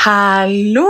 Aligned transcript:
Hallo 0.00 0.86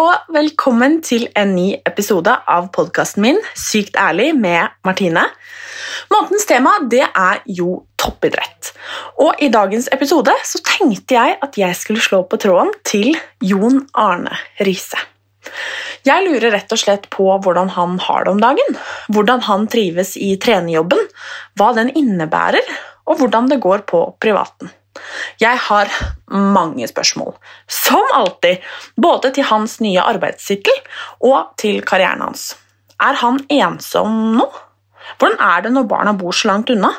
og 0.00 0.30
velkommen 0.32 0.94
til 1.04 1.26
en 1.36 1.50
ny 1.52 1.74
episode 1.84 2.32
av 2.48 2.70
podkasten 2.72 3.20
min 3.20 3.40
Sykt 3.52 3.98
ærlig 4.00 4.30
med 4.32 4.70
Martine. 4.86 5.26
Månedens 6.08 6.48
tema 6.48 6.72
det 6.88 7.02
er 7.04 7.42
jo 7.58 7.82
toppidrett. 8.00 8.70
Og 9.20 9.42
i 9.44 9.50
dagens 9.52 9.90
episode 9.92 10.32
så 10.48 10.62
tenkte 10.64 11.18
jeg 11.18 11.34
at 11.44 11.58
jeg 11.60 11.76
skulle 11.76 12.06
slå 12.06 12.22
på 12.30 12.38
tråden 12.40 12.72
til 12.88 13.10
Jon 13.44 13.82
Arne 13.92 14.32
Riise. 14.64 15.04
Jeg 16.08 16.24
lurer 16.24 16.56
rett 16.56 16.72
og 16.72 16.80
slett 16.80 17.10
på 17.12 17.28
hvordan 17.28 17.74
han 17.76 18.00
har 18.06 18.24
det 18.24 18.32
om 18.38 18.40
dagen. 18.40 18.80
Hvordan 19.12 19.44
han 19.50 19.68
trives 19.68 20.16
i 20.16 20.32
trenerjobben, 20.40 21.04
hva 21.60 21.74
den 21.76 21.92
innebærer, 21.92 22.64
og 23.04 23.20
hvordan 23.20 23.52
det 23.52 23.60
går 23.60 23.84
på 23.92 24.06
privaten. 24.16 24.72
Jeg 25.42 25.58
har 25.68 25.90
mange 26.32 26.88
spørsmål, 26.90 27.34
som 27.70 28.04
alltid, 28.14 28.62
både 28.96 29.32
til 29.36 29.48
hans 29.48 29.78
nye 29.84 30.02
arbeidssykkel 30.02 30.78
og 31.28 31.52
til 31.60 31.82
karrieren 31.86 32.24
hans. 32.24 32.54
Er 33.02 33.18
han 33.20 33.42
ensom 33.52 34.36
nå? 34.38 34.46
Hvordan 35.18 35.38
er 35.42 35.66
det 35.66 35.72
når 35.74 35.88
barna 35.90 36.14
bor 36.18 36.34
så 36.34 36.50
langt 36.50 36.72
unna? 36.72 36.92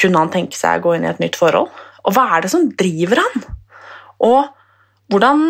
Kunne 0.00 0.22
han 0.22 0.32
tenke 0.32 0.58
seg 0.58 0.80
å 0.80 0.88
gå 0.88 0.96
inn 0.96 1.06
i 1.06 1.10
et 1.10 1.22
nytt 1.22 1.38
forhold? 1.38 1.70
Og 2.04 2.14
hva 2.14 2.26
er 2.36 2.44
det 2.44 2.52
som 2.52 2.68
driver 2.78 3.22
han? 3.22 3.46
Og 4.24 4.50
hvordan 5.12 5.44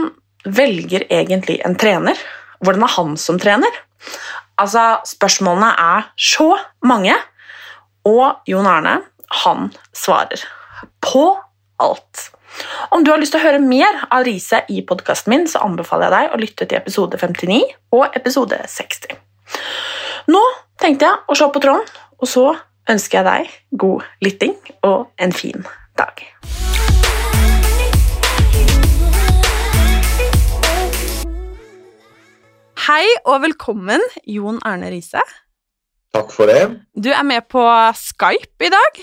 velger 0.44 1.06
egentlig 1.10 1.58
en 1.64 1.76
trener? 1.80 2.18
Hvordan 2.64 2.86
er 2.86 2.94
han 2.96 3.16
som 3.20 3.40
trener? 3.40 3.80
Altså, 4.60 5.00
spørsmålene 5.08 5.72
er 5.80 6.10
så 6.20 6.52
mange, 6.86 7.16
og 8.06 8.44
Jon 8.46 8.68
Arne, 8.70 8.98
han 9.42 9.70
svarer 9.96 10.44
på 11.02 11.24
alt. 11.82 12.30
Om 12.94 13.04
du 13.04 13.10
har 13.10 13.18
lyst 13.18 13.34
til 13.34 13.42
å 13.42 13.46
høre 13.48 13.62
mer 13.62 14.04
av 14.14 14.24
Riise 14.26 14.62
i 14.70 14.82
podkasten 14.86 15.32
min, 15.34 15.46
så 15.50 15.62
anbefaler 15.66 16.06
jeg 16.06 16.14
deg 16.14 16.34
å 16.34 16.42
lytte 16.42 16.68
til 16.70 16.78
episode 16.78 17.18
59 17.18 17.62
og 17.96 18.18
episode 18.18 18.60
60. 18.70 19.16
Nå 20.30 20.42
tenkte 20.80 21.10
jeg 21.10 21.24
å 21.26 21.38
slå 21.38 21.50
på 21.54 21.62
tråden, 21.64 21.88
og 22.20 22.30
så 22.30 22.46
ønsker 22.90 23.20
jeg 23.20 23.26
deg 23.26 23.80
god 23.80 24.06
lytting 24.24 24.54
og 24.86 25.10
en 25.18 25.34
fin 25.34 25.66
dag. 25.98 26.22
Hei 32.84 33.04
og 33.24 33.40
velkommen, 33.46 34.02
Jon 34.28 34.60
Erne 34.68 34.90
Riise. 34.92 35.22
Takk 36.14 36.30
for 36.30 36.46
det. 36.46 36.68
Du 36.94 37.08
er 37.10 37.24
med 37.26 37.48
på 37.50 37.62
Skype 37.96 38.68
i 38.68 38.70
dag. 38.70 39.00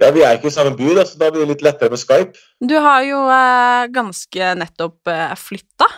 Ja, 0.00 0.10
Vi 0.10 0.22
er 0.24 0.38
ikke 0.38 0.48
i 0.48 0.54
samme 0.54 0.72
da, 0.96 1.04
så 1.04 1.18
da 1.20 1.28
blir 1.30 1.44
det 1.44 1.52
litt 1.52 1.64
lettere 1.66 1.92
med 1.92 2.00
Skype. 2.00 2.32
Du 2.60 2.74
har 2.80 3.02
jo 3.04 3.20
eh, 3.28 3.88
ganske 3.92 4.52
nettopp 4.58 5.10
eh, 5.12 5.34
flytta. 5.36 5.88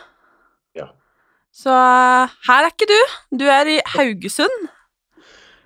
Ja. 0.75 0.89
Så 1.55 1.71
eh, 1.71 2.35
her 2.49 2.67
er 2.67 2.73
ikke 2.73 2.91
du. 2.91 2.99
Du 3.39 3.47
er 3.47 3.71
i 3.71 3.79
Haugesund. 3.95 4.67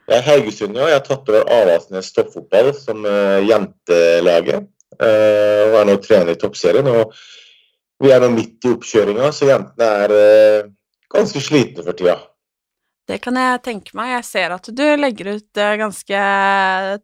Jeg 0.09 0.21
er 0.21 0.27
Haugesund, 0.29 0.77
ja. 0.77 0.91
Jeg 0.91 1.01
har 1.01 1.07
tatt 1.09 1.29
over 1.33 1.49
Avaldsnes 1.53 2.13
toppfotball 2.17 2.73
som 2.77 3.05
eh, 3.09 3.41
jentelaget. 3.49 4.69
Eh, 4.99 5.65
og 5.69 5.81
er 5.81 5.89
nå 5.89 5.99
trener 6.05 6.35
i 6.35 6.41
toppserien. 6.41 6.89
og 6.89 7.17
Vi 8.03 8.13
er 8.13 8.23
nå 8.23 8.31
midt 8.35 8.65
i 8.65 8.73
oppkjøringa, 8.77 9.33
så 9.33 9.49
jentene 9.49 9.89
er 10.05 10.15
eh, 10.17 10.69
ganske 11.13 11.43
slitne 11.43 11.85
for 11.85 11.97
tida. 11.97 12.19
Det 13.09 13.17
kan 13.25 13.39
jeg 13.41 13.61
tenke 13.65 13.97
meg. 13.97 14.11
Jeg 14.19 14.27
ser 14.29 14.53
at 14.53 14.69
du 14.69 14.85
legger 15.01 15.31
ut 15.39 15.61
eh, 15.61 15.77
ganske 15.81 16.25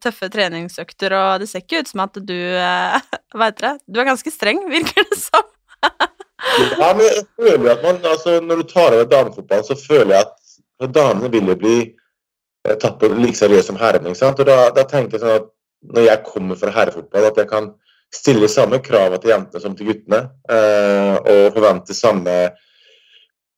tøffe 0.03 0.29
treningsøkter, 0.33 1.15
og 1.17 1.41
det 1.41 1.49
ser 1.49 1.63
ikke 1.63 1.81
ut 1.81 1.89
som 1.89 2.03
at 2.05 2.19
du 2.21 2.35
eh, 2.35 2.97
Hva 3.35 3.49
heter 3.49 3.67
det? 3.67 3.75
Du 3.89 4.01
er 4.01 4.09
ganske 4.11 4.33
streng, 4.33 4.61
virker 4.75 5.07
det 5.09 5.17
som. 5.17 5.47
Ja, 5.81 6.91
men 6.93 7.01
jeg 7.07 7.23
føler 7.37 7.71
at 7.73 7.83
man, 7.85 7.97
altså 8.05 8.39
Når 8.41 8.61
du 8.61 8.67
tar 8.69 8.93
over 8.93 9.07
damefotballen, 9.09 9.65
så 9.65 9.77
føler 9.79 10.13
jeg 10.13 10.27
at 10.85 10.93
damene 10.93 11.31
vil 11.33 11.49
jo 11.49 11.55
bli 11.57 11.77
eh, 11.81 12.75
tatt 12.77 12.99
på 13.01 13.09
like 13.15 13.39
seriøst 13.39 13.71
som 13.71 13.79
herrene. 13.81 14.13
da, 14.13 14.59
da 14.75 14.85
tenker 14.85 15.17
jeg 15.17 15.23
sånn 15.23 15.39
at 15.39 15.49
når 15.95 16.05
jeg 16.05 16.25
kommer 16.25 16.57
fra 16.59 16.73
herrefotball, 16.73 17.25
at 17.31 17.37
jeg 17.37 17.49
kan 17.49 17.71
stille 18.13 18.47
samme 18.49 18.77
krav 18.81 19.17
til 19.17 19.33
jentene 19.33 19.61
som 19.61 19.73
til 19.77 19.89
guttene. 19.89 20.21
Og 20.49 21.53
forvente 21.53 21.93
samme 21.93 22.33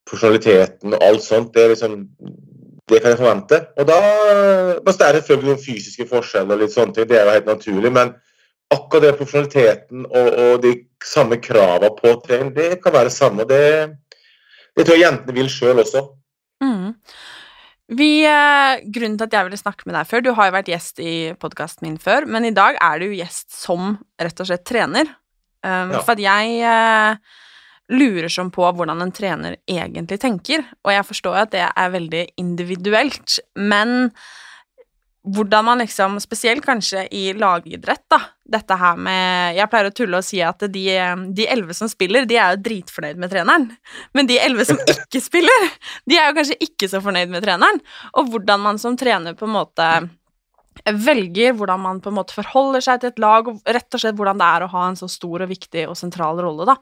profesjonaliteten 0.08 0.96
og 0.96 1.04
alt 1.04 1.26
sånt. 1.26 1.54
Det, 1.56 1.68
liksom, 1.74 1.98
det 2.88 3.02
kan 3.02 3.14
jeg 3.14 3.22
forvente. 3.22 3.62
Og 3.78 3.90
da 3.90 4.00
men 4.78 4.94
Det 4.94 5.06
er 5.06 5.20
selvfølgelig 5.20 5.52
noen 5.52 5.64
fysiske 5.66 6.08
forskjeller, 6.10 6.56
og 6.56 6.64
litt 6.64 6.76
sånne 6.76 6.96
ting, 6.96 7.08
det 7.10 7.20
er 7.20 7.28
jo 7.28 7.36
helt 7.36 7.52
naturlig. 7.52 7.94
Men 7.94 8.14
akkurat 8.74 9.06
det 9.06 9.16
profesjonaliteten 9.20 10.06
og, 10.08 10.28
og 10.44 10.62
de 10.64 10.74
samme 11.04 11.40
kravene 11.44 11.92
på 11.96 12.14
trening, 12.26 12.54
det 12.56 12.78
kan 12.84 12.96
være 12.96 13.14
samme. 13.14 13.48
Det, 13.48 13.64
det 14.76 14.86
tror 14.86 14.98
jeg 14.98 15.06
jentene 15.06 15.36
vil 15.38 15.52
sjøl 15.52 15.84
også. 15.84 16.04
Mm. 16.64 16.96
Vi, 17.98 18.12
eh, 18.28 18.82
grunnen 18.92 19.16
til 19.16 19.30
at 19.30 19.36
jeg 19.38 19.48
ville 19.48 19.60
snakke 19.60 19.88
med 19.88 19.96
deg 19.96 20.08
før 20.10 20.24
Du 20.26 20.34
har 20.36 20.50
jo 20.50 20.56
vært 20.58 20.72
gjest 20.74 20.98
i 21.00 21.14
podkasten 21.40 21.88
min 21.88 22.00
før, 22.02 22.28
men 22.28 22.44
i 22.44 22.56
dag 22.56 22.76
er 22.84 23.00
du 23.00 23.14
gjest 23.16 23.48
som 23.56 23.96
rett 24.20 24.44
og 24.44 24.50
slett 24.50 24.66
trener. 24.68 25.14
Um, 25.64 25.96
Ja. 25.96 26.02
For 26.02 26.14
at 26.16 26.22
jeg 26.22 26.60
eh, 26.68 27.38
lurer 27.94 28.32
som 28.32 28.50
på 28.52 28.66
hvordan 28.66 29.02
en 29.04 29.14
trener 29.16 29.60
egentlig 29.70 30.20
tenker, 30.24 30.66
og 30.84 30.92
jeg 30.94 31.08
forstår 31.08 31.40
at 31.44 31.54
det 31.56 31.64
er 31.68 31.94
veldig 31.94 32.26
individuelt, 32.42 33.40
men 33.56 34.12
hvordan 35.28 35.66
man 35.66 35.82
liksom, 35.82 36.20
spesielt 36.24 36.64
kanskje 36.66 37.04
i 37.12 37.34
lagidrett, 37.36 38.06
da, 38.12 38.20
dette 38.48 38.78
her 38.80 38.96
med 38.96 39.58
Jeg 39.58 39.68
pleier 39.72 39.90
å 39.90 39.96
tulle 39.96 40.22
og 40.22 40.24
si 40.24 40.40
at 40.46 40.64
de 40.72 40.86
de 41.36 41.48
elleve 41.52 41.76
som 41.76 41.90
spiller, 41.92 42.28
de 42.28 42.38
er 42.40 42.54
jo 42.54 42.62
dritfornøyd 42.64 43.20
med 43.20 43.34
treneren, 43.34 43.68
men 44.16 44.30
de 44.30 44.40
elleve 44.40 44.68
som 44.70 44.80
ikke 44.94 45.22
spiller, 45.24 45.68
de 46.08 46.20
er 46.20 46.30
jo 46.30 46.38
kanskje 46.38 46.60
ikke 46.64 46.88
så 46.92 47.04
fornøyd 47.04 47.34
med 47.34 47.44
treneren, 47.44 47.82
og 48.16 48.32
hvordan 48.32 48.64
man 48.64 48.80
som 48.80 48.96
trener 49.00 49.36
på 49.36 49.48
en 49.50 49.56
måte 49.58 49.90
velger 50.86 51.56
hvordan 51.58 51.82
man 51.82 52.02
på 52.04 52.12
en 52.12 52.18
måte 52.20 52.36
forholder 52.36 52.84
seg 52.84 53.02
til 53.02 53.12
et 53.14 53.22
lag, 53.22 53.50
og 53.50 53.62
rett 53.78 53.98
og 53.98 54.04
slett 54.04 54.18
hvordan 54.18 54.40
det 54.40 54.48
er 54.48 54.66
å 54.66 54.72
ha 54.72 54.88
en 54.90 55.00
så 55.00 55.10
stor 55.12 55.46
og 55.46 55.52
viktig 55.52 55.88
og 55.90 55.98
sentral 56.00 56.40
rolle, 56.44 56.68
da. 56.70 56.78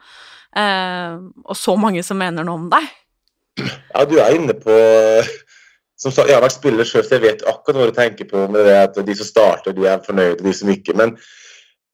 Eh, 0.56 1.18
og 1.46 1.58
så 1.60 1.76
mange 1.80 2.04
som 2.06 2.20
mener 2.20 2.48
noe 2.48 2.62
om 2.62 2.70
deg. 2.72 2.88
Ja, 3.60 4.04
du 4.08 4.18
er 4.20 4.36
inne 4.36 4.56
på 4.60 4.74
som 5.96 6.12
sagt, 6.12 6.28
Jeg 6.28 6.36
har 6.36 6.44
vært 6.44 6.58
spiller 6.58 6.88
sjøl, 6.88 7.06
så 7.08 7.16
jeg 7.16 7.24
vet 7.24 7.46
akkurat 7.48 7.80
hva 7.80 7.88
du 7.88 7.96
tenker 7.96 8.28
på 8.30 8.46
med 8.52 8.68
det 8.68 8.76
at 8.78 8.98
de 9.08 9.16
som 9.16 9.28
starter, 9.28 9.76
de 9.76 9.88
er 9.88 10.04
fornøyde, 10.04 10.44
de 10.44 10.54
som 10.54 10.70
ikke. 10.70 10.96
Men 10.98 11.16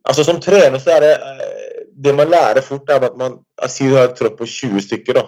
altså, 0.04 0.26
som 0.26 0.42
trener 0.42 0.82
så 0.82 0.98
er 0.98 1.06
det 1.06 1.14
eh, 1.18 1.68
Det 2.02 2.16
man 2.18 2.32
lærer 2.32 2.64
fort, 2.66 2.90
er 2.90 3.04
at 3.06 3.18
man 3.20 3.36
Si 3.70 3.86
du 3.86 3.94
har 3.94 4.10
et 4.10 4.16
tropp 4.18 4.40
på 4.40 4.46
20 4.50 4.82
stykker. 4.88 5.14
da. 5.14 5.26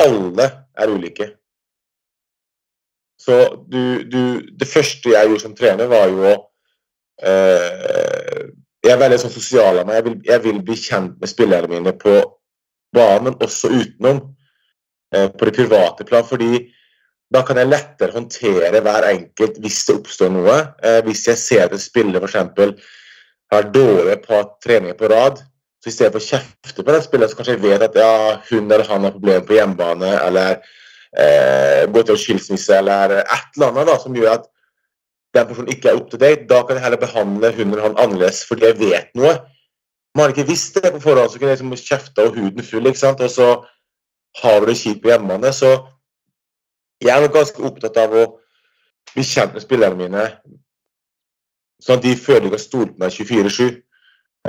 Alle 0.00 0.46
er 0.78 0.88
ulike. 0.88 1.26
Så 3.24 3.38
du, 3.72 4.04
du 4.04 4.20
Det 4.52 4.68
første 4.68 5.14
jeg 5.14 5.30
gjorde 5.30 5.44
som 5.46 5.56
trener, 5.56 5.88
var 5.88 6.10
jo 6.12 6.24
å 6.28 6.34
eh, 7.24 8.52
Jeg 8.84 8.92
er 8.92 9.00
veldig 9.00 9.20
sånn 9.22 9.32
sosial 9.32 9.80
av 9.80 9.88
meg. 9.88 9.96
Jeg 9.96 10.06
vil, 10.08 10.16
jeg 10.28 10.44
vil 10.44 10.62
bli 10.64 10.76
kjent 10.76 11.14
med 11.20 11.30
spillerne 11.30 11.70
mine 11.70 11.94
på 11.96 12.18
banen, 12.94 13.30
men 13.30 13.38
også 13.42 13.72
utenom. 13.72 14.20
Eh, 15.14 15.28
på 15.28 15.44
det 15.44 15.54
private 15.56 16.04
plan. 16.04 16.26
Fordi 16.26 16.66
da 17.34 17.42
kan 17.46 17.58
jeg 17.58 17.70
lettere 17.70 18.14
håndtere 18.14 18.82
hver 18.84 19.08
enkelt 19.08 19.58
hvis 19.62 19.80
det 19.88 19.98
oppstår 19.98 20.32
noe. 20.34 20.58
Eh, 20.84 21.00
hvis 21.06 21.24
jeg 21.30 21.40
ser 21.40 21.66
at 21.66 21.74
en 21.74 21.82
spiller 21.82 22.24
f.eks. 22.24 23.00
har 23.52 23.68
dårlige 23.74 24.20
par 24.26 24.48
treninger 24.64 24.96
på 24.98 25.10
rad, 25.12 25.42
så 25.82 25.90
i 25.90 25.94
stedet 25.94 26.14
for 26.14 26.22
å 26.22 26.28
kjefte 26.32 26.84
på 26.84 26.94
den 26.94 27.04
spilleren, 27.04 27.30
så 27.30 27.38
kanskje 27.38 27.56
jeg 27.58 27.64
vet 27.66 27.84
at 27.84 27.98
ja, 27.98 28.12
hun 28.48 28.64
eller 28.64 28.86
han 28.88 29.04
har 29.04 29.14
problemer 29.14 29.44
på 29.44 29.58
hjemmebane, 29.58 30.14
eller 30.24 30.62
eh, 31.18 31.84
gå 31.92 32.02
til 32.02 32.18
skilsmisse, 32.18 32.76
eller 32.78 33.20
et 33.22 33.56
eller 33.56 33.70
annet 33.70 33.90
da, 33.90 33.96
som 34.02 34.16
gjør 34.16 34.36
at 34.38 34.48
den 35.34 35.48
personen 35.48 35.72
ikke 35.74 35.90
er 35.90 35.98
up 35.98 36.10
to 36.10 36.20
date, 36.20 36.46
da 36.50 36.62
kan 36.62 36.78
jeg 36.78 36.84
heller 36.84 37.00
behandle 37.02 37.50
hun 37.56 37.72
eller 37.72 37.82
han 37.88 37.98
annerledes 37.98 38.44
fordi 38.46 38.68
jeg 38.68 38.78
vet 38.78 39.14
noe. 39.18 39.34
Man 40.14 40.24
har 40.28 40.34
ikke 40.34 40.46
visst 40.46 40.76
det 40.78 40.92
på 40.94 41.02
forhånd, 41.02 41.30
så 41.30 41.40
kunne 41.40 41.50
jeg 41.50 41.58
liksom 41.58 41.88
kjefta 41.88 42.28
og 42.28 42.36
huden 42.36 42.62
full, 42.66 42.86
ikke 42.86 43.02
sant? 43.02 43.20
og 43.20 43.30
så 43.30 43.48
har 44.42 44.60
du 44.60 44.68
det 44.70 44.76
kjipt 44.78 45.02
på 45.02 45.10
hjemmebane. 45.10 45.50
Så 45.52 45.72
jeg 47.02 47.16
er 47.16 47.24
nok 47.24 47.34
ganske 47.34 47.64
opptatt 47.66 47.98
av 47.98 48.14
å 48.14 48.26
bli 49.14 49.24
kjent 49.26 49.56
med 49.56 49.64
spillerne 49.64 49.98
mine, 49.98 50.28
sånn 51.82 51.98
at 51.98 52.06
de 52.06 52.14
føler 52.18 52.46
de 52.46 52.54
kan 52.54 52.62
stole 52.62 52.92
på 52.92 53.02
meg 53.02 53.14
24-7. 53.14 53.74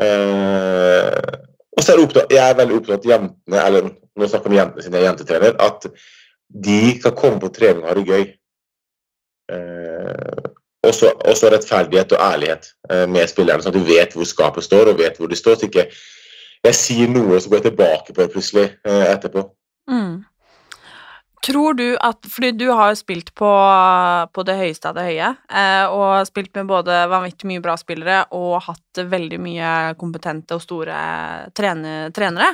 Eh, 0.06 1.34
og 1.76 1.84
så 1.84 1.92
er 1.92 1.98
jeg, 1.98 2.06
opptatt, 2.06 2.32
jeg 2.32 2.44
er 2.44 2.60
veldig 2.60 2.78
opptatt 2.80 3.08
av 3.08 3.12
jentene, 3.12 3.64
eller 3.64 3.90
nå 3.90 4.30
snakker 4.30 4.52
vi 4.52 4.56
om 4.56 4.62
jentene 4.62 4.86
sine, 4.86 5.00
jeg 5.00 5.04
er 5.04 5.10
jentetrener, 5.10 5.58
at 5.66 5.90
de 6.50 7.00
kan 7.04 7.16
komme 7.18 7.40
på 7.42 7.52
trening 7.54 7.84
og 7.84 7.90
ha 7.90 7.96
det 7.98 8.06
gøy. 8.10 8.26
Eh, 9.56 10.52
og 10.86 10.94
så 10.94 11.50
rettferdighet 11.50 12.14
og 12.14 12.22
ærlighet 12.22 12.68
eh, 12.92 13.06
med 13.10 13.30
spillerne, 13.30 13.64
sånn 13.64 13.74
at 13.74 13.80
du 13.80 13.88
vet 13.88 14.14
hvor 14.14 14.28
skapet 14.30 14.66
står 14.66 14.92
og 14.92 15.00
vet 15.02 15.18
hvor 15.18 15.32
de 15.32 15.38
står. 15.38 15.58
Så 15.58 15.70
ikke 15.70 15.88
jeg 16.66 16.78
sier 16.78 17.12
noe, 17.12 17.36
og 17.36 17.42
så 17.42 17.52
går 17.52 17.62
jeg 17.62 17.68
tilbake 17.70 18.14
på 18.14 18.22
det 18.22 18.32
plutselig 18.34 18.66
eh, 18.86 19.06
etterpå. 19.12 19.46
Mm. 19.92 20.24
Tror 21.46 21.74
du 21.78 21.94
at 22.02 22.26
Fordi 22.32 22.52
du 22.58 22.66
har 22.74 22.90
jo 22.92 22.98
spilt 22.98 23.30
på, 23.38 23.50
på 24.34 24.46
det 24.48 24.56
høyeste 24.58 24.90
av 24.90 24.98
det 24.98 25.06
høye, 25.10 25.30
eh, 25.62 25.94
og 25.94 26.26
spilt 26.26 26.56
med 26.58 26.70
både 26.72 27.04
vanvittig 27.12 27.50
mye 27.50 27.62
bra 27.62 27.76
spillere 27.78 28.24
og 28.34 28.64
hatt 28.66 29.02
veldig 29.12 29.40
mye 29.44 29.72
kompetente 30.00 30.58
og 30.58 30.64
store 30.64 30.96
trene, 31.58 32.10
trenere. 32.16 32.50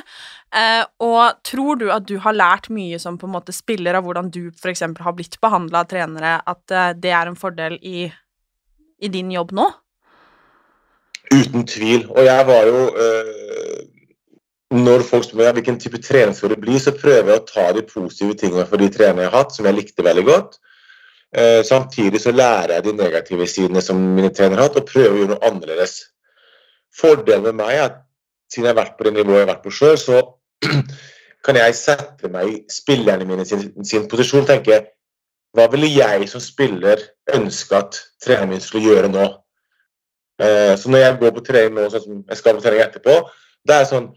Eh, 0.52 0.82
og 1.04 1.40
tror 1.46 1.80
du 1.80 1.86
at 1.94 2.04
du 2.08 2.18
har 2.20 2.36
lært 2.36 2.68
mye 2.74 3.00
som 3.00 3.16
på 3.20 3.30
en 3.30 3.36
måte 3.38 3.54
spiller 3.56 3.96
av 3.96 4.04
hvordan 4.04 4.28
du 4.34 4.42
f.eks. 4.50 4.84
har 4.84 5.16
blitt 5.16 5.40
behandla 5.40 5.86
av 5.86 5.88
trenere, 5.92 6.34
at 6.44 6.76
eh, 6.76 6.92
det 6.98 7.14
er 7.16 7.30
en 7.30 7.38
fordel 7.38 7.78
i, 7.80 8.10
i, 9.00 9.08
din 9.08 9.32
jobb 9.32 9.56
nå? 9.56 9.70
Uten 11.32 11.64
tvil. 11.64 12.04
Og 12.12 12.28
jeg 12.28 12.46
var 12.50 12.68
jo 12.68 12.84
øh 12.92 13.88
når 14.72 15.04
folk 15.04 15.26
spør 15.26 15.42
meg 15.42 15.56
hvilken 15.58 15.78
type 15.80 16.00
trener 16.00 16.32
skal 16.36 16.54
det 16.54 16.60
bli, 16.62 16.78
så 16.80 16.94
prøver 16.96 17.28
jeg 17.30 17.40
å 17.40 17.48
ta 17.48 17.64
de 17.76 17.84
positive 17.84 18.36
tingene 18.40 18.64
for 18.68 18.80
de 18.80 18.88
trenerne 18.92 19.26
jeg 19.26 19.32
har 19.32 19.42
hatt, 19.42 19.56
som 19.56 19.68
jeg 19.68 19.76
likte 19.76 20.06
veldig 20.06 20.24
godt. 20.28 20.56
Eh, 21.36 21.60
samtidig 21.64 22.20
så 22.20 22.32
lærer 22.32 22.76
jeg 22.76 22.86
de 22.86 22.94
negative 22.96 23.48
sidene 23.48 23.82
som 23.84 24.00
mine 24.16 24.32
trenere 24.32 24.60
har 24.60 24.70
hatt, 24.70 24.80
og 24.80 24.88
prøver 24.88 25.12
å 25.12 25.20
gjøre 25.20 25.32
noe 25.34 25.48
annerledes. 25.48 25.98
Fordelen 26.96 27.46
med 27.48 27.60
meg 27.60 27.76
er 27.76 27.84
at 27.86 28.00
siden 28.52 28.68
jeg 28.68 28.74
har 28.74 28.80
vært 28.82 28.96
på 28.98 29.08
det 29.08 29.14
nivået 29.16 29.40
jeg 29.40 29.46
har 29.46 29.52
vært 29.54 29.66
på 29.66 29.74
sjøl, 29.76 29.98
så 30.00 30.22
kan 31.46 31.58
jeg 31.58 31.76
sette 31.78 32.32
meg 32.32 32.50
i 32.50 32.58
spillerne 32.72 33.28
mine 33.28 33.46
sin, 33.48 33.70
sin 33.84 34.08
posisjon 34.08 34.44
og 34.44 34.50
tenke 34.50 34.82
hva 35.56 35.68
ville 35.72 35.88
jeg 35.92 36.28
som 36.30 36.40
spiller 36.40 37.00
ønske 37.36 37.76
at 37.76 37.98
treneren 38.24 38.54
min 38.54 38.64
skulle 38.64 38.92
gjøre 38.92 39.12
nå? 39.12 39.28
Eh, 40.40 40.74
så 40.80 40.88
når 40.88 41.04
jeg 41.04 41.18
går 41.20 41.34
på 41.36 41.44
trening 41.44 41.76
nå, 41.76 41.88
sånn 41.92 42.04
som 42.04 42.20
jeg 42.24 42.40
skal 42.40 42.56
på 42.56 42.64
trening 42.64 42.84
etterpå, 42.86 43.18
det 43.68 43.76
er 43.76 43.88
sånn 43.88 44.08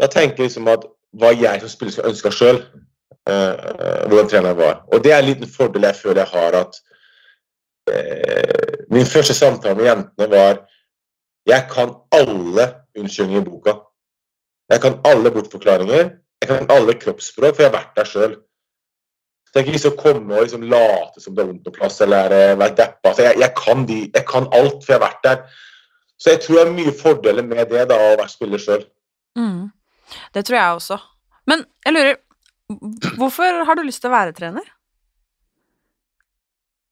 jeg 0.00 0.10
tenker 0.10 0.46
liksom 0.46 0.68
at 0.72 0.86
hva 1.20 1.32
jeg 1.36 1.60
som 1.60 1.70
spiller 1.72 1.94
skal 1.94 2.10
ønske 2.10 2.32
sjøl, 2.34 2.60
uh, 3.28 4.06
hvordan 4.08 4.30
treneren 4.30 4.58
var. 4.58 4.82
Og 4.92 5.04
det 5.04 5.12
er 5.12 5.20
en 5.20 5.28
liten 5.28 5.50
fordel 5.50 5.88
jeg 5.88 6.00
føler 6.00 6.22
jeg 6.22 6.32
har 6.32 6.58
at 6.62 6.80
uh, 7.90 8.70
Min 8.92 9.08
første 9.08 9.34
samtale 9.34 9.74
med 9.78 9.86
jentene 9.88 10.26
var 10.28 10.58
Jeg 11.48 11.64
kan 11.70 11.94
alle 12.12 12.66
unnskyldninger 12.98 13.40
i 13.40 13.44
boka. 13.44 13.72
Jeg 14.70 14.80
kan 14.80 15.00
alle 15.04 15.30
bortforklaringer. 15.30 16.10
Jeg 16.42 16.48
kan 16.48 16.70
alle 16.70 16.94
kroppsspråk, 16.94 17.56
for 17.56 17.62
jeg 17.62 17.70
har 17.70 17.78
vært 17.78 17.96
der 17.96 18.08
sjøl. 18.08 18.34
Så 19.48 19.60
jeg 19.60 19.66
kan 19.66 19.74
ikke 19.76 19.90
å 19.92 19.98
komme 20.00 20.36
og 20.36 20.46
liksom 20.46 20.62
late 20.70 21.20
som 21.20 21.34
det 21.34 21.42
er 21.42 21.48
vondt 21.50 21.66
noe 21.68 21.76
plass 21.76 22.00
eller 22.04 22.32
være 22.60 22.76
deppa. 22.78 23.12
Jeg, 23.18 23.36
jeg, 23.42 23.52
kan 23.58 23.84
de, 23.88 23.98
jeg 24.14 24.24
kan 24.28 24.48
alt, 24.56 24.78
for 24.80 24.94
jeg 24.94 24.98
har 25.00 25.04
vært 25.04 25.26
der. 25.26 25.42
Så 26.16 26.32
jeg 26.32 26.40
tror 26.44 26.58
det 26.58 26.64
er 26.64 26.76
mye 26.78 26.94
fordeler 26.96 27.46
med 27.46 27.72
det 27.72 27.84
da, 27.90 27.98
å 27.98 28.16
være 28.20 28.32
spiller 28.32 28.62
sjøl. 28.62 28.86
Mm. 29.38 29.66
Det 30.34 30.44
tror 30.46 30.58
jeg 30.58 30.76
også. 30.78 31.00
Men 31.46 31.66
jeg 31.86 31.96
lurer 31.96 32.20
Hvorfor 33.18 33.66
har 33.68 33.76
du 33.76 33.82
lyst 33.84 34.00
til 34.00 34.08
å 34.08 34.14
være 34.14 34.32
trener? 34.32 34.64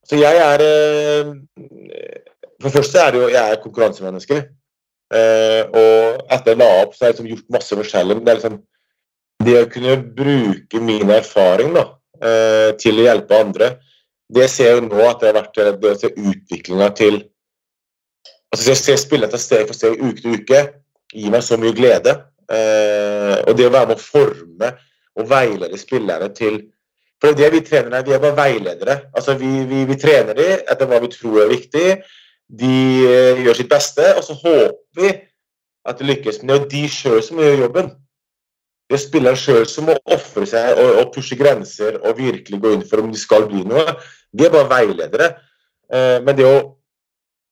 Så 0.05 0.19
jeg 0.19 0.41
er 0.43 0.65
eh, 0.65 1.31
For 2.59 2.67
det 2.67 2.75
første 2.75 3.01
er 3.01 3.15
det 3.15 3.23
jo 3.23 3.29
jeg 3.31 3.55
er 3.55 3.63
konkurransemenneske. 3.63 4.41
Eh, 5.11 5.63
og 5.71 6.27
etter 6.31 6.53
jeg 6.53 6.61
la 6.61 6.69
opp, 6.83 6.93
så 6.95 7.05
har 7.05 7.11
jeg 7.11 7.17
liksom 7.17 7.31
gjort 7.31 7.55
masse 7.57 7.79
forskjellig. 7.81 8.19
Men 8.19 8.27
det 8.27 8.33
er 8.33 8.41
liksom 8.41 8.59
det 9.41 9.57
å 9.57 9.69
kunne 9.73 9.97
bruke 10.21 10.83
min 10.85 11.13
erfaring 11.15 11.73
da, 11.75 11.87
eh, 12.21 12.71
til 12.81 13.01
å 13.01 13.07
hjelpe 13.07 13.39
andre 13.41 13.71
Det 14.31 14.47
ser 14.53 14.69
jeg 14.69 14.77
jo 14.77 14.89
nå 14.91 15.01
at 15.09 15.23
det 15.23 15.31
har 15.31 15.39
vært 15.41 15.81
det 15.81 15.91
å 15.91 15.99
se 15.99 16.11
utviklinga 16.13 16.91
til 16.95 17.17
altså 18.53 18.69
Jeg 18.69 18.79
ser 18.79 19.01
spillet 19.01 19.31
etter 19.31 19.41
steg 19.43 19.65
for 19.67 19.79
steg, 19.79 19.97
uke 19.99 20.21
til 20.21 20.37
uke, 20.37 20.61
gir 21.15 21.33
meg 21.33 21.43
så 21.47 21.57
mye 21.59 21.75
glede. 21.75 22.17
Eh, 22.51 23.37
og 23.47 23.57
det 23.59 23.69
å 23.69 23.73
være 23.73 23.93
med 23.93 23.99
å 23.99 24.03
forme 24.03 24.71
og 25.19 25.31
veilede 25.31 25.79
spillerne 25.79 26.31
til 26.35 26.63
For 27.21 27.37
det 27.37 27.51
vi 27.53 27.59
trener 27.61 27.99
er, 27.99 28.05
vi 28.07 28.15
er 28.17 28.21
bare 28.23 28.33
veiledere. 28.33 28.95
Altså 29.13 29.35
vi, 29.37 29.49
vi, 29.69 29.83
vi 29.85 29.97
trener 30.01 30.33
dem 30.39 30.63
etter 30.73 30.89
hva 30.89 31.03
vi 31.03 31.11
tror 31.13 31.43
er 31.43 31.51
viktig. 31.53 31.99
De 32.49 32.71
eh, 33.05 33.43
gjør 33.45 33.59
sitt 33.59 33.69
beste, 33.69 34.07
og 34.17 34.25
så 34.25 34.39
håper 34.41 35.03
vi 35.03 35.11
at 35.85 36.01
det 36.01 36.09
lykkes. 36.09 36.41
Men 36.41 36.49
det 36.49 36.55
er 36.55 36.63
jo 36.63 36.71
de 36.73 36.81
sjøl 36.95 37.21
som 37.27 37.37
må 37.37 37.45
gjøre 37.45 37.67
jobben. 37.67 37.93
Det 38.89 38.97
er 38.97 39.03
spilleren 39.05 39.39
sjøl 39.39 39.69
som 39.69 39.91
må 39.91 39.99
ofre 40.17 40.49
seg 40.49 40.81
og, 40.81 40.95
og, 41.03 41.13
pushe 41.13 41.37
grenser 41.39 42.01
og 42.01 42.17
virkelig 42.19 42.63
gå 42.65 42.73
inn 42.75 42.89
for 42.89 43.05
om 43.05 43.13
de 43.13 43.21
skal 43.21 43.45
bli 43.53 43.67
noe. 43.69 43.99
Vi 44.33 44.49
er 44.49 44.57
bare 44.57 44.73
veiledere. 44.73 45.29
Eh, 45.93 46.19
men 46.25 46.41
det 46.41 46.49
å 46.49 46.57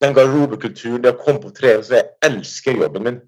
den 0.02 0.14
garderobekulturen, 0.14 1.02
det 1.02 1.12
å 1.12 1.20
komme 1.20 1.42
på 1.42 1.52
trening, 1.54 1.84
så 1.84 1.98
jeg 1.98 2.08
elsker 2.28 2.78
jobben 2.78 3.04
min. 3.04 3.20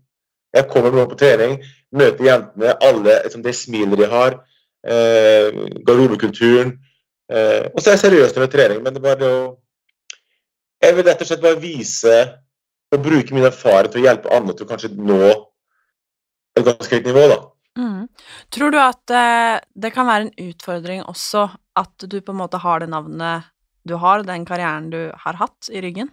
Jeg 0.57 0.67
kommer 0.71 0.95
nå 0.95 1.07
på 1.11 1.19
trening, 1.19 1.59
møter 1.95 2.27
jentene, 2.27 2.75
alle 2.83 3.21
liksom, 3.25 3.43
det 3.45 3.55
smilet 3.55 4.01
de 4.01 4.09
har. 4.11 4.39
Eh, 4.81 5.51
garderobekulturen. 5.85 6.73
Eh, 7.31 7.67
og 7.71 7.79
så 7.79 7.91
er 7.91 7.99
jeg 7.99 8.05
seriøs 8.07 8.35
med 8.37 8.53
trening, 8.53 8.81
men 8.83 8.97
det 8.97 9.03
var 9.05 9.21
det 9.21 9.29
å 9.29 9.43
Jeg 10.81 10.97
vil 10.97 11.05
rett 11.05 11.21
og 11.21 11.29
slett 11.29 11.43
bare 11.45 11.61
vise 11.61 12.15
og 12.91 13.03
bruke 13.05 13.35
min 13.37 13.45
erfaring 13.45 13.93
til 13.93 14.01
å 14.01 14.05
hjelpe 14.07 14.31
andre 14.33 14.55
til 14.57 14.65
å 14.65 14.71
kanskje 14.71 14.89
nå 14.97 15.19
et 16.57 16.65
ganske 16.65 16.97
høyt 16.97 17.09
nivå, 17.11 17.25
da. 17.29 17.37
Mm. 17.77 18.07
Tror 18.51 18.73
du 18.73 18.79
at 18.81 19.13
eh, 19.15 19.59
det 19.77 19.93
kan 19.95 20.09
være 20.09 20.27
en 20.27 20.49
utfordring 20.49 21.05
også 21.05 21.45
at 21.79 22.09
du 22.09 22.17
på 22.25 22.33
en 22.33 22.41
måte 22.41 22.63
har 22.65 22.81
det 22.81 22.89
navnet 22.91 23.51
du 23.87 23.95
har, 24.01 24.25
den 24.25 24.49
karrieren 24.49 24.89
du 24.93 25.03
har 25.13 25.39
hatt 25.41 25.69
i 25.69 25.85
ryggen? 25.85 26.11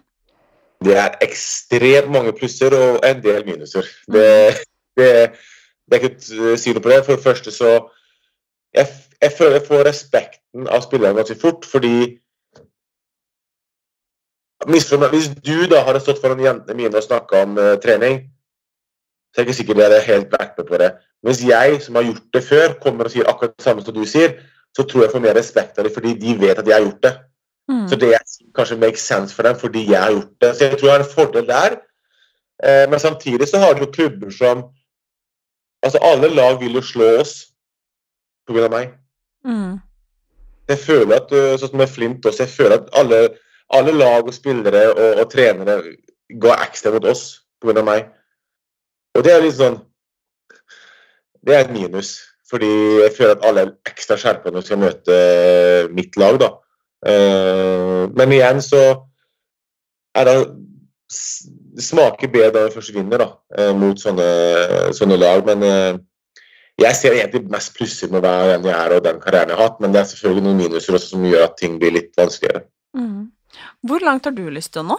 Det 0.84 0.94
er 0.96 1.16
ekstremt 1.24 2.10
mange 2.14 2.32
plusser 2.32 2.74
og 2.76 3.00
en 3.06 3.22
del 3.22 3.44
minuser. 3.46 3.86
Det, 4.12 4.28
det, 4.98 5.08
det 5.88 5.98
er 5.98 6.04
ikke 6.04 6.52
å 6.52 6.56
si 6.60 6.74
noe 6.74 6.84
på 6.84 6.92
det. 6.92 7.02
For 7.06 7.16
det 7.16 7.24
første 7.24 7.54
så 7.54 7.72
jeg, 8.76 8.86
jeg 9.22 9.34
føler 9.34 9.58
jeg 9.58 9.66
får 9.66 9.84
respekten 9.88 10.70
av 10.70 10.84
spillerne 10.86 11.18
ganske 11.18 11.38
fort, 11.40 11.66
fordi 11.66 12.18
Hvis 14.66 14.88
du 14.90 15.66
da 15.70 15.84
hadde 15.86 16.00
stått 16.02 16.18
foran 16.18 16.40
jentene 16.42 16.74
mine 16.74 16.98
og 16.98 17.04
snakka 17.04 17.44
om 17.46 17.52
uh, 17.62 17.76
trening, 17.78 18.24
så 19.30 19.38
er 19.38 19.44
jeg 19.44 19.46
ikke 19.46 19.56
sikker 19.58 19.82
hadde 19.84 20.00
helt 20.02 20.32
vært 20.34 20.58
med 20.58 20.66
på 20.66 20.80
det. 20.82 20.88
Mens 21.22 21.42
jeg, 21.46 21.76
som 21.82 21.94
har 21.94 22.02
gjort 22.08 22.24
det 22.34 22.42
før, 22.42 22.74
kommer 22.82 23.06
og 23.06 23.14
sier 23.14 23.28
akkurat 23.30 23.54
det 23.54 23.64
samme 23.64 23.84
som 23.86 23.94
du 23.94 24.02
sier, 24.02 24.34
så 24.74 24.82
tror 24.82 25.04
jeg 25.04 25.12
får 25.12 25.22
mer 25.22 25.38
respekt 25.38 25.78
av 25.78 25.86
dem 25.86 25.94
fordi 25.94 26.16
de 26.18 26.34
vet 26.40 26.58
at 26.58 26.66
jeg 26.66 26.74
har 26.74 26.84
gjort 26.88 27.06
det. 27.06 27.14
Mm. 27.68 27.88
Så 27.88 27.96
det 28.00 28.14
kanskje 28.56 28.80
makes 28.80 29.04
sense 29.04 29.34
for 29.34 29.42
dem 29.42 29.56
fordi 29.56 29.84
jeg 29.90 30.00
har 30.02 30.12
gjort 30.12 30.40
det. 30.40 30.56
Så 30.56 30.64
jeg 30.64 30.78
tror 30.78 30.88
jeg 30.88 30.96
har 30.96 31.04
en 31.04 31.14
fordel 31.14 31.48
der. 31.48 31.76
Eh, 32.64 32.90
men 32.90 33.00
samtidig 33.00 33.48
så 33.48 33.58
har 33.58 33.74
du 33.74 33.86
klubber 33.92 34.30
som 34.30 34.68
Altså, 35.82 35.98
alle 36.02 36.28
lag 36.34 36.56
vil 36.60 36.74
jo 36.74 36.80
slå 36.82 37.20
oss 37.20 37.46
pga. 38.48 38.68
meg. 38.68 38.88
Mm. 39.44 39.78
Jeg 40.68 40.78
føler 40.78 41.16
at 41.16 41.32
eh, 41.32 41.54
Sånn 41.58 41.70
som 41.70 41.78
med 41.78 41.88
Flint 41.88 42.26
også, 42.26 42.42
jeg 42.42 42.50
føler 42.56 42.80
at 42.80 42.88
alle, 42.98 43.20
alle 43.70 43.92
lag 43.92 44.26
og 44.26 44.34
spillere 44.34 44.88
og, 44.90 45.20
og 45.22 45.30
trenere 45.30 45.76
går 46.42 46.64
ekstra 46.66 46.90
mot 46.90 47.04
oss 47.04 47.44
pga. 47.62 47.82
meg. 47.82 48.10
Og 49.14 49.24
det 49.24 49.32
er 49.32 49.44
litt 49.44 49.54
sånn 49.54 49.78
Det 51.46 51.54
er 51.54 51.60
et 51.60 51.72
minus. 51.72 52.16
Fordi 52.50 52.68
jeg 53.04 53.12
føler 53.16 53.36
at 53.36 53.44
alle 53.44 53.62
er 53.62 53.72
ekstra 53.86 54.16
skjerpa 54.16 54.50
når 54.50 54.64
de 54.64 54.66
skal 54.66 54.80
møte 54.80 55.16
mitt 55.94 56.16
lag. 56.16 56.40
da. 56.40 56.56
Eh, 57.08 58.02
men 58.16 58.34
igjen 58.34 58.60
så 58.64 58.82
er 60.18 60.28
det 60.28 60.36
det 61.78 61.84
smaker 61.86 62.28
bedre 62.28 62.52
da 62.52 62.66
vi 62.66 62.74
først 62.74 62.92
vinner 62.92 63.22
da, 63.22 63.28
eh, 63.56 63.72
mot 63.76 64.00
sånne, 64.00 64.28
sånne, 64.96 65.16
lag. 65.20 65.44
Men 65.46 65.62
eh, 65.62 65.98
Jeg 66.78 66.94
ser 66.94 67.14
egentlig 67.16 67.50
mest 67.50 67.72
plusser 67.74 68.06
med 68.06 68.22
hver 68.22 68.52
den 68.52 68.68
jeg 68.68 68.74
er 68.78 68.92
og 68.94 69.00
den 69.02 69.16
karrieren 69.18 69.50
jeg 69.50 69.58
har 69.58 69.64
hatt, 69.66 69.80
men 69.82 69.90
det 69.90 69.98
er 69.98 70.04
selvfølgelig 70.12 70.44
noen 70.44 70.60
minuser 70.60 70.94
også 70.94 71.16
som 71.16 71.24
gjør 71.26 71.48
at 71.48 71.56
ting 71.58 71.74
blir 71.80 71.90
litt 71.90 72.12
vanskeligere. 72.14 72.60
Mm. 72.94 73.32
Hvor 73.82 74.04
langt 74.06 74.28
har 74.28 74.36
du 74.36 74.44
lyst 74.46 74.76
til 74.76 74.84
å 74.84 74.92
nå? 74.92 74.98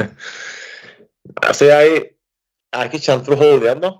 Altså, 1.46 1.68
jeg 1.68 2.00
er 2.74 2.88
ikke 2.88 3.00
kjent 3.00 3.24
for 3.24 3.36
å 3.36 3.38
holde 3.38 3.68
igjen, 3.68 3.80
da. 3.84 3.90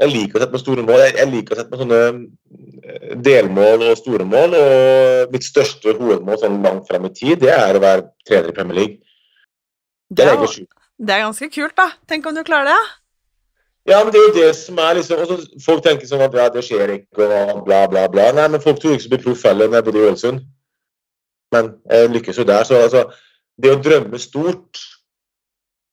Jeg 0.00 0.12
liker 0.14 0.38
å 0.38 0.42
sette 0.42 0.54
meg 0.56 0.62
store 0.62 0.84
mål. 0.86 1.02
Jeg 1.04 1.16
jeg 1.18 1.30
liker 1.34 1.54
å 1.54 1.60
sette 1.60 1.74
meg 1.74 1.82
sånne 1.82 2.00
eh, 2.08 3.10
delmål 3.26 3.86
og 3.90 3.98
store 4.00 4.26
mål. 4.28 4.56
Og 4.60 5.34
mitt 5.34 5.46
største 5.46 5.96
hovedmål 5.98 6.40
sånn 6.40 6.60
langt 6.64 6.88
frem 6.88 7.08
i 7.08 7.12
tid, 7.16 7.40
det 7.44 7.52
er 7.52 7.76
å 7.76 7.82
være 7.84 8.06
trener 8.28 8.52
i 8.52 8.56
Premier 8.56 8.80
League. 8.80 8.96
Det 10.10 10.24
er 10.24 10.40
det, 10.40 10.48
er, 10.48 10.80
det 11.06 11.14
er 11.14 11.26
ganske 11.26 11.50
kult, 11.52 11.76
da. 11.78 11.90
Tenk 12.10 12.26
om 12.26 12.34
du 12.34 12.42
klarer 12.46 12.72
det. 12.72 12.80
Ja, 13.88 14.00
men 14.04 14.12
det 14.12 14.20
er 14.20 14.26
jo 14.26 14.36
det 14.36 14.48
som 14.58 14.78
er 14.82 14.98
liksom 14.98 15.22
også, 15.24 15.36
Folk 15.64 15.84
tenker 15.84 16.08
sånn 16.08 16.22
at 16.24 16.34
ja, 16.36 16.48
det 16.52 16.62
skjer 16.66 16.92
ikke, 16.98 17.26
og 17.26 17.62
bla, 17.66 17.84
bla, 17.90 18.04
bla. 18.12 18.28
Nei, 18.36 18.46
men 18.52 18.62
folk 18.62 18.80
tror 18.80 18.96
ikke 18.96 19.06
så 19.06 19.12
blir 19.12 19.22
proff 19.24 19.44
heller 19.48 19.70
når 19.70 19.80
jeg 19.80 19.86
bodde 19.88 20.00
i 20.00 20.08
Ålesund. 20.08 20.42
Men 21.54 21.72
jeg 21.90 22.10
lykkes 22.14 22.40
jo 22.40 22.46
der. 22.48 22.66
Så 22.68 22.80
altså, 22.80 23.06
det 23.60 23.72
å 23.74 23.80
drømme 23.82 24.20
stort 24.20 24.82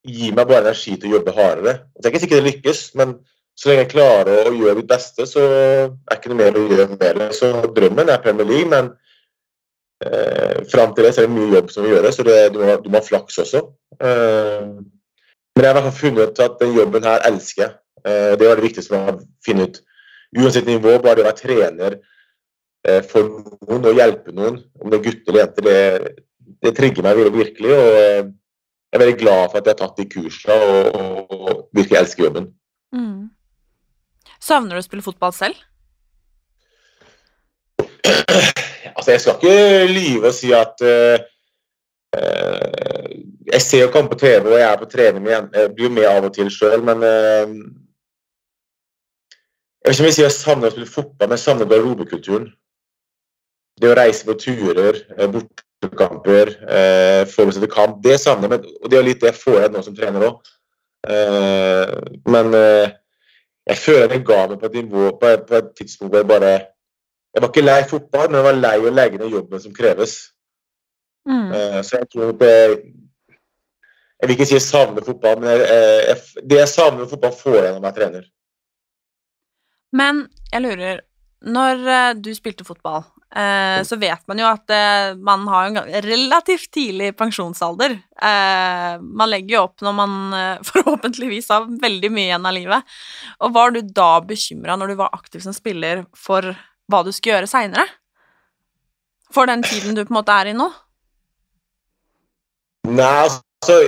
gir 0.08 0.36
meg 0.36 0.48
bare 0.48 0.68
energi 0.68 0.96
til 0.96 1.10
å 1.10 1.18
jobbe 1.18 1.36
hardere. 1.36 1.74
Det 1.96 2.06
er 2.06 2.14
ikke 2.14 2.24
sikkert 2.24 2.44
det 2.44 2.52
lykkes, 2.52 2.84
men 3.00 3.18
så 3.58 3.70
lenge 3.72 3.86
jeg 3.86 3.94
klarer 3.96 4.48
å 4.50 4.54
gjøre 4.54 4.78
mitt 4.78 4.90
beste, 4.90 5.26
så 5.26 5.44
er 5.48 6.14
ikke 6.14 6.30
noe 6.30 6.40
mer 6.44 6.58
å 6.60 6.66
gjøre 6.70 6.92
med 6.92 7.22
det. 7.22 7.30
Så 7.34 7.50
drømmen 7.74 8.12
er 8.14 8.22
Premier 8.22 8.46
League, 8.46 8.70
men 8.70 8.92
eh, 10.06 10.60
fram 10.70 10.94
til 10.94 11.08
det 11.08 11.16
så 11.16 11.24
er 11.24 11.30
det 11.30 11.34
mye 11.34 11.56
jobb 11.56 11.72
som 11.74 11.86
må 11.86 11.90
gjøres, 11.96 12.20
så 12.20 12.26
det, 12.28 12.38
du, 12.54 12.60
må, 12.62 12.76
du 12.84 12.92
må 12.94 13.02
ha 13.02 13.08
flaks 13.08 13.40
også. 13.42 13.64
Eh, 13.98 14.68
men 15.58 15.66
jeg 15.66 15.74
har 15.74 15.96
funnet 15.98 16.30
ut 16.36 16.44
at 16.46 16.60
den 16.62 16.76
jobben 16.78 17.08
her 17.10 17.26
elsker 17.26 17.64
jeg. 17.64 17.74
Eh, 18.06 18.36
Det 18.38 18.46
var 18.46 18.62
det 18.62 18.68
viktigste 18.68 18.94
man 18.94 19.08
har 19.08 19.18
funnet 19.48 19.80
ut. 19.80 19.82
Uansett 20.38 20.70
nivå, 20.70 20.94
bare 21.02 21.18
det 21.18 21.24
å 21.24 21.30
være 21.32 21.40
trener 21.40 21.96
eh, 22.86 23.02
for 23.10 23.32
noen 23.66 23.88
og 23.90 23.98
hjelpe 23.98 24.36
noen, 24.38 24.60
om 24.78 24.92
det 24.92 25.00
er 25.00 25.06
gutter 25.08 25.34
eller 25.34 25.42
jenter, 25.42 25.70
det, 25.72 26.12
det 26.62 26.76
trigger 26.78 27.08
meg 27.08 27.24
virkelig. 27.34 27.74
og 27.74 27.98
eh, 28.04 28.30
Jeg 28.92 29.00
er 29.00 29.04
veldig 29.04 29.18
glad 29.24 29.50
for 29.50 29.58
at 29.60 29.66
jeg 29.66 29.74
har 29.74 29.82
tatt 29.82 29.98
de 29.98 30.08
kursene 30.14 30.60
og, 30.68 31.02
og, 31.02 31.34
og 31.42 31.66
virkelig 31.80 32.00
elsker 32.04 32.28
jobben. 32.28 32.52
Mm. 32.94 33.26
Savner 34.44 34.78
du 34.78 34.82
å 34.82 34.86
spille 34.86 35.06
fotball 35.06 35.34
selv? 35.36 35.58
Altså, 38.96 39.12
Jeg 39.12 39.22
skal 39.22 39.34
ikke 39.36 39.88
lyve 39.94 40.28
og 40.28 40.36
si 40.36 40.52
at 40.56 40.84
uh, 40.84 41.18
uh, 42.18 43.10
Jeg 43.54 43.62
ser 43.62 43.84
jo 43.86 43.92
kamp 43.94 44.12
på 44.12 44.20
TV, 44.20 44.46
og 44.46 44.60
jeg 44.60 44.70
er 44.70 44.80
på 44.82 44.90
trening 44.92 45.24
med 45.24 45.50
Jeg 45.54 45.74
blir 45.76 45.90
jo 45.90 45.96
med 45.98 46.10
av 46.10 46.30
og 46.30 46.34
til 46.36 46.50
sjøl, 46.54 46.84
men 46.86 47.04
uh, 47.04 47.48
Jeg 49.86 49.90
vet 49.90 49.94
ikke 49.94 50.04
om 50.04 50.10
jeg 50.10 50.24
jeg 50.26 50.36
savner 50.36 50.68
å 50.68 50.76
spille 50.76 50.92
fotball, 50.92 51.28
men 51.28 51.38
jeg 51.38 51.46
savner 51.46 51.70
garderobekulturen. 51.70 52.48
Det 53.78 53.92
å 53.92 53.96
reise 53.96 54.26
på 54.26 54.34
turer, 54.42 54.98
bortekamper, 55.32 56.50
uh, 56.66 57.24
forberede 57.32 57.62
til 57.64 57.72
kamp, 57.72 58.02
det 58.04 58.18
savner 58.20 58.58
jeg. 58.58 58.74
Og 58.82 58.92
det 58.92 59.00
er 59.00 59.06
litt 59.08 59.22
det 59.22 59.30
jeg 59.32 59.40
får 59.40 59.60
igjen 59.62 59.78
nå 59.78 59.84
som 59.86 59.96
trener 59.96 60.26
òg. 60.28 60.50
Men 62.28 62.52
jeg 63.68 63.78
føler 63.78 64.08
det 64.12 64.24
ga 64.26 64.40
meg 64.48 64.60
på 64.62 64.70
et 64.70 64.78
nivå 64.80 65.10
på 65.20 65.34
på 65.48 65.60
et 65.60 65.70
tidspunkt 65.78 66.14
hvor 66.14 66.24
jeg 66.24 66.28
bare 66.28 66.54
Jeg 67.36 67.42
var 67.44 67.50
ikke 67.52 67.62
lei 67.62 67.84
fotball, 67.90 68.30
men 68.30 68.40
jeg 68.40 68.46
var 68.46 68.56
lei 68.58 68.78
å 68.82 68.92
legge 68.92 69.18
ned 69.20 69.30
jobben 69.30 69.60
som 69.62 69.74
kreves. 69.74 70.14
Mm. 71.28 71.52
Uh, 71.52 71.82
så 71.84 72.00
jeg 72.00 72.08
tror 72.14 72.32
det 72.40 72.54
Jeg 74.18 74.24
vil 74.24 74.34
ikke 74.34 74.48
si 74.50 74.56
jeg 74.56 74.66
savner 74.66 75.06
fotball, 75.06 75.36
men 75.42 75.50
jeg, 75.52 75.66
eh, 75.70 76.08
jeg, 76.08 76.46
det 76.50 76.58
jeg 76.58 76.70
savner 76.72 77.04
med 77.04 77.10
fotball, 77.12 77.34
får 77.38 77.58
jeg 77.58 77.74
når 77.74 77.84
jeg 77.84 77.90
er 77.90 77.98
trener. 78.00 78.24
Men 79.94 80.24
jeg 80.54 80.62
lurer 80.62 81.02
Når 81.42 81.84
eh, 81.98 82.14
du 82.26 82.32
spilte 82.34 82.66
fotball, 82.66 83.04
eh, 83.36 83.84
så 83.84 83.98
vet 84.00 84.24
man 84.30 84.40
jo 84.42 84.48
at 84.48 84.74
eh, 84.74 85.12
man 85.20 85.46
har 85.52 85.70
en 85.70 85.80
relativt 86.06 86.70
tidlig 86.74 87.12
pensjonsalder. 87.20 87.98
Eh, 88.22 88.94
man 89.02 89.32
legger 89.32 89.58
jo 89.58 89.64
opp 89.66 89.86
når 89.86 89.96
man 89.98 90.18
eh, 90.38 90.66
forhåpentligvis 90.72 91.52
har 91.54 91.70
veldig 91.82 92.12
mye 92.14 92.32
igjen 92.32 92.50
av 92.50 92.58
livet. 92.58 92.98
Og 93.44 93.54
var 93.58 93.76
du 93.76 93.82
da 93.84 94.18
bekymra 94.26 94.78
når 94.80 94.94
du 94.94 95.00
var 95.04 95.16
aktiv 95.18 95.44
som 95.46 95.56
spiller, 95.56 96.06
for 96.16 96.54
hva 96.88 97.04
du 97.04 97.12
skulle 97.12 97.38
gjøre 97.38 97.52
seinere? 97.52 97.88
For 99.34 99.50
den 99.50 99.64
tiden 99.66 99.96
du 99.96 100.06
på 100.06 100.14
en 100.14 100.20
måte 100.22 100.36
er 100.36 100.52
i 100.52 100.58
nå? 100.58 100.70
Nei, 102.88 103.14
altså 103.28 103.82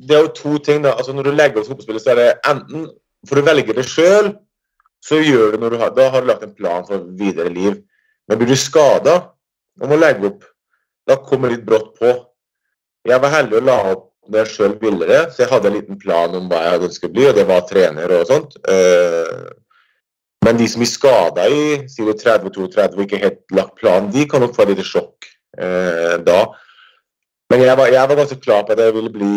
Det 0.00 0.16
er 0.16 0.24
jo 0.24 0.32
to 0.32 0.58
ting. 0.64 0.82
da. 0.82 0.94
Altså 0.96 1.12
Når 1.12 1.28
du 1.28 1.30
legger 1.34 1.60
opp 1.60 1.68
fotballspillet, 1.68 2.02
så 2.02 2.14
er 2.14 2.20
det 2.20 2.30
enten 2.48 2.88
For 3.28 3.36
du 3.36 3.44
velger 3.44 3.76
det 3.76 3.84
sjøl, 3.84 4.32
så 5.04 5.18
gjør 5.20 5.52
du 5.52 5.60
når 5.60 5.74
du 5.74 5.78
har, 5.82 5.90
da 5.96 6.06
har 6.12 6.22
du 6.22 6.28
lagt 6.30 6.44
en 6.44 6.54
plan 6.56 6.86
for 6.88 7.04
videre 7.18 7.52
liv. 7.52 7.74
Men 8.30 8.38
blir 8.38 8.52
du 8.52 8.58
skada 8.58 9.16
og 9.80 9.90
må 9.90 9.98
legge 9.98 10.28
opp, 10.30 10.44
da 11.08 11.16
kommer 11.18 11.50
det 11.50 11.58
litt 11.58 11.66
brått 11.66 11.96
på. 11.98 12.12
Jeg 13.08 13.18
var 13.22 13.32
heldig 13.34 13.58
å 13.58 13.64
la 13.66 13.78
opp 13.90 14.06
når 14.30 14.44
jeg 14.44 14.50
sjøl 14.52 14.76
ville 14.78 15.08
det, 15.08 15.20
så 15.32 15.42
jeg 15.42 15.50
hadde 15.50 15.70
en 15.70 15.74
liten 15.74 15.98
plan 15.98 16.34
om 16.38 16.46
hva 16.50 16.60
jeg 16.62 16.74
hadde 16.76 16.86
ønsket 16.90 17.08
å 17.08 17.14
bli, 17.16 17.24
og 17.26 17.34
det 17.34 17.46
var 17.48 17.64
trener 17.66 18.14
og 18.14 18.28
sånt. 18.30 18.54
Eh, 18.70 19.48
Men 20.40 20.56
de 20.56 20.66
som 20.72 20.80
blir 20.80 20.88
skada 20.88 21.44
i 21.52 21.64
sier 21.90 22.06
du 22.08 22.14
30-32 22.16 22.96
og 22.96 23.02
ikke 23.04 23.18
helt 23.20 23.42
lagt 23.52 23.74
plan, 23.76 24.06
de 24.08 24.22
kan 24.24 24.40
nok 24.40 24.54
få 24.56 24.62
et 24.64 24.70
lite 24.72 24.86
sjokk 24.88 25.26
eh, 25.58 26.16
da. 26.24 26.38
Men 27.50 27.64
jeg 27.66 27.76
var, 27.76 27.90
jeg 27.92 28.08
var 28.08 28.20
ganske 28.22 28.38
klar 28.40 28.62
på 28.64 28.72
at 28.72 28.80
jeg 28.80 28.94
ville 28.94 29.12
bli 29.12 29.34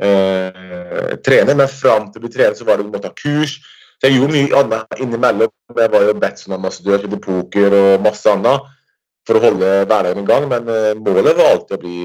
eh, 0.00 1.10
trener, 1.26 1.58
men 1.58 1.68
fram 1.68 2.08
til 2.08 2.22
å 2.22 2.24
bli 2.24 2.32
trener 2.32 2.56
så 2.56 2.64
var 2.64 2.78
det 2.78 2.86
å 2.86 2.92
måtte 2.92 3.10
ha 3.10 3.18
kurs. 3.18 3.58
Så 4.00 4.08
jeg 4.08 4.16
gjorde 4.16 4.32
mye 4.32 4.60
annet 4.62 5.02
innimellom. 5.04 5.52
Jeg 5.76 5.92
var 5.92 6.06
jo 6.06 6.16
Betson-ambassadør, 6.22 7.02
spilte 7.02 7.20
poker 7.20 7.76
og 7.76 8.04
masse 8.06 8.32
annet 8.32 8.70
for 9.28 9.36
å 9.36 9.42
holde 9.44 9.72
hverdagen 9.84 10.22
i 10.24 10.30
gang. 10.30 10.46
Men 10.48 10.70
eh, 10.72 10.94
målet 10.96 11.36
var 11.36 11.52
alltid 11.52 11.76
å 11.76 11.82
bli 11.82 11.98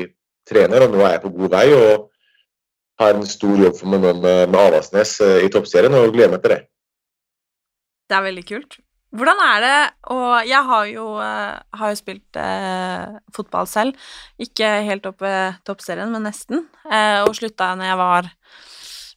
trener, 0.46 0.84
og 0.86 0.92
nå 0.92 1.06
er 1.06 1.16
jeg 1.16 1.24
på 1.24 1.34
god 1.38 1.56
vei 1.56 1.66
og 1.74 2.10
har 3.00 3.16
en 3.16 3.28
stor 3.28 3.64
jobb 3.64 3.78
for 3.80 3.92
meg 3.92 4.04
nå 4.04 4.12
med, 4.20 4.50
med 4.52 4.60
Avaldsnes 4.60 5.16
eh, 5.24 5.38
i 5.48 5.52
toppserien, 5.52 5.96
og 5.96 6.12
gleder 6.12 6.36
meg 6.36 6.44
til 6.44 6.58
det. 6.58 6.62
Det 8.06 8.20
er 8.20 8.28
veldig 8.28 8.46
kult. 8.52 8.78
Hvordan 9.16 9.40
er 9.40 9.64
det 9.64 9.80
Og 10.12 10.48
jeg 10.50 10.62
har 10.68 10.86
jo, 10.92 11.08
eh, 11.24 11.56
har 11.80 11.92
jo 11.92 12.00
spilt 12.00 12.40
eh, 12.40 13.18
fotball 13.34 13.68
selv. 13.72 13.96
Ikke 14.40 14.68
helt 14.84 15.08
oppe 15.08 15.32
i 15.32 15.56
toppserien, 15.64 16.12
men 16.12 16.28
nesten. 16.28 16.68
Eh, 16.92 17.24
og 17.24 17.36
slutta 17.38 17.72
når 17.80 17.92
jeg 17.94 18.00
var 18.04 18.32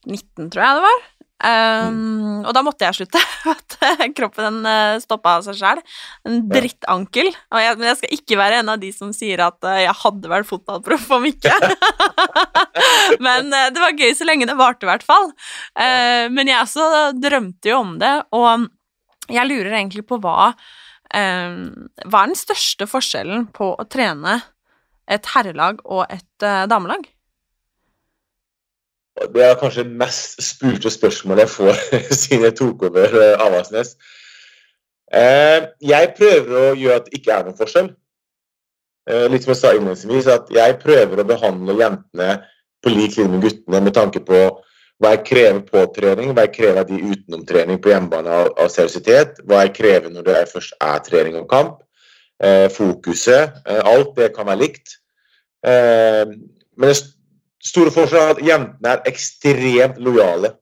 19, 0.07 0.49
tror 0.49 0.63
jeg 0.63 0.79
det 0.79 0.85
var. 0.87 1.07
Um, 1.39 2.41
Og 2.43 2.51
da 2.55 2.63
måtte 2.65 2.83
jeg 2.83 2.97
slutte, 2.97 3.19
at 3.53 3.75
eh, 3.85 4.05
kroppen 4.15 4.47
den 4.49 4.65
uh, 4.67 4.99
stoppa 4.99 5.37
av 5.37 5.45
seg 5.45 5.59
sjæl. 5.59 5.79
En 6.27 6.41
drittankel. 6.51 7.31
Jeg, 7.31 7.77
men 7.79 7.87
jeg 7.91 7.99
skal 8.01 8.17
ikke 8.17 8.39
være 8.41 8.59
en 8.59 8.73
av 8.73 8.81
de 8.81 8.89
som 8.95 9.13
sier 9.15 9.43
at 9.45 9.69
eh, 9.69 9.83
jeg 9.85 9.95
hadde 10.01 10.33
vært 10.33 10.49
fotballproff 10.49 11.07
om 11.15 11.29
ikke. 11.29 11.53
men 13.25 13.53
eh, 13.55 13.69
det 13.75 13.83
var 13.83 13.95
gøy 13.95 14.11
så 14.17 14.27
lenge 14.27 14.49
det 14.49 14.57
varte, 14.59 14.87
i 14.87 14.91
hvert 14.91 15.07
fall. 15.07 15.31
Uh, 15.79 16.27
men 16.33 16.51
jeg 16.51 16.59
også 16.59 16.89
drømte 17.19 17.71
jo 17.71 17.79
om 17.85 17.95
det, 18.01 18.13
og 18.35 18.67
jeg 19.29 19.49
lurer 19.49 19.79
egentlig 19.79 20.07
på 20.09 20.19
hva 20.23 20.51
Um, 21.09 21.89
Hva 22.05 22.19
er 22.21 22.29
den 22.29 22.37
største 22.37 22.85
forskjellen 22.85 23.47
på 23.55 23.71
å 23.73 23.85
trene 23.89 24.35
et 25.09 25.25
herrelag 25.33 25.79
og 25.81 26.03
et 26.05 26.45
uh, 26.45 26.67
damelag? 26.69 27.07
Det 29.19 29.43
er 29.43 29.57
kanskje 29.59 29.83
det 29.83 29.97
mest 29.99 30.39
spurte 30.43 30.91
spørsmålet 30.91 31.43
jeg 31.43 31.51
får 31.51 31.79
siden 32.21 32.45
jeg 32.47 32.55
tok 32.59 32.85
over 32.87 33.17
eh, 33.19 33.41
Avaldsnes. 33.43 33.95
Eh, 35.11 35.65
jeg 35.83 36.13
prøver 36.17 36.55
å 36.55 36.77
gjøre 36.77 37.01
at 37.01 37.09
det 37.09 37.19
ikke 37.19 37.33
er 37.35 37.47
noen 37.47 37.57
forskjell. 37.59 37.89
Eh, 39.09 39.25
litt 39.33 39.43
som 39.43 39.53
jeg 39.53 39.59
sa 39.59 39.73
innledningsvis, 39.75 40.29
at 40.31 40.53
jeg 40.53 40.79
prøver 40.83 41.19
å 41.19 41.27
behandle 41.27 41.75
jentene 41.81 42.31
på 42.79 42.93
lik 42.93 43.17
linje 43.19 43.33
med 43.33 43.45
guttene 43.47 43.83
med 43.89 43.97
tanke 43.97 44.23
på 44.23 44.41
hva 44.99 45.13
jeg 45.15 45.25
krever 45.27 45.61
på 45.67 45.83
trening, 45.95 46.31
hva 46.35 46.47
jeg 46.47 46.55
krever 46.55 46.81
av 46.81 46.87
de 46.87 46.99
utenom 47.11 47.43
trening 47.47 47.79
på 47.83 47.91
hjemmebane 47.91 48.39
av, 48.45 48.71
seriøsitet, 48.71 49.43
hva 49.47 49.65
jeg 49.65 49.75
krever 49.77 50.11
når 50.11 50.27
det 50.27 50.39
først 50.51 50.75
er 50.83 51.03
trening 51.05 51.37
og 51.39 51.47
kamp, 51.51 51.77
fokuset, 52.75 53.55
alt 53.67 54.11
det 54.19 54.33
kan 54.35 54.47
være 54.47 54.59
likt. 54.59 54.97
Men 55.63 56.83
det 56.83 56.97
store 57.63 57.91
forskjellen 57.93 58.29
er 58.29 58.35
at 58.35 58.43
jentene 58.45 58.91
er 58.93 59.07
ekstremt 59.09 59.97
lojale. 60.03 60.53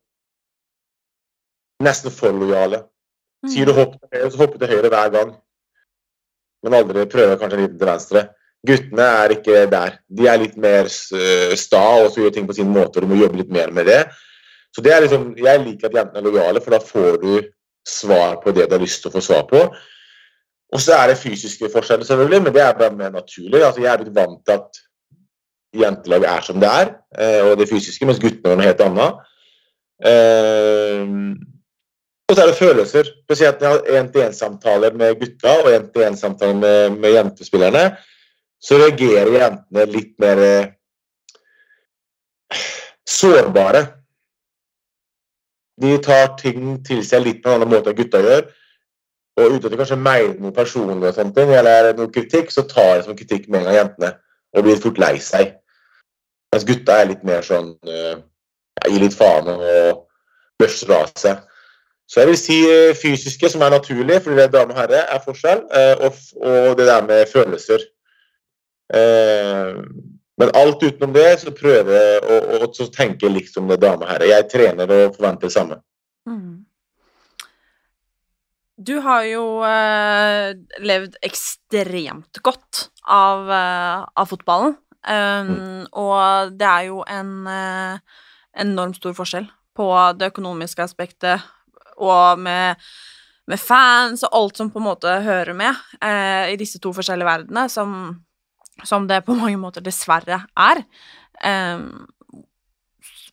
Nesten 1.83 2.13
for 2.13 2.33
lojale. 2.33 2.83
Sier 3.47 3.69
du 3.69 3.75
hopp 3.77 3.97
til 3.99 4.09
høyre, 4.15 4.31
så 4.31 4.41
hopper 4.41 4.57
du 4.57 4.65
til 4.65 4.73
høyre 4.73 4.91
hver 4.93 5.11
gang. 5.13 5.35
Men 6.65 6.77
aldri 6.79 7.05
prøver 7.09 7.37
kanskje 7.39 7.59
litt 7.61 7.75
til 7.77 7.89
venstre. 7.89 8.23
Guttene 8.67 9.09
er 9.21 9.33
ikke 9.35 9.65
der. 9.71 9.99
De 10.09 10.25
er 10.27 10.39
litt 10.41 10.55
mer 10.59 10.89
eh, 10.89 11.53
sta 11.59 11.83
og 12.01 12.09
så 12.11 12.23
gjør 12.23 12.33
ting 12.33 12.47
på 12.49 12.57
sin 12.57 12.71
måte. 12.73 12.97
og 12.97 13.05
Du 13.05 13.13
må 13.13 13.21
jobbe 13.21 13.43
litt 13.43 13.53
mer 13.53 13.71
med 13.75 13.87
det. 13.87 14.01
Så 14.75 14.81
det 14.83 14.93
er 14.93 15.05
liksom, 15.05 15.29
Jeg 15.37 15.61
liker 15.63 15.89
at 15.89 15.99
jentene 16.01 16.23
er 16.23 16.25
lojale, 16.25 16.63
for 16.63 16.73
da 16.73 16.81
får 16.83 17.21
du 17.21 17.31
svar 17.87 18.41
på 18.41 18.51
det 18.51 18.67
du 18.67 18.75
har 18.75 18.83
lyst 18.83 19.03
til 19.03 19.11
å 19.11 19.15
få 19.15 19.23
svar 19.23 19.45
på. 19.49 19.61
Og 20.73 20.83
så 20.83 20.97
er 20.97 21.11
det 21.11 21.21
fysiske 21.21 21.69
forskjeller, 21.71 22.03
selvfølgelig, 22.03 22.41
men 22.43 22.53
det 22.53 22.63
er 22.65 22.75
bare 22.75 22.95
mer 22.95 23.13
naturlig. 23.13 23.61
Altså, 23.63 23.81
Jeg 23.81 23.93
er 23.93 24.01
blitt 24.01 24.17
vant 24.17 24.41
til 24.43 24.57
at 24.57 24.81
jentelaget 25.83 26.29
er 26.31 26.47
som 26.47 26.59
det 26.61 26.71
er, 26.81 26.95
eh, 27.17 27.41
og 27.47 27.57
det 27.59 27.69
fysiske, 27.69 28.05
mens 28.05 28.21
guttene 28.23 28.53
er 28.55 28.59
noe 28.59 28.69
helt 28.69 28.83
annet. 28.87 29.21
Eh, 30.11 31.05
Og 32.27 32.35
så 32.35 32.43
er 32.43 32.49
det 32.49 32.59
følelser. 32.59 33.09
Spesielt 33.23 33.61
når 33.61 33.67
jeg 33.67 33.75
har 33.75 34.01
én-til-én-samtaler 34.01 34.95
med 34.99 35.19
gutta 35.19 35.53
og 35.63 35.69
én-til-én-samtaler 35.71 36.57
med, 36.59 36.97
med 36.99 37.13
jentespillerne, 37.15 37.83
så 38.59 38.75
reagerer 38.81 39.31
jentene 39.31 39.85
litt 39.93 40.11
mer 40.19 40.41
eh, 40.43 40.67
sårbare. 43.07 43.85
De 45.81 45.93
tar 46.03 46.33
ting 46.41 46.81
til 46.83 46.99
seg 47.05 47.23
litt 47.23 47.39
på 47.43 47.53
en 47.53 47.61
annen 47.61 47.71
måte 47.71 47.93
enn 47.93 47.99
gutta 48.01 48.19
gjør. 48.25 48.49
Og 49.37 49.53
uten 49.53 49.69
at 49.69 49.71
de 49.71 49.79
kanskje 49.79 50.01
mener 50.01 50.35
noe 50.41 50.51
personlig, 50.51 51.07
og 51.07 51.15
sånt, 51.15 51.37
eller 51.37 51.93
noe 51.95 52.11
kritikk, 52.11 52.51
så 52.51 52.65
tar 52.67 52.97
de 52.97 53.07
som 53.07 53.15
kritikk 53.15 53.47
med 53.47 53.61
en 53.61 53.69
gang 53.69 53.79
jentene. 53.83 54.11
Og 54.57 54.67
blir 54.67 54.83
fort 54.83 54.99
lei 54.99 55.15
seg. 55.23 55.55
Mens 56.53 56.65
gutta 56.67 57.01
er 57.01 57.11
litt 57.11 57.23
mer 57.27 57.45
sånn 57.45 57.73
uh, 57.87 58.17
Gir 58.87 59.01
litt 59.01 59.15
faen 59.17 59.49
og 59.51 60.03
børster 60.61 60.93
av 60.95 61.09
seg. 61.17 61.39
Så 62.07 62.21
jeg 62.21 62.29
vil 62.29 62.37
si 62.39 62.57
uh, 62.69 62.95
fysiske, 62.95 63.49
som 63.51 63.65
er 63.65 63.73
naturlig, 63.73 64.21
fordi 64.23 64.37
det 64.39 64.45
er 64.47 64.53
dame 64.53 64.75
og 64.75 64.79
herre, 64.79 65.01
er 65.11 65.23
forskjell. 65.23 65.65
Uh, 65.73 66.05
og, 66.07 66.21
og, 66.43 66.69
det 66.79 66.87
der 66.87 67.07
med 67.09 67.31
følelser. 67.31 67.87
men 70.39 70.51
alt 70.55 70.83
utenom 70.83 71.11
det, 71.11 71.25
så 71.41 71.51
prøver 71.51 71.91
jeg 71.91 72.21
å, 72.23 72.37
å, 72.55 72.69
å 72.69 72.85
tenke 72.93 73.27
likt 73.27 73.51
som 73.51 73.67
det 73.67 73.81
dame 73.81 74.05
og 74.05 74.11
herre. 74.13 74.29
Jeg 74.29 74.47
trener 74.53 74.93
og 74.95 75.17
forventer 75.17 75.49
det 75.49 75.55
samme. 75.57 75.81
Mm. 76.29 76.67
Du 78.77 78.99
har 79.01 79.23
jo 79.25 79.43
eh, 79.65 80.53
levd 80.85 81.15
ekstremt 81.25 82.37
godt 82.45 82.91
av, 83.01 83.47
eh, 83.49 84.03
av 84.05 84.29
fotballen. 84.29 84.75
Um, 85.05 85.51
mm. 85.51 85.83
Og 85.99 86.55
det 86.57 86.67
er 86.67 86.87
jo 86.89 87.03
en 87.07 87.31
eh, 87.51 87.99
enormt 88.63 88.97
stor 88.99 89.13
forskjell 89.17 89.45
på 89.77 89.87
det 90.17 90.31
økonomiske 90.33 90.83
aspektet 90.83 91.43
og 92.01 92.41
med, 92.41 92.81
med, 93.49 93.61
fans 93.61 94.25
og 94.27 94.35
alt 94.39 94.59
som 94.59 94.71
på 94.73 94.81
en 94.81 94.87
måte 94.89 95.13
hører 95.25 95.53
med 95.57 95.73
eh, 96.01 96.53
i 96.53 96.57
disse 96.59 96.81
to 96.81 96.91
forskjellige 96.93 97.29
verdenene, 97.29 97.67
som, 97.69 97.93
som, 98.83 99.07
det 99.09 99.23
på 99.25 99.37
mange 99.41 99.57
måter 99.61 99.85
dessverre 99.85 100.43
er. 100.57 100.83
Um, 101.45 102.07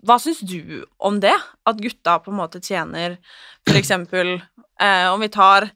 hva 0.04 0.18
syns 0.21 0.42
du 0.44 0.85
om 1.00 1.16
det? 1.21 1.35
At 1.64 1.80
gutta 1.80 2.18
på 2.21 2.33
en 2.33 2.40
måte 2.42 2.61
tjener 2.61 3.16
for 3.64 3.78
eksempel 3.80 4.37
eh, 4.37 4.42
Om 5.12 5.22
vi 5.22 5.28
tar 5.32 5.68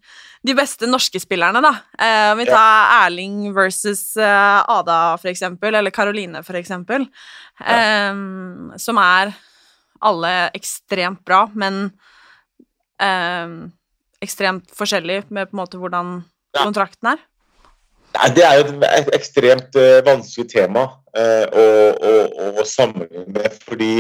de 0.46 0.54
beste 0.54 0.86
norske 0.88 1.20
spillerne, 1.20 1.60
da. 1.62 1.72
Eh, 1.98 2.32
om 2.32 2.38
vi 2.38 2.46
tar 2.48 2.92
Erling 3.02 3.48
versus 3.54 4.16
eh, 4.16 4.58
Ada, 4.70 5.16
for 5.18 5.30
eksempel, 5.32 5.74
eller 5.74 5.94
Karoline, 5.94 6.42
for 6.46 6.58
eksempel. 6.58 7.08
Eh, 7.60 8.20
som 8.78 9.00
er 9.02 9.32
alle 9.98 10.34
ekstremt 10.54 11.24
bra, 11.26 11.44
men 11.58 11.88
eh, 13.02 13.56
ekstremt 14.22 14.70
forskjellig 14.78 15.24
med 15.28 15.50
på 15.50 15.56
en 15.56 15.62
måte 15.64 15.80
hvordan 15.80 16.20
kontrakten 16.58 17.14
er. 17.14 17.26
Nei, 18.14 18.30
Det 18.34 18.46
er 18.46 18.60
jo 18.60 18.78
et 18.88 19.12
ekstremt 19.18 19.76
vanskelig 20.06 20.48
tema 20.50 20.86
å, 20.88 21.26
å, 21.60 22.14
å, 22.62 22.64
sammenligne 22.66 23.28
med. 23.34 23.58
Fordi 23.68 23.92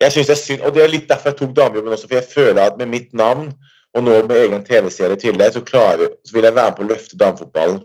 jeg 0.00 0.14
synes 0.14 0.30
det 0.30 0.36
er 0.36 0.40
synd, 0.44 0.62
og 0.62 0.76
det 0.76 0.84
er 0.84 0.92
litt 0.92 1.08
derfor 1.10 1.32
jeg 1.32 1.40
tok 1.40 1.56
damejobben 1.58 1.96
også. 1.96 2.06
For 2.06 2.20
jeg 2.20 2.30
føler 2.30 2.62
at 2.62 2.78
med 2.80 2.92
mitt 2.92 3.10
navn 3.16 3.50
og 3.94 4.04
nå 4.06 4.16
med 4.26 4.36
egen 4.36 4.64
TV-serie 4.66 5.18
i 5.18 5.22
tillegg, 5.24 5.54
så, 5.54 5.62
klarer, 5.66 6.12
så 6.24 6.36
vil 6.36 6.46
jeg 6.46 6.54
være 6.56 6.70
med 6.70 6.78
på 6.78 6.84
å 6.84 6.90
løfte 6.92 7.18
damefotballen. 7.18 7.80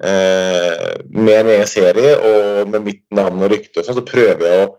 Eh, 0.00 0.94
med 1.12 1.34
en 1.36 1.50
egen 1.54 1.68
serie 1.68 2.14
og 2.16 2.70
med 2.72 2.86
mitt 2.86 3.02
navn 3.14 3.42
og 3.44 3.52
rykte, 3.52 3.80
og 3.80 3.86
sånn, 3.86 4.00
så 4.00 4.06
prøver 4.08 4.46
jeg 4.46 4.64
å 4.64 4.70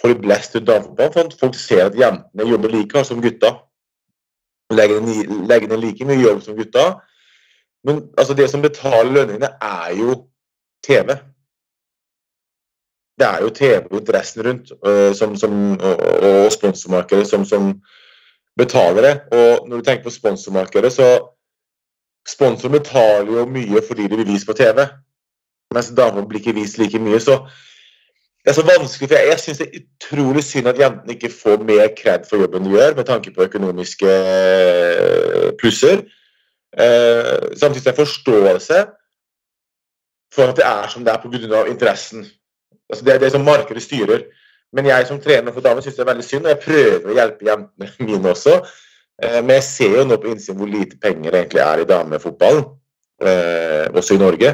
få 0.00 0.10
litt 0.10 0.24
blest 0.24 0.56
ut 0.58 0.66
damefotballen, 0.68 1.14
for 1.14 1.22
at 1.24 1.38
folk 1.40 1.56
ser 1.58 1.86
at 1.86 1.96
jentene 1.96 2.50
jobber 2.50 2.74
like 2.74 2.98
hardt 2.98 3.08
som 3.08 3.22
gutta. 3.24 3.54
Legger 4.74 5.00
ned 5.00 5.78
like 5.80 6.08
mye 6.08 6.20
jobb 6.20 6.42
som 6.44 6.58
gutta. 6.58 6.88
Men 7.86 8.02
altså, 8.18 8.34
det 8.34 8.50
som 8.50 8.64
betaler 8.64 9.14
lønningene, 9.14 9.52
er 9.62 9.94
jo 9.96 10.16
TV. 10.84 11.14
Det 13.16 13.26
er 13.26 13.44
jo 13.46 13.52
TV 13.54 13.86
og 13.86 14.00
interessen 14.00 14.42
rundt 14.44 14.72
uh, 14.84 15.12
som, 15.16 15.36
som, 15.40 15.54
og, 15.78 16.02
og 16.28 16.50
sponsormarkedet 16.52 17.28
som, 17.30 17.46
som 17.48 17.70
betaler 18.58 19.02
det. 19.02 19.14
Og 19.32 19.68
når 19.68 19.76
du 19.76 19.86
tenker 19.86 20.08
på 20.08 20.14
sponsormarkedet, 20.14 20.92
så 20.92 21.08
Sponsoren 22.26 22.74
betaler 22.74 23.30
jo 23.38 23.46
mye 23.46 23.82
fordi 23.86 24.08
de 24.10 24.18
blir 24.18 24.26
vist 24.26 24.48
på 24.48 24.54
TV, 24.58 24.82
mens 25.74 25.92
damer 25.94 26.26
blir 26.26 26.42
ikke 26.42 26.56
vist 26.56 26.78
like 26.80 26.98
mye. 26.98 27.20
Så 27.22 27.38
det 28.42 28.50
er 28.50 28.56
så 28.58 28.64
vanskelig, 28.66 29.08
for 29.08 29.18
jeg, 29.18 29.28
jeg 29.30 29.42
syns 29.42 29.60
det 29.60 29.66
er 29.66 29.80
utrolig 29.82 30.42
synd 30.46 30.70
at 30.70 30.80
jentene 30.80 31.14
ikke 31.14 31.32
får 31.34 31.62
mer 31.66 31.88
kred 31.98 32.26
for 32.28 32.42
jobben 32.42 32.66
de 32.66 32.74
gjør, 32.74 32.96
med 32.98 33.08
tanke 33.08 33.32
på 33.34 33.46
økonomiske 33.46 34.10
eh, 34.10 35.48
plusser. 35.60 36.02
Eh, 36.76 37.46
samtidig 37.58 37.82
som 37.84 37.90
jeg 37.92 38.00
forståelse 38.00 38.80
for 40.34 40.50
at 40.50 40.58
det 40.58 40.66
er 40.66 40.90
som 40.92 41.06
det 41.06 41.14
er 41.14 41.22
pga. 41.22 41.62
interessen. 41.70 42.26
Altså 42.90 43.04
det 43.04 43.14
er 43.14 43.18
det 43.18 43.32
som 43.32 43.46
markedet 43.46 43.82
styrer. 43.82 44.26
Men 44.74 44.88
jeg 44.90 45.06
som 45.08 45.20
trener 45.22 45.54
for 45.54 45.64
damer 45.64 45.84
syns 45.84 45.96
det 45.96 46.02
er 46.04 46.10
veldig 46.10 46.26
synd, 46.26 46.46
og 46.46 46.52
jeg 46.52 46.62
prøver 46.64 47.12
å 47.12 47.16
hjelpe 47.16 47.46
jentene 47.46 47.90
mine 48.08 48.32
også. 48.32 48.56
Eh, 49.22 49.40
men 49.42 49.56
jeg 49.56 49.66
ser 49.66 49.98
jo 50.00 50.06
nå 50.06 50.18
på 50.20 50.32
innsiden 50.32 50.58
hvor 50.60 50.70
lite 50.70 50.98
penger 51.00 51.30
det 51.30 51.42
egentlig 51.44 51.62
er 51.64 51.82
i 51.82 51.88
damefotballen, 51.88 52.66
eh, 53.22 53.84
også 53.96 54.16
i 54.16 54.22
Norge. 54.22 54.52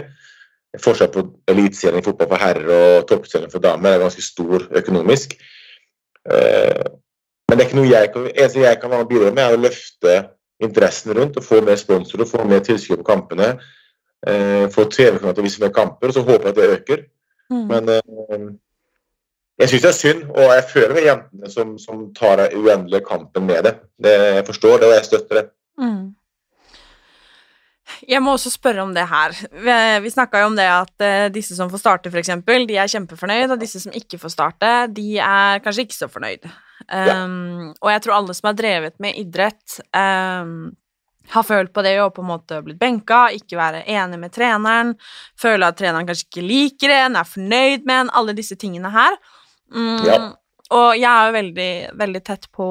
Forskjell 0.82 1.10
på 1.12 1.24
eliteserien 1.52 2.00
i 2.00 2.04
fotball 2.04 2.30
for 2.30 2.40
herrer 2.40 2.70
og 2.76 3.08
toppserien 3.10 3.50
for 3.52 3.64
damer 3.64 3.96
er 3.96 4.04
ganske 4.04 4.24
stor 4.24 4.68
økonomisk. 4.80 5.34
Eh, 6.30 6.84
men 7.48 7.58
det 7.58 7.64
er 7.64 7.68
ikke 7.68 7.80
noe 7.80 7.90
jeg 7.90 8.12
kan, 8.14 8.30
eneste 8.30 8.62
jeg 8.62 8.80
kan 8.80 8.94
bidra 9.10 9.32
med, 9.34 9.42
er 9.44 9.58
å 9.58 9.60
løfte 9.60 10.18
interessen 10.62 11.12
rundt 11.18 11.36
og 11.36 11.44
få 11.44 11.58
mer 11.66 11.76
sponsorer, 11.76 12.28
få 12.28 12.46
mer 12.48 12.62
tilskudd 12.64 13.02
på 13.02 13.08
kampene. 13.10 13.56
Få 14.70 14.84
TV-kanaler 14.86 15.34
til 15.34 15.42
å 15.42 15.44
vise 15.48 15.60
mer 15.64 15.72
kamper, 15.74 16.12
og 16.12 16.14
så 16.14 16.22
håper 16.22 16.46
jeg 16.46 16.52
at 16.52 16.58
det 16.60 16.66
øker. 16.76 17.00
Mm. 17.50 17.64
Men 17.66 18.52
jeg 19.60 19.68
syns 19.68 19.84
det 19.84 19.90
er 19.90 19.98
synd, 19.98 20.24
og 20.32 20.48
jeg 20.56 20.64
føler 20.70 20.96
med 20.96 21.06
jentene 21.06 21.52
som, 21.52 21.76
som 21.78 22.08
tar 22.16 22.40
den 22.40 22.56
uendelige 22.56 23.04
kampen 23.06 23.46
med 23.46 23.66
det. 23.66 23.74
det. 24.02 24.16
Jeg 24.38 24.46
forstår 24.48 24.80
det, 24.80 24.88
og 24.88 24.94
jeg 24.96 25.08
støtter 25.10 25.40
det. 25.40 25.44
Mm. 25.78 26.14
Jeg 28.08 28.22
må 28.24 28.32
også 28.34 28.50
spørre 28.50 28.82
om 28.82 28.94
det 28.96 29.04
her. 29.06 29.36
Vi, 30.02 30.10
snakka 30.10 30.42
jo 30.42 30.50
om 30.50 30.58
det 30.58 30.66
at 30.66 31.04
uh, 31.04 31.28
disse 31.34 31.54
som 31.54 31.70
får 31.70 31.82
starte, 31.82 32.10
f.eks., 32.10 32.32
de 32.42 32.78
er 32.80 32.90
kjempefornøyd, 32.90 33.52
og 33.54 33.60
disse 33.60 33.82
som 33.82 33.94
ikke 33.94 34.18
får 34.18 34.34
starte, 34.34 34.70
de 34.96 35.18
er 35.22 35.62
kanskje 35.62 35.86
ikke 35.86 35.98
så 36.00 36.08
fornøyd. 36.10 36.48
Um, 36.88 37.04
ja. 37.06 37.18
Og 37.78 37.92
jeg 37.92 38.04
tror 38.04 38.16
alle 38.16 38.34
som 38.38 38.50
har 38.50 38.56
drevet 38.58 38.96
med 39.04 39.18
idrett, 39.20 39.78
um, 39.94 40.72
har 41.32 41.46
følt 41.46 41.70
på 41.72 41.84
det 41.86 41.94
og 42.02 42.16
på 42.16 42.24
en 42.24 42.32
måte 42.32 42.58
blitt 42.64 42.80
benka, 42.80 43.28
ikke 43.36 43.60
være 43.60 43.84
enig 43.86 44.18
med 44.18 44.34
treneren, 44.34 44.96
føle 45.38 45.68
at 45.68 45.78
treneren 45.78 46.08
kanskje 46.08 46.26
ikke 46.26 46.48
liker 46.48 46.96
en, 46.96 47.20
er 47.20 47.28
fornøyd 47.28 47.86
med 47.86 48.06
en, 48.06 48.12
alle 48.18 48.34
disse 48.36 48.58
tingene 48.58 48.90
her. 48.92 49.14
Mm, 49.72 50.04
ja. 50.06 50.18
Og 50.72 50.90
jeg 50.96 51.08
er 51.08 51.28
jo 51.28 51.36
veldig, 51.36 51.70
veldig 52.00 52.22
tett 52.24 52.48
på, 52.54 52.66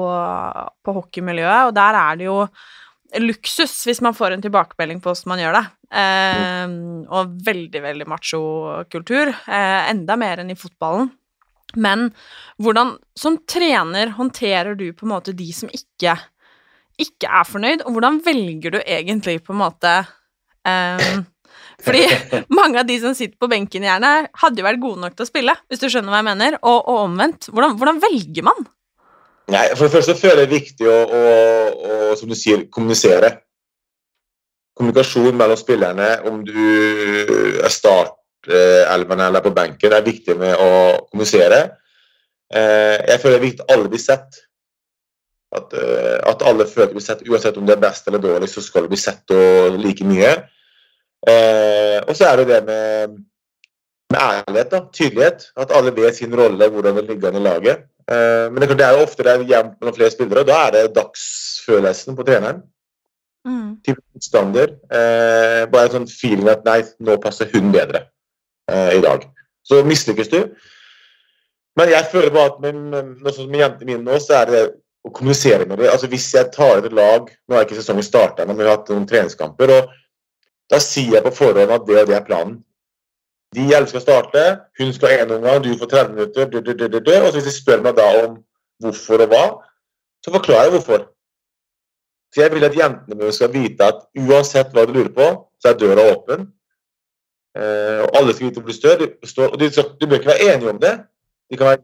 på, 0.82 0.94
hockeymiljøet, 0.96 1.68
og 1.68 1.74
der 1.76 1.98
er 1.98 2.18
det 2.18 2.26
jo 2.26 2.38
luksus 3.22 3.74
hvis 3.86 4.00
man 4.02 4.16
får 4.16 4.34
en 4.34 4.42
tilbakemelding 4.42 5.02
på 5.02 5.12
hvordan 5.12 5.30
man 5.30 5.42
gjør 5.42 5.58
det. 5.58 5.64
Eh, 6.02 6.62
mm. 6.72 7.02
Og 7.12 7.34
veldig, 7.46 7.82
veldig 7.84 8.06
macho-kultur. 8.08 9.32
Eh, 9.32 9.80
enda 9.92 10.16
mer 10.18 10.42
enn 10.42 10.54
i 10.54 10.58
fotballen. 10.58 11.10
Men 11.82 12.10
hvordan 12.60 12.96
som 13.16 13.38
trener 13.48 14.14
håndterer 14.16 14.76
du 14.76 14.90
på 14.92 15.06
en 15.06 15.14
måte 15.14 15.34
de 15.36 15.48
som 15.56 15.70
ikke, 15.72 16.16
ikke 17.00 17.28
er 17.28 17.48
fornøyd, 17.48 17.84
og 17.86 17.96
hvordan 17.96 18.20
velger 18.24 18.74
du 18.74 18.80
egentlig 18.82 19.38
på 19.46 19.54
en 19.54 19.62
måte 19.62 19.94
eh, 20.68 21.22
fordi 21.82 22.02
mange 22.58 22.80
av 22.80 22.88
de 22.88 22.98
som 23.02 23.16
sitter 23.16 23.36
på 23.40 23.50
benken, 23.50 23.86
gjerne, 23.86 24.12
hadde 24.42 24.62
jo 24.62 24.66
vært 24.66 24.82
gode 24.82 25.02
nok 25.02 25.16
til 25.16 25.26
å 25.26 25.30
spille, 25.30 25.56
hvis 25.70 25.82
du 25.82 25.88
skjønner 25.88 26.14
hva 26.14 26.22
jeg 26.22 26.28
mener, 26.30 26.58
og, 26.62 26.78
og 26.80 27.00
omvendt. 27.08 27.50
Hvordan, 27.50 27.76
hvordan, 27.80 28.00
velger 28.02 28.46
man? 28.46 28.68
Nei, 29.52 29.64
For 29.74 29.86
det 29.86 29.96
første 29.96 30.16
føler 30.18 30.44
jeg 30.44 30.50
det 30.50 30.56
er 30.56 30.60
viktig 30.60 30.88
å, 30.88 30.98
å, 31.02 31.24
å, 31.72 32.12
som 32.18 32.30
du 32.30 32.36
sier, 32.38 32.66
kommunisere. 32.72 33.34
Kommunikasjon 34.78 35.36
mellom 35.36 35.58
spillerne, 35.60 36.14
om 36.30 36.40
du 36.46 36.62
er 37.60 37.72
startelveren 37.72 39.26
eller 39.26 39.44
på 39.44 39.52
benken, 39.54 39.90
det 39.92 39.98
er 39.98 40.06
viktig 40.06 40.38
med 40.40 40.54
å 40.56 40.70
kommunisere. 41.10 41.66
Eh, 42.52 42.96
jeg 43.08 43.20
føler 43.20 43.36
det 43.36 43.40
er 43.40 43.46
viktig 43.48 43.66
at 43.66 43.74
alle 43.74 43.92
blir 43.92 44.02
sett. 44.02 44.40
At, 45.52 45.74
eh, 45.76 46.18
at 46.30 46.42
alle 46.48 46.64
føler 46.68 46.92
de 46.92 46.96
blir 46.96 47.04
sett, 47.04 47.24
uansett 47.28 47.58
om 47.60 47.68
det 47.68 47.76
er 47.76 47.84
best 47.84 48.08
eller 48.08 48.22
dårlig, 48.22 48.48
så 48.48 48.64
skal 48.64 48.86
de 48.86 48.92
bli 48.94 49.00
sett 49.00 49.34
og 49.36 49.76
like 49.82 50.06
mye. 50.08 50.32
Eh, 51.28 51.98
og 52.02 52.16
så 52.18 52.28
er 52.28 52.40
det 52.40 52.48
det 52.48 52.60
med, 52.66 53.16
med 54.10 54.20
ærlighet, 54.20 54.70
da, 54.72 54.82
tydelighet. 54.92 55.48
At 55.56 55.74
alle 55.76 55.94
vet 55.96 56.18
sin 56.18 56.34
rolle, 56.38 56.68
hvordan 56.68 56.98
det 56.98 57.06
ligger 57.08 57.30
an 57.30 57.40
i 57.40 57.44
laget. 57.46 57.86
Eh, 58.10 58.46
men 58.52 58.62
det, 58.62 58.80
er 58.80 58.96
jo 58.96 59.06
ofte 59.06 59.22
det 59.22 59.32
er 59.32 59.48
jevnt 59.54 59.78
mellom 59.80 59.96
flere 59.96 60.14
spillere, 60.14 60.42
og 60.42 60.50
da 60.50 60.60
er 60.66 60.76
det 60.76 60.94
dagsfølelsen 60.96 62.18
på 62.18 62.26
treneren. 62.26 62.62
Mm. 63.46 63.78
Type 63.86 64.00
motstander. 64.14 64.76
Eh, 64.90 65.62
bare 65.70 65.88
en 65.88 65.96
sånn 65.96 66.10
feeling 66.10 66.50
at 66.50 66.66
nei, 66.66 66.82
nå 67.02 67.18
passer 67.22 67.50
hun 67.54 67.72
bedre 67.74 68.06
eh, 68.70 68.98
i 68.98 69.02
dag. 69.04 69.26
Så 69.66 69.82
mislykkes 69.86 70.30
du. 70.32 70.40
Men 71.78 71.88
jeg 71.88 72.10
føler 72.12 72.34
bare 72.34 72.52
at 72.52 72.62
med, 72.62 72.78
med, 72.92 73.12
med, 73.22 73.58
jentene 73.58 73.88
mine 73.88 74.04
nå, 74.04 74.18
så 74.20 74.42
er 74.42 74.50
det 74.50 74.62
å 75.02 75.10
kommunisere 75.14 75.64
med 75.66 75.78
dem. 75.78 75.88
Altså, 75.90 76.10
hvis 76.10 76.28
jeg 76.34 76.52
tar 76.54 76.82
et 76.82 76.94
lag 76.94 77.30
Nå 77.48 77.56
er 77.56 77.64
ikke 77.64 77.78
sesongen 77.78 78.06
starta, 78.06 78.44
men 78.46 78.58
vi 78.58 78.66
har 78.66 78.76
hatt 78.76 78.90
noen 78.92 79.08
treningskamper. 79.08 79.72
og 79.78 79.98
Da 80.72 80.80
sier 80.80 81.18
jeg 81.18 81.24
på 81.26 81.34
forhånd 81.36 81.72
at 81.74 81.84
det 81.86 81.98
og 82.00 82.08
det 82.08 82.16
er 82.16 82.24
planen. 82.24 82.60
De 83.52 83.66
elsker 83.68 84.00
skal 84.00 84.00
starte, 84.00 84.42
hun 84.80 84.92
skal 84.96 85.18
én 85.20 85.32
omgang, 85.34 85.60
du 85.64 85.74
får 85.78 85.90
30 85.92 86.14
minutter. 86.14 86.44
Dø, 86.48 86.60
dø, 86.60 86.98
dø, 86.98 87.16
Og 87.20 87.28
så 87.28 87.32
hvis 87.36 87.44
de 87.50 87.52
spør 87.52 87.82
meg 87.84 87.96
da 87.96 88.06
om 88.24 88.38
hvorfor 88.80 89.26
og 89.26 89.28
hva, 89.28 89.42
så 90.24 90.32
forklarer 90.32 90.70
jeg 90.70 90.74
hvorfor. 90.76 91.04
Så 92.32 92.40
jeg 92.40 92.52
vil 92.54 92.64
at 92.64 92.76
jentene 92.76 93.18
mine 93.18 93.32
skal 93.32 93.52
vite 93.52 93.84
at 93.84 94.06
uansett 94.16 94.72
hva 94.72 94.86
du 94.88 94.94
lurer 94.96 95.12
på, 95.12 95.26
så 95.60 95.68
er 95.68 95.80
døra 95.82 96.06
åpen. 96.14 96.46
Eh, 97.58 98.00
og 98.06 98.16
alle 98.16 98.32
skal 98.32 98.48
vite 98.48 98.62
hvor 98.62 98.72
du 98.72 99.28
står. 99.28 99.50
Og 99.52 99.60
du, 99.60 99.66
du 100.00 100.06
bør 100.06 100.16
ikke 100.16 100.32
være 100.32 100.54
enige 100.54 100.70
om 100.70 100.80
det. 100.80 100.94
De 101.50 101.56
kan 101.60 101.66
være 101.74 101.82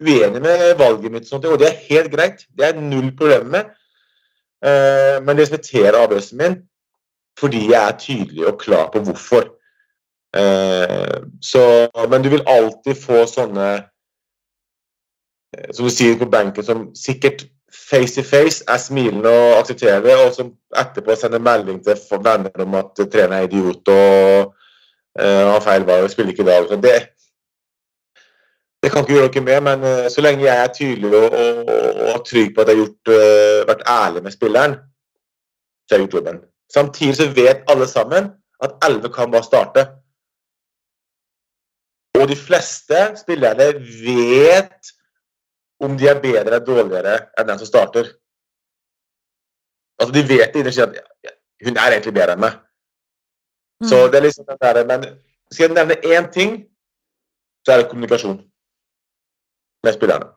uenige 0.00 0.40
med 0.40 0.74
valget 0.78 1.12
mitt, 1.12 1.28
og, 1.32 1.44
og 1.44 1.60
det 1.60 1.68
er 1.68 1.84
helt 1.90 2.08
greit. 2.14 2.46
Det 2.56 2.64
er 2.64 2.80
null 2.80 3.12
problem 3.18 3.52
med. 3.52 3.68
Eh, 4.64 5.20
men 5.20 5.36
det 5.36 5.44
respekterer 5.44 6.00
avgjørelsen 6.00 6.40
min 6.40 6.56
fordi 7.40 7.66
jeg 7.70 7.80
er 7.82 7.98
tydelig 8.00 8.46
og 8.48 8.60
klar 8.60 8.88
på 8.92 9.02
hvorfor. 9.04 9.50
Eh, 10.36 11.18
så, 11.42 11.88
men 12.10 12.24
du 12.24 12.28
vil 12.32 12.46
alltid 12.48 12.96
få 13.00 13.24
sånne 13.30 13.68
eh, 13.76 15.68
som 15.72 15.86
du 15.86 15.92
sier 15.92 16.18
på 16.20 16.28
benken, 16.32 16.64
som 16.64 16.88
sikkert 16.96 17.46
face 17.76 18.14
to 18.14 18.22
face 18.22 18.64
er 18.68 18.78
smilende 18.78 19.30
og 19.30 19.58
aksepterer 19.60 20.00
det, 20.04 20.14
og 20.16 20.34
som 20.34 20.52
etterpå 20.76 21.16
sender 21.18 21.42
melding 21.42 21.82
til 21.84 22.22
venner 22.24 22.64
om 22.64 22.74
at 22.78 22.94
treneren 22.96 23.36
er 23.40 23.48
idiot 23.48 23.90
og 23.92 24.54
uh, 25.20 25.44
har 25.52 25.62
feil 25.64 25.86
valg 25.86 26.06
og 26.06 26.10
spiller 26.10 26.32
ikke 26.32 26.42
i 26.46 26.48
dag. 26.50 26.70
Det, 26.82 26.96
det 28.82 28.92
kan 28.92 29.04
ikke 29.04 29.16
gjøre 29.18 29.30
noe 29.34 29.46
med, 29.48 29.60
men 29.68 29.86
uh, 29.86 30.08
så 30.12 30.24
lenge 30.24 30.46
jeg 30.46 30.64
er 30.64 30.74
tydelig 30.74 31.14
og, 31.14 31.38
og, 31.42 32.02
og 32.14 32.26
trygg 32.26 32.54
på 32.54 32.64
at 32.64 32.72
jeg 32.72 32.78
har 32.78 32.84
gjort, 32.84 33.14
uh, 33.14 33.62
vært 33.72 33.88
ærlig 33.96 34.26
med 34.26 34.36
spilleren, 34.36 34.76
så 35.86 35.94
har 35.94 36.00
jeg 36.00 36.06
gjort 36.06 36.20
jobben. 36.20 36.44
Samtidig 36.72 37.16
så 37.16 37.28
vet 37.34 37.64
alle 37.70 37.86
sammen 37.88 38.32
at 38.62 38.76
11 38.84 39.12
kan 39.14 39.30
bare 39.30 39.44
starte. 39.44 39.86
Og 42.16 42.28
de 42.28 42.36
fleste 42.36 43.00
spillerne 43.20 43.66
vet 44.02 44.92
om 45.84 45.98
de 45.98 46.08
er 46.08 46.20
bedre 46.20 46.46
eller 46.46 46.64
dårligere 46.64 47.16
enn 47.38 47.48
den 47.50 47.60
som 47.60 47.68
starter. 47.68 48.08
Altså, 50.00 50.12
De 50.14 50.22
vet 50.28 50.54
det 50.54 50.62
innerst 50.62 50.84
at 50.84 50.96
hun 51.64 51.76
er 51.76 51.92
egentlig 51.92 52.14
bedre 52.14 52.36
enn 52.36 52.44
meg. 52.44 52.56
Mm. 53.82 53.88
Så 53.90 53.96
det 54.08 54.18
er 54.18 54.26
liksom 54.26 54.46
den 54.48 54.60
der, 54.60 54.84
Men 54.86 55.04
skal 55.52 55.68
jeg 55.68 55.74
nevne 55.74 55.96
én 56.16 56.32
ting, 56.32 56.50
så 57.64 57.72
er 57.72 57.82
det 57.82 57.90
kommunikasjon 57.90 58.38
med 59.84 59.92
spillerne. 59.94 60.32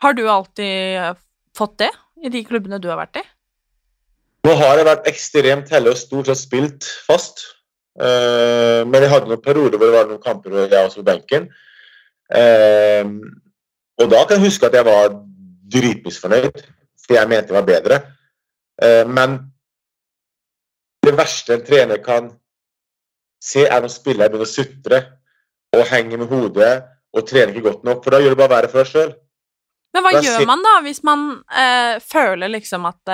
Har 0.00 0.12
du 0.12 0.28
alltid 0.28 1.16
fått 1.56 1.78
det 1.78 1.90
i 2.24 2.28
de 2.28 2.44
klubbene 2.44 2.78
du 2.80 2.88
har 2.88 2.96
vært 2.96 3.20
i? 3.20 3.24
Nå 4.46 4.52
har 4.56 4.78
jeg 4.78 4.88
vært 4.88 5.08
ekstremt 5.10 5.72
heldig 5.72 5.92
og 5.92 6.00
stort 6.00 6.30
sett 6.30 6.40
spilt 6.40 6.86
fast. 7.06 7.42
Uh, 8.00 8.86
men 8.88 9.02
jeg 9.02 9.10
hadde 9.12 9.28
noen 9.28 9.42
perioder 9.44 9.76
hvor 9.76 9.90
det 9.90 9.96
var 9.96 10.08
noen 10.08 10.22
kamper 10.22 10.54
hvor 10.54 10.70
jeg 10.70 10.88
også 10.88 11.02
på 11.02 11.08
benken. 11.10 11.48
Uh, 12.32 13.04
og 14.00 14.08
da 14.08 14.22
kan 14.24 14.38
jeg 14.38 14.46
huske 14.46 14.68
at 14.68 14.76
jeg 14.78 14.86
var 14.86 15.12
dritmisfornøyd, 15.74 16.62
for 17.02 17.18
jeg 17.18 17.30
mente 17.30 17.52
jeg 17.52 17.58
var 17.58 17.68
bedre. 17.68 17.98
Uh, 18.80 19.04
men 19.10 19.40
det 21.04 21.16
verste 21.18 21.56
en 21.56 21.66
trener 21.66 22.00
kan 22.04 22.30
se, 23.42 23.66
er 23.66 23.82
når 23.82 23.92
spillere 23.92 24.30
begynner 24.32 24.48
å 24.48 24.52
sutre 24.52 25.02
og 25.76 25.84
henge 25.90 26.16
med 26.20 26.30
hodet 26.30 26.72
og 27.16 27.26
trener 27.28 27.52
ikke 27.52 27.66
godt 27.66 27.84
nok, 27.88 28.00
for 28.04 28.14
da 28.14 28.20
gjør 28.22 28.34
det 28.34 28.40
bare 28.40 28.54
verre 28.54 28.70
for 28.70 28.80
deg 28.80 28.90
sjøl. 28.90 29.12
Men 29.90 30.04
hva 30.06 30.12
gjør 30.22 30.44
man 30.46 30.60
da, 30.62 30.72
hvis 30.84 31.00
man 31.02 31.22
føler 32.06 32.52
liksom 32.52 32.84
at 32.86 33.10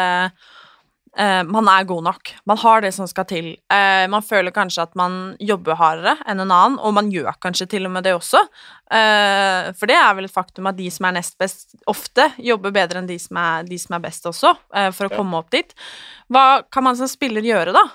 Uh, 1.17 1.41
man 1.49 1.65
er 1.73 1.87
god 1.89 2.05
nok. 2.05 2.31
Man 2.45 2.59
har 2.61 2.83
det 2.85 2.91
som 2.93 3.07
skal 3.09 3.25
til. 3.29 3.47
Uh, 3.73 4.05
man 4.13 4.25
føler 4.25 4.53
kanskje 4.53 4.85
at 4.85 4.97
man 5.01 5.37
jobber 5.41 5.79
hardere 5.81 6.13
enn 6.29 6.43
en 6.43 6.53
annen, 6.53 6.77
og 6.77 6.93
man 6.93 7.09
gjør 7.13 7.39
kanskje 7.41 7.69
til 7.73 7.89
og 7.89 7.95
med 7.95 8.05
det 8.05 8.13
også. 8.19 8.43
Uh, 8.93 9.73
for 9.79 9.89
det 9.89 9.97
er 9.97 10.11
vel 10.19 10.29
et 10.29 10.35
faktum 10.35 10.69
at 10.69 10.77
de 10.77 10.91
som 10.93 11.09
er 11.09 11.15
nest 11.17 11.39
best, 11.41 11.73
ofte 11.89 12.29
jobber 12.37 12.75
bedre 12.77 13.01
enn 13.01 13.09
de 13.09 13.17
som 13.23 13.39
er, 13.41 13.65
de 13.65 13.79
som 13.81 13.97
er 13.97 14.03
best 14.05 14.29
også, 14.29 14.53
for 14.93 15.09
å 15.09 15.09
ja. 15.09 15.17
komme 15.17 15.41
opp 15.41 15.49
dit. 15.55 15.73
Hva 16.29 16.45
kan 16.73 16.85
man 16.85 16.99
som 16.99 17.09
spiller 17.09 17.45
gjøre, 17.45 17.73
da? 17.73 17.87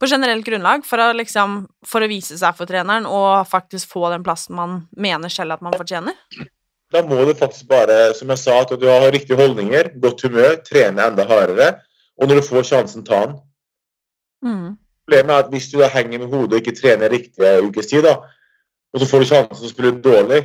På 0.00 0.08
generelt 0.08 0.46
grunnlag, 0.46 0.86
for 0.88 1.04
å, 1.04 1.10
liksom, 1.18 1.60
for 1.84 2.00
å 2.00 2.08
vise 2.08 2.38
seg 2.40 2.56
for 2.56 2.70
treneren 2.70 3.04
og 3.04 3.44
faktisk 3.50 3.92
få 3.92 4.08
den 4.14 4.24
plassen 4.24 4.56
man 4.56 4.80
mener 4.96 5.32
selv 5.32 5.58
at 5.58 5.66
man 5.66 5.76
fortjener? 5.76 6.16
Da 6.90 7.04
må 7.06 7.20
du 7.28 7.36
faktisk 7.38 7.68
bare, 7.70 8.14
som 8.16 8.32
jeg 8.32 8.40
sa, 8.40 8.56
at 8.64 8.72
du 8.80 8.88
har 8.88 9.04
riktige 9.12 9.38
holdninger, 9.38 9.92
godt 10.00 10.24
humør, 10.26 10.56
trene 10.64 11.10
enda 11.10 11.28
hardere 11.28 11.74
og 12.20 12.28
når 12.28 12.40
du 12.40 12.46
får 12.46 12.68
sjansen, 12.68 13.04
ta 13.04 13.24
den. 13.26 13.36
Mm. 14.44 14.76
Problemet 15.04 15.34
er 15.34 15.44
at 15.44 15.50
hvis 15.52 15.68
du 15.72 15.80
henger 15.82 16.18
med 16.18 16.26
hodet 16.26 16.52
og 16.52 16.60
ikke 16.60 16.76
trener 16.76 17.12
riktig 17.12 17.52
ukes 17.64 17.86
tid, 17.86 18.02
da, 18.06 18.16
og 18.92 19.00
så 19.00 19.08
får 19.10 19.18
du 19.22 19.30
sjansen 19.30 19.56
til 19.56 19.68
å 19.68 19.72
spille 19.72 20.02
dårlig, 20.04 20.42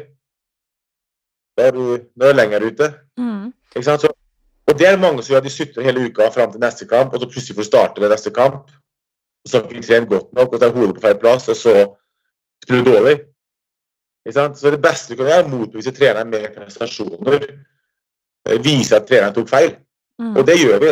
da 1.57 1.67
er 1.67 1.75
du, 1.75 1.83
da 2.15 2.29
er 2.29 2.33
du 2.33 2.39
lenger 2.39 2.65
ute. 2.65 2.89
Mm. 3.19 3.51
Ikke 3.75 3.85
sant? 3.87 4.01
Så, 4.01 4.11
og 4.65 4.79
det 4.79 4.87
er 4.87 4.99
mange 4.99 5.23
som 5.23 5.33
gjør 5.33 5.43
at 5.43 5.47
de 5.47 5.53
sutrer 5.53 5.87
hele 5.87 6.07
uka 6.07 6.31
fram 6.33 6.51
til 6.51 6.63
neste 6.63 6.87
kamp, 6.89 7.13
og 7.13 7.21
så 7.21 7.29
plutselig 7.29 7.55
får 7.55 7.67
du 7.67 7.69
starte 7.69 8.03
ved 8.03 8.11
neste 8.11 8.33
kamp. 8.35 8.73
Og 9.45 9.51
så 9.51 9.59
har 9.59 9.67
du 9.67 9.75
ikke 9.75 9.87
trent 9.87 10.09
godt 10.09 10.33
nok, 10.33 10.53
og 10.53 10.59
så 10.59 10.67
er 10.67 10.75
hodet 10.79 10.95
på 10.95 11.05
feil 11.05 11.17
plass, 11.21 11.47
og 11.51 11.55
så 11.59 11.73
spiller 12.63 12.83
du 12.83 12.91
dårlig. 12.91 13.15
Ikke 14.25 14.39
sant? 14.39 14.59
Så 14.59 14.71
det 14.73 14.81
beste 14.81 15.13
du 15.13 15.19
kan 15.19 15.29
gjøre, 15.29 15.43
er 15.43 15.49
å 15.49 15.53
motbevise 15.53 15.93
treneren 15.95 16.31
med 16.33 16.47
prestasjoner. 16.55 17.45
Vise 18.65 18.97
at 18.97 19.07
treneren 19.09 19.35
tok 19.35 19.51
feil. 19.51 19.75
Mm. 20.19 20.35
Og 20.37 20.47
det 20.47 20.59
gjør 20.59 20.79
vi. 20.79 20.91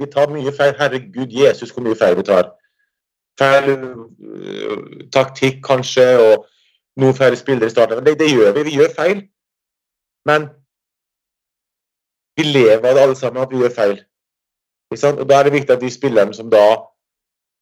Vi 0.00 0.10
tar 0.12 0.30
mye 0.32 0.52
feil. 0.56 0.74
Herregud, 0.78 1.32
Jesus, 1.40 1.70
hvor 1.70 1.82
mye 1.84 1.98
feil 1.98 2.16
vi 2.16 2.22
tar. 2.22 2.50
Feil 3.38 3.70
uh, 3.74 4.84
taktikk, 5.12 5.60
kanskje, 5.66 6.06
og 6.22 6.46
noen 7.00 7.16
feil 7.18 7.36
spillere 7.36 7.68
i 7.68 7.74
starten. 7.74 8.04
Det, 8.06 8.18
det, 8.20 8.30
gjør 8.32 8.54
vi. 8.56 8.68
Vi 8.70 8.76
gjør 8.78 8.94
feil. 8.96 9.22
Men 10.28 10.48
vi 12.38 12.48
lever 12.48 12.88
av 12.88 12.96
det 12.96 13.02
alle 13.02 13.18
sammen, 13.18 13.42
at 13.42 13.52
vi 13.52 13.60
gjør 13.62 13.76
feil. 13.76 13.98
Og 14.94 15.28
Da 15.28 15.38
er 15.38 15.42
det 15.42 15.52
viktig 15.52 15.74
at 15.74 15.82
de 15.82 15.90
spillerne 15.90 16.34
som 16.34 16.50
da 16.50 16.64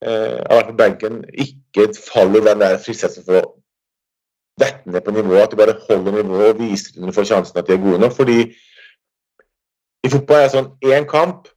eh, 0.04 0.38
har 0.38 0.58
vært 0.58 0.70
på 0.70 0.78
benken, 0.78 1.24
ikke 1.32 1.88
faller 1.96 2.44
den 2.44 2.60
der 2.60 2.78
fristelsen 2.78 3.24
for 3.26 3.40
å 3.40 3.44
dette 4.60 4.90
ned 4.90 5.00
på 5.00 5.10
nivået. 5.10 5.46
At 5.46 5.50
de 5.50 5.56
bare 5.56 5.78
holder 5.88 6.22
nivået 6.22 6.54
og 6.54 6.60
viser 6.60 7.00
når 7.00 7.10
de 7.10 7.16
får 7.16 7.28
sjansen 7.30 7.58
at 7.58 7.66
de 7.66 7.74
er 7.74 7.82
gode 7.82 7.98
nok. 7.98 8.12
fordi 8.12 8.38
i 10.02 10.10
fotball 10.10 10.42
er 10.42 10.48
det 10.48 10.54
sånn 10.56 10.70
én 10.92 11.06
kamp, 11.08 11.48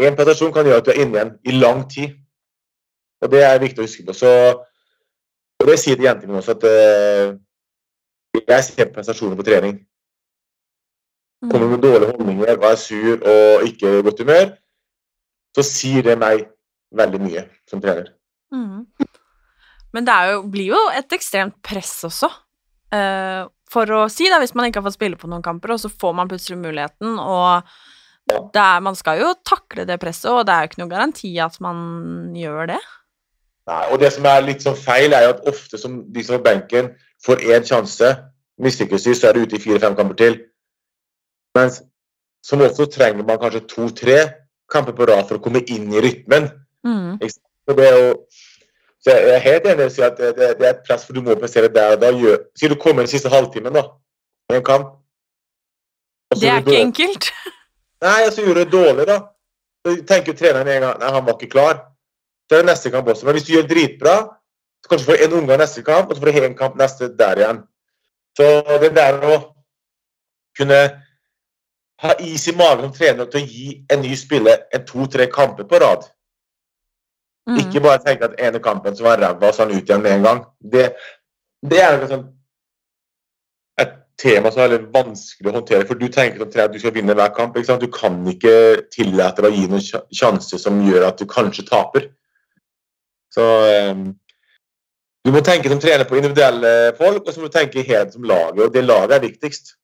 én 0.00 0.16
prestasjon 0.16 0.52
kan 0.54 0.66
gjøre 0.66 0.82
at 0.82 0.88
du 0.88 0.92
er 0.94 1.00
inne 1.04 1.18
igjen 1.18 1.32
i 1.44 1.56
lang 1.58 1.84
tid. 1.90 2.14
Og 3.22 3.30
Det 3.30 3.42
er 3.46 3.60
viktig 3.62 3.82
å 3.82 3.86
huske 3.86 4.04
på. 4.06 4.14
Så, 4.16 4.30
og 5.60 5.68
Det 5.68 5.78
sier 5.78 5.98
til 5.98 6.08
jentene 6.08 6.32
mine 6.32 6.40
også, 6.40 6.56
at 6.56 6.64
uh, 6.66 7.36
jeg 8.40 8.64
ser 8.66 8.92
prestasjoner 8.94 9.38
på 9.38 9.46
trening. 9.46 9.76
Kommer 11.50 11.68
med 11.68 11.82
dårlige 11.82 12.12
holdninger 12.14 12.54
og 12.54 12.66
er 12.70 12.76
sur 12.78 13.22
og 13.26 13.64
ikke 13.66 13.98
i 13.98 14.02
godt 14.06 14.20
humør, 14.22 14.52
så 15.56 15.64
sier 15.66 16.04
det 16.06 16.14
meg 16.18 16.46
veldig 16.94 17.20
mye 17.22 17.42
som 17.68 17.82
trener. 17.82 18.12
Mm. 18.54 18.86
Men 19.92 20.06
det 20.06 20.18
jo, 20.30 20.42
blir 20.52 20.70
jo 20.72 20.82
et 20.96 21.16
ekstremt 21.16 21.58
press 21.64 21.96
også. 22.08 22.30
Uh, 22.92 23.50
for 23.72 23.88
å 23.96 24.02
si, 24.12 24.28
da, 24.30 24.38
hvis 24.42 24.54
man 24.58 24.68
ikke 24.68 24.82
har 24.82 24.88
fått 24.90 24.98
spille 24.98 25.18
på 25.18 25.30
noen 25.30 25.44
kamper, 25.44 25.74
og 25.74 25.80
så 25.82 25.90
får 25.90 26.16
man 26.18 26.30
plutselig 26.30 26.60
muligheten, 26.60 27.16
og 27.18 27.64
er, 28.32 28.82
man 28.84 28.96
skal 28.98 29.20
jo 29.20 29.32
takle 29.48 29.86
det 29.88 29.98
presset, 30.02 30.30
og 30.30 30.44
det 30.46 30.54
er 30.54 30.64
jo 30.64 30.70
ikke 30.70 30.82
noen 30.82 30.92
garanti 30.92 31.32
at 31.42 31.56
man 31.64 31.78
gjør 32.38 32.74
det. 32.74 32.80
Nei, 33.70 33.82
og 33.94 34.00
det 34.02 34.10
som 34.14 34.26
er 34.26 34.44
litt 34.44 34.64
sånn 34.64 34.78
feil, 34.78 35.14
er 35.14 35.26
jo 35.26 35.34
at 35.36 35.48
ofte 35.52 35.78
som 35.78 36.00
de 36.12 36.24
som 36.26 36.38
er 36.38 36.44
benken, 36.46 36.92
får 37.22 37.44
én 37.46 37.66
sjanse. 37.66 38.10
Mislykkes 38.62 39.06
de, 39.06 39.14
så 39.16 39.28
er 39.28 39.36
det 39.36 39.46
ute 39.46 39.58
i 39.58 39.62
fire-fem 39.62 39.94
kamper 39.98 40.18
til. 40.18 40.38
Mens 41.56 41.80
som 42.42 42.62
også 42.64 42.88
trenger 42.90 43.26
man 43.26 43.38
kanskje 43.38 43.62
to-tre 43.70 44.18
kamper 44.72 44.96
på 44.96 45.06
rad 45.10 45.28
for 45.28 45.38
å 45.38 45.44
komme 45.44 45.62
inn 45.70 45.92
i 45.94 46.02
rytmen. 46.02 46.48
Mm. 46.86 47.20
Så 47.22 47.76
det 47.78 47.86
er 47.86 47.98
jo 48.00 48.14
så 49.02 49.10
jeg 49.10 49.34
er 49.34 49.42
helt 49.42 49.66
enig 49.66 49.86
i 49.98 50.04
at 50.06 50.18
det, 50.18 50.28
det, 50.36 50.48
det, 50.58 50.66
er 50.66 50.74
et 50.76 50.82
press, 50.86 51.06
for 51.06 51.16
du 51.16 51.22
må 51.26 51.34
prestere 51.34 51.70
der 51.74 51.96
og 51.96 52.02
da. 52.02 52.10
Gjør, 52.14 52.36
sier 52.58 52.70
du 52.70 52.78
kommer 52.78 53.02
den 53.02 53.10
siste 53.10 53.32
halvtimen 53.32 53.74
da, 53.74 53.82
i 54.52 54.58
en 54.60 54.66
kamp. 54.66 54.92
Det 56.36 56.48
er 56.48 56.62
ikke 56.62 56.78
enkelt. 56.78 57.32
Nei, 58.02 58.20
og 58.26 58.32
så 58.32 58.44
gjorde 58.44 58.60
du 58.60 58.64
det 58.64 58.72
dårlig, 58.72 59.08
da. 59.10 59.18
Så 59.82 59.96
tenker 60.06 60.32
jo 60.32 60.38
treneren 60.38 60.70
en 60.70 60.86
gang 60.86 61.02
nei, 61.02 61.10
han 61.16 61.26
var 61.26 61.34
ikke 61.34 61.50
klar. 61.50 61.82
Så 62.46 62.56
er 62.56 62.62
det 62.62 62.70
neste 62.70 62.94
kamp 62.94 63.10
også. 63.10 63.26
Men 63.26 63.36
hvis 63.36 63.48
du 63.48 63.52
gjør 63.56 63.68
dritbra, 63.72 64.14
så 64.82 64.92
kanskje 64.92 65.08
får 65.08 65.18
du 65.18 65.24
en 65.26 65.36
omgang 65.40 65.62
neste 65.62 65.82
kamp, 65.86 66.10
og 66.10 66.16
så 66.16 66.22
får 66.22 66.38
du 66.38 66.46
en 66.46 66.58
kamp 66.62 66.78
neste 66.78 67.10
der 67.18 67.42
igjen. 67.42 67.60
Så 68.38 68.48
det 68.82 68.94
der 68.96 69.18
å 69.26 69.36
kunne 70.58 70.80
ha 72.02 72.14
is 72.22 72.46
i 72.48 72.54
magen 72.56 72.86
som 72.86 72.94
trener 72.96 73.28
til 73.30 73.42
å 73.42 73.50
gi 73.50 73.76
en 73.90 74.02
ny 74.02 74.14
spiller 74.18 74.62
en 74.74 74.86
to-tre 74.86 75.26
kamper 75.30 75.66
på 75.68 75.82
rad 75.82 76.06
Mm. 77.50 77.58
Ikke 77.58 77.82
bare 77.82 77.98
tenke 78.04 78.28
at 78.28 78.38
ene 78.38 78.60
kampen 78.62 78.94
som 78.96 79.08
var 79.08 79.18
ræva, 79.18 79.50
så 79.52 79.64
han 79.64 79.74
ut 79.74 79.82
igjen 79.82 80.02
med 80.04 80.14
en 80.16 80.26
gang. 80.28 80.44
Det, 80.74 80.84
det 81.66 81.80
er 81.82 81.98
noe 81.98 82.10
sånn 82.10 82.24
et 83.82 83.96
tema 84.20 84.52
som 84.52 84.62
er 84.62 84.70
veldig 84.76 84.92
vanskelig 84.94 85.50
å 85.50 85.56
håndtere. 85.56 85.86
For 85.88 85.98
du 85.98 86.06
tenker 86.12 86.44
at 86.46 86.74
du 86.74 86.78
skal 86.78 86.94
vinne 86.94 87.16
hver 87.18 87.34
kamp. 87.34 87.58
Du 87.58 87.88
kan 87.90 88.20
ikke 88.30 88.54
tillate 88.94 89.42
deg 89.42 89.50
å 89.50 89.56
gi 89.56 89.68
noen 89.70 89.82
sja- 89.82 90.04
sjanser 90.14 90.60
som 90.62 90.82
gjør 90.86 91.08
at 91.08 91.18
du 91.18 91.26
kanskje 91.26 91.66
taper. 91.66 92.10
Så 93.32 93.42
um, 93.90 94.10
du 95.24 95.30
må 95.34 95.40
tenke 95.42 95.70
som 95.72 95.80
trener 95.82 96.06
på 96.06 96.18
individuelle 96.18 96.92
folk, 96.98 97.24
og 97.24 97.32
så 97.32 97.40
må 97.40 97.48
du 97.50 97.56
tenke 97.56 97.86
helt 97.88 98.14
som 98.14 98.26
laget. 98.28 98.66
Og 98.68 98.74
det 98.74 98.84
laget 98.86 99.16
er 99.16 99.26
viktigst. 99.26 99.74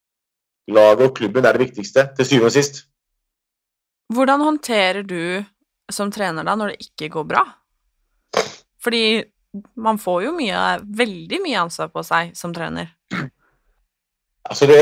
Laget 0.68 1.06
og 1.08 1.14
klubben 1.16 1.46
er 1.48 1.56
det 1.56 1.64
viktigste, 1.64 2.10
til 2.16 2.26
syvende 2.28 2.52
og 2.52 2.58
sist. 2.58 2.82
Hvordan 4.12 4.44
håndterer 4.44 5.02
du 5.02 5.44
som 5.92 6.12
trener 6.12 6.46
da 6.46 6.54
når 6.58 6.74
det 6.74 6.88
ikke 6.88 7.10
går 7.16 7.26
bra? 7.28 7.44
Fordi 8.84 9.24
man 9.80 9.98
får 9.98 10.22
jo 10.26 10.32
mye, 10.36 10.62
veldig 11.00 11.40
mye 11.44 11.62
ansvar 11.64 11.90
på 11.92 12.04
seg 12.06 12.34
som 12.38 12.54
trener. 12.54 12.92
Altså 14.48 14.68
det, 14.68 14.80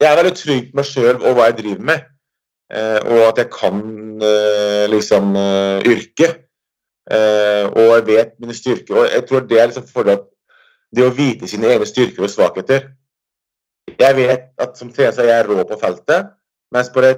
jeg 0.00 0.08
er 0.08 0.16
veldig 0.16 0.36
trygg 0.38 0.68
på 0.70 0.78
meg 0.78 0.86
sjøl 0.88 1.16
og 1.18 1.34
hva 1.36 1.48
jeg 1.50 1.58
driver 1.58 1.88
med. 1.90 2.04
Eh, 2.72 3.00
og 3.04 3.26
at 3.28 3.40
jeg 3.42 3.50
kan 3.52 3.80
eh, 4.24 4.84
liksom 4.90 5.34
eh, 5.36 5.84
yrket. 5.92 6.40
Og 7.04 7.90
jeg 7.90 8.04
vet 8.06 8.30
mine 8.40 8.54
styrker. 8.56 8.96
Og 8.96 9.10
jeg 9.12 9.26
tror 9.28 9.42
det 9.44 9.58
er 9.60 9.68
liksom 9.68 9.84
fordelen 9.90 10.22
det 10.94 11.04
å 11.04 11.12
vite 11.12 11.48
sine 11.50 11.68
egne 11.74 11.86
styrker 11.88 12.24
og 12.24 12.30
svakheter. 12.32 12.86
Jeg 13.98 14.16
vet 14.16 14.46
at 14.62 14.78
som 14.78 14.92
trener 14.94 15.12
så 15.12 15.24
er 15.24 15.32
jeg 15.32 15.48
rå 15.50 15.64
på 15.68 15.78
feltet, 15.80 16.30
mens 16.72 16.88
på 16.94 17.02
det 17.04 17.12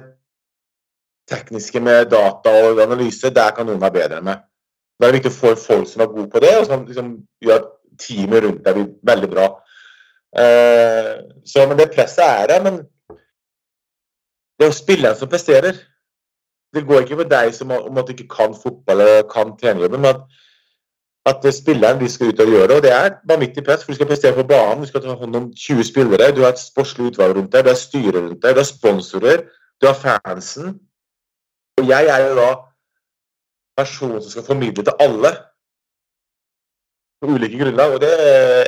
tekniske 1.29 1.79
med 1.83 2.11
data 2.11 2.53
og 2.63 2.81
analyse, 2.83 3.29
der 3.33 3.55
kan 3.55 3.67
noen 3.67 3.81
være 3.81 3.97
bedre 3.99 4.21
enn 4.21 4.31
det. 4.31 4.37
Er 5.03 5.13
viktig 5.13 5.29
å 5.29 5.37
få 5.37 5.55
folk 5.61 5.89
som 5.89 6.01
er 6.01 6.13
gode 6.13 6.29
på 6.33 6.41
det, 6.41 6.53
og 6.57 6.65
som 6.65 6.85
liksom 6.87 7.11
gjør 7.43 7.59
at 7.59 7.73
teamet 8.01 8.43
rundt 8.45 8.63
deg 8.65 8.77
blir 8.77 8.87
veldig 9.05 9.29
bra. 9.33 9.49
Eh, 10.37 11.11
så, 11.45 11.65
men 11.67 11.77
det 11.77 11.91
presset 11.93 12.25
er 12.25 12.49
der. 12.51 12.63
Men 12.65 12.79
det 14.57 14.65
er 14.65 14.71
jo 14.71 14.79
spilleren 14.79 15.19
som 15.19 15.29
presterer. 15.29 15.77
Det 16.73 16.85
går 16.87 17.05
ikke 17.05 17.21
for 17.21 17.29
deg 17.31 17.53
som 17.55 17.71
om 17.71 18.01
at 18.01 18.09
du 18.09 18.15
ikke 18.15 18.29
kan 18.31 18.57
fotball 18.57 19.01
eller 19.01 19.27
kan 19.31 19.53
trenerjobben, 19.59 20.01
men 20.01 20.15
at, 20.15 20.23
at 21.29 21.45
er 21.45 21.55
spilleren 21.55 22.01
de 22.01 22.09
skal 22.11 22.33
ut 22.33 22.41
og 22.43 22.51
gjøre 22.53 22.67
det. 22.67 22.79
Og 22.79 22.83
det 22.83 22.95
er 22.95 23.15
vanvittig 23.29 23.63
press, 23.65 23.85
for 23.85 23.93
du 23.93 23.99
skal 23.99 24.09
prestere 24.09 24.35
på 24.35 24.47
banen, 24.49 24.83
du 24.83 24.89
skal 24.89 25.05
ta 25.05 25.15
hånd 25.15 25.39
om 25.39 25.47
20 25.53 25.87
spillere, 25.87 26.33
du 26.35 26.43
har 26.43 26.55
et 26.55 26.65
sportslig 26.65 27.11
utvalg 27.11 27.37
rundt 27.37 27.53
deg, 27.53 27.63
du 27.65 27.71
har 27.71 27.79
styre 27.79 28.17
rundt 28.17 28.41
deg, 28.43 28.57
du 28.57 28.61
har 28.63 28.67
sponsorer, 28.67 29.45
du 29.81 29.87
har 29.87 29.97
fansen. 30.01 30.75
Og 31.77 31.85
jeg 31.87 32.09
er 32.09 32.23
jo 32.25 32.33
da 32.39 32.49
personen 33.77 34.21
som 34.21 34.33
skal 34.33 34.45
formidle 34.47 34.83
til 34.85 35.03
alle 35.03 35.31
på 37.21 37.29
ulike 37.33 37.59
grunnlag. 37.59 37.93
Og 37.93 38.01
det, 38.01 38.11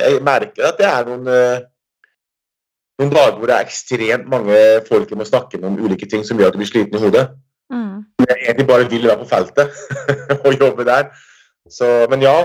jeg 0.04 0.22
merker 0.26 0.70
at 0.70 0.78
det 0.78 0.86
er 0.88 1.08
noen, 1.08 1.26
eh, 1.30 1.64
noen 3.00 3.14
dager 3.14 3.38
hvor 3.38 3.50
det 3.50 3.56
er 3.56 3.66
ekstremt 3.66 4.30
mange 4.30 4.60
folk 4.88 5.10
jeg 5.10 5.18
må 5.18 5.26
snakke 5.26 5.58
med 5.58 5.72
om 5.72 5.80
ulike 5.82 6.08
ting 6.10 6.24
som 6.26 6.38
gjør 6.38 6.52
at 6.52 6.58
du 6.58 6.62
blir 6.62 6.70
sliten 6.70 6.98
i 6.98 7.02
hodet. 7.02 7.26
Mm. 7.70 8.06
Jeg 8.26 8.38
egentlig 8.38 8.68
bare 8.70 8.88
vil 8.90 9.06
være 9.08 9.22
på 9.24 9.30
feltet 9.30 9.74
og 10.46 10.56
jobbe 10.58 10.86
der. 10.86 11.10
Så, 11.70 11.90
men 12.10 12.22
ja, 12.22 12.36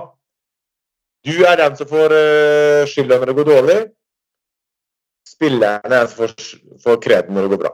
du 1.26 1.36
er 1.46 1.58
den 1.58 1.78
som 1.78 1.90
får 1.90 2.14
uh, 2.14 2.86
skylda 2.90 3.18
når 3.18 3.32
det 3.32 3.38
går 3.38 3.48
dårlig. 3.50 3.78
Spilleren 5.26 5.82
er 5.82 5.94
den 5.96 6.12
som 6.12 6.20
får, 6.22 6.36
får 6.84 7.00
kreden 7.02 7.34
når 7.34 7.48
det 7.48 7.54
går 7.56 7.62
bra. 7.64 7.72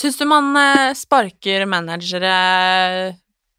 Syns 0.00 0.16
du 0.16 0.24
man 0.28 0.54
eh, 0.56 0.92
sparker 0.96 1.66
managere 1.68 2.32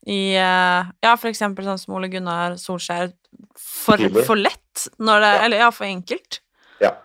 i 0.10 0.34
eh, 0.34 0.90
Ja, 1.06 1.14
for 1.14 1.30
eksempel 1.30 1.68
sånn 1.68 1.78
som 1.78 1.98
Ole 1.98 2.10
Gunnar 2.10 2.58
Solskjær 2.58 3.12
for, 3.58 4.02
for 4.26 4.40
lett? 4.40 4.88
Når 4.98 5.22
det, 5.22 5.32
Ja. 5.36 5.42
Eller 5.46 5.64
ja, 5.66 5.70
for 5.76 5.86
enkelt? 5.86 6.40
Ja. 6.82 6.96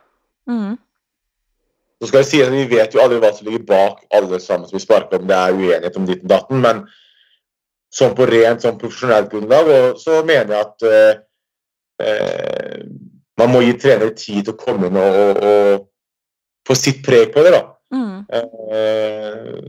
Mm. 0.48 0.76
Så 2.00 2.08
skal 2.08 2.22
jeg 2.22 2.28
si 2.30 2.40
at 2.44 2.54
Vi 2.54 2.64
vet 2.70 2.94
jo 2.94 3.02
aldri 3.02 3.20
hva 3.20 3.32
som 3.34 3.48
ligger 3.48 3.66
bak 3.68 4.00
alle 4.14 4.40
sammen 4.40 4.68
som 4.68 4.78
vi 4.78 4.84
sparker, 4.84 5.20
om 5.20 5.28
det 5.28 5.36
er 5.36 5.56
uenighet 5.58 6.00
om 6.00 6.08
ditt 6.08 6.24
og 6.24 6.32
datten, 6.32 6.62
men 6.64 6.86
sånn 7.92 8.16
på 8.16 8.26
rent 8.28 8.64
sånn 8.64 8.78
profesjonelt 8.80 9.30
grunnlag 9.32 9.68
så 10.00 10.20
mener 10.26 10.52
jeg 10.52 10.64
at 10.64 10.86
eh, 10.90 11.20
eh, 12.04 12.82
man 13.40 13.52
må 13.52 13.62
gi 13.64 13.76
trenere 13.80 14.16
tid 14.16 14.46
til 14.46 14.54
å 14.54 14.60
komme 14.60 14.88
inn 14.88 14.98
og, 15.00 15.20
og, 15.22 15.40
og 15.46 16.68
få 16.68 16.76
sitt 16.76 17.02
preg 17.04 17.32
på 17.34 17.44
det. 17.44 17.52
da. 17.56 17.75
Mm. 17.94 18.18
Eh, 18.32 19.62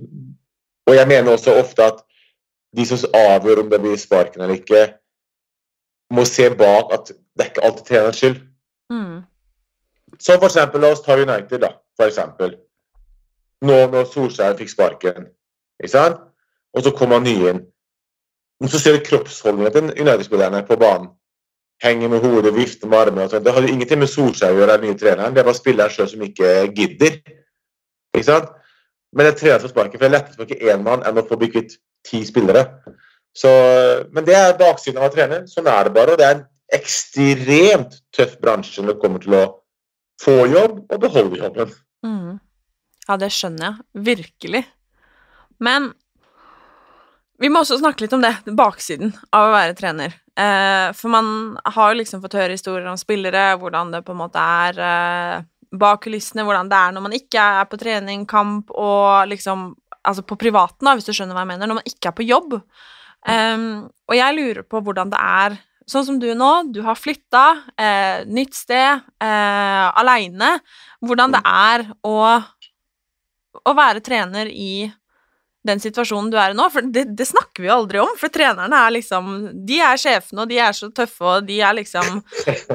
og 0.87 0.95
jeg 0.95 1.07
mener 1.07 1.31
også 1.31 1.55
ofte 1.59 1.83
at 1.83 2.03
de 2.77 2.85
som 2.85 3.15
avgjør 3.15 3.63
om 3.63 3.71
det 3.71 3.81
blir 3.81 3.97
sparken 3.99 4.41
eller 4.41 4.57
ikke, 4.57 4.83
må 6.13 6.23
se 6.25 6.49
bak 6.49 6.93
at 6.95 7.11
det 7.11 7.43
er 7.43 7.51
ikke 7.51 7.65
alltid 7.67 7.89
trenerens 7.89 8.21
skyld. 8.21 8.37
Mm. 8.93 9.17
Så 10.19 10.37
for 10.39 10.47
eksempel, 10.47 10.81
la 10.81 10.91
oss 10.91 11.03
ta 11.05 11.17
United, 11.19 11.59
da. 11.61 11.73
For 11.99 12.07
eksempel. 12.07 12.55
Nå 13.61 13.77
når 13.91 14.07
Solskjær 14.13 14.57
fikk 14.57 14.71
sparken, 14.71 15.29
ikke 15.81 15.91
sant? 15.91 16.23
og 16.77 16.83
så 16.83 16.93
kom 16.93 17.13
han 17.15 17.25
ny 17.25 17.35
inn. 17.49 17.63
Men 18.61 18.69
så 18.69 18.79
ser 18.81 18.97
du 18.97 19.05
kroppsholdningen 19.05 19.73
til 19.73 20.01
United-spillerne 20.01 20.63
på 20.67 20.77
banen. 20.81 21.09
Henger 21.83 22.09
med 22.09 22.23
hodet, 22.25 22.55
vifter 22.55 22.89
med 22.89 22.99
armene 22.99 23.25
og. 23.25 23.43
Det 23.45 23.53
hadde 23.53 23.69
ingenting 23.69 24.01
med 24.01 24.09
Solskjær 24.09 24.53
å 24.53 24.59
gjøre, 24.61 24.77
den 24.81 24.89
nye 24.89 24.97
treneren. 24.97 25.35
Det 25.35 25.45
var 25.45 25.57
spilleren 25.57 25.93
sjøl 25.93 26.09
som 26.09 26.23
ikke 26.25 26.53
gidder. 26.77 27.19
Ikke 28.17 28.31
sant? 28.31 28.53
Men 29.15 29.27
det 29.27 29.33
er 29.33 29.39
for 29.39 29.63
som 29.63 29.71
sparker, 29.71 29.97
for 29.97 30.05
det 30.05 30.09
er 30.09 30.15
lettere 30.17 30.35
å 30.35 30.37
sparke 30.39 30.71
én 30.73 30.83
mann 30.85 31.05
enn 31.07 31.19
å 31.21 31.25
få 31.25 31.37
bygget 31.39 31.77
ti 32.07 32.23
spillere. 32.27 32.65
Så, 33.37 33.49
men 34.11 34.25
det 34.27 34.35
er 34.35 34.57
baksiden 34.59 34.99
av 34.99 35.11
å 35.11 35.13
trene. 35.13 35.43
Sånn 35.49 35.69
er 35.69 35.87
det 35.87 35.93
bare. 35.95 36.13
Og 36.13 36.19
det 36.19 36.25
er 36.27 36.35
en 36.39 36.45
ekstremt 36.75 37.99
tøff 38.15 38.35
bransje 38.41 38.83
når 38.83 38.95
det 38.95 39.01
kommer 39.03 39.23
til 39.23 39.37
å 39.37 39.45
få 40.21 40.35
jobb 40.49 40.81
og 40.81 41.01
beholde 41.03 41.39
jobben. 41.39 41.71
Mm. 42.05 42.39
Ja, 43.07 43.17
det 43.21 43.29
skjønner 43.35 43.69
jeg. 43.69 43.87
Virkelig. 44.09 44.63
Men 45.63 45.91
vi 47.41 47.51
må 47.53 47.61
også 47.61 47.77
snakke 47.79 48.03
litt 48.03 48.15
om 48.17 48.23
det, 48.23 48.33
baksiden 48.57 49.13
av 49.29 49.49
å 49.49 49.53
være 49.53 49.77
trener. 49.77 50.17
Eh, 50.37 50.89
for 50.97 51.13
man 51.13 51.29
har 51.65 51.93
jo 51.93 51.99
liksom 52.01 52.23
fått 52.23 52.37
høre 52.37 52.57
historier 52.57 52.89
om 52.89 52.97
spillere, 52.99 53.51
hvordan 53.61 53.93
det 53.93 54.03
på 54.05 54.15
en 54.15 54.21
måte 54.23 54.41
er 54.41 54.81
eh, 54.81 55.45
bak 55.71 56.05
kulissene, 56.05 56.45
hvordan 56.47 56.69
det 56.71 56.77
er 56.79 56.95
når 56.95 57.03
man 57.07 57.15
ikke 57.17 57.47
er 57.61 57.67
på 57.69 57.79
trening, 57.81 58.25
kamp 58.29 58.73
og 58.75 59.27
liksom 59.33 59.73
Altså 60.07 60.21
på 60.23 60.37
privaten, 60.39 60.85
da, 60.87 60.93
hvis 60.95 61.03
du 61.03 61.11
skjønner 61.11 61.35
hva 61.35 61.41
jeg 61.41 61.49
mener, 61.49 61.67
når 61.67 61.77
man 61.81 61.89
ikke 61.89 62.07
er 62.07 62.13
på 62.15 62.23
jobb. 62.23 62.53
Um, 63.27 63.89
og 64.07 64.13
jeg 64.15 64.35
lurer 64.37 64.63
på 64.63 64.79
hvordan 64.85 65.11
det 65.11 65.19
er 65.19 65.57
Sånn 65.87 66.03
som 66.03 66.17
du 66.19 66.27
nå, 66.35 66.51
du 66.75 66.81
har 66.83 66.97
flytta, 66.99 67.43
eh, 67.79 68.25
nytt 68.27 68.55
sted, 68.57 69.03
eh, 69.23 69.85
aleine. 69.95 70.57
Hvordan 70.99 71.31
det 71.31 71.39
er 71.47 71.85
å, 72.03 72.15
å 73.63 73.73
være 73.75 74.03
trener 74.03 74.51
i 74.51 74.89
den 75.67 75.79
situasjonen 75.79 76.27
du 76.31 76.35
er 76.39 76.51
i 76.51 76.57
nå. 76.57 76.67
For 76.73 76.83
det, 76.83 77.05
det 77.15 77.29
snakker 77.29 77.63
vi 77.63 77.69
jo 77.69 77.77
aldri 77.77 78.01
om, 78.03 78.11
for 78.19 78.33
trenerne 78.33 78.83
er 78.83 78.97
liksom 78.97 79.31
De 79.67 79.79
er 79.83 80.01
sjefene, 80.01 80.43
og 80.43 80.51
de 80.51 80.59
er 80.63 80.75
så 80.75 80.91
tøffe, 80.91 81.23
og 81.23 81.47
de 81.47 81.61
er 81.63 81.79
liksom 81.79 82.19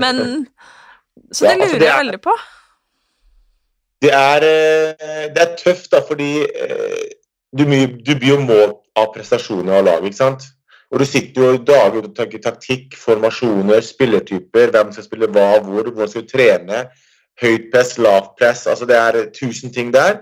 Men 0.03 0.23
Så 1.29 1.45
det 1.45 1.59
altså, 1.59 1.69
lurer 1.69 1.87
jeg 1.87 2.01
veldig 2.01 2.23
på. 2.25 2.37
Det 4.03 4.11
er, 4.11 4.43
eh, 4.43 5.29
det 5.35 5.43
er 5.43 5.55
tøft, 5.59 5.93
da, 5.93 6.01
fordi 6.07 6.43
eh, 6.43 7.05
du, 7.55 7.63
du 7.63 8.13
blir 8.17 8.33
jo 8.33 8.41
målt 8.43 8.81
av 8.99 9.13
prestasjoner 9.15 9.79
av 9.79 9.87
laget, 9.87 10.11
ikke 10.11 10.19
sant? 10.19 10.49
Og 10.93 11.01
du 11.01 11.07
sitter 11.09 11.45
jo 11.45 11.61
daglig 11.65 12.03
og 12.03 12.17
tenker 12.17 12.43
taktikk, 12.43 12.97
formasjoner, 13.01 13.81
spillertyper, 13.87 14.75
hvem 14.75 14.91
skal 14.93 15.07
spille 15.07 15.31
hva, 15.33 15.47
hvor, 15.65 15.87
hvordan 15.89 16.11
skal 16.11 16.27
du 16.27 16.33
trene, 16.33 16.83
høyt 17.41 17.71
press, 17.73 17.95
lavt 18.03 18.35
press, 18.41 18.67
altså 18.69 18.89
det 18.91 18.99
er 18.99 19.21
tusen 19.39 19.73
ting 19.73 19.95
der. 19.95 20.21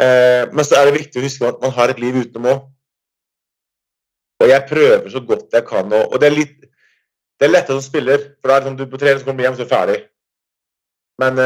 Eh, 0.00 0.48
men 0.50 0.64
så 0.66 0.80
er 0.80 0.88
det 0.88 0.98
viktig 0.98 1.20
å 1.20 1.26
huske 1.28 1.46
at 1.46 1.62
man 1.62 1.74
har 1.76 1.92
et 1.92 2.02
liv 2.02 2.18
utenom 2.24 2.50
òg. 2.54 2.66
Og 4.38 4.50
jeg 4.50 4.68
prøver 4.70 5.10
så 5.10 5.20
godt 5.28 5.54
jeg 5.54 5.66
kan, 5.66 5.92
og, 5.92 6.14
det 6.22 6.30
er 6.30 6.36
litt 6.36 6.56
det 7.38 7.46
er 7.46 7.52
lettere 7.52 7.78
som 7.78 7.86
spiller, 7.86 8.22
for 8.40 8.50
da 8.50 8.56
er 8.56 8.62
det 8.62 8.66
sånn 8.66 8.76
du 8.80 8.86
på 8.90 8.98
trening, 8.98 9.20
så 9.20 9.26
kommer 9.26 9.38
du 9.38 9.46
hjem, 9.46 9.54
så 9.58 9.62
er 9.62 9.68
du 9.68 9.70
ferdig. 9.70 9.98
Men 11.22 11.36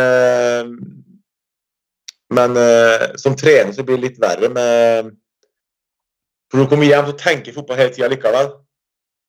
men 2.32 2.56
eh, 2.56 3.06
som 3.20 3.36
trener 3.38 3.72
så 3.76 3.84
blir 3.86 3.98
det 3.98 4.08
litt 4.08 4.22
verre 4.22 4.48
med 4.52 5.12
For 6.50 6.58
når 6.58 6.66
du 6.66 6.72
kommer 6.72 6.88
hjem, 6.88 7.06
så 7.08 7.16
tenker 7.16 7.48
jeg 7.48 7.56
fotball 7.56 7.78
hele 7.80 7.94
tida 7.94 8.10
likevel. 8.12 8.50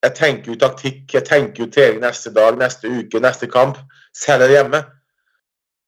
Jeg 0.04 0.16
tenker 0.18 0.52
jo 0.52 0.58
taktikk, 0.60 1.06
jeg 1.14 1.24
tenker 1.24 1.64
jo 1.64 1.70
trening 1.72 2.02
neste 2.04 2.34
dag, 2.36 2.58
neste 2.60 2.90
uke, 2.92 3.22
neste 3.24 3.48
kamp. 3.48 3.78
Selv 4.12 4.44
er 4.44 4.52
det 4.52 4.58
hjemme. 4.58 4.82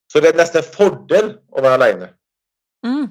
Så 0.07 0.21
det 0.23 0.31
er 0.31 0.39
nesten 0.39 0.61
en 0.61 0.69
fordel 0.77 1.27
å 1.51 1.63
være 1.65 1.75
alene. 1.75 2.07
Mm. 2.87 3.09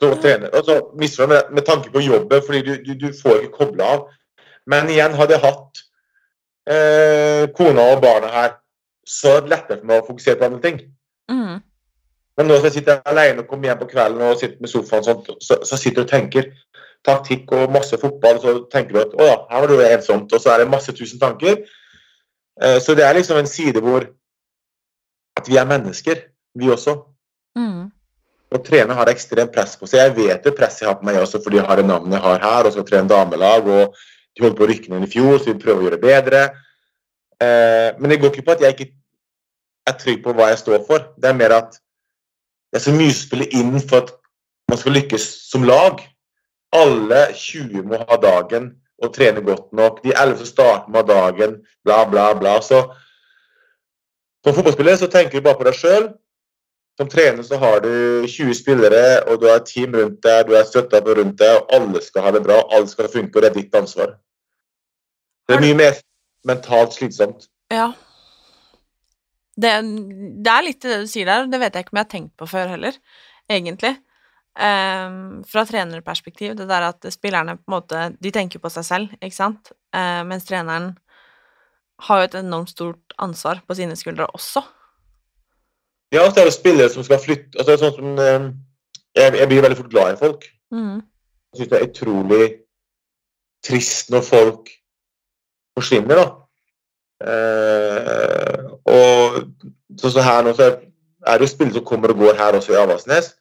Så 0.00 0.08
å 0.14 0.18
trene. 0.22 0.48
Og 0.56 0.64
så 0.64 0.78
mister 0.96 1.28
du 1.28 1.34
med, 1.34 1.52
med 1.52 1.66
tanke 1.68 1.92
på 1.92 2.00
jobben, 2.00 2.46
fordi 2.46 2.62
du, 2.64 2.72
du, 2.86 2.94
du 2.96 3.08
får 3.18 3.42
ikke 3.42 3.58
kobla 3.58 3.92
av. 3.98 4.06
Men 4.72 4.88
igjen, 4.88 5.16
hadde 5.18 5.36
jeg 5.36 5.44
hatt 5.44 5.82
eh, 6.72 7.44
kona 7.56 7.90
og 7.92 8.00
barna 8.04 8.32
her, 8.32 8.54
så 9.04 9.36
er 9.36 9.44
det 9.44 9.52
lettere 9.52 9.82
for 9.82 9.90
meg 9.90 10.00
å 10.00 10.08
fokusere 10.08 10.40
på 10.40 10.48
andre 10.48 10.62
ting. 10.64 10.80
Mm. 11.28 11.60
Men 12.40 12.48
nå 12.48 12.56
skal 12.56 12.70
jeg 12.70 12.78
sitte 12.78 12.94
alene 13.04 13.42
og 13.42 13.50
kommer 13.50 13.68
hjem 13.68 13.80
på 13.82 13.90
kvelden 13.90 14.22
og 14.24 14.38
sitter 14.40 14.64
med 14.64 14.72
sofaen, 14.72 15.02
og 15.02 15.08
sånt, 15.10 15.26
så, 15.44 15.58
så 15.68 15.76
sitter 15.76 16.00
du 16.00 16.06
og 16.06 16.12
tenker 16.14 16.46
taktikk 17.04 17.52
og 17.52 17.72
masse 17.74 17.96
fotball, 18.00 18.40
så 18.40 18.54
tenker 18.72 18.96
du 18.96 19.00
at 19.02 19.12
å 19.12 19.26
ja, 19.28 19.36
her 19.50 19.66
var 19.66 19.72
det 19.72 19.90
ensomt, 19.98 20.32
og 20.32 20.40
så 20.40 20.54
er 20.54 20.62
det 20.62 20.72
masse 20.72 20.94
tusen 20.96 21.20
tanker. 21.20 21.58
Eh, 22.64 22.78
så 22.80 22.96
det 22.96 23.04
er 23.04 23.18
liksom 23.18 23.40
en 23.40 23.48
side 23.48 23.82
hvor 23.84 24.06
at 25.36 25.48
vi 25.48 25.58
er 25.60 25.68
mennesker. 25.68 26.22
vi 26.56 26.70
også. 26.72 26.96
Mm. 27.56 27.92
Og 28.50 28.64
trener 28.66 28.96
har 28.98 29.12
ekstremt 29.12 29.52
press 29.54 29.76
på 29.78 29.86
seg. 29.86 30.00
Jeg 30.00 30.16
vet 30.16 30.48
det 30.48 30.54
presset 30.56 30.82
jeg 30.82 30.90
har 30.90 30.96
på 30.98 31.06
meg 31.06 31.20
også 31.20 31.38
fordi 31.44 31.60
jeg 31.60 31.68
har 31.68 31.78
det 31.78 31.86
navnet 31.86 32.16
jeg 32.16 32.24
har 32.24 32.40
her, 32.42 32.66
og 32.66 32.72
skal 32.74 32.88
trene 32.88 33.12
damelag. 33.12 33.68
og 33.68 34.00
De 34.34 34.46
holdt 34.46 34.56
på 34.58 34.64
å 34.64 34.70
rykke 34.72 34.94
ned 34.94 35.04
i 35.06 35.12
fjor, 35.12 35.36
så 35.38 35.52
vi 35.52 35.60
prøver 35.60 35.84
å 35.84 35.86
gjøre 35.86 36.00
det 36.00 36.08
bedre. 36.08 36.42
Eh, 37.36 38.00
men 38.00 38.10
det 38.10 38.18
går 38.24 38.32
ikke 38.32 38.48
på 38.48 38.56
at 38.56 38.64
jeg 38.64 38.78
ikke 38.78 38.90
er 39.92 40.00
trygg 40.00 40.24
på 40.24 40.34
hva 40.34 40.50
jeg 40.54 40.64
står 40.64 40.82
for. 40.88 41.12
Det 41.20 41.30
er 41.30 41.38
mer 41.38 41.58
at 41.60 41.78
det 42.70 42.78
er 42.78 42.84
så 42.86 42.94
mye 42.94 43.10
å 43.10 43.18
spille 43.18 43.48
inn 43.56 43.74
for 43.82 44.04
at 44.04 44.14
man 44.70 44.78
skal 44.78 44.94
lykkes 44.94 45.26
som 45.50 45.66
lag. 45.66 46.02
Alle 46.76 47.24
20 47.34 47.82
må 47.90 47.98
ha 47.98 48.18
dagen 48.22 48.70
og 49.02 49.14
trene 49.14 49.42
godt 49.42 49.72
nok. 49.74 50.02
De 50.04 50.12
11 50.14 50.42
som 50.42 50.50
starter 50.50 50.92
med 50.94 51.08
dagen, 51.10 51.56
bla, 51.84 52.04
bla, 52.06 52.30
bla. 52.38 52.58
Så 52.62 52.84
som 54.44 54.54
fotballspiller 54.56 54.96
så 54.96 55.08
tenker 55.10 55.40
du 55.40 55.44
bare 55.44 55.58
på 55.58 55.66
deg 55.66 55.76
sjøl. 55.76 56.10
Som 57.00 57.08
trener 57.08 57.42
så 57.46 57.56
har 57.56 57.80
du 57.80 58.26
20 58.28 58.54
spillere, 58.58 59.22
og 59.26 59.40
du 59.40 59.48
har 59.48 59.62
et 59.62 59.68
team 59.68 59.94
rundt 59.96 60.20
deg, 60.24 60.46
du 60.46 60.56
er 60.56 60.66
støtta 60.68 61.00
rundt 61.00 61.38
deg, 61.40 61.56
og 61.56 61.74
alle 61.76 62.02
skal 62.04 62.26
ha 62.26 62.32
det 62.36 62.42
bra, 62.44 62.58
alle 62.70 62.90
skal 62.90 63.08
funke, 63.08 63.32
og 63.38 63.42
det 63.42 63.50
er 63.50 63.56
ditt 63.56 63.78
ansvar. 63.78 64.14
Det 65.48 65.56
er 65.56 65.64
mye 65.64 65.78
mer 65.78 65.96
mentalt 66.46 66.94
slitsomt. 66.94 67.48
Ja. 67.72 67.90
Det, 69.60 69.72
det 70.40 70.52
er 70.52 70.64
litt 70.64 70.84
det 70.84 71.02
du 71.02 71.10
sier 71.10 71.28
der, 71.28 71.44
og 71.44 71.52
det 71.52 71.60
vet 71.60 71.74
jeg 71.76 71.84
ikke 71.84 71.94
om 71.94 72.00
jeg 72.00 72.06
har 72.06 72.14
tenkt 72.14 72.32
på 72.40 72.48
før 72.48 72.72
heller, 72.72 72.96
egentlig. 73.50 73.96
Um, 74.60 75.40
fra 75.46 75.62
trenerperspektiv, 75.68 76.56
det 76.58 76.66
der 76.68 76.88
at 76.88 77.06
spillerne 77.14 77.54
på 77.54 77.70
en 77.70 77.74
måte 77.76 78.00
De 78.18 78.32
tenker 78.34 78.58
på 78.60 78.72
seg 78.72 78.86
selv, 78.88 79.12
ikke 79.20 79.36
sant, 79.36 79.70
Uh, 79.90 80.22
mens 80.22 80.44
treneren 80.46 80.92
har 82.06 82.20
jo 82.20 82.28
et 82.28 82.34
enormt 82.38 82.70
stort 82.70 83.14
ansvar 83.18 83.58
på 83.66 83.74
sine 83.74 83.96
skuldre 83.98 84.28
også. 84.30 84.62
Ja, 86.14 86.24
så 86.30 86.42
er 86.42 86.48
det 86.48 86.54
spillere 86.54 86.90
som 86.90 87.04
skal 87.06 87.20
flytte 87.22 87.58
altså 87.60 87.76
sånn 87.78 87.96
som, 87.96 88.12
eh, 88.18 88.46
jeg, 89.18 89.34
jeg 89.38 89.50
blir 89.50 89.62
veldig 89.62 89.78
fort 89.78 89.90
glad 89.92 90.14
i 90.14 90.20
folk. 90.20 90.46
Mm. 90.74 91.02
Jeg 91.50 91.60
syns 91.60 91.70
det 91.70 91.78
er 91.78 91.88
utrolig 91.88 92.46
trist 93.66 94.10
når 94.14 94.24
folk 94.26 94.72
forsvinner, 95.78 96.18
da. 96.18 96.26
Eh, 97.20 98.62
og 98.88 99.42
sånn 100.00 100.14
som 100.14 100.24
her 100.24 100.46
nå, 100.46 100.54
så 100.56 100.70
er 100.70 101.36
det 101.36 101.46
jo 101.46 101.52
spillere 101.52 101.80
som 101.80 101.86
kommer 101.86 102.14
og 102.14 102.22
går 102.24 102.38
her 102.40 102.56
også 102.56 102.74
i 102.74 102.80
Avaldsnes. 102.80 103.34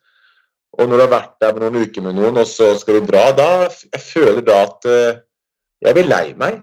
Og 0.80 0.88
når 0.88 0.96
du 1.00 1.04
har 1.06 1.14
vært 1.14 1.38
der 1.42 1.56
med 1.56 1.66
noen 1.66 1.88
uker 1.88 2.06
med 2.06 2.18
noen, 2.18 2.42
og 2.42 2.48
så 2.48 2.74
skal 2.80 3.00
du 3.00 3.08
dra, 3.10 3.30
da 3.36 3.50
jeg 3.68 4.04
føler 4.04 4.44
da 4.46 4.60
at 4.68 4.90
eh, 4.90 5.22
jeg 5.86 5.96
blir 5.96 6.10
lei 6.10 6.26
meg. 6.40 6.60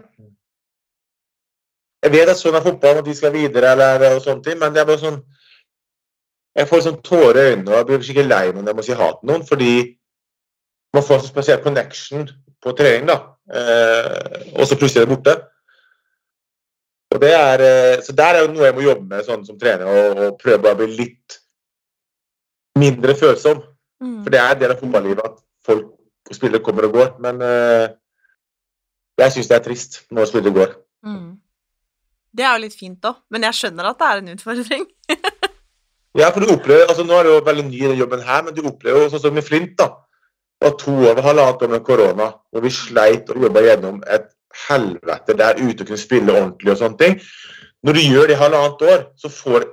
Jeg 2.05 2.12
vet 2.12 2.31
at 2.31 2.38
sånn 2.38 2.55
er 2.55 2.64
fotball, 2.64 3.00
at 3.00 3.09
de 3.09 3.16
skal 3.16 3.35
videre, 3.35 3.72
eller 3.72 4.12
og 4.14 4.22
sånne 4.22 4.44
ting, 4.44 4.61
men 4.61 4.74
det 4.74 4.83
er 4.83 4.88
bare 4.88 5.02
sånn 5.02 5.24
Jeg 6.57 6.68
får 6.70 6.87
sånn 6.87 7.00
tårer 7.05 7.37
i 7.37 7.48
øynene, 7.50 7.68
og 7.68 7.76
jeg 7.76 7.87
blir 7.88 8.05
skikkelig 8.07 8.31
lei 8.31 8.44
meg 8.48 8.62
når 8.62 8.70
jeg 8.70 8.76
må 8.79 8.85
si 8.87 8.94
ha 8.96 9.09
til 9.12 9.29
noen, 9.29 9.42
fordi 9.44 9.72
man 10.96 11.05
får 11.05 11.18
en 11.18 11.24
sånn 11.26 11.33
spesiell 11.35 11.59
connection 11.61 12.22
på 12.64 12.72
trening, 12.79 13.11
da. 13.11 13.16
Eh, 13.52 14.46
og 14.55 14.64
så 14.64 14.79
plutselig 14.79 15.02
er 15.02 15.11
det 15.11 15.12
borte. 15.12 15.35
Og 17.14 17.21
det 17.23 17.33
er, 17.33 17.62
eh, 17.62 18.03
så 18.03 18.14
der 18.16 18.38
er 18.38 18.45
jo 18.45 18.53
noe 18.53 18.66
jeg 18.66 18.77
må 18.77 18.85
jobbe 18.85 19.07
med 19.11 19.27
sånn 19.27 19.45
som 19.47 19.59
trener, 19.61 19.87
og, 19.87 20.23
og 20.25 20.38
prøve 20.40 20.73
å 20.73 20.79
bli 20.79 20.88
litt 20.95 21.38
mindre 22.79 23.14
følsom. 23.19 23.62
Mm. 24.03 24.19
For 24.25 24.35
det 24.35 24.40
er 24.42 24.55
en 24.55 24.61
del 24.61 24.75
av 24.75 24.83
fotballivet 24.83 25.31
at 25.31 25.38
folk 25.66 25.92
og 26.27 26.37
spillere 26.37 26.64
kommer 26.64 26.88
og 26.88 26.99
går. 26.99 27.11
Men 27.23 27.40
uh, 27.40 27.87
jeg 29.23 29.37
syns 29.37 29.51
det 29.51 29.57
er 29.57 29.64
trist 29.64 30.01
når 30.12 30.31
spillere 30.31 30.57
går. 30.57 30.75
Mm. 31.07 31.37
Det 32.37 32.45
er 32.45 32.53
jo 32.53 32.64
litt 32.66 32.77
fint 32.77 33.09
òg, 33.09 33.23
men 33.33 33.47
jeg 33.49 33.57
skjønner 33.61 33.88
at 33.88 34.01
det 34.01 34.09
er 34.11 34.23
en 34.23 34.35
utfordring. 34.35 34.88
Ja, 36.16 36.31
for 36.33 36.40
du 36.40 36.49
opplever, 36.49 36.87
altså 36.88 37.05
Nå 37.05 37.12
er 37.12 37.27
du 37.27 37.31
jo 37.35 37.40
veldig 37.45 37.62
ny 37.66 37.81
i 37.90 37.99
jobben 37.99 38.23
her, 38.25 38.45
men 38.47 38.55
du 38.57 38.62
opplever 38.64 39.03
jo 39.05 39.09
sånn 39.12 39.21
som 39.21 39.35
med 39.37 39.45
Flint. 39.45 39.75
da. 39.77 39.90
Det 40.57 40.71
var 40.71 40.77
to 40.81 40.95
år, 41.11 41.19
halvannet 41.21 41.64
år 41.66 41.73
med 41.75 41.83
korona, 41.85 42.29
hvor 42.49 42.64
vi 42.64 42.73
sleit 42.73 43.29
og 43.35 43.42
jobba 43.45 43.61
gjennom 43.66 43.99
et 44.09 44.31
helvete 44.69 45.37
der 45.38 45.59
ute 45.61 45.83
og 45.83 45.88
kunne 45.88 46.01
spille 46.01 46.35
ordentlig 46.35 46.73
og 46.73 46.81
sånne 46.81 47.01
ting. 47.01 47.19
Når 47.85 47.97
du 47.97 48.03
gjør 48.03 48.31
det 48.31 48.37
i 48.37 48.40
halvannet 48.40 48.87
år, 48.92 49.05
så 49.21 49.31
får 49.33 49.66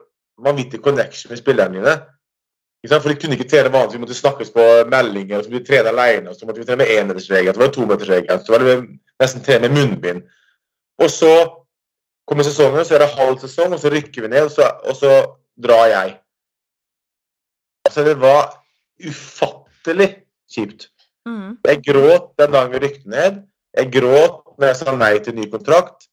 vanvittig 0.44 0.82
connection 0.84 1.32
med 1.32 1.40
spillerne 1.40 1.80
dine. 1.80 1.96
For 2.92 3.10
de 3.10 3.16
kunne 3.16 3.38
ikke 3.38 3.48
trene 3.48 3.72
vanligvis, 3.72 3.96
vi 3.96 4.04
måtte 4.04 4.18
snakkes 4.18 4.50
på 4.52 4.64
meldinger, 4.92 5.38
og 5.38 5.46
så 5.46 5.52
måtte 5.52 5.62
vi 5.62 5.68
trene 5.70 5.92
alene, 5.94 6.30
og 6.30 6.36
så 6.36 6.48
måtte 6.48 6.60
vi 6.60 6.68
trene 6.68 6.82
med 6.84 6.92
enmetersregel, 6.98 7.54
så 7.54 7.62
var 7.62 7.70
det 7.70 7.76
tometersregel, 7.78 8.42
så 8.44 8.54
var 8.54 8.66
det 8.66 8.74
nesten 9.24 9.46
trene 9.46 9.70
med 9.70 9.78
munnbind. 9.78 10.26
Og 11.00 11.10
så 11.12 11.32
kommer 12.28 12.44
sesongen, 12.44 12.84
så 12.86 12.98
er 12.98 13.06
det 13.06 13.14
halv 13.16 13.40
sesong, 13.40 13.74
og 13.74 13.80
så 13.80 13.92
rykker 13.94 14.26
vi 14.26 14.34
ned, 14.34 14.50
og 14.50 14.52
så, 14.52 14.68
og 14.84 15.00
så 15.00 15.14
drar 15.64 15.86
jeg. 15.94 16.18
Altså, 17.88 18.04
det 18.04 18.18
var 18.20 18.52
ufattelig 19.00 20.10
kjipt. 20.52 20.90
Mm. 21.26 21.58
Jeg 21.64 21.84
gråt 21.88 22.34
den 22.40 22.52
dagen 22.52 22.76
vi 22.76 22.84
rykte 22.84 23.10
ned. 23.10 23.42
Jeg 23.78 23.92
gråt 23.96 24.43
når 24.64 24.72
jeg 24.72 24.80
sa 24.80 24.96
nei 24.96 25.18
til 25.20 25.36
ny 25.36 25.50
kontrakt. 25.52 26.08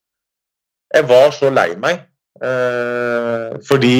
Jeg 0.94 1.06
var 1.08 1.30
så 1.36 1.52
lei 1.54 1.70
meg. 1.78 2.02
Eh, 2.42 3.58
fordi 3.68 3.96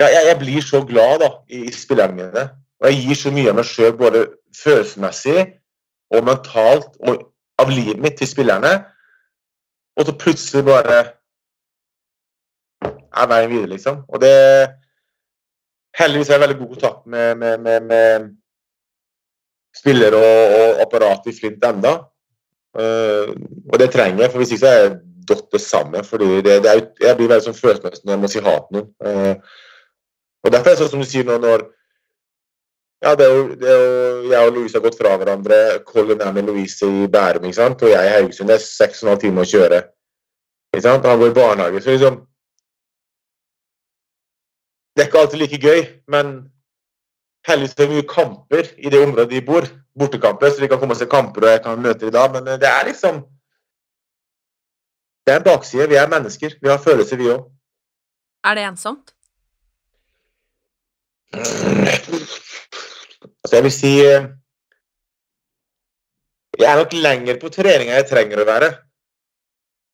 ja, 0.00 0.08
jeg, 0.08 0.22
jeg 0.26 0.38
blir 0.40 0.64
så 0.64 0.82
glad 0.88 1.20
da, 1.22 1.30
i, 1.48 1.68
i 1.68 1.72
spillerne 1.74 2.16
mine. 2.16 2.44
Og 2.80 2.88
jeg 2.90 3.04
gir 3.04 3.20
så 3.20 3.32
mye 3.34 3.52
av 3.52 3.58
meg 3.60 3.68
sjøl, 3.68 3.94
både 4.00 4.24
følelsesmessig 4.56 5.38
og 6.10 6.26
mentalt, 6.26 6.96
og 7.06 7.28
av 7.60 7.70
livet 7.70 8.00
mitt 8.02 8.18
til 8.18 8.30
spillerne. 8.30 8.72
Og 10.00 10.08
så 10.08 10.16
plutselig 10.18 10.64
bare 10.66 10.98
er 13.20 13.30
veien 13.30 13.50
videre, 13.52 13.74
liksom. 13.76 14.04
Og 14.08 14.22
det 14.24 14.36
Heldigvis 15.98 16.28
har 16.30 16.38
jeg 16.38 16.40
veldig 16.44 16.58
god 16.58 16.68
kontakt 16.68 17.06
med, 17.10 17.34
med, 17.34 17.58
med, 17.58 17.80
med 17.90 18.28
spillere 19.76 20.18
og, 20.18 20.56
og 20.60 20.82
apparat 20.84 21.28
i 21.30 21.34
Flint 21.36 21.64
enda. 21.66 21.96
Uh, 22.76 23.32
og 23.72 23.80
det 23.82 23.90
trenger 23.90 24.24
jeg, 24.24 24.30
for 24.30 24.42
hvis 24.42 24.54
ikke 24.54 24.62
så 24.62 24.70
er 24.70 24.80
jeg 24.80 24.92
datt 25.30 25.60
sammen. 25.62 26.04
fordi 26.04 26.42
det, 26.46 26.62
det 26.62 26.70
er, 26.70 26.86
Jeg 27.00 27.16
blir 27.18 27.30
veldig 27.30 27.48
sånn 27.48 27.58
følelsesmessig 27.58 28.06
når 28.06 28.14
jeg 28.14 28.22
må 28.22 28.30
si 28.30 28.44
ha 28.46 28.56
til 28.62 28.78
noen. 28.78 28.88
Uh, 29.02 29.34
og 30.44 30.54
derfor 30.54 30.70
er 30.70 30.76
det 30.76 30.82
sånn 30.82 30.92
som 30.94 31.04
du 31.04 31.08
sier 31.08 31.26
nå, 31.28 31.36
når 31.42 31.66
ja, 33.00 33.14
det 33.16 33.24
er 33.24 33.32
jo, 33.32 33.44
det 33.56 33.68
er 33.72 33.78
jo, 33.80 34.30
Jeg 34.30 34.46
og 34.46 34.54
Louise 34.54 34.76
har 34.76 34.84
gått 34.84 34.98
fra 34.98 35.14
hverandre. 35.16 35.58
Colin 35.88 36.20
er 36.20 36.34
med 36.36 36.50
Louise 36.50 36.84
i 36.84 37.06
Bærum, 37.08 37.46
ikke 37.48 37.56
sant? 37.56 37.82
og 37.82 37.92
jeg 37.94 38.08
i 38.08 38.12
Haugesund. 38.12 38.50
Det 38.52 38.58
er 38.58 38.64
seks 38.64 39.00
og 39.00 39.06
en 39.06 39.12
halv 39.14 39.22
time 39.22 39.40
å 39.40 39.48
kjøre. 39.48 39.78
Ikke 40.74 40.84
sant? 40.84 41.08
Han 41.08 41.22
går 41.22 41.32
i 41.32 41.38
barnehage. 41.38 41.80
så 41.80 41.94
liksom 41.94 42.20
Det 44.94 45.02
er 45.02 45.08
ikke 45.08 45.22
alltid 45.22 45.40
like 45.40 45.60
gøy, 45.64 45.80
men 46.12 46.34
heldigvis 47.48 47.76
så 47.76 47.86
mye 47.88 48.06
kamper 48.08 48.72
i 48.78 48.90
det 48.92 49.02
området 49.04 49.30
de 49.30 49.44
bor. 49.46 49.68
Bortekamper, 49.98 50.50
så 50.50 50.62
de 50.62 50.68
kan 50.70 50.78
komme 50.78 50.94
og 50.94 51.00
se 51.00 51.06
kamper, 51.10 51.44
og 51.44 51.50
jeg 51.50 51.62
kan 51.64 51.80
møte 51.82 52.06
dem 52.06 52.12
da. 52.14 52.26
Men 52.32 52.44
det 52.60 52.68
er 52.68 52.84
liksom 52.86 53.24
Det 55.26 55.34
er 55.34 55.38
en 55.38 55.44
bakside. 55.44 55.88
Vi 55.88 55.94
er 55.94 56.08
mennesker. 56.08 56.54
Vi 56.62 56.68
har 56.68 56.78
følelser, 56.78 57.16
vi 57.16 57.28
òg. 57.30 57.44
Er 58.44 58.54
det 58.54 58.64
ensomt? 58.64 59.12
Altså, 63.42 63.56
jeg 63.56 63.62
vil 63.62 63.72
si 63.72 63.92
eh, 64.00 64.24
Jeg 66.58 66.72
er 66.72 66.76
nok 66.76 66.92
lenger 66.92 67.38
på 67.40 67.48
trening 67.48 67.90
enn 67.90 68.00
jeg 68.00 68.08
trenger 68.08 68.42
å 68.42 68.48
være 68.48 68.70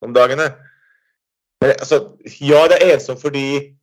om 0.02 0.14
dagene. 0.14 0.48
Men, 1.60 1.70
altså, 1.70 2.16
ja, 2.40 2.64
det 2.70 2.78
er 2.80 2.94
ensomt 2.94 3.22
fordi 3.22 3.75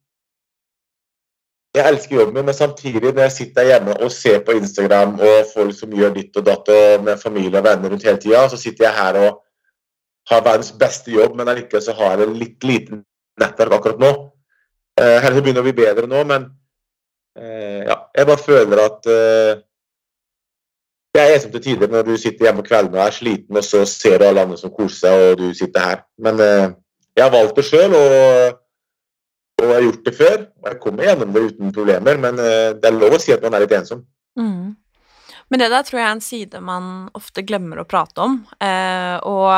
jeg 1.73 1.89
elsker 1.89 2.19
jobben 2.19 2.38
min, 2.38 2.45
men 2.45 2.55
samtidig 2.57 3.01
når 3.12 3.23
jeg 3.25 3.36
sitter 3.38 3.65
hjemme 3.65 3.95
og 4.05 4.12
ser 4.13 4.43
på 4.45 4.55
Instagram 4.59 5.15
og 5.17 5.47
folk 5.53 5.73
som 5.77 5.95
gjør 5.95 6.13
ditt 6.13 6.38
og 6.38 6.45
datt 6.45 6.69
med 7.01 7.17
familie 7.21 7.57
og 7.57 7.65
venner 7.65 7.89
rundt 7.89 8.05
hele 8.05 8.21
tida, 8.21 8.43
så 8.49 8.59
sitter 8.62 8.86
jeg 8.86 8.97
her 8.97 9.17
og 9.23 9.39
har 10.29 10.43
verdens 10.45 10.71
beste 10.79 11.12
jobb, 11.12 11.36
men 11.36 11.49
allikevel 11.51 11.83
så 11.83 11.95
har 11.97 12.21
jeg 12.21 12.36
litt 12.38 12.67
liten 12.67 13.03
nettverk 13.41 13.77
akkurat 13.77 14.01
nå. 14.01 14.12
Eh, 15.01 15.19
Heldigvis 15.23 15.43
begynner 15.47 15.63
å 15.63 15.67
bli 15.67 15.75
bedre 15.77 16.09
nå, 16.09 16.23
men 16.29 16.47
eh, 17.39 17.83
ja, 17.89 17.97
jeg 18.15 18.29
bare 18.29 18.45
føler 18.45 18.84
at 18.84 19.09
eh, 19.09 19.51
det 21.13 21.21
er 21.21 21.36
ensomt 21.36 21.53
til 21.57 21.65
tider 21.67 21.91
når 21.91 22.07
du 22.07 22.13
sitter 22.17 22.47
hjemme 22.47 22.63
på 22.63 22.71
kvelden 22.71 22.97
og 22.97 23.03
er 23.05 23.15
sliten, 23.17 23.57
og 23.57 23.65
så 23.65 23.84
ser 23.89 24.19
du 24.21 24.28
alle 24.28 24.45
andre 24.45 24.57
som 24.61 24.74
koser 24.74 24.99
seg, 25.01 25.26
og 25.28 25.41
du 25.41 25.57
sitter 25.57 25.89
her. 25.89 26.03
Men 26.21 26.41
eh, 26.41 26.67
jeg 27.17 27.26
har 27.26 27.34
valgt 27.34 27.59
det 27.59 27.67
sjøl, 27.67 27.97
og, 27.97 28.59
og 29.64 29.72
jeg 29.72 29.80
har 29.80 29.88
gjort 29.88 30.05
det 30.05 30.16
før. 30.18 30.45
Og 30.61 30.70
jeg 30.72 30.80
kommer 30.84 31.09
gjennom 31.09 31.34
det 31.34 31.43
uten 31.49 31.76
problemer, 31.76 32.22
men 32.22 32.39
eh, 32.43 32.70
det 32.78 32.89
er 32.89 32.97
lov 32.97 33.18
å 33.18 33.22
si 33.22 33.36
at 33.36 33.43
man 33.45 33.57
er 33.57 33.66
litt 33.66 33.76
ensom. 33.80 34.05
Mm. 34.39 34.74
Men 35.51 35.61
det 35.61 35.68
der 35.70 35.84
tror 35.86 35.99
jeg 35.99 36.07
er 36.07 36.16
en 36.16 36.24
side 36.24 36.59
man 36.66 36.86
ofte 37.14 37.43
glemmer 37.45 37.82
å 37.82 37.86
prate 37.86 38.24
om. 38.24 38.39
Eh, 38.64 39.18
og 39.30 39.49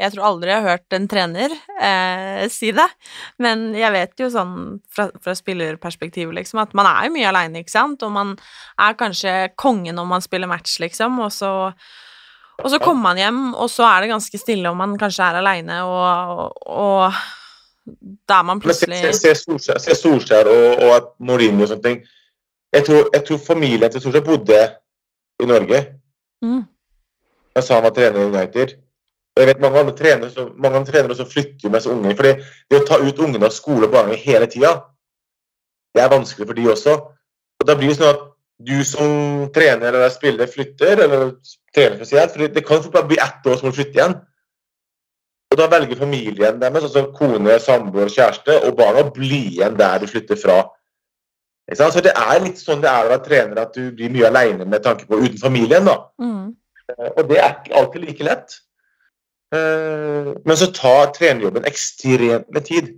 jeg 0.00 0.14
tror 0.14 0.26
aldri 0.26 0.50
jeg 0.50 0.64
har 0.64 0.74
hørt 0.74 0.96
en 0.96 1.08
trener 1.12 1.54
eh, 1.78 2.46
si 2.50 2.72
det. 2.74 2.88
Men 3.38 3.68
jeg 3.78 3.94
vet 3.94 4.24
jo 4.24 4.30
sånn 4.32 4.54
fra, 4.90 5.06
fra 5.22 5.36
spillerperspektiv, 5.38 6.32
liksom, 6.34 6.64
at 6.64 6.74
man 6.74 6.88
er 6.90 7.06
jo 7.06 7.14
mye 7.14 7.30
aleine, 7.30 7.62
ikke 7.62 7.76
sant. 7.76 8.02
Og 8.06 8.14
man 8.16 8.34
er 8.80 8.98
kanskje 8.98 9.34
kongen 9.60 10.00
når 10.00 10.08
man 10.16 10.24
spiller 10.24 10.50
match, 10.50 10.80
liksom, 10.82 11.20
og 11.22 11.30
så 11.36 11.52
og 12.60 12.68
så 12.68 12.80
kommer 12.82 13.10
man 13.10 13.20
hjem, 13.20 13.42
og 13.56 13.70
så 13.72 13.86
er 13.88 14.02
det 14.02 14.10
ganske 14.10 14.40
stille, 14.40 14.68
og 14.68 14.76
man 14.76 14.98
kanskje 15.00 15.28
er 15.30 15.38
aleine, 15.40 15.82
og, 15.88 16.58
og, 16.68 17.14
Da 17.14 17.39
er 18.30 18.42
man 18.42 18.58
Men 18.58 18.74
se, 18.74 18.86
plutselig 18.86 19.14
se, 19.14 19.20
se 19.20 19.34
Solskjær, 19.44 19.78
se 19.84 19.96
Solskjær 19.98 20.50
og, 20.50 20.84
og 20.86 21.14
Mourinho 21.18 21.64
og 21.64 21.72
sånne 21.72 21.86
ting. 21.86 22.02
Jeg 22.72 22.86
tror, 22.86 23.08
jeg 23.14 23.24
tror 23.26 23.40
familien 23.46 23.90
til 23.90 24.02
Solskjær 24.04 24.26
bodde 24.26 24.60
i 25.40 25.48
Norge 25.48 25.80
Mm. 26.42 26.64
sa 27.60 27.74
han 27.74 27.82
var 27.82 27.90
trener 27.90 28.20
i 28.20 28.24
United. 28.24 28.76
Og 29.36 29.42
jeg 29.42 29.46
vet 29.46 29.60
mange 29.60 29.78
andre 29.78 29.96
trenere 29.96 30.30
som, 30.30 30.54
mange 30.56 30.76
andre 30.76 30.92
trenere 30.92 31.16
som 31.16 31.28
flytter 31.28 31.70
med 31.70 31.82
seg 31.82 31.92
unge. 31.92 32.16
fordi 32.16 32.32
det 32.70 32.80
å 32.80 32.86
ta 32.86 32.98
ut 32.98 33.18
ungene 33.18 33.46
av 33.46 33.52
skole 33.52 33.86
og 33.86 33.92
barnehage 33.92 34.24
hele 34.24 34.46
tida, 34.46 34.72
det 35.94 36.02
er 36.02 36.12
vanskelig 36.12 36.46
for 36.46 36.54
de 36.54 36.70
også. 36.70 36.96
Og 37.60 37.66
da 37.66 37.76
blir 37.76 37.92
det 37.92 37.98
sånn 37.98 38.14
at 38.14 38.26
du 38.66 38.84
som 38.84 39.12
trener 39.54 39.92
eller 39.92 40.08
spiller 40.12 40.46
flytter, 40.46 41.04
eller 41.04 41.36
trener 41.74 41.96
spesielt, 41.96 42.32
for 42.32 42.48
det 42.48 42.64
kan 42.66 42.82
fort 42.82 42.92
bare 42.92 43.08
bli 43.08 43.20
ett 43.20 43.46
år 43.46 43.56
som 43.56 43.70
du 43.70 43.76
flytter 43.76 44.00
igjen. 44.00 44.16
Og 45.50 45.58
da 45.58 45.66
velger 45.66 45.98
familien 45.98 46.60
deres, 46.62 46.84
altså 46.86 47.08
kone, 47.16 47.56
samboer, 47.60 48.06
kjæreste 48.12 48.60
og 48.68 48.76
barna, 48.78 49.02
å 49.02 49.10
bli 49.14 49.40
igjen 49.56 49.74
der 49.78 49.98
du 49.98 50.06
flytter 50.06 50.38
fra. 50.38 50.60
Så 51.74 52.02
det 52.02 52.12
er 52.18 52.40
litt 52.42 52.58
sånn 52.58 52.80
det 52.82 52.90
er 52.90 53.06
å 53.06 53.10
være 53.12 53.24
trener, 53.26 53.58
at 53.62 53.74
du 53.74 53.90
blir 53.94 54.10
mye 54.14 54.26
alene 54.30 54.64
med 54.66 54.82
tanke 54.82 55.06
på 55.10 55.18
uten 55.22 55.38
familien. 55.42 55.84
da. 55.86 55.96
mm. 56.22 56.48
Eh, 56.90 57.10
Og 57.18 57.28
det 57.28 57.38
er 57.38 57.50
ikke 57.54 57.74
alltid 57.78 58.04
like 58.06 58.24
lett. 58.26 58.56
Eh, 59.54 60.32
Men 60.44 60.56
så 60.56 60.70
tar 60.74 61.12
trenerjobben 61.14 61.64
ekstremt 61.66 62.50
med 62.50 62.64
tid. 62.64 62.94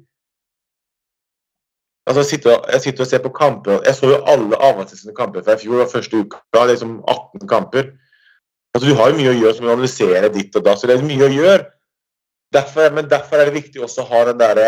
Altså, 2.06 2.20
jeg, 2.20 2.26
sitter, 2.26 2.56
og- 2.58 2.70
jeg 2.72 2.80
sitter 2.80 3.00
og 3.04 3.06
ser 3.10 3.18
på 3.18 3.28
kamper. 3.36 3.80
Jeg 3.84 3.94
så 3.94 4.06
jo 4.10 4.22
alle 4.26 4.56
avgangssettende 4.56 5.14
kamper 5.16 5.42
fra 5.42 5.52
i 5.52 5.56
fjor. 5.56 5.76
Var 5.78 5.86
første 5.92 6.16
uka. 6.24 6.38
Det 6.52 6.60
er 6.60 6.66
liksom 6.72 6.96
18 7.08 7.48
kamper. 7.48 7.92
Altså, 8.74 8.88
du 8.88 8.94
har 8.94 9.10
jo 9.10 9.16
mye 9.16 9.30
å 9.34 9.40
gjøre 9.40 9.54
som 9.56 9.66
å 9.66 9.72
analysere 9.76 10.32
ditt 10.34 10.56
og 10.56 10.64
da, 10.64 10.74
så 10.74 10.86
det 10.86 10.96
er 10.98 11.04
mye 11.04 11.28
å 11.28 11.32
gjøre. 11.36 11.66
Derfor, 12.52 12.90
men 12.92 13.08
derfor 13.08 13.40
er 13.40 13.48
det 13.48 13.60
viktig 13.60 13.82
også 13.84 14.04
å 14.04 14.10
ha 14.10 14.24
den 14.28 14.40
derre 14.40 14.66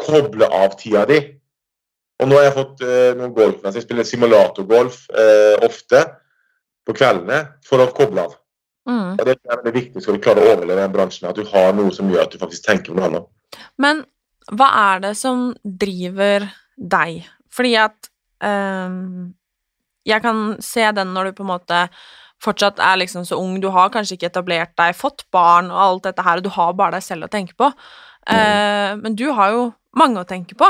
koble 0.00 0.48
av-tida 0.52 1.04
di. 1.08 1.20
Og 2.20 2.28
nå 2.28 2.38
har 2.38 2.48
jeg 2.48 2.56
fått 2.56 2.82
uh, 2.84 3.12
noen 3.18 3.34
golfmenn 3.36 3.74
som 3.74 3.84
spiller 3.84 4.06
simulatorgolf 4.08 5.02
uh, 5.12 5.56
ofte 5.66 6.02
på 6.86 6.94
kveldene 6.96 7.42
for 7.66 7.82
å 7.82 7.90
koble 7.96 8.24
av. 8.24 8.36
Mm. 8.86 9.16
Og 9.18 9.24
Det 9.26 9.34
er 9.34 9.56
veldig 9.56 9.74
viktig 9.74 10.02
skal 10.02 10.16
du 10.16 10.22
klare 10.24 10.44
å 10.44 10.52
overleve 10.54 10.78
i 10.78 10.84
den 10.84 10.94
bransjen, 10.94 11.28
at 11.28 11.38
du 11.38 11.46
har 11.50 11.74
noe 11.76 11.92
som 11.94 12.08
gjør 12.10 12.24
at 12.24 12.34
du 12.34 12.40
faktisk 12.40 12.68
tenker 12.68 12.92
på 12.92 12.98
noe 12.98 13.10
annet. 13.10 13.26
Men 13.82 14.04
hva 14.54 14.68
er 14.92 15.02
det 15.08 15.16
som 15.18 15.48
driver 15.64 16.46
deg? 16.76 17.24
Fordi 17.50 17.72
at 17.80 18.10
um, 18.44 19.32
Jeg 20.06 20.22
kan 20.22 20.54
se 20.62 20.84
den 20.94 21.14
når 21.16 21.30
du 21.30 21.38
på 21.40 21.42
en 21.42 21.50
måte 21.50 21.78
fortsatt 22.42 22.80
er 22.82 23.00
liksom 23.00 23.24
så 23.26 23.38
ung, 23.40 23.56
du 23.62 23.68
har 23.74 23.92
kanskje 23.94 24.18
ikke 24.18 24.30
etablert 24.30 24.74
deg, 24.78 24.96
fått 24.96 25.24
barn 25.34 25.70
og 25.72 25.80
alt 25.82 26.08
dette 26.10 26.24
her, 26.26 26.40
og 26.40 26.46
du 26.46 26.52
har 26.54 26.76
bare 26.76 26.98
deg 26.98 27.06
selv 27.06 27.26
å 27.26 27.32
tenke 27.32 27.56
på. 27.58 27.70
Eh, 28.28 28.92
men 29.00 29.16
du 29.18 29.28
har 29.36 29.54
jo 29.54 29.64
mange 29.96 30.22
å 30.22 30.28
tenke 30.28 30.58
på. 30.58 30.68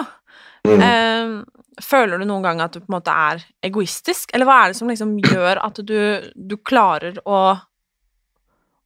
Mm. 0.67 0.83
Uh, 0.83 1.83
føler 1.83 2.19
du 2.19 2.27
noen 2.27 2.43
gang 2.43 2.61
at 2.65 2.75
du 2.75 2.81
på 2.81 2.89
en 2.89 2.97
måte 2.97 3.13
er 3.15 3.43
egoistisk, 3.67 4.33
eller 4.35 4.49
hva 4.49 4.57
er 4.63 4.73
det 4.73 4.79
som 4.81 4.91
liksom 4.91 5.13
gjør 5.23 5.61
at 5.63 5.79
du, 5.87 5.99
du 6.35 6.57
klarer 6.59 7.21
å, 7.23 7.43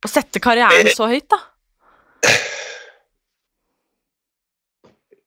å 0.05 0.11
sette 0.11 0.43
karrieren 0.45 0.91
så 0.93 1.09
høyt, 1.09 1.31
da? 1.33 1.41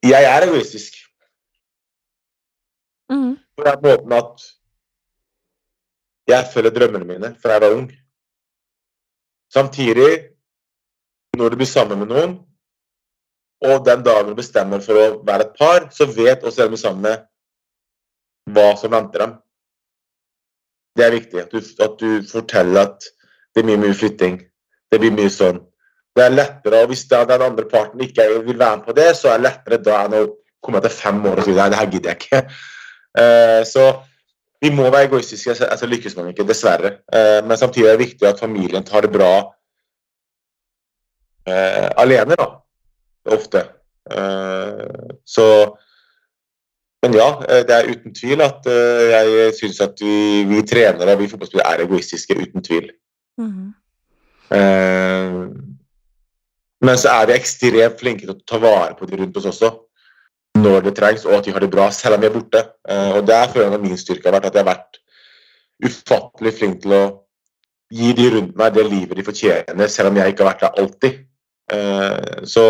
Jeg 0.03 0.27
er 0.27 0.45
egoistisk 0.49 0.99
Mm. 3.11 3.35
på 3.57 3.63
den 3.63 3.81
måten 3.83 4.13
at 4.15 4.43
jeg 6.27 6.49
følger 6.53 6.73
drømmene 6.75 7.07
mine 7.07 7.33
fra 7.41 7.57
jeg 7.57 7.63
var 7.65 7.75
ung. 7.77 7.91
Samtidig, 9.53 10.11
når 11.37 11.49
du 11.49 11.59
blir 11.59 11.69
sammen 11.69 11.99
med 11.99 12.11
noen, 12.11 12.35
og 13.63 13.85
den 13.85 14.03
dagen 14.03 14.31
du 14.31 14.35
bestemmer 14.35 14.81
for 14.83 14.99
å 14.99 15.05
være 15.27 15.47
et 15.47 15.57
par, 15.59 15.87
så 15.91 16.07
vet 16.09 16.43
også 16.43 16.63
den 16.63 16.73
du 16.73 16.77
er 16.79 16.83
sammen 16.83 17.05
med, 17.05 17.25
hva 18.53 18.73
som 18.79 18.91
venter 18.91 19.23
dem. 19.23 19.35
Det 20.97 21.05
er 21.05 21.15
viktig 21.15 21.41
at 21.41 21.53
du, 21.53 21.61
at 21.83 21.99
du 21.99 22.09
forteller 22.29 22.89
at 22.89 23.07
det 23.55 23.63
mye, 23.65 23.79
mye 23.81 23.95
flytting. 23.97 24.41
Det 24.91 24.99
blir 25.01 25.13
mye 25.15 25.31
sånn. 25.31 25.61
Det 26.13 26.25
er 26.25 26.35
lettere, 26.35 26.83
og 26.83 26.91
Hvis 26.91 27.07
den 27.09 27.41
andre 27.41 27.65
parten 27.69 28.01
ikke 28.01 28.27
vil 28.45 28.59
være 28.59 28.77
med 28.77 28.85
på 28.85 28.93
det, 28.97 29.15
så 29.17 29.31
er 29.31 29.39
det 29.39 29.47
lettere 29.47 29.79
da 29.81 30.03
enn 30.05 30.17
å 30.19 30.25
komme 30.63 30.79
etter 30.79 30.93
fem 30.93 31.23
år 31.25 31.41
og 31.41 31.47
si 31.47 31.55
nei, 31.55 31.69
det 31.71 31.79
her 31.79 31.89
gidder 31.91 32.13
jeg 32.13 32.21
ikke. 32.21 32.41
Uh, 33.13 33.61
så 33.67 33.87
vi 34.63 34.71
må 34.71 34.87
være 34.87 35.09
egoistiske, 35.09 35.51
altså, 35.51 35.67
altså 35.75 35.89
lykkes 35.91 36.15
man 36.17 36.31
ikke, 36.31 36.47
dessverre. 36.47 36.95
Eh, 37.13 37.39
men 37.45 37.59
samtidig 37.59 37.89
er 37.89 37.97
det 37.97 38.05
viktig 38.05 38.27
at 38.29 38.39
familien 38.39 38.85
tar 38.87 39.05
det 39.05 39.11
bra 39.13 39.33
eh, 41.47 41.89
alene, 41.99 42.39
da. 42.39 42.49
Ofte. 43.35 43.67
Eh, 44.11 45.09
så 45.25 45.47
Men 47.03 47.17
ja, 47.17 47.25
det 47.67 47.75
er 47.75 47.89
uten 47.91 48.13
tvil 48.15 48.39
at 48.45 48.63
eh, 48.71 49.09
jeg 49.11 49.55
syns 49.57 49.81
at 49.83 49.99
vi, 49.99 50.45
vi 50.47 50.61
trenere 50.63 51.17
vi 51.19 51.27
fotballspillere 51.27 51.73
er 51.75 51.83
egoistiske. 51.83 52.37
Uten 52.39 52.63
tvil. 52.63 52.93
Mm 53.37 53.73
Eh, 54.53 55.31
men 56.83 56.99
så 56.99 57.13
er 57.15 57.29
vi 57.29 57.37
ekstremt 57.37 58.01
flinke 58.01 58.25
til 58.25 58.35
å 58.35 58.41
ta 58.47 58.59
vare 58.61 58.95
på 58.97 59.07
de 59.09 59.19
rundt 59.21 59.37
oss 59.39 59.49
også. 59.53 59.71
Når 60.57 60.85
det 60.85 60.95
trengs, 60.97 61.25
og 61.25 61.39
at 61.39 61.47
de 61.47 61.53
har 61.55 61.63
det 61.63 61.71
bra 61.73 61.87
selv 61.91 62.17
om 62.17 62.21
vi 62.21 62.29
er 62.29 62.35
borte. 62.35 62.61
Eh, 62.89 63.11
og 63.17 63.27
der 63.27 63.49
føler 63.49 63.67
jeg 63.71 63.79
at 63.79 63.85
min 63.87 63.97
styrke 63.97 64.29
har 64.29 64.37
vært 64.37 64.51
at 64.51 64.57
jeg 64.57 64.65
har 64.65 64.71
vært 64.75 64.99
ufattelig 65.83 66.53
flink 66.59 66.81
til 66.83 66.95
å 66.95 67.03
gi 67.93 68.13
de 68.17 68.29
rundt 68.35 68.55
meg 68.57 68.75
det 68.75 68.85
livet 68.87 69.17
de 69.17 69.25
fortjener, 69.25 69.89
selv 69.91 70.09
om 70.09 70.17
jeg 70.17 70.33
ikke 70.33 70.45
har 70.45 70.53
vært 70.53 70.63
der 70.65 70.79
alltid. 70.81 71.19
Eh, 71.73 72.45
så 72.49 72.65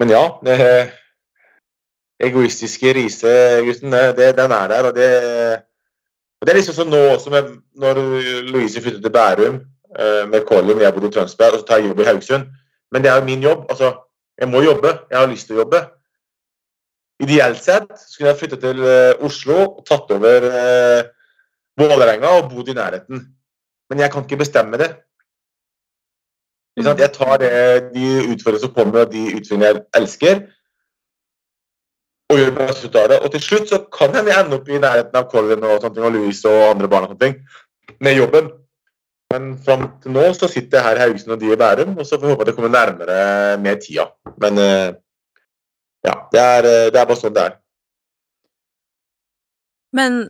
Men 0.00 0.10
ja. 0.10 0.22
Det, 0.42 0.56
egoistiske 2.22 2.92
Riise-gutten, 2.94 3.92
det, 3.92 4.16
det, 4.16 4.30
den 4.38 4.54
er 4.54 4.68
der. 4.68 4.88
Og 4.88 4.94
det, 4.94 5.10
og 6.40 6.46
det 6.46 6.52
er 6.52 6.58
liksom 6.58 6.78
sånn 6.78 6.92
nå 6.92 7.02
også, 7.16 7.32
med, 7.34 7.52
når 7.82 8.00
Louise 8.50 8.82
flyttet 8.82 9.02
til 9.04 9.14
Bærum 9.14 9.60
eh, 9.98 10.22
med 10.30 10.46
Colin, 10.48 10.82
jeg 10.82 10.94
bodde 10.94 11.10
i 11.10 11.16
Tønsberg, 11.16 11.56
og 11.56 11.62
så 11.62 11.68
tar 11.68 11.82
jeg 11.82 11.90
jobb 11.90 12.02
i 12.02 12.08
Haugesund. 12.10 12.48
Men 12.92 13.04
det 13.04 13.12
er 13.12 13.20
jo 13.20 13.28
min 13.28 13.44
jobb. 13.44 13.66
altså 13.70 13.94
jeg 14.40 14.48
må 14.48 14.62
jobbe. 14.64 14.94
Jeg 15.10 15.18
har 15.18 15.30
lyst 15.30 15.48
til 15.48 15.58
å 15.58 15.62
jobbe. 15.62 15.82
Ideelt 17.22 17.60
sett 17.62 17.90
skulle 18.00 18.32
jeg 18.32 18.40
flyttet 18.40 18.64
til 18.64 18.82
eh, 18.82 19.22
Oslo 19.22 19.58
og 19.62 19.84
tatt 19.86 20.10
over 20.10 20.46
uh, 20.48 21.02
Vålerenga 21.78 22.32
og 22.40 22.48
bodd 22.50 22.72
i 22.72 22.76
nærheten. 22.76 23.20
Men 23.90 24.02
jeg 24.02 24.10
kan 24.12 24.24
ikke 24.24 24.40
bestemme 24.40 24.80
det. 24.80 24.90
Jeg 26.76 27.12
tar 27.12 27.36
det, 27.38 27.52
de 27.92 28.06
utfordringene 28.32 28.64
som 28.64 28.72
kommer, 28.74 29.04
og 29.04 29.12
de 29.12 29.26
utfordringene 29.36 29.68
jeg 29.68 29.84
elsker, 30.00 30.40
og 32.32 32.38
gjør 32.38 32.48
det 32.48 32.56
beste 32.56 32.88
ut 32.88 32.96
av 32.96 33.10
det. 33.12 33.18
Og 33.20 33.34
til 33.34 33.44
slutt 33.44 33.68
så 33.68 33.80
kan 33.92 34.16
jeg 34.16 34.32
ende 34.32 34.56
opp 34.56 34.70
i 34.72 34.80
nærheten 34.80 35.18
av 35.20 35.28
Colin 35.28 35.66
og, 35.68 35.84
og 35.84 36.12
Louise 36.16 36.48
og 36.48 36.70
andre 36.70 36.88
barn 36.88 37.12
og 37.12 37.20
ting, 37.20 37.36
med 38.00 38.16
jobben. 38.16 38.48
Men 39.32 39.54
fram 39.64 39.86
til 40.02 40.12
nå 40.12 40.26
så 40.36 40.48
sitter 40.50 40.78
jeg 40.78 40.86
her 40.86 40.98
i 40.98 41.02
Haugesund 41.06 41.34
og 41.36 41.40
de 41.40 41.52
i 41.52 41.58
Bærum, 41.58 41.96
og 41.96 42.06
så 42.06 42.18
får 42.18 42.26
vi 42.26 42.34
håpe 42.34 42.44
at 42.44 42.50
det 42.50 42.54
kommer 42.58 42.72
nærmere 42.72 43.16
med 43.62 43.80
tida. 43.84 44.10
Men 44.42 44.60
eh, 44.60 44.88
ja, 46.04 46.14
det 46.32 46.42
er, 46.42 46.68
eh, 46.68 46.88
det 46.92 47.00
er 47.00 47.08
bare 47.08 47.20
sånn 47.20 47.36
det 47.36 47.46
er. 47.48 47.58
Men 49.96 50.22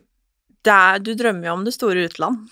der, 0.66 1.02
du 1.02 1.14
drømmer 1.18 1.48
jo 1.48 1.56
om 1.58 1.64
det 1.66 1.74
store 1.74 2.06
utland. 2.06 2.42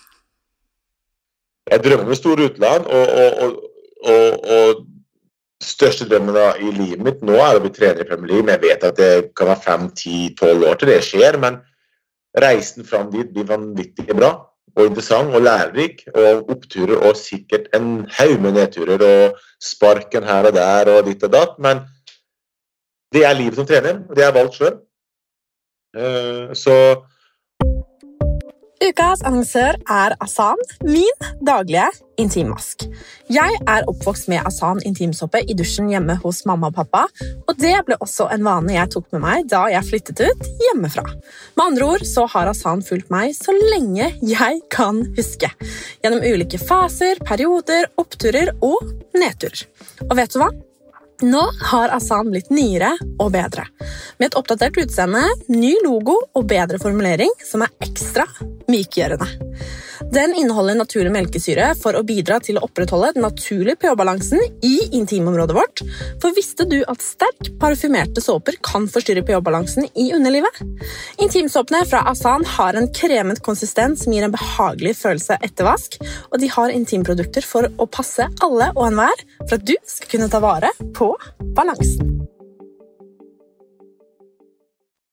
Jeg 1.71 1.85
drømmer 1.85 2.09
om 2.09 2.11
det 2.11 2.19
store 2.19 2.49
utland, 2.51 2.87
og, 2.87 3.15
og, 3.47 3.57
og, 4.11 4.51
og 4.57 4.85
største 5.63 6.09
drømmen 6.11 6.35
da, 6.35 6.51
i 6.59 6.71
livet 6.75 7.03
mitt 7.07 7.25
nå 7.27 7.37
er 7.39 7.59
å 7.59 7.63
bli 7.63 7.71
trener 7.75 8.03
i 8.03 8.09
Premier 8.09 8.33
League. 8.33 8.47
Men 8.47 8.57
jeg 8.57 8.67
vet 8.67 8.91
at 8.91 8.99
det 8.99 9.13
kan 9.39 9.53
være 9.53 9.67
fem, 9.69 9.91
ti, 9.95 10.21
tolv 10.39 10.67
år 10.67 10.81
til 10.81 10.91
det 10.91 11.03
skjer. 11.07 11.39
Men 11.43 11.63
reisen 12.43 12.87
fram 12.87 13.11
dit 13.15 13.31
blir 13.31 13.47
vanvittig 13.47 14.09
bra 14.11 14.35
og 14.77 14.87
interessant 14.87 15.35
og 15.35 15.43
lærerik. 15.43 16.05
Og 16.15 16.51
oppturer 16.55 17.01
og 17.09 17.17
sikkert 17.19 17.71
en 17.77 18.07
haug 18.19 18.37
med 18.43 18.57
nedturer 18.59 19.03
og 19.07 19.41
sparken 19.63 20.27
her 20.27 20.51
og 20.51 20.55
der 20.57 20.93
og 20.95 21.07
ditt 21.09 21.25
og 21.27 21.33
datt. 21.35 21.59
Men 21.59 21.85
det 23.15 23.25
er 23.27 23.35
livet 23.35 23.59
som 23.59 23.67
trener, 23.67 24.05
det 24.15 24.25
er 24.25 24.35
valgt 24.35 24.59
sjøl. 24.61 24.77
Så 26.55 26.75
Ukas 28.81 29.21
annonsør 29.29 29.77
er 29.93 30.15
Asan, 30.25 30.61
min 30.89 31.25
daglige 31.45 31.85
intimmask. 32.21 32.87
Jeg 33.29 33.59
er 33.69 33.85
oppvokst 33.91 34.31
med 34.33 34.41
Asan 34.49 34.81
intimsåpe 34.89 35.43
i 35.45 35.57
dusjen 35.57 35.91
hjemme 35.93 36.17
hos 36.23 36.41
mamma 36.49 36.71
og 36.71 36.79
pappa, 36.79 37.03
og 37.45 37.61
det 37.61 37.75
ble 37.85 37.99
også 38.01 38.31
en 38.33 38.47
vane 38.47 38.79
jeg 38.79 38.89
tok 38.95 39.11
med 39.13 39.23
meg 39.27 39.51
da 39.53 39.67
jeg 39.75 39.85
flyttet 39.85 40.23
ut 40.25 40.49
hjemmefra. 40.65 41.05
Med 41.59 41.65
andre 41.67 41.91
ord 41.93 42.07
så 42.09 42.25
har 42.33 42.49
Asan 42.49 42.81
fulgt 42.87 43.13
meg 43.13 43.35
så 43.37 43.53
lenge 43.59 44.15
jeg 44.25 44.65
kan 44.73 45.03
huske. 45.19 45.53
Gjennom 46.01 46.25
ulike 46.25 46.61
faser, 46.63 47.21
perioder, 47.21 47.91
oppturer 48.01 48.55
og 48.65 48.81
nedturer. 49.13 49.67
Og 50.09 50.17
vet 50.17 50.33
du 50.33 50.41
hva? 50.41 50.49
Nå 51.21 51.43
har 51.69 51.93
Asan 51.93 52.33
blitt 52.33 52.49
nyere 52.49 52.95
og 53.21 53.35
bedre. 53.35 53.67
Med 54.17 54.31
et 54.31 54.41
oppdatert 54.41 54.81
utseende, 54.81 55.27
ny 55.53 55.75
logo 55.85 56.17
og 56.33 56.49
bedre 56.49 56.81
formulering 56.81 57.37
som 57.45 57.67
er 57.67 57.77
ekstra 57.85 58.25
mykgjørende. 58.71 59.29
Den 60.11 60.33
inneholder 60.35 60.79
naturlig 60.79 61.13
melkesyre 61.13 61.69
for 61.79 61.95
å 61.95 62.03
bidra 62.07 62.39
til 62.43 62.57
å 62.59 62.65
opprettholde 62.67 63.13
den 63.15 63.25
naturlige 63.27 63.77
pH-balansen 63.83 64.41
i 64.67 64.77
intimområdet 64.97 65.55
vårt. 65.55 65.83
For 66.23 66.35
visste 66.35 66.65
du 66.67 66.79
at 66.89 67.05
sterk 67.05 67.53
parfymerte 67.61 68.23
såper 68.25 68.57
kan 68.65 68.89
forstyrre 68.91 69.23
pH-balansen 69.27 69.87
i 69.95 70.09
underlivet? 70.17 70.63
Intimsåpene 71.23 71.85
fra 71.91 72.03
Asan 72.11 72.47
har 72.57 72.79
en 72.79 72.89
kremet 72.97 73.43
konsistens 73.45 74.03
som 74.05 74.17
gir 74.17 74.27
en 74.27 74.35
behagelig 74.35 74.97
følelse 75.03 75.39
etter 75.45 75.69
vask, 75.69 76.01
og 76.33 76.41
de 76.43 76.49
har 76.51 76.75
intimprodukter 76.75 77.47
for 77.47 77.69
å 77.69 77.87
passe 77.87 78.27
alle 78.43 78.73
og 78.75 78.87
enhver 78.89 79.27
for 79.45 79.59
at 79.61 79.69
du 79.69 79.77
skal 79.85 80.15
kunne 80.17 80.31
ta 80.33 80.41
vare 80.43 80.73
på 80.97 81.13
balansen. 81.55 82.17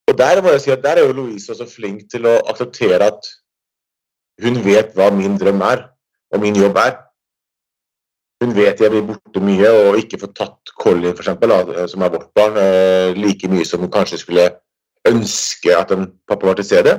Og 0.07 0.15
der 0.15 0.39
må 0.41 0.55
jeg 0.55 0.63
si 0.63 0.71
at 0.71 0.85
der 0.85 1.01
er 1.01 1.09
jo 1.09 1.17
Louise 1.17 1.51
også 1.51 1.67
flink 1.67 2.07
til 2.11 2.25
å 2.25 2.37
akseptere 2.47 3.11
at 3.11 3.27
hun 4.43 4.61
vet 4.65 4.93
hva 4.95 5.09
min 5.13 5.37
drøm 5.39 5.61
er, 5.65 5.83
og 6.33 6.41
min 6.41 6.55
jobb 6.55 6.77
er. 6.81 6.95
Hun 8.43 8.53
vet 8.53 8.81
jeg 8.81 8.93
blir 8.93 9.05
borte 9.07 9.41
mye 9.41 9.69
og 9.73 9.97
ikke 9.97 10.19
får 10.21 10.33
tatt 10.37 10.73
Colin, 10.77 11.09
eksempel, 11.09 11.53
som 11.89 12.03
er 12.05 12.13
vårt 12.13 12.29
barn, 12.37 12.57
eh, 12.61 13.17
like 13.17 13.49
mye 13.49 13.65
som 13.65 13.81
hun 13.81 13.91
kanskje 13.91 14.19
skulle 14.21 14.49
ønske 15.07 15.73
at 15.73 15.91
en 15.91 16.11
pappa 16.27 16.51
var 16.51 16.59
til 16.59 16.65
stede. 16.65 16.97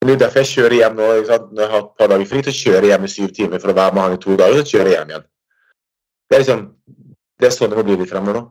Det 0.00 0.14
er 0.14 0.18
derfor 0.18 0.40
jeg 0.40 0.50
kjører 0.54 0.76
hjem 0.78 0.96
nå. 0.96 1.08
Når 1.52 1.60
jeg 1.60 1.70
har 1.70 1.82
et 1.82 1.90
par 1.98 2.08
dager 2.08 2.26
fri, 2.26 2.42
så 2.42 2.54
kjører 2.56 2.86
jeg 2.86 2.94
hjem 2.94 3.04
i 3.04 3.12
syv 3.14 3.32
timer 3.36 3.60
for 3.60 3.70
å 3.70 3.76
være 3.76 3.94
med 3.94 4.02
han 4.02 4.14
i 4.16 4.22
to 4.22 4.36
dager, 4.40 4.62
så 4.62 4.72
kjører 4.72 4.88
jeg 4.88 4.96
hjem 4.96 5.10
igjen. 5.12 5.26
Det 6.30 6.36
er 6.36 6.42
liksom, 6.44 6.62
det 7.40 7.48
er 7.48 7.54
sånn 7.54 7.70
det 7.70 7.78
må 7.78 7.84
bli 7.84 7.96
litt 8.00 8.10
fremover 8.10 8.38
nå. 8.38 8.42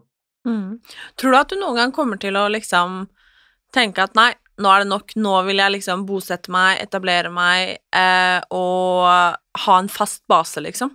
Mm. 0.47 0.75
Tror 1.19 1.33
du 1.33 1.39
at 1.39 1.49
du 1.49 1.57
noen 1.59 1.79
gang 1.81 1.95
kommer 1.95 2.21
til 2.21 2.37
å 2.37 2.45
liksom 2.53 3.01
tenke 3.75 4.05
at 4.05 4.15
nei, 4.17 4.29
nå 4.59 4.71
er 4.71 4.83
det 4.83 4.89
nok, 4.91 5.13
nå 5.15 5.35
vil 5.47 5.61
jeg 5.61 5.75
liksom 5.77 6.05
bosette 6.07 6.51
meg, 6.51 6.81
etablere 6.83 7.31
meg 7.31 7.77
eh, 7.95 8.39
og 8.55 9.05
ha 9.63 9.77
en 9.79 9.91
fast 9.91 10.21
base, 10.29 10.61
liksom? 10.63 10.91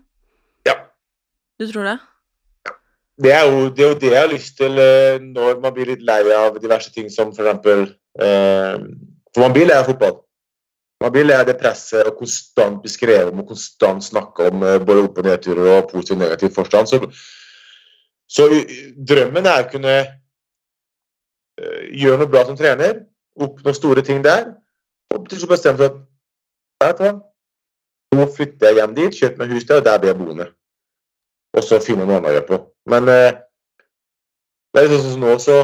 Ja. 0.68 0.76
Du 1.60 1.66
tror 1.70 1.88
det? 1.88 1.98
Det 3.24 3.30
er, 3.30 3.46
jo, 3.46 3.68
det 3.70 3.84
er 3.84 3.92
jo 3.92 3.98
det 4.02 4.10
jeg 4.10 4.18
har 4.18 4.32
lyst 4.32 4.56
til 4.58 4.78
eh, 4.82 5.22
når 5.22 5.60
man 5.62 5.74
blir 5.74 5.92
litt 5.92 6.02
lei 6.02 6.18
av 6.34 6.58
diverse 6.58 6.90
ting 6.90 7.06
som 7.14 7.30
eksempel 7.30 7.86
eh, 8.18 8.74
For 9.30 9.44
man 9.44 9.54
blir 9.54 9.68
lei 9.70 9.76
av 9.78 9.86
fotball. 9.86 10.18
Man 11.04 11.12
blir 11.14 11.28
lei 11.28 11.36
av 11.38 11.46
det 11.46 11.54
presset 11.60 12.08
og 12.10 12.18
konstant 12.18 12.82
beskrevet 12.82 13.30
om 13.30 13.44
og 13.44 13.52
konstant 13.52 14.02
snakke 14.02 14.50
om 14.50 14.66
eh, 14.66 14.80
både 14.82 15.06
opp- 15.06 15.22
og 15.22 15.28
nedturer 15.30 15.70
og 15.76 15.88
positiv 15.92 16.18
og 16.18 16.24
negativ 16.24 16.52
forstand. 16.58 16.90
Så, 16.90 17.00
så 18.26 18.50
drømmen 18.98 19.46
er 19.46 19.62
å 19.62 19.70
kunne 19.70 19.96
eh, 20.02 21.82
gjøre 22.02 22.24
noe 22.24 22.32
bra 22.34 22.44
som 22.50 22.58
trener, 22.58 23.04
oppnå 23.40 23.72
store 23.74 24.02
ting 24.06 24.24
der, 24.24 24.52
og 25.14 25.28
til 25.28 25.40
slutt 25.40 25.56
bestemme 25.56 25.80
seg 25.80 26.02
meg 26.82 26.98
for 26.98 27.22
nå 28.14 28.26
flytter 28.30 28.70
jeg 28.70 28.78
hjem 28.78 28.94
dit, 28.94 29.16
kjøper 29.18 29.40
meg 29.42 29.54
hus 29.54 29.66
der, 29.68 29.80
og 29.80 29.86
der 29.86 29.98
blir 29.98 30.12
jeg 30.12 30.18
boende. 30.20 30.46
Og 31.54 31.64
så 31.66 31.80
finne 31.82 32.06
noe 32.06 32.18
annet 32.18 32.30
å 32.30 32.34
gjøre 32.36 32.48
på. 32.50 32.58
Men 32.90 33.10
eh, 33.10 33.40
det 34.74 34.84
er 34.84 34.92
sånn 34.92 35.16
som 35.16 35.26
nå, 35.26 35.38
så 35.42 35.62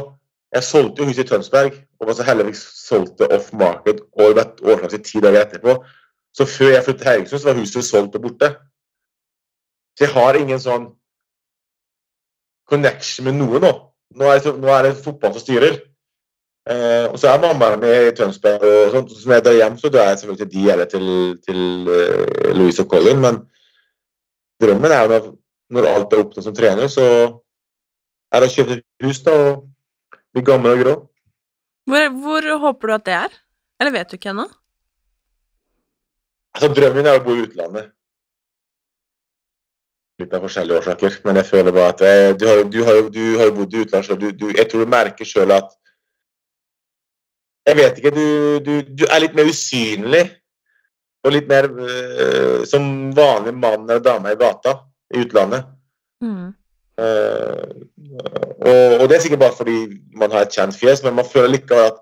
Jeg 0.50 0.66
solgte 0.66 1.04
jo 1.04 1.06
huset 1.06 1.22
i 1.22 1.28
Tønsberg, 1.28 1.76
og 2.02 2.08
var 2.08 2.16
så 2.18 2.24
heldigvis 2.26 2.60
solgt 2.74 3.20
det 3.20 3.28
off 3.30 3.52
market 3.54 4.00
og 4.18 4.32
vet 4.34 4.56
årsak 4.66 4.90
til 4.90 5.02
ti 5.06 5.20
dager 5.22 5.44
etterpå. 5.44 5.76
Så 6.34 6.42
før 6.42 6.72
jeg 6.72 6.82
flyttet 6.82 7.04
til 7.04 7.10
Haugesund, 7.10 7.40
så 7.40 7.48
var 7.48 7.60
huset 7.60 7.86
solgt 7.86 8.16
og 8.18 8.24
borte. 8.24 8.48
Så 9.94 10.08
jeg 10.08 10.10
har 10.16 10.38
ingen 10.40 10.58
sånn 10.58 10.88
connection 12.66 13.28
med 13.28 13.38
noe 13.38 13.62
nå. 13.62 13.70
Nå 14.18 14.32
er 14.32 14.42
det, 14.42 14.56
nå 14.58 14.74
er 14.74 14.88
det 14.88 14.92
fotball 15.04 15.36
som 15.36 15.44
styrer. 15.44 15.78
Eh, 16.68 17.06
og 17.08 17.16
så 17.18 17.30
er 17.30 17.40
mammaen 17.40 17.80
min 17.80 18.08
i 18.10 18.14
Tønsberg, 18.16 18.64
og 18.68 18.90
sånt. 18.92 19.12
så 19.16 19.28
når 19.28 19.38
jeg 19.38 19.44
drar 19.46 19.56
hjem, 19.56 19.76
så 19.80 19.88
drar 19.88 20.10
jeg 20.10 20.18
selvfølgelig 20.18 20.40
til 20.42 20.52
de 20.54 20.72
eller 20.72 20.88
til, 20.90 21.06
til 21.46 21.60
uh, 21.88 22.50
Louise 22.58 22.82
og 22.84 22.90
Colin. 22.90 23.22
Men 23.22 23.38
drømmen 24.60 24.92
er 24.92 25.02
jo 25.02 25.12
når, 25.14 25.30
når 25.70 25.88
alt 25.94 26.12
er 26.12 26.24
oppnådd 26.24 26.46
som 26.46 26.56
trener, 26.56 26.92
så 26.92 27.06
er 28.30 28.44
det 28.44 28.50
å 28.50 28.54
kjøpe 28.54 28.80
hus 29.06 29.22
da, 29.24 29.36
og 29.40 30.20
bli 30.34 30.44
gammel 30.46 30.76
og 30.76 30.84
grå. 30.84 30.94
Hvor, 31.90 32.12
hvor 32.22 32.50
håper 32.66 32.90
du 32.92 32.96
at 32.98 33.08
det 33.08 33.16
er? 33.22 33.40
Eller 33.80 33.96
vet 33.96 34.12
du 34.12 34.18
ikke 34.20 34.34
ennå? 34.34 34.46
Altså, 36.54 36.68
drømmen 36.76 37.08
er 37.08 37.18
å 37.18 37.24
bo 37.24 37.34
i 37.38 37.44
utlandet. 37.46 37.90
Litt 40.20 40.34
av 40.36 40.44
forskjellige 40.44 40.82
årsaker, 40.82 41.20
men 41.24 41.40
jeg 41.40 41.48
føler 41.48 41.72
bare 41.72 41.92
at 41.94 42.02
jeg, 42.04 42.32
du, 42.36 42.46
har, 42.50 42.64
du, 42.68 42.80
har, 42.84 42.98
du 43.08 43.22
har 43.40 43.52
bodd 43.56 43.72
i 43.72 43.84
utlandet 43.86 44.34
du, 44.36 44.50
jeg 44.52 44.68
tror 44.68 44.84
du 44.84 44.92
merker 44.92 45.24
sjøl 45.24 45.54
at 45.56 45.70
Jeg 47.70 47.78
vet 47.78 47.98
ikke, 48.00 48.10
du, 48.14 48.26
du, 48.66 48.72
du 48.98 49.04
er 49.06 49.22
litt 49.22 49.36
mer 49.38 49.50
usynlig. 49.50 50.24
Og 51.20 51.34
litt 51.34 51.50
mer 51.50 51.68
øh, 51.68 52.62
som 52.66 53.10
vanlig 53.16 53.52
mann 53.54 53.84
eller 53.84 54.00
dame 54.02 54.32
i 54.32 54.38
gata 54.40 54.78
i 55.12 55.20
utlandet. 55.20 55.68
Mm. 56.24 56.54
Uh, 57.00 57.84
og, 58.60 58.94
og 59.00 59.04
det 59.08 59.16
er 59.16 59.22
sikkert 59.24 59.40
bare 59.40 59.56
fordi 59.56 59.76
man 60.20 60.32
har 60.32 60.44
et 60.44 60.56
kjent 60.56 60.76
fjes, 60.76 61.00
men 61.04 61.14
man 61.16 61.28
føler 61.28 61.54
likevel 61.54 61.92
at 61.92 62.00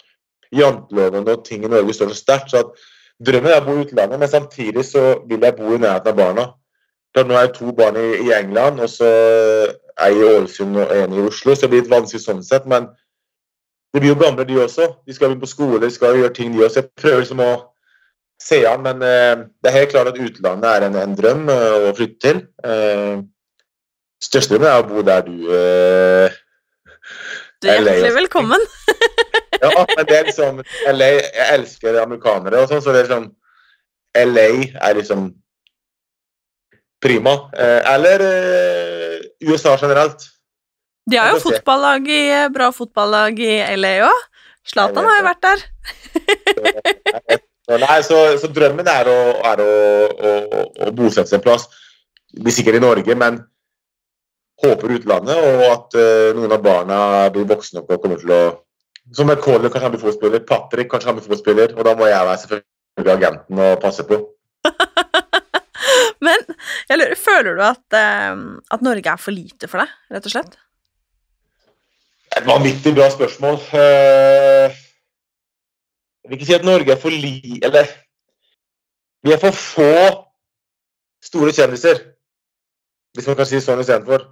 janteloven 0.54 1.28
og 1.30 1.44
ting 1.46 1.66
i 1.66 1.70
Norge 1.70 1.94
står 1.94 2.12
så 2.14 2.18
sterkt. 2.18 2.50
så 2.50 2.62
at 2.64 2.86
Drømmen 3.26 3.50
er 3.50 3.60
å 3.60 3.66
bo 3.66 3.74
i 3.74 3.82
utlandet, 3.82 4.20
men 4.22 4.30
samtidig 4.30 4.84
så 4.86 5.04
vil 5.26 5.42
jeg 5.42 5.56
bo 5.58 5.74
i 5.74 5.80
nærheten 5.82 6.12
av 6.12 6.18
barna. 6.18 6.46
Da 7.14 7.24
nå 7.26 7.34
er 7.34 7.48
jeg 7.48 7.54
to 7.56 7.74
barn 7.74 7.98
i, 7.98 8.08
i 8.28 8.32
England, 8.36 8.78
og 8.84 8.90
så 8.92 9.08
er 9.08 10.12
jeg 10.12 10.20
i 10.20 10.28
Ålesund 10.28 10.78
og 10.78 10.94
en 10.94 11.16
i 11.16 11.24
Oslo, 11.26 11.54
så 11.54 11.66
det 11.66 11.72
blir 11.72 11.82
litt 11.82 11.90
vanskelig 11.90 12.22
sånn 12.22 12.44
sett. 12.46 12.68
Men 12.70 12.86
de 13.94 14.00
blir 14.00 14.12
jo 14.12 14.18
gamle, 14.20 14.44
de 14.44 14.60
også. 14.60 14.90
De 15.06 15.14
skal 15.14 15.30
begynne 15.30 15.44
på 15.44 15.50
skole, 15.50 15.80
de 15.80 15.90
skal 15.92 16.18
gjøre 16.18 16.34
ting, 16.36 16.52
de 16.52 16.64
også. 16.64 16.82
Jeg 16.82 16.90
prøver 17.00 17.22
liksom 17.24 17.40
å 17.40 17.52
se 18.42 18.60
an, 18.68 18.84
men 18.84 19.02
eh, 19.02 19.46
det 19.62 19.70
er 19.70 19.78
helt 19.80 19.94
klart 19.94 20.12
at 20.12 20.20
utlandet 20.20 20.68
er 20.70 20.86
en, 20.86 20.98
en 21.00 21.16
drøm 21.18 21.48
eh, 21.52 21.88
å 21.88 21.94
flytte 21.96 22.20
til. 22.26 22.42
Eh, 22.64 23.16
største 24.22 24.54
drømmen 24.54 24.70
er 24.70 24.82
å 24.82 24.88
bo 24.90 25.04
der 25.06 25.24
du 25.26 25.34
eh, 25.54 26.38
Du 27.62 27.70
er 27.70 27.80
hjertelig 27.80 28.14
velkommen. 28.22 28.68
Ja, 29.58 29.72
men 29.74 30.06
det 30.06 30.14
er 30.14 30.26
liksom 30.28 30.60
LA 30.86 31.06
Jeg 31.16 31.46
elsker 31.56 31.96
amerikanere 31.98 32.60
og 32.62 32.68
sånn, 32.70 32.78
så 32.78 32.92
det 32.94 33.00
er 33.00 33.08
liksom 33.08 33.24
LA 34.14 34.44
er 34.86 34.94
liksom 34.94 35.24
prima. 37.02 37.32
Eh, 37.58 37.80
eller 37.90 38.22
USA 39.42 39.74
generelt. 39.80 40.28
De 41.08 41.16
har 41.16 41.32
jo 41.32 41.40
fotballag 41.40 42.08
i, 42.12 42.22
bra 42.52 42.68
fotballag 42.74 43.38
i 43.40 43.52
LA 43.78 43.94
òg. 44.08 44.24
Zlatan 44.68 45.06
har 45.08 45.20
jo 45.20 45.26
vært 45.28 45.46
der. 45.46 45.62
Nei, 47.68 47.98
så, 48.04 48.16
så 48.40 48.48
drømmen 48.52 48.88
er 48.88 49.08
å, 49.08 49.18
er 49.50 49.62
å, 49.64 49.72
å, 50.08 50.32
å 50.88 50.90
bosette 50.96 51.30
seg 51.30 51.38
en 51.40 51.44
plass. 51.44 51.66
Blir 52.36 52.52
sikkert 52.52 52.78
i 52.78 52.84
Norge, 52.84 53.16
men 53.16 53.40
håper 54.62 54.96
utlandet, 54.96 55.36
og 55.38 55.64
at 55.68 55.96
uh, 55.96 56.30
noen 56.36 56.54
av 56.56 56.64
barna 56.64 57.00
blir 57.32 57.46
voksne 57.48 57.80
nok 57.80 57.92
og 57.94 58.02
kommer 58.04 58.20
til 58.20 58.34
å 58.34 58.40
Som 59.16 59.30
McCauley, 59.30 59.70
kanskje 59.72 59.86
han 59.86 59.92
blir 59.94 60.02
fotballspiller. 60.02 60.42
Patrick, 60.44 60.90
kanskje 60.92 61.08
han 61.08 61.16
blir 61.16 61.24
fotballspiller. 61.24 61.70
Og 61.78 61.86
da 61.86 61.94
må 61.96 62.10
jeg 62.10 62.26
være 62.28 62.40
selvfølgelig 62.42 63.14
agenten 63.14 63.62
og 63.64 63.78
passe 63.80 64.04
på. 64.04 64.18
Men 66.26 66.44
jeg 66.90 66.98
lurer, 66.98 67.14
føler 67.16 67.56
du 67.56 67.62
at, 67.64 67.84
uh, 67.96 68.42
at 68.76 68.84
Norge 68.84 69.14
er 69.14 69.22
for 69.22 69.32
lite 69.32 69.70
for 69.70 69.80
deg, 69.80 69.94
rett 70.12 70.28
og 70.28 70.34
slett? 70.34 70.58
Et 72.36 72.44
vanvittig 72.46 72.94
bra 72.94 73.08
spørsmål. 73.10 73.54
Eh, 73.54 74.76
Jeg 76.22 76.30
vil 76.30 76.36
ikke 76.36 76.46
si 76.46 76.54
at 76.54 76.64
Norge 76.64 76.92
er 76.92 77.00
for 77.00 77.08
li... 77.08 77.60
Eller 77.62 77.86
Vi 79.24 79.32
er 79.32 79.40
for 79.40 79.50
få 79.50 79.92
store 81.24 81.52
kjendiser, 81.52 81.98
hvis 83.14 83.26
man 83.26 83.36
kan 83.36 83.48
si 83.48 83.58
sånn 83.60 83.80
istedenfor. 83.82 84.28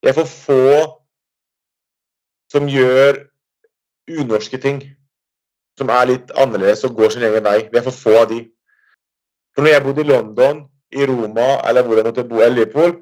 Vi 0.00 0.08
er 0.08 0.16
for 0.16 0.30
få 0.30 0.62
som 2.52 2.70
gjør 2.70 3.18
unorske 4.22 4.58
ting. 4.62 4.80
Som 5.78 5.92
er 5.92 6.08
litt 6.08 6.32
annerledes 6.40 6.84
og 6.88 6.96
går 6.96 7.12
sin 7.12 7.26
egen 7.28 7.44
vei. 7.44 7.58
Vi 7.68 7.78
er 7.78 7.84
for 7.84 7.96
få 7.96 8.16
av 8.22 8.30
de. 8.32 8.40
For 9.54 9.66
når 9.66 9.74
jeg 9.74 9.84
bodde 9.84 10.04
i 10.04 10.08
London, 10.08 10.64
i 10.90 11.06
Roma 11.06 11.50
eller 11.68 11.84
hvor 11.84 12.00
jeg 12.00 12.06
måtte 12.08 12.24
bo, 12.26 12.40
i 12.40 12.48
Liverpool, 12.50 12.96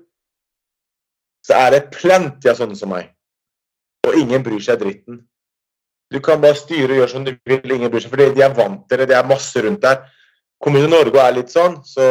så 1.47 1.55
er 1.55 1.71
det 1.77 1.87
plenty 1.95 2.51
av 2.51 2.59
sånne 2.59 2.77
som 2.77 2.91
meg. 2.93 3.13
Og 4.07 4.15
ingen 4.21 4.45
bryr 4.45 4.63
seg 4.63 4.79
dritten. 4.83 5.25
Du 6.13 6.21
kan 6.25 6.41
bare 6.41 6.57
styre 6.57 6.95
og 6.95 7.03
gjøre 7.03 7.13
som 7.13 7.25
du 7.27 7.35
vil, 7.49 7.75
ingen 7.75 7.91
bryr 7.93 8.05
seg, 8.05 8.13
for 8.13 8.23
de 8.23 8.45
er 8.45 8.55
vant 8.57 8.87
til 8.89 9.03
det, 9.03 9.11
det 9.11 9.19
er 9.19 9.29
masse 9.29 9.65
rundt 9.65 9.83
der. 9.85 10.07
Til 10.65 10.89
Norge 10.91 11.23
er 11.23 11.35
litt 11.37 11.53
sånn, 11.53 11.77
så 11.87 12.05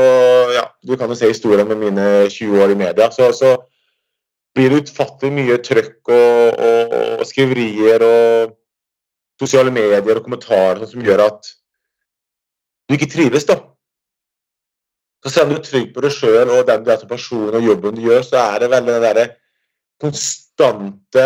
ja, 0.55 0.63
du 0.87 0.93
kan 0.95 1.09
jo 1.11 1.17
se 1.19 1.27
historien 1.27 1.67
med 1.67 1.81
mine 1.81 2.05
20 2.31 2.61
år 2.63 2.71
i 2.71 2.77
media, 2.79 3.09
så, 3.11 3.31
så 3.35 3.57
blir 4.55 4.71
det 4.71 4.83
utfattelig 4.85 5.33
mye 5.35 5.57
trøkk 5.65 6.13
og, 6.13 6.61
og, 6.67 6.93
og 7.19 7.25
skriverier 7.27 8.05
og 8.07 8.53
sosiale 9.41 9.73
medier 9.73 10.17
og 10.17 10.23
kommentarer 10.25 10.85
som 10.89 11.03
gjør 11.03 11.25
at 11.27 11.51
du 12.87 12.95
ikke 12.95 13.09
trives, 13.11 13.45
da. 13.49 13.59
Så 15.25 15.33
selv 15.33 15.49
om 15.49 15.57
du 15.57 15.59
er 15.59 15.65
trygg 15.65 15.91
på 15.93 16.05
deg 16.05 16.13
sjøl 16.13 16.53
og 16.53 16.63
den 16.69 16.85
du 16.85 16.93
er 16.93 17.01
som 17.01 17.09
person 17.09 17.49
og 17.49 17.65
jobben 17.65 17.97
du 17.97 18.05
gjør, 18.05 18.23
så 18.23 18.39
er 18.45 18.63
det 18.63 18.71
veldig 18.71 18.95
den 18.95 19.05
derre 19.05 19.27
konstante 20.01 21.25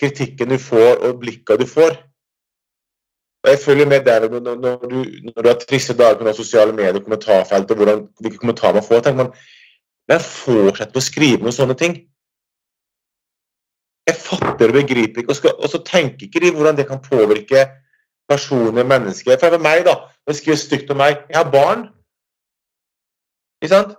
kritikken 0.00 0.50
du 0.54 0.58
får 0.58 1.04
og 1.06 1.20
blikka 1.22 1.56
du 1.60 1.66
får. 1.68 1.96
Og 3.44 3.50
jeg 3.50 3.60
følger 3.60 3.86
med 3.86 4.06
der 4.06 4.28
når, 4.28 4.40
du, 4.88 5.04
når 5.34 5.42
du 5.42 5.48
har 5.48 5.58
triste 5.60 5.96
dager 5.96 6.16
på 6.24 6.32
sosiale 6.32 6.72
medier, 6.72 7.02
kommentarfelt 7.04 7.70
og 7.70 7.76
hvordan, 7.76 8.06
hvilke 8.20 8.40
kommentarer 8.40 8.78
man 8.80 8.86
får, 8.88 9.00
tenker 9.04 9.24
man 9.24 9.36
Men 10.08 10.20
fortsett 10.20 10.96
å 10.96 11.00
skrive 11.00 11.40
noen 11.40 11.54
sånne 11.56 11.74
ting. 11.80 11.94
Jeg 14.04 14.20
fatter 14.20 14.68
og 14.68 14.76
begriper 14.76 15.22
ikke, 15.22 15.32
og, 15.32 15.38
skal, 15.38 15.54
og 15.56 15.70
så 15.72 15.80
tenker 15.80 16.26
ikke 16.26 16.42
de 16.42 16.50
hvordan 16.52 16.76
det 16.76 16.84
kan 16.90 17.00
påvirke 17.00 17.62
personer, 18.28 18.84
mennesker. 18.84 19.38
For 19.40 19.56
meg, 19.64 19.86
da, 19.88 19.94
når 20.24 20.36
de 20.36 20.38
skriver 20.40 20.60
stygt 20.60 20.92
om 20.92 21.00
meg 21.00 21.22
Jeg 21.30 21.38
har 21.38 21.48
barn. 21.52 21.86
Ikke 23.62 23.72
sant? 23.72 23.94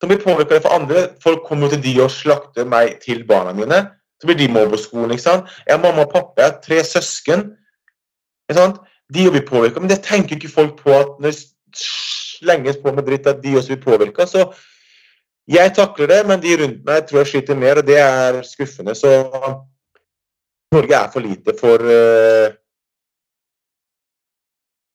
Som 0.00 0.12
blir 0.12 0.22
påvirka 0.24 0.62
for 0.64 0.76
andre. 0.76 1.10
Folk 1.24 1.44
kommer 1.48 1.68
til 1.72 1.82
de 1.84 1.94
og 2.04 2.12
slakter 2.12 2.64
meg 2.68 2.98
til 3.04 3.24
barna 3.28 3.52
mine. 3.56 3.82
Så 4.24 4.30
blir 4.30 4.38
de 4.38 4.48
mobbet 4.48 4.70
på 4.72 4.78
skolen. 4.80 5.10
ikke 5.12 5.22
sant? 5.22 5.50
Jeg 5.66 5.76
har 5.76 5.82
mamma 5.82 6.06
og 6.06 6.12
pappa, 6.12 6.40
jeg 6.40 6.50
har 6.50 6.60
tre 6.64 6.78
søsken. 6.88 7.42
Ikke 8.48 8.56
sant? 8.56 8.78
De 9.12 9.26
blir 9.28 9.44
påvirka, 9.44 9.80
men 9.80 9.90
det 9.90 10.00
tenker 10.06 10.38
ikke 10.38 10.48
folk 10.48 10.78
på 10.80 10.94
at 10.96 11.18
når 11.20 11.34
det 11.34 11.42
slenges 11.76 12.80
på 12.80 12.92
med 12.92 13.04
dritt, 13.04 13.28
at 13.28 13.42
de 13.42 13.52
også 13.58 13.74
blir 13.74 13.82
påvirka. 13.84 14.24
Så 14.26 14.46
jeg 15.48 15.74
takler 15.76 16.08
det, 16.08 16.22
men 16.26 16.40
de 16.40 16.56
rundt 16.62 16.80
meg 16.88 17.04
tror 17.04 17.20
jeg 17.20 17.34
sliter 17.34 17.58
mer, 17.60 17.82
og 17.82 17.86
det 17.86 17.98
er 18.00 18.40
skuffende. 18.48 18.94
Så 18.96 19.12
Norge 20.72 20.96
er 20.96 21.12
for 21.12 21.20
lite 21.20 21.52
for 21.60 21.84
uh, 21.84 22.48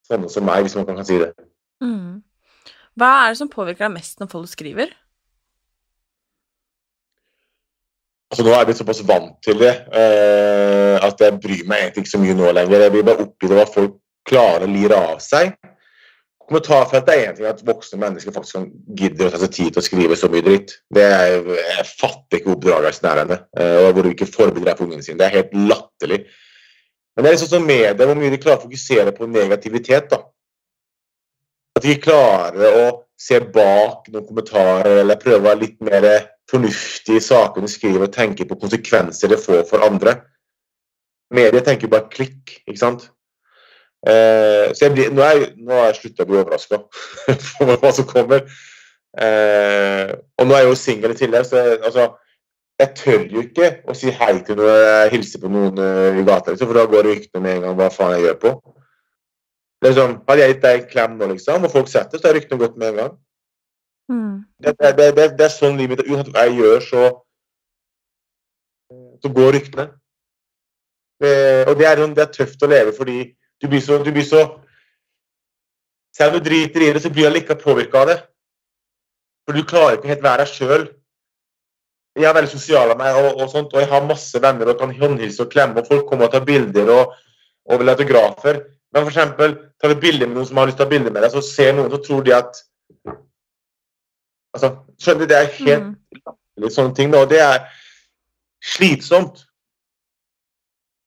sånne 0.10 0.34
som 0.34 0.50
meg, 0.50 0.66
hvis 0.66 0.78
man 0.80 0.90
kan 0.90 1.06
si 1.06 1.22
det. 1.22 1.30
Mm. 1.86 2.24
Hva 2.98 3.12
er 3.22 3.30
det 3.30 3.44
som 3.44 3.54
påvirker 3.54 3.86
deg 3.86 3.94
mest 4.00 4.18
når 4.20 4.34
folk 4.34 4.50
skriver? 4.50 4.98
Altså 8.30 8.46
Nå 8.46 8.52
er 8.54 8.62
jeg 8.62 8.70
blitt 8.70 8.80
såpass 8.84 9.02
vant 9.10 9.38
til 9.46 9.58
det 9.58 9.72
uh, 9.90 11.02
at 11.02 11.22
jeg 11.24 11.40
bryr 11.42 11.66
meg 11.70 11.88
egentlig 11.88 12.06
ikke 12.06 12.14
så 12.14 12.22
mye 12.22 12.38
nå 12.38 12.52
lenger. 12.54 12.86
Jeg 12.86 12.94
blir 12.94 13.08
bare 13.08 13.26
oppi 13.26 13.50
det 13.50 13.58
hva 13.58 13.66
folk 13.70 13.96
klarer 14.30 14.68
å 14.68 14.70
lire 14.70 15.00
av 15.14 15.24
seg. 15.24 15.56
Kommentarfeltet 16.50 17.10
er 17.14 17.24
én 17.30 17.38
ting 17.38 17.48
at 17.50 17.64
voksne 17.66 17.98
mennesker 18.02 18.34
faktisk 18.34 18.58
kan 18.58 18.68
gidde 18.98 19.26
å 19.26 19.34
ta 19.34 19.42
seg 19.42 19.52
tid 19.54 19.74
til 19.74 19.82
å 19.82 19.86
skrive 19.86 20.18
så 20.18 20.30
mye 20.34 20.46
dritt. 20.46 20.76
Det 20.94 21.06
er, 21.06 21.50
Jeg 21.58 21.88
fatter 21.90 22.40
ikke 22.40 22.54
oppdragelsen 22.54 23.10
her 23.10 23.24
henne. 23.24 23.40
Uh, 23.58 23.90
hvor 23.90 24.06
du 24.06 24.14
ikke 24.14 24.30
forbereder 24.30 24.72
deg 24.72 24.78
på 24.78 24.86
ungene 24.86 25.06
sine. 25.06 25.18
Det 25.22 25.28
er 25.28 25.38
helt 25.40 25.58
latterlig. 25.74 26.24
Men 27.14 27.26
det 27.26 27.30
er 27.30 27.38
liksom 27.38 27.54
sånn 27.54 27.70
media, 27.70 27.94
hvor 27.98 28.18
mye 28.18 28.34
de 28.34 28.42
klarer 28.42 28.62
å 28.62 28.68
fokusere 28.68 29.14
på 29.18 29.30
negativitet. 29.30 30.14
da. 30.14 30.22
At 31.78 31.86
de 31.86 31.98
klarer 32.02 32.82
å 32.86 32.90
se 33.20 33.42
bak 33.42 34.06
noen 34.14 34.28
kommentarer 34.28 35.02
eller 35.02 35.20
prøve 35.20 35.42
å 35.42 35.48
være 35.50 35.62
litt 35.66 35.82
mer 35.84 36.06
fornuftig 36.50 37.20
i 37.20 37.24
sakene 37.24 37.70
du 37.70 37.72
skriver 37.72 38.08
og 38.08 38.14
tenker 38.16 38.48
på 38.50 38.58
konsekvenser 38.60 39.32
det 39.32 39.42
får 39.44 39.66
for 39.70 39.86
andre. 39.86 40.20
Medier 41.34 41.64
tenker 41.66 41.92
bare 41.92 42.10
klikk, 42.10 42.60
ikke 42.66 42.82
sant. 42.82 43.10
Eh, 44.08 44.72
så 44.78 44.90
blir, 44.94 45.12
nå, 45.12 45.22
er, 45.22 45.52
nå 45.60 45.76
har 45.76 45.92
jeg 45.92 46.00
slutta 46.00 46.26
å 46.26 46.30
bli 46.30 46.40
overraska 46.40 46.80
for 47.52 47.76
hva 47.84 47.92
som 47.94 48.08
kommer. 48.10 48.48
Eh, 49.20 50.16
og 50.40 50.48
nå 50.48 50.56
er 50.56 50.66
jeg 50.66 50.72
jo 50.72 50.80
singel 50.80 51.14
i 51.14 51.20
tillegg, 51.20 51.46
så 51.50 51.62
jeg, 51.62 51.80
altså, 51.84 52.08
jeg 52.80 52.96
tør 52.96 53.24
jo 53.28 53.44
ikke 53.44 53.72
å 53.90 53.96
si 53.98 54.12
hei 54.16 54.34
til 54.48 54.60
når 54.60 54.70
jeg 54.72 55.14
hilser 55.18 55.42
på 55.44 55.50
noen 55.52 55.80
uh, 55.84 56.16
i 56.16 56.24
gata, 56.24 56.54
liksom, 56.54 56.70
for 56.70 56.80
da 56.80 56.86
går 56.88 57.10
ryktene 57.10 57.44
med 57.44 57.58
en 57.58 57.66
gang 57.66 57.80
hva 57.80 57.90
faen 57.92 58.14
jeg 58.16 58.30
gjør 58.30 58.38
på. 58.46 58.54
Liksom, 59.84 60.14
hadde 60.30 60.46
jeg 60.46 60.54
gitt 60.54 60.62
deg 60.64 60.78
en 60.78 60.88
klem 60.94 61.18
nå, 61.20 61.28
liksom, 61.34 61.66
og 61.68 61.74
folk 61.74 61.92
setter, 61.92 62.22
så 62.22 62.30
har 62.30 62.38
ryktene 62.40 62.62
gått 62.62 62.80
med 62.80 62.94
en 62.94 63.02
gang. 63.02 63.18
Mm. 64.10 64.46
Det, 64.58 64.74
det, 64.80 64.94
det, 64.98 65.26
det, 65.38 65.46
er 65.46 65.54
sånn 65.54 65.78
livet 65.78 66.00
mitt 66.00 66.08
Uansett 66.10 66.32
hva 66.34 66.46
jeg 66.48 66.58
gjør, 66.58 66.86
så, 66.86 67.02
så 69.22 69.32
går 69.38 69.54
ryktene. 69.54 69.86
og 71.70 71.74
det 71.78 71.86
er, 71.86 72.02
det 72.16 72.24
er 72.24 72.32
tøft 72.34 72.64
å 72.66 72.70
leve 72.72 72.96
fordi 72.96 73.20
du 73.62 73.68
blir 73.68 73.84
så, 73.84 74.00
du 74.04 74.12
blir 74.16 74.26
så 74.26 74.46
Selv 76.16 76.34
om 76.34 76.40
du 76.40 76.50
driter 76.50 76.82
i 76.82 76.88
det, 76.96 77.04
så 77.04 77.12
blir 77.14 77.30
du 77.30 77.36
likevel 77.36 77.60
påvirka 77.62 78.00
av 78.02 78.08
det. 78.10 78.16
For 79.46 79.56
du 79.56 79.62
klarer 79.64 80.00
ikke 80.00 80.10
helt 80.10 80.24
være 80.26 80.42
deg 80.42 80.50
sjøl. 80.52 80.84
Jeg 82.18 82.28
er 82.28 82.34
veldig 82.36 82.52
sosial 82.52 82.92
av 82.92 82.98
meg, 83.00 83.16
og, 83.16 83.28
og, 83.38 83.46
sånt, 83.54 83.72
og 83.72 83.80
jeg 83.80 83.88
har 83.92 84.08
masse 84.10 84.42
venner 84.42 84.72
og 84.74 84.82
kan 84.82 84.92
håndhilse 84.98 85.46
og 85.46 85.54
klemme. 85.54 85.80
og 85.80 85.88
Folk 85.88 86.10
kommer 86.10 86.28
og 86.28 86.34
tar 86.34 86.44
bilder 86.50 86.90
og, 86.92 87.14
og 87.70 87.80
vil 87.80 87.92
ha 87.92 87.96
autografer. 87.96 88.60
Men 88.90 89.06
for 89.06 89.14
eksempel, 89.14 89.56
tar 89.80 89.94
du 89.94 90.02
bilde 90.02 90.28
med 90.28 90.40
noen 90.40 90.50
som 90.50 90.60
har 90.60 90.68
lyst 90.68 90.82
til 90.82 90.88
å 90.88 90.90
ta 90.90 90.96
bilde 90.98 91.14
med 91.14 91.24
deg, 91.24 91.32
så 91.38 91.46
ser 91.46 91.78
noen, 91.78 91.94
så 91.94 92.02
tror 92.04 92.26
de 92.26 92.36
at 92.36 92.60
altså, 94.54 94.76
Skjønner 95.00 95.26
du? 95.26 95.30
Det 95.32 95.38
er 95.38 95.54
helt 95.60 95.86
mm. 95.86 96.70
sånne 96.70 96.96
ting. 96.98 97.14
Da, 97.14 97.24
og 97.24 97.32
det 97.32 97.40
er 97.44 97.64
slitsomt. 98.64 99.46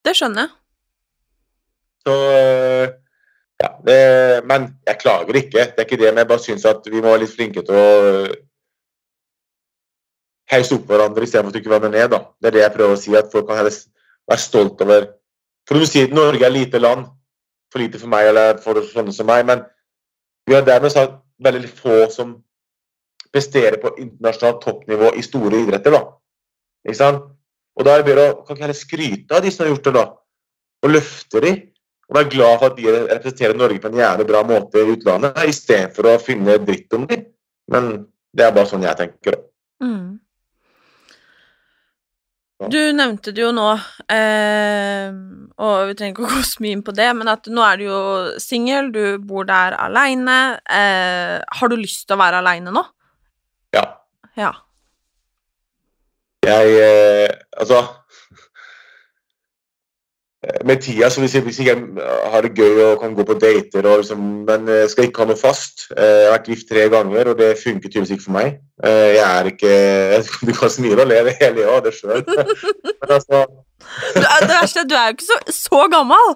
Det 0.03 0.15
skjønner 0.19 0.47
jeg. 0.47 0.55
Så 2.03 2.15
ja, 3.63 3.69
det, 3.87 3.99
Men 4.49 4.73
jeg 4.87 4.99
klager 4.99 5.39
ikke. 5.39 5.69
Det 5.71 5.79
er 5.79 5.87
ikke 5.87 6.01
det, 6.01 6.09
men 6.11 6.25
jeg 6.25 6.31
bare 6.33 6.45
syns 6.47 6.65
at 6.67 6.89
vi 6.89 7.01
må 7.01 7.13
være 7.13 7.25
litt 7.25 7.35
flinke 7.37 7.63
til 7.67 7.79
å 7.79 7.91
heise 10.53 10.77
opp 10.77 10.89
hverandre 10.91 11.25
istedenfor 11.25 11.53
å 11.53 11.57
trykke 11.57 11.71
hverandre 11.73 11.93
ned. 11.95 12.09
Da. 12.13 12.23
Det 12.41 12.51
er 12.51 12.57
det 12.57 12.65
jeg 12.65 12.77
prøver 12.77 12.97
å 12.97 13.01
si, 13.01 13.15
at 13.17 13.31
folk 13.33 13.49
kan 13.49 13.61
være 13.63 14.41
stolt 14.41 14.83
over 14.85 15.11
For 15.69 15.79
du 15.79 15.87
sier 15.87 16.09
at 16.09 16.17
Norge 16.17 16.43
er 16.43 16.51
lite 16.51 16.81
land, 16.83 17.07
for 17.71 17.79
lite 17.79 18.01
for 18.03 18.11
meg 18.11 18.33
eller 18.33 18.59
for 18.65 18.83
sånne 18.83 19.15
som 19.15 19.29
meg, 19.31 19.45
men 19.47 19.63
vi 20.51 20.57
har 20.57 20.65
dermed 20.67 20.91
sagt 20.91 21.21
veldig 21.39 21.69
få 21.79 21.99
som 22.11 22.33
presterer 23.33 23.79
på 23.81 23.95
internasjonalt 23.97 24.61
toppnivå 24.63 25.13
i 25.17 25.25
store 25.25 25.63
idretter. 25.65 25.95
da. 25.97 26.03
Ikke 26.87 26.99
sant? 26.99 27.29
Og 27.73 27.87
da 27.87 27.95
er 27.95 28.03
det 28.03 28.09
bedre 28.11 28.25
å 28.31 28.41
kan 28.45 28.57
ikke 28.57 28.67
heller 28.67 28.77
skryte 28.77 29.37
av 29.37 29.45
de 29.45 29.53
som 29.53 29.65
har 29.65 29.73
gjort 29.73 29.87
det, 29.87 29.93
da. 29.97 30.07
Og 30.83 30.93
løfte 30.93 31.45
de. 31.45 31.53
Og 32.11 32.19
være 32.19 32.33
glad 32.35 32.59
for 32.59 32.69
at 32.69 32.77
de 32.77 32.91
representerer 32.93 33.57
Norge 33.57 33.81
på 33.81 33.89
en 33.89 34.03
jævlig 34.03 34.27
bra 34.29 34.43
måte 34.45 34.83
i 34.83 34.91
utlandet, 34.93 35.39
istedenfor 35.49 36.11
å 36.11 36.19
finne 36.21 36.59
dritt 36.61 36.93
om 36.93 37.07
dem. 37.09 37.25
Men 37.73 37.93
det 38.37 38.45
er 38.45 38.53
bare 38.53 38.69
sånn 38.69 38.85
jeg 38.85 38.99
tenker. 38.99 39.39
Mm. 39.83 40.19
Du 42.71 42.79
nevnte 42.95 43.33
det 43.35 43.43
jo 43.43 43.51
nå, 43.55 43.71
eh, 44.13 45.09
og 45.59 45.89
vi 45.89 45.97
trenger 45.99 46.13
ikke 46.13 46.27
å 46.29 46.31
gå 46.31 46.43
så 46.47 46.63
mye 46.63 46.77
inn 46.77 46.85
på 46.87 46.95
det, 46.95 47.09
men 47.19 47.31
at 47.33 47.49
nå 47.51 47.65
er 47.67 47.81
du 47.81 47.85
jo 47.89 48.03
singel, 48.43 48.93
du 48.95 49.17
bor 49.19 49.49
der 49.49 49.75
aleine. 49.81 50.59
Eh, 50.71 51.41
har 51.43 51.73
du 51.73 51.81
lyst 51.81 52.07
til 52.07 52.19
å 52.19 52.23
være 52.23 52.43
aleine 52.43 52.75
nå? 52.75 52.85
Ja. 54.39 54.53
Jeg 56.43 56.67
eh, 56.83 57.31
Altså 57.53 57.83
Med 60.67 60.81
tida 60.83 61.07
så 61.11 61.21
hvis 61.23 61.35
jeg, 61.35 61.43
hvis 61.47 61.61
jeg 61.61 61.77
har 62.33 62.41
det 62.43 62.57
gøy 62.59 62.81
og 62.83 63.01
kan 63.01 63.15
gå 63.15 63.23
på 63.23 63.37
dater, 63.39 63.87
og 63.87 64.01
liksom, 64.01 64.19
men 64.49 64.69
jeg 64.69 64.91
skal 64.91 65.05
ikke 65.07 65.23
ha 65.23 65.27
noe 65.31 65.39
fast. 65.39 65.85
Jeg 65.95 66.25
har 66.25 66.33
vært 66.33 66.49
gift 66.51 66.67
tre 66.67 66.89
ganger, 66.91 67.31
og 67.31 67.39
det 67.39 67.61
funker 67.61 67.87
tydeligvis 67.87 68.17
ikke 68.17 68.25
for 68.25 68.37
meg. 68.41 68.49
Jeg 68.83 69.23
er 69.23 69.45
ikke 69.53 69.71
Du 70.43 70.51
kan 70.57 70.73
smile 70.75 71.05
og 71.05 71.13
le, 71.13 71.21
det 71.29 71.37
hele 71.39 71.63
ja, 71.63 71.77
det 71.85 71.95
sjøl. 71.95 72.25
Men 73.05 73.15
altså 73.21 73.45
du 74.15 74.23
er, 74.23 74.43
det 74.43 74.51
verste 74.51 74.81
er 74.81 74.85
at 74.85 74.91
du 74.91 74.99
er 74.99 75.07
jo 75.07 75.17
ikke 75.17 75.29
så, 75.29 75.39
så 75.55 75.85
gammel. 75.93 76.35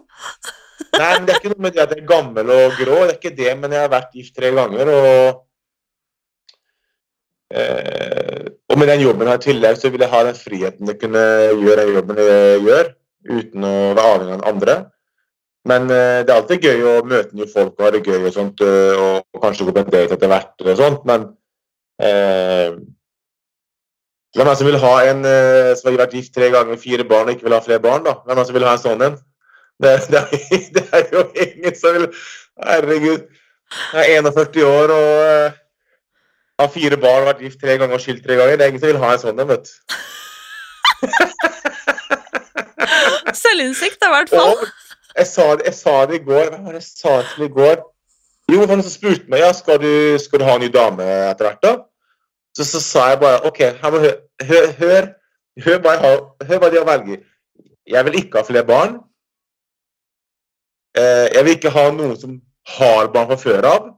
Nei, 0.97 1.11
men 1.12 1.26
det 1.26 1.34
er 1.34 1.40
ikke 1.40 1.53
noe 1.55 1.64
med 1.64 1.74
det 1.74 1.82
at 1.82 1.92
jeg 1.94 2.03
er 2.03 2.09
gammel 2.09 2.53
og 2.53 2.78
grå, 2.78 2.99
det 3.05 3.14
er 3.14 3.18
ikke 3.18 3.36
det, 3.36 3.53
men 3.61 3.74
jeg 3.74 3.84
har 3.84 3.92
vært 3.92 4.16
gift 4.16 4.34
tre 4.36 4.53
ganger, 4.55 4.90
og 4.92 5.42
Eh, 7.55 8.47
og 8.68 8.78
med 8.80 8.90
den 8.90 9.05
jobben 9.05 9.28
har 9.30 9.38
i 9.38 9.44
tillegg, 9.44 9.78
så 9.78 9.90
vil 9.92 10.03
jeg 10.03 10.11
ha 10.12 10.22
den 10.26 10.38
friheten 10.38 10.88
til 10.88 10.97
å 10.97 11.01
kunne 11.01 11.24
gjøre 11.62 11.84
den 11.84 11.94
jobben 12.01 12.20
jeg 12.22 12.64
gjør, 12.66 12.92
uten 13.30 13.66
å 13.68 13.74
være 13.94 14.11
avhengig 14.14 14.36
av 14.36 14.51
andre. 14.51 14.76
Men 15.66 15.88
eh, 15.90 16.20
det 16.26 16.32
er 16.32 16.40
alltid 16.40 16.66
gøy 16.66 16.84
å 16.86 16.97
møte 17.07 17.38
nye 17.38 17.51
folk 17.51 17.74
og 17.74 17.86
ha 17.86 17.94
det 17.94 18.03
gøy 18.07 18.18
og 18.20 18.34
sånt, 18.34 18.62
eh, 18.66 18.99
og, 18.99 19.24
og 19.34 19.42
kanskje 19.42 19.68
gå 19.68 19.74
på 19.74 19.82
en 19.84 19.94
date 19.94 20.18
etter 20.18 20.30
hvert. 20.30 20.55
og 20.62 20.82
sånt, 20.82 21.07
Men 21.09 21.30
eh, 22.03 22.76
hvem 24.36 24.51
er 24.51 24.59
som 24.59 24.68
vil 24.68 24.82
ha 24.82 24.94
en 25.11 25.24
eh, 25.24 25.72
som 25.78 25.88
har 25.88 26.03
vært 26.03 26.18
gift 26.18 26.34
tre 26.36 26.51
ganger, 26.53 26.78
fire 26.80 27.07
barn 27.09 27.30
og 27.30 27.36
ikke 27.36 27.49
vil 27.49 27.57
ha 27.57 27.62
flere 27.64 27.82
barn? 27.82 28.05
da? 28.05 28.18
Hvem 28.26 28.42
er 28.42 28.49
som 28.49 28.59
vil 28.59 28.66
ha 28.68 28.74
en 28.76 28.82
sånn 28.82 29.07
en? 29.07 29.18
Det, 29.82 29.92
det, 30.12 30.22
er, 30.22 30.59
det 30.76 30.84
er 30.97 31.07
jo 31.12 31.22
ingen 31.47 31.78
som 31.78 31.97
vil 31.97 32.11
Herregud. 32.57 33.26
Jeg 33.92 34.16
er 34.16 34.22
41 34.24 34.62
år 34.64 34.92
og 34.94 35.22
eh, 35.26 35.57
har 36.63 36.73
fire 36.73 36.97
barn, 37.01 37.27
vært 37.29 37.43
gift 37.45 37.61
tre 37.61 37.77
ganger 37.81 37.99
og 37.99 38.03
skilt 38.05 38.23
tre 38.25 38.39
ganger. 38.39 38.57
Det 38.57 38.65
er 38.65 38.73
ingen 38.73 38.83
som 38.83 38.93
vil 38.93 39.03
ha 39.03 39.11
en 39.13 39.23
sånn 39.23 39.43
en, 39.43 39.51
vet 39.51 39.67
du. 39.67 39.73
Selvinnsikt, 43.43 44.01
i 44.01 44.13
hvert 44.15 44.33
fall. 44.33 44.65
Jeg 45.17 45.29
sa, 45.29 45.45
det, 45.57 45.67
jeg 45.69 45.77
sa 45.77 45.95
det 46.09 46.21
i 46.21 46.25
går. 46.25 46.51
Hva 46.53 46.63
var 46.65 46.77
det 46.77 46.81
jeg 46.83 46.89
sa 46.89 47.19
til 47.35 47.47
i 47.47 47.53
går? 47.53 47.77
Jo, 48.53 48.63
han 48.71 48.83
spurte 48.87 49.31
meg 49.33 49.43
ja, 49.43 49.51
skal 49.57 49.81
du, 49.83 49.93
skal 50.23 50.41
du 50.41 50.47
ha 50.47 50.55
en 50.57 50.63
ny 50.63 50.71
dame 50.73 51.07
etter 51.33 51.49
hvert. 51.49 51.63
da? 51.65 51.73
Så, 52.57 52.65
så 52.69 52.81
sa 52.81 53.09
jeg 53.13 53.21
bare 53.21 53.43
OK, 53.49 53.59
hør, 53.83 53.99
hør, 54.01 54.69
hør, 54.79 55.09
hør, 55.65 55.81
hva 55.85 55.97
har, 56.01 56.23
hør 56.49 56.63
hva 56.63 56.71
de 56.73 56.81
har 56.81 56.89
velget. 56.89 57.27
Jeg 57.87 58.07
vil 58.07 58.19
ikke 58.21 58.41
ha 58.41 58.47
flere 58.47 58.67
barn. 58.67 58.97
Eh, 60.97 61.27
jeg 61.35 61.45
vil 61.45 61.57
ikke 61.59 61.75
ha 61.75 61.91
noen 61.93 62.17
som 62.21 62.39
har 62.79 63.11
barn 63.15 63.29
fra 63.33 63.39
før 63.41 63.69
av. 63.69 63.91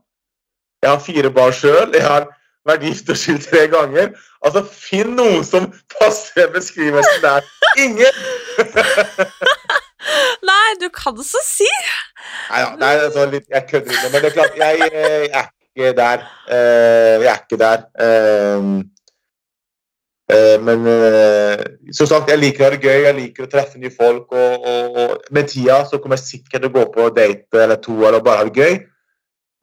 Jeg 0.83 0.91
har 0.91 1.03
fire 1.03 1.31
barn 1.35 1.55
sjøl. 1.55 1.95
Jeg 1.95 2.05
har 2.05 2.27
vært 2.69 2.85
gift 2.87 3.09
og 3.11 3.19
skilt 3.19 3.47
tre 3.49 3.65
ganger. 3.71 4.11
Altså, 4.45 4.63
finn 4.63 5.15
noen 5.17 5.43
som 5.47 5.69
passer 5.97 6.51
beskrivelsen 6.53 7.23
der. 7.25 7.47
Ingen! 7.83 8.21
Nei, 10.49 10.67
du 10.81 10.87
kan 10.93 11.17
så 11.23 11.41
si! 11.43 11.67
Nei, 12.49 12.61
ja, 12.61 12.69
nei 12.79 12.93
altså, 13.03 13.25
jeg 13.33 13.65
kødder 13.69 13.91
ikke, 13.91 14.11
men 14.13 14.21
det 14.21 14.29
er 14.29 14.35
klart, 14.37 14.55
jeg, 14.57 14.87
eh, 14.93 15.25
jeg 15.25 15.41
er 15.41 15.49
ikke 15.67 15.91
der. 15.97 16.23
Eh, 16.55 17.15
jeg 17.23 17.31
er 17.33 17.43
ikke 17.43 17.59
der. 17.59 17.83
Eh, 18.05 18.61
men 20.61 20.85
som 21.95 22.05
sagt, 22.05 22.29
jeg 22.29 22.37
liker 22.37 22.61
å 22.61 22.67
ha 22.67 22.75
det 22.75 22.85
gøy, 22.85 22.99
jeg 23.07 23.15
liker 23.17 23.47
å 23.47 23.49
treffe 23.49 23.81
nye 23.81 23.93
folk. 23.93 24.29
Og, 24.29 24.67
og, 24.71 24.99
og 25.01 25.33
med 25.33 25.49
tida 25.49 25.81
så 25.89 25.97
kommer 25.97 26.19
jeg 26.19 26.27
sikkert 26.27 26.61
til 26.61 26.69
å 26.69 26.75
gå 26.75 26.83
på 26.93 27.07
date 27.15 27.63
eller 27.63 27.79
to 27.81 27.95
eller 27.97 28.21
bare 28.25 28.43
ha 28.43 28.49
det 28.49 28.61
gøy. 28.61 28.77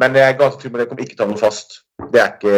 Men 0.00 0.16
jeg 0.16 0.28
er 0.28 0.38
ganske 0.38 0.60
trygg 0.60 0.72
på 0.72 0.78
at 0.78 0.84
jeg 0.84 0.88
kommer 0.90 1.04
ikke 1.04 1.16
til 1.16 1.24
å 1.24 1.26
ha 1.26 1.32
noe 1.32 1.40
fast. 1.40 1.78
Det 2.12 2.22
er 2.22 2.32
ikke 2.34 2.56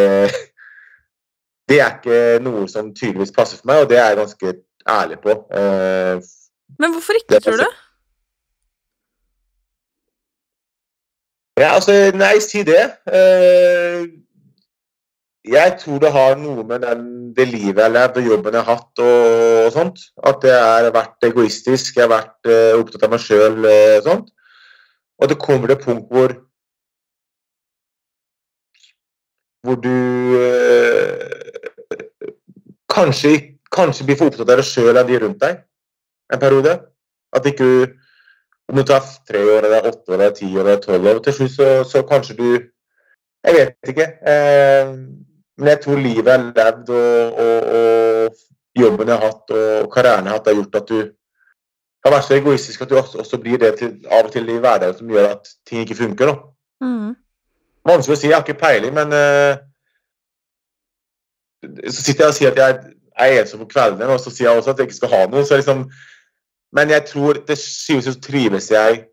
det 1.69 1.81
er 1.85 1.99
ikke 1.99 2.21
noe 2.45 2.65
som 2.71 2.95
tydeligvis 2.95 3.35
passer 3.37 3.61
for 3.61 3.71
meg, 3.71 3.83
og 3.85 3.91
det 3.91 3.99
er 4.01 4.13
jeg 4.13 4.21
ganske 4.23 4.55
ærlig 4.89 5.19
på. 5.25 5.35
Eh, 5.59 6.17
Men 6.79 6.95
hvorfor 6.95 7.21
ikke, 7.21 7.41
tror 7.45 7.61
du? 7.61 7.69
Ja, 11.59 11.75
altså, 11.75 11.93
nei, 12.15 12.39
si 12.41 12.63
det. 12.63 12.85
Eh, 13.13 14.07
jeg 15.49 15.77
tror 15.81 15.99
det 16.03 16.13
har 16.13 16.37
noe 16.39 16.65
med 16.67 16.85
den, 16.85 17.05
det 17.37 17.49
livet 17.49 17.81
jeg 17.81 17.85
har 17.85 17.95
levd 17.95 18.21
og 18.21 18.29
jobben 18.33 18.57
jeg 18.57 18.67
har 18.67 18.77
hatt 18.77 19.03
og, 19.03 19.23
og 19.67 19.73
sånt. 19.75 20.03
At 20.31 20.45
jeg 20.45 20.59
har 20.59 20.91
vært 20.95 21.29
egoistisk, 21.31 21.97
jeg 21.97 22.05
har 22.07 22.13
vært 22.13 22.51
eh, 22.53 22.77
opptatt 22.79 23.07
av 23.07 23.15
meg 23.15 23.25
sjøl 23.25 23.59
og 23.65 24.07
sånt. 24.07 24.29
Og 25.19 25.31
det 25.31 25.41
kommer 25.43 25.67
til 25.67 25.77
et 25.77 25.85
punkt 25.85 26.13
hvor 26.15 26.37
hvor 29.69 29.79
du 29.85 29.95
eh, 30.41 31.39
kanskje, 32.89 33.33
kanskje 33.75 34.07
blir 34.09 34.19
for 34.19 34.31
opptatt 34.31 34.47
av 34.47 34.57
deg 34.57 34.67
sjøl 34.67 34.97
enn 34.97 35.09
de 35.09 35.21
rundt 35.23 35.43
deg 35.45 35.61
en 36.33 36.43
periode. 36.43 36.75
At 37.37 37.47
ikke 37.47 37.65
du 37.65 37.97
Om 38.69 38.77
du 38.77 38.83
tar 38.85 39.01
tre 39.25 39.41
år, 39.41 39.65
eller 39.65 39.87
åtte 39.89 40.13
år, 40.13 40.19
eller 40.19 40.35
ti 40.37 40.47
år, 40.53 40.67
eller 40.67 40.81
tolv 40.83 41.07
år, 41.09 41.19
til 41.25 41.33
slutt 41.33 41.55
så, 41.55 41.69
så 41.89 42.03
kanskje 42.05 42.35
du 42.37 42.49
Jeg 43.47 43.55
vet 43.55 43.93
ikke. 43.93 44.05
Eh, 44.05 44.91
men 45.59 45.71
jeg 45.73 45.81
tror 45.81 45.97
livet 45.97 46.29
er 46.29 46.43
levd, 46.43 46.91
og, 46.91 47.39
og, 47.45 47.71
og 47.79 48.83
jobben 48.83 49.09
jeg 49.09 49.17
har 49.17 49.25
hatt, 49.25 49.55
og 49.55 49.89
karrieren 49.95 50.29
jeg 50.29 50.33
har 50.33 50.39
hatt, 50.39 50.51
har 50.51 50.59
gjort 50.59 50.77
at 50.83 50.91
du 50.91 50.99
har 52.05 52.15
vært 52.15 52.27
så 52.27 52.37
egoistisk 52.37 52.83
at 52.85 52.91
du 52.91 52.99
også, 52.99 53.23
også 53.23 53.41
blir 53.43 53.59
det 53.63 53.73
til, 53.81 53.95
av 54.11 54.29
og 54.29 54.35
til 54.35 54.49
i 54.49 54.59
hverdagen 54.59 54.99
som 54.99 55.11
gjør 55.15 55.31
at 55.33 55.51
ting 55.67 55.83
ikke 55.83 55.99
funker. 56.03 56.33
da. 56.33 56.37
Mm. 56.85 57.17
Vanskelig 57.87 58.17
å 58.17 58.21
si, 58.21 58.29
jeg 58.29 58.37
har 58.37 58.45
ikke 58.47 58.61
peiling, 58.61 58.95
men 58.97 59.15
uh, 59.15 59.59
Så 61.87 62.03
sitter 62.03 62.25
jeg 62.25 62.33
og 62.33 62.37
sier 62.37 62.53
at 62.53 62.59
jeg 62.63 62.81
er 63.19 63.43
ensom 63.43 63.63
på 63.65 63.73
kveldene, 63.75 64.11
og 64.15 64.21
så 64.23 64.31
sier 64.31 64.49
jeg 64.49 64.59
også 64.59 64.75
at 64.75 64.81
jeg 64.81 64.91
ikke 64.91 65.01
skal 65.01 65.15
ha 65.15 65.23
noe. 65.27 65.45
så 65.45 65.59
liksom, 65.59 65.87
Men 66.73 66.91
jeg 66.91 67.07
tror 67.09 67.41
til 67.47 67.57
syvende 67.57 68.15
og 68.15 68.23
trives 68.23 68.71
jeg 68.71 69.07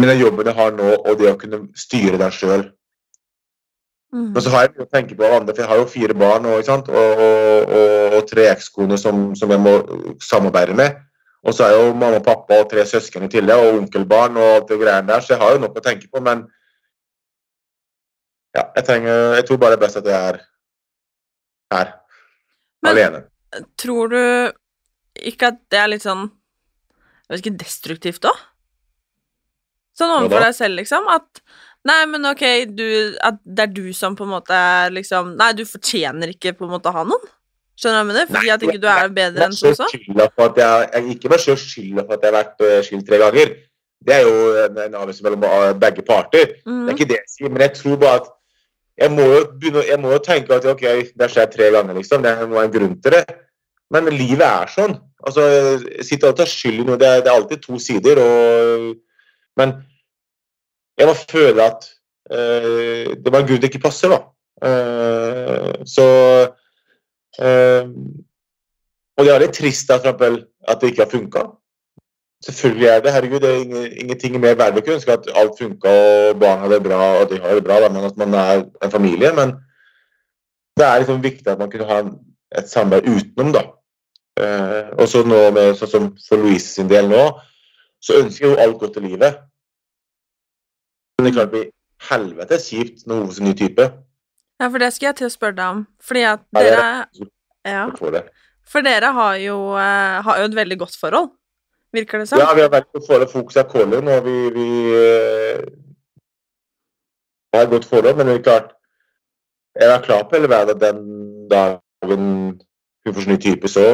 med 0.00 0.08
den 0.08 0.22
jobben 0.22 0.46
jeg 0.46 0.58
har 0.58 0.72
nå, 0.74 0.94
og 0.98 1.18
det 1.18 1.30
å 1.30 1.38
kunne 1.38 1.66
styre 1.78 2.18
den 2.18 2.32
sjøl. 2.34 2.64
Mm. 4.12 4.32
Men 4.34 4.42
så 4.44 4.50
har 4.52 4.66
jeg 4.66 4.82
å 4.82 4.88
tenke 4.90 5.16
på 5.16 5.28
andre, 5.28 5.54
for 5.54 5.62
jeg 5.62 5.70
har 5.70 5.78
jo 5.80 5.88
fire 5.88 6.16
barn 6.18 6.48
og, 6.50 6.68
og, 6.68 6.90
og, 6.90 7.76
og 8.18 8.26
tre 8.28 8.48
ekskoner 8.50 9.00
som, 9.00 9.30
som 9.38 9.52
jeg 9.54 9.62
må 9.62 9.76
samarbeide 10.20 10.74
med. 10.76 10.98
Og 11.42 11.54
så 11.54 11.66
er 11.66 11.78
jo 11.78 11.94
mamma 11.94 12.18
og 12.20 12.26
pappa 12.26 12.60
og 12.62 12.68
tre 12.70 12.84
søsken 12.86 13.26
i 13.26 13.30
tillegg, 13.30 13.62
og 13.62 13.78
onkelbarn 13.80 14.36
og 14.38 14.50
alt 14.56 14.68
det 14.68 14.78
greiene 14.82 15.08
der, 15.08 15.22
så 15.22 15.34
jeg 15.34 15.42
har 15.42 15.54
jo 15.54 15.62
nok 15.64 15.78
å 15.78 15.84
tenke 15.86 16.10
på, 16.10 16.22
men 16.22 16.44
ja, 18.56 18.64
jeg, 18.76 18.84
trenger, 18.84 19.34
jeg 19.38 19.44
tror 19.48 19.60
bare 19.62 19.74
det 19.76 19.80
er 19.80 19.86
best 19.86 19.96
at 20.02 20.08
jeg 20.10 20.28
er 20.32 20.40
her, 21.72 21.92
Men- 22.82 22.92
alene. 22.96 23.22
Tror 23.80 24.08
du 24.08 24.20
ikke 25.28 25.50
at 25.52 25.58
det 25.70 25.78
er 25.78 25.88
litt 25.92 26.02
sånn 26.04 26.30
Jeg 27.28 27.36
vet 27.36 27.42
ikke, 27.46 27.58
destruktivt 27.60 28.24
òg? 28.28 28.38
Sånn 29.98 30.08
overfor 30.14 30.40
deg 30.46 30.54
selv, 30.56 30.78
liksom? 30.80 31.08
At 31.12 31.42
Nei, 31.84 31.98
men 32.06 32.22
ok, 32.30 32.42
du, 32.78 32.84
at 33.26 33.40
det 33.42 33.64
er 33.64 33.72
du 33.74 33.88
som 33.96 34.14
på 34.16 34.22
en 34.22 34.30
måte 34.36 34.54
er 34.54 34.92
liksom 34.94 35.32
Nei, 35.36 35.50
du 35.58 35.64
fortjener 35.66 36.30
ikke 36.32 36.52
på 36.56 36.64
en 36.68 36.70
måte 36.76 36.88
å 36.92 36.94
ha 36.94 37.02
noen. 37.08 37.24
Skjønner 37.76 37.96
du 37.96 37.98
hva 37.98 38.02
jeg 38.04 38.08
mener? 38.12 38.28
Fordi 38.30 38.46
Nei, 38.46 38.54
at 38.54 38.64
ikke 38.68 38.80
du 38.84 38.86
er 38.92 39.08
bedre 39.16 39.46
enn 39.48 39.56
som 39.56 39.74
så? 39.74 39.88
at 39.88 40.60
jeg, 40.62 40.88
jeg 40.94 41.16
ikke 41.16 41.32
vær 41.32 41.42
selv 41.42 41.58
skylda 41.64 42.04
for 42.06 42.14
at 42.14 42.22
jeg 42.22 42.30
har 42.32 42.38
vært 42.38 42.64
eh, 42.68 42.78
skilt 42.86 43.06
tre 43.08 43.18
ganger. 43.24 43.54
Det 44.02 44.14
er 44.14 44.22
jo 44.28 44.36
en, 44.64 44.78
en 44.84 44.96
avgjørelse 45.00 45.26
mellom 45.26 45.46
eh, 45.48 45.72
begge 45.82 46.04
parter. 46.06 46.52
Det 46.54 46.62
er 46.62 46.70
Mhm. 46.70 46.92
ikke 46.94 47.08
det 47.10 47.18
jeg 47.20 47.32
sier, 47.34 47.50
men 47.50 47.64
jeg 47.66 47.74
tror 47.80 47.98
bare 48.02 48.20
at 48.22 48.30
jeg 49.00 49.12
må 49.12 49.24
jo, 49.24 49.38
begynne, 49.60 49.84
jeg 49.88 50.00
må 50.00 50.18
tenke 50.24 50.56
at 50.56 50.66
ok, 50.68 50.84
det 51.16 51.30
skjedd 51.32 51.54
tre 51.54 51.70
ganger, 51.74 51.96
liksom. 51.96 52.24
Det 52.24 52.34
må 52.44 52.58
være 52.58 52.68
en 52.68 52.74
grunn 52.74 52.98
til 53.02 53.16
det. 53.16 53.22
Men 53.92 54.10
livet 54.12 54.44
er 54.46 54.72
sånn. 54.72 54.98
Altså, 55.22 55.46
sitter 56.04 56.32
og 56.32 56.38
tar 56.38 56.50
skyld 56.50 56.82
i 56.82 56.86
noe, 56.88 56.98
det 57.00 57.08
er, 57.08 57.24
det 57.24 57.30
er 57.32 57.38
alltid 57.38 57.64
to 57.64 57.78
sider. 57.82 58.20
Og, 58.20 58.92
men 59.60 59.74
jeg 61.00 61.08
må 61.08 61.16
føle 61.16 61.66
at 61.66 61.88
eh, 62.32 63.12
det 63.16 63.32
var 63.32 63.42
en 63.42 63.48
grunn 63.48 63.62
det 63.62 63.72
ikke 63.72 63.86
passer, 63.86 64.12
da. 64.12 64.22
Uh, 64.62 65.72
så 65.88 66.04
eh, 67.42 67.88
Og 69.18 69.24
det 69.26 69.32
er 69.32 69.42
litt 69.42 69.56
trist 69.56 69.88
da, 69.90 69.96
at 69.98 70.78
det 70.78 70.92
ikke 70.92 71.02
har 71.02 71.10
funka. 71.10 71.42
Selvfølgelig 72.42 72.88
er 72.90 73.00
det 73.00 73.12
herregud, 73.14 73.40
det 73.40 73.50
er 73.50 74.00
ingenting 74.02 74.40
mer 74.42 74.56
verdt 74.58 74.80
å 74.80 74.82
kunne 74.82 74.98
ønske 74.98 75.14
at 75.14 75.28
alt 75.38 75.60
funka 75.60 75.90
og 75.90 76.40
barna 76.40 76.64
har 76.64 76.72
det 76.72 76.80
bra 76.82 77.02
og 77.20 77.28
de 77.30 77.38
har 77.38 77.54
det 77.54 77.62
bra, 77.66 77.76
men 77.86 78.08
at 78.08 78.16
man 78.18 78.34
er 78.34 78.64
en 78.82 78.90
familie. 78.90 79.30
Men 79.36 79.54
det 80.76 80.86
er 80.86 81.04
liksom 81.04 81.22
viktig 81.22 81.52
at 81.52 81.60
man 81.60 81.70
kunne 81.70 81.86
ha 81.86 82.00
et 82.58 82.68
samarbeid 82.70 83.06
utenom, 83.06 83.52
da. 83.54 83.62
Eh, 84.42 84.90
og 84.98 85.06
så 85.08 85.22
nå 85.28 85.38
med, 85.54 85.76
sånn 85.78 85.92
som 85.92 86.08
for 86.26 86.42
Louise 86.42 86.66
sin 86.66 86.90
del 86.90 87.10
nå, 87.12 87.22
så 88.02 88.18
ønsker 88.22 88.50
hun 88.50 88.62
alt 88.64 88.80
godt 88.80 88.98
i 88.98 89.04
livet. 89.06 89.38
Men 91.14 91.28
det 91.28 91.32
er 91.32 91.36
klart 91.36 91.52
det 91.52 91.58
blir 91.58 91.70
helvetes 92.08 92.70
kjipt 92.72 93.06
når 93.06 93.20
hun 93.20 93.28
er 93.30 93.38
en 93.38 93.48
ny 93.50 93.54
type. 93.58 93.86
Ja, 94.58 94.68
for 94.68 94.82
det 94.82 94.90
skal 94.94 95.12
jeg 95.12 95.20
til 95.20 95.28
å 95.28 95.34
spørre 95.34 95.58
deg 95.58 95.76
om. 95.76 95.84
Fordi 96.02 96.24
at 96.32 96.42
er 96.58 96.70
dere 96.70 97.30
Ja. 97.62 97.86
For 98.66 98.82
dere 98.82 99.12
har 99.14 99.36
jo, 99.42 99.56
eh, 99.76 100.22
har 100.26 100.38
jo 100.38 100.44
et 100.48 100.56
veldig 100.56 100.78
godt 100.78 100.96
forhold, 100.98 101.30
virker 101.92 102.22
det 102.22 102.28
som. 102.28 102.40
Ja, 102.40 102.52
vi 102.54 102.64
har 102.64 102.70
vært 102.72 102.90
på 102.92 103.02
forhold. 103.06 103.30
Fokus 103.32 103.58
av 103.60 103.68
Kålund, 103.70 104.08
og 104.08 104.24
vi, 104.26 104.36
vi 104.56 104.68
uh, 104.92 105.64
har 107.54 107.66
et 107.66 107.74
godt 107.74 107.88
forhold. 107.88 108.16
Men 108.16 108.30
det 108.30 108.38
er 108.38 108.46
klart, 108.46 108.70
jeg 109.80 109.90
er 109.90 110.06
klar 110.06 110.22
på 110.28 110.36
at 110.36 110.80
den 110.80 111.02
dagen 111.50 112.24
hun 113.04 113.14
får 113.14 113.28
ny 113.28 113.36
type, 113.40 113.68
så 113.68 113.84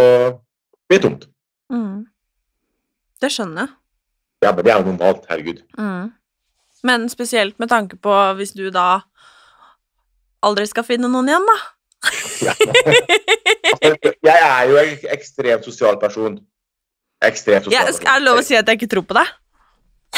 blir 0.89 0.99
det 0.99 1.03
tomt. 1.03 1.29
Mm. 1.73 2.07
Det 3.21 3.33
skjønner 3.33 3.67
jeg. 3.67 3.75
Ja, 4.43 4.53
men 4.53 4.65
det 4.65 4.73
er 4.73 4.79
jo 4.79 4.91
normalt. 4.93 5.25
Herregud. 5.31 5.63
Mm. 5.79 6.13
Men 6.83 7.09
spesielt 7.09 7.59
med 7.59 7.69
tanke 7.69 7.97
på 7.97 8.15
hvis 8.39 8.55
du 8.55 8.69
da 8.71 9.01
aldri 10.43 10.67
skal 10.71 10.87
finne 10.87 11.11
noen 11.11 11.31
igjen, 11.31 11.49
da. 11.49 11.59
Ja. 12.47 12.55
Altså, 13.79 14.13
jeg 14.25 14.39
er 14.43 14.63
jo 14.71 14.77
en 14.81 15.11
ekstremt 15.13 15.65
sosial 15.65 15.99
person. 16.01 16.39
Ekstremt 17.25 17.67
sosial 17.67 17.89
Jeg, 17.89 18.01
er 18.07 18.21
det 18.21 18.27
lov 18.27 18.41
å 18.41 18.47
si 18.47 18.57
at 18.59 18.69
jeg 18.69 18.79
ikke 18.79 18.91
tror 18.95 19.07
på 19.09 19.17
deg? 19.19 19.31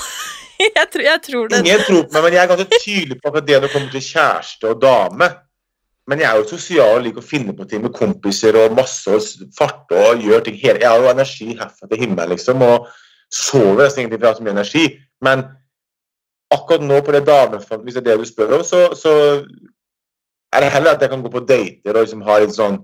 jeg, 0.67 0.89
tror, 0.93 1.05
jeg 1.07 1.23
tror 1.27 1.53
det. 1.53 1.61
Ingen 1.65 1.85
tror 1.87 2.03
på 2.03 2.17
meg, 2.17 2.25
men 2.27 2.35
jeg 2.37 2.43
er 2.43 2.51
ganske 2.51 2.81
tydelig 2.85 3.21
på 3.21 3.33
at 3.33 3.47
det 3.47 3.57
når 3.57 3.67
det 3.67 3.73
kommer 3.77 3.95
til 3.95 4.05
kjæreste 4.09 4.75
og 4.75 4.83
dame 4.83 5.31
Men 6.11 6.23
jeg 6.23 6.29
er 6.29 6.41
jo 6.41 6.49
sosial 6.51 6.99
og 6.99 7.05
liker 7.07 7.23
å 7.23 7.31
finne 7.31 7.55
på 7.57 7.69
ting 7.71 7.85
med 7.85 7.95
kompiser 7.97 8.57
og 8.59 8.75
masse 8.77 9.15
og 9.15 9.49
farte 9.57 9.97
og 10.11 10.25
gjøre 10.25 10.49
ting 10.49 10.59
hele 10.61 10.83
Jeg 10.83 10.91
har 10.91 11.05
jo 11.05 11.13
energi 11.13 11.53
herfra 11.55 11.89
til 11.89 12.03
himmelen, 12.03 12.35
liksom, 12.35 12.65
og 12.67 12.91
sover 13.31 13.85
nesten 13.85 14.03
ingenting 14.05 14.19
fordi 14.19 14.27
jeg 14.27 14.33
har 14.33 14.39
så 14.41 14.47
mye 14.47 14.57
energi. 14.57 14.85
Men 15.23 15.45
akkurat 16.51 16.83
nå 16.83 17.01
på 17.07 17.15
det 17.15 17.27
dameforholdet, 17.29 17.85
hvis 17.87 17.95
det 17.95 18.03
er 18.03 18.09
det 18.09 18.19
du 18.19 18.27
spør 18.27 18.57
om, 18.59 18.65
så, 18.67 18.81
så 18.99 19.13
er 20.51 20.65
det 20.65 20.73
heller 20.75 20.97
at 20.97 21.05
jeg 21.05 21.13
kan 21.13 21.23
gå 21.23 21.31
på 21.31 21.45
dater 21.47 21.95
og 21.95 22.03
liksom 22.03 22.25
ha 22.27 22.41
litt 22.43 22.57
sånn 22.57 22.81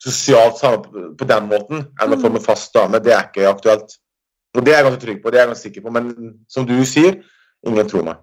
sosialt 0.00 0.60
samarbeid 0.60 1.12
på 1.20 1.28
den 1.28 1.48
måten 1.50 1.84
enn 2.00 2.14
å 2.14 2.18
få 2.20 2.30
med 2.32 2.44
fast 2.44 2.72
dame. 2.76 3.00
Det 3.02 3.12
er 3.14 3.28
ikke 3.28 3.50
aktuelt. 3.50 3.96
Og 4.56 4.64
det 4.66 4.72
er 4.72 4.80
jeg 4.80 4.88
ganske 4.88 5.04
trygg 5.04 5.20
på, 5.22 5.30
det 5.30 5.38
er 5.38 5.44
jeg 5.44 5.52
ganske 5.52 5.68
sikker 5.68 5.84
på. 5.86 5.92
Men 5.94 6.10
som 6.50 6.66
du 6.66 6.74
sier, 6.88 7.20
ingen 7.66 7.90
tror 7.90 8.06
meg. 8.08 8.22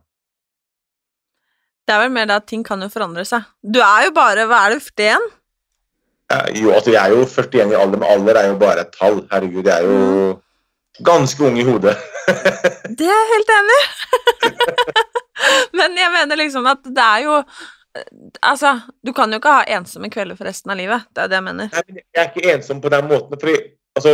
Det 1.87 1.95
er 1.95 2.01
vel 2.03 2.15
mer 2.17 2.27
det 2.27 2.41
at 2.41 2.47
ting 2.49 2.65
kan 2.67 2.81
jo 2.83 2.89
forandre 2.91 3.23
seg. 3.27 3.45
Du 3.63 3.79
er 3.79 4.09
jo 4.09 4.15
bare 4.15 4.47
Hva 4.49 4.65
er 4.67 4.75
du, 4.75 4.81
41? 4.83 5.29
Eh, 6.33 6.49
Jo, 6.59 6.73
altså 6.75 6.91
jeg 6.91 6.99
er 6.99 7.15
jo 7.15 7.23
41 7.23 7.71
i 7.71 7.79
alder, 7.79 8.01
men 8.01 8.09
alder 8.11 8.41
er 8.41 8.49
jo 8.49 8.59
bare 8.59 8.83
et 8.83 8.91
tall. 8.97 9.21
Herregud, 9.31 9.63
jeg 9.63 9.77
er 9.77 9.87
jo 9.87 10.35
ganske 11.07 11.45
ung 11.47 11.59
i 11.61 11.63
hodet. 11.63 11.95
Det 12.97 13.07
er 13.07 13.13
jeg 13.13 13.31
helt 13.35 13.55
enig 13.61 13.79
i. 13.79 13.87
Men 15.77 15.97
jeg 15.97 16.13
mener 16.13 16.39
liksom 16.39 16.67
at 16.69 16.83
det 16.85 17.03
er 17.03 17.25
jo 17.25 17.39
Altså, 18.41 18.73
du 19.05 19.13
kan 19.15 19.31
jo 19.31 19.39
ikke 19.41 19.53
ha 19.59 19.65
ensomme 19.77 20.09
kvelder 20.13 20.37
for 20.39 20.49
resten 20.49 20.73
av 20.73 20.79
livet. 20.79 21.07
Det 21.15 21.23
er 21.23 21.31
det 21.31 21.39
jeg 21.39 21.45
mener. 21.47 21.69
Nei, 21.73 22.03
Jeg 22.15 22.23
er 22.23 22.31
ikke 22.31 22.53
ensom 22.53 22.81
på 22.83 22.91
den 22.93 23.07
måten. 23.09 23.39
Fordi, 23.39 23.55
altså, 23.95 24.13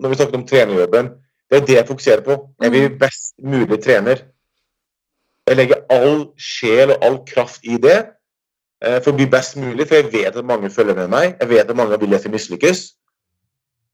når 0.00 0.08
vi 0.12 0.18
snakket 0.18 0.38
om 0.40 0.46
trenerjobben, 0.48 1.10
det 1.50 1.60
er 1.60 1.66
det 1.66 1.76
jeg 1.76 1.86
fokuserer 1.86 2.24
på. 2.26 2.38
Jeg 2.62 2.74
blir 2.74 2.96
best 2.98 3.34
mulig 3.42 3.78
trener. 3.84 4.24
Jeg 5.48 5.56
legger 5.56 5.84
all 5.92 6.26
sjel 6.40 6.94
og 6.94 7.04
all 7.04 7.18
kraft 7.28 7.66
i 7.68 7.76
det 7.76 7.98
eh, 8.80 9.00
for 9.04 9.12
å 9.12 9.16
bli 9.18 9.26
best 9.28 9.58
mulig, 9.60 9.84
for 9.86 10.00
jeg 10.00 10.12
vet 10.12 10.36
at 10.36 10.46
mange 10.48 10.70
følger 10.72 10.96
med 10.96 11.12
meg. 11.12 11.34
Jeg 11.40 11.50
vet 11.50 11.70
at 11.70 11.76
mange 11.76 11.98
vil 12.00 12.16
jeg 12.16 12.24
skal 12.24 12.34
mislykkes. 12.34 12.84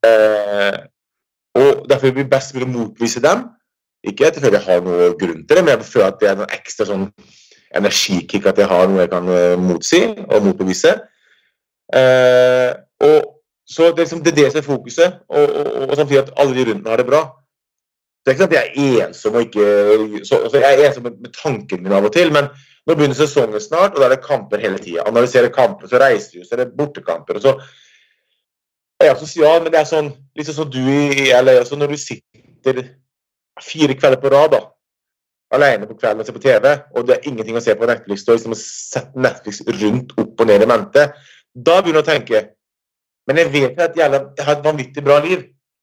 Eh, 0.07 0.79
og 1.59 1.85
Derfor 1.91 2.15
blir 2.15 2.23
det 2.23 2.31
best 2.31 2.55
mulig 2.55 2.69
å 2.69 2.75
motvise 2.77 3.23
dem. 3.25 3.49
Ikke 4.07 4.31
at 4.31 4.39
jeg 4.39 4.45
føler 4.45 4.61
jeg 4.61 4.69
har 4.69 4.85
noen 4.87 5.19
grunn 5.21 5.43
til 5.45 5.59
det, 5.59 5.65
men 5.65 5.75
jeg 5.75 5.89
føler 5.91 6.13
at 6.13 6.21
det 6.23 6.31
er 6.31 6.39
noe 6.39 6.53
ekstra 6.55 6.87
sånn 6.89 7.09
energikick 7.77 8.47
at 8.51 8.59
jeg 8.59 8.69
har 8.71 8.89
noe 8.89 9.05
jeg 9.05 9.13
kan 9.13 9.29
eh, 9.35 9.59
motsi 9.61 10.01
og 10.27 10.47
motbevise. 10.47 10.97
Eh, 11.95 12.71
og 13.07 13.37
så 13.71 13.91
det 13.91 14.03
er, 14.03 14.07
liksom, 14.07 14.23
det 14.25 14.33
er 14.33 14.39
det 14.41 14.49
som 14.51 14.59
er 14.59 14.67
fokuset, 14.67 15.21
og, 15.29 15.45
og, 15.45 15.67
og, 15.67 15.85
og 15.91 15.97
samtidig 15.97 16.23
at 16.25 16.33
alle 16.43 16.57
de 16.57 16.65
rundt 16.71 16.83
meg 16.83 16.91
har 16.91 17.03
det 17.03 17.11
bra. 17.11 17.21
Det 18.21 18.33
er 18.33 18.35
ikke 18.35 18.43
sånn 18.43 18.51
at 18.51 18.57
jeg 18.59 18.71
er 18.71 19.05
ensom 19.07 19.37
og 19.39 19.45
ikke 19.47 20.25
så, 20.29 20.41
altså 20.45 20.61
Jeg 20.61 20.75
er 20.75 20.89
ensom 20.89 21.07
med, 21.07 21.21
med 21.25 21.37
tanken 21.37 21.85
min 21.85 21.95
av 21.97 22.09
og 22.09 22.13
til, 22.13 22.33
men 22.35 22.51
nå 22.89 22.97
begynner 22.97 23.17
sesongen 23.17 23.63
snart, 23.63 23.95
og 23.95 24.03
da 24.03 24.09
er 24.09 24.17
det 24.17 24.25
kamper 24.25 24.61
hele 24.61 24.81
tida. 24.83 25.07
Analyserer 25.09 25.53
kamper, 25.55 25.89
så 25.89 26.01
reiser 26.03 26.41
vi, 26.41 26.45
så 26.45 26.57
er 26.57 26.65
det 26.65 26.75
bortekamper. 26.77 27.39
og 27.39 27.45
så 27.45 27.55
er 29.01 29.09
jeg 29.09 29.21
sosial, 29.23 29.63
men 29.63 29.73
det 29.73 29.81
er 29.81 29.89
sånn 29.89 30.11
liksom 30.37 30.59
sånn 30.59 30.75
du 30.75 30.83
i 30.83 31.31
LA 31.33 31.61
også, 31.63 31.79
når 31.81 31.95
du 31.95 32.01
sitter 32.01 32.83
fire 33.65 33.97
kvelder 33.97 34.21
på 34.21 34.33
rad 34.35 34.53
da, 34.57 34.61
alene 35.55 35.89
på 35.89 35.97
kvelden 35.99 36.23
og 36.23 36.29
ser 36.29 36.37
på 36.37 36.43
TV, 36.45 36.67
og 36.95 37.07
det 37.07 37.17
er 37.17 37.29
ingenting 37.29 37.59
å 37.59 37.63
se 37.65 37.75
på 37.77 37.89
Netflix, 37.91 38.27
og 38.29 38.37
liksom 38.37 38.57
setter 38.59 39.25
Netflix 39.27 39.61
rundt 39.83 40.15
opp 40.21 40.43
og 40.43 40.51
ned 40.51 40.65
i 40.65 40.69
mente, 40.71 41.07
da 41.55 41.81
begynner 41.81 42.05
du 42.05 42.07
å 42.07 42.13
tenke 42.13 42.49
Men 43.29 43.39
jeg 43.39 43.51
vet 43.53 43.81
at 43.83 43.97
jeg 43.99 44.11
har 44.11 44.53
et 44.57 44.65
vanvittig 44.65 45.03
bra 45.07 45.21
liv. 45.23 45.43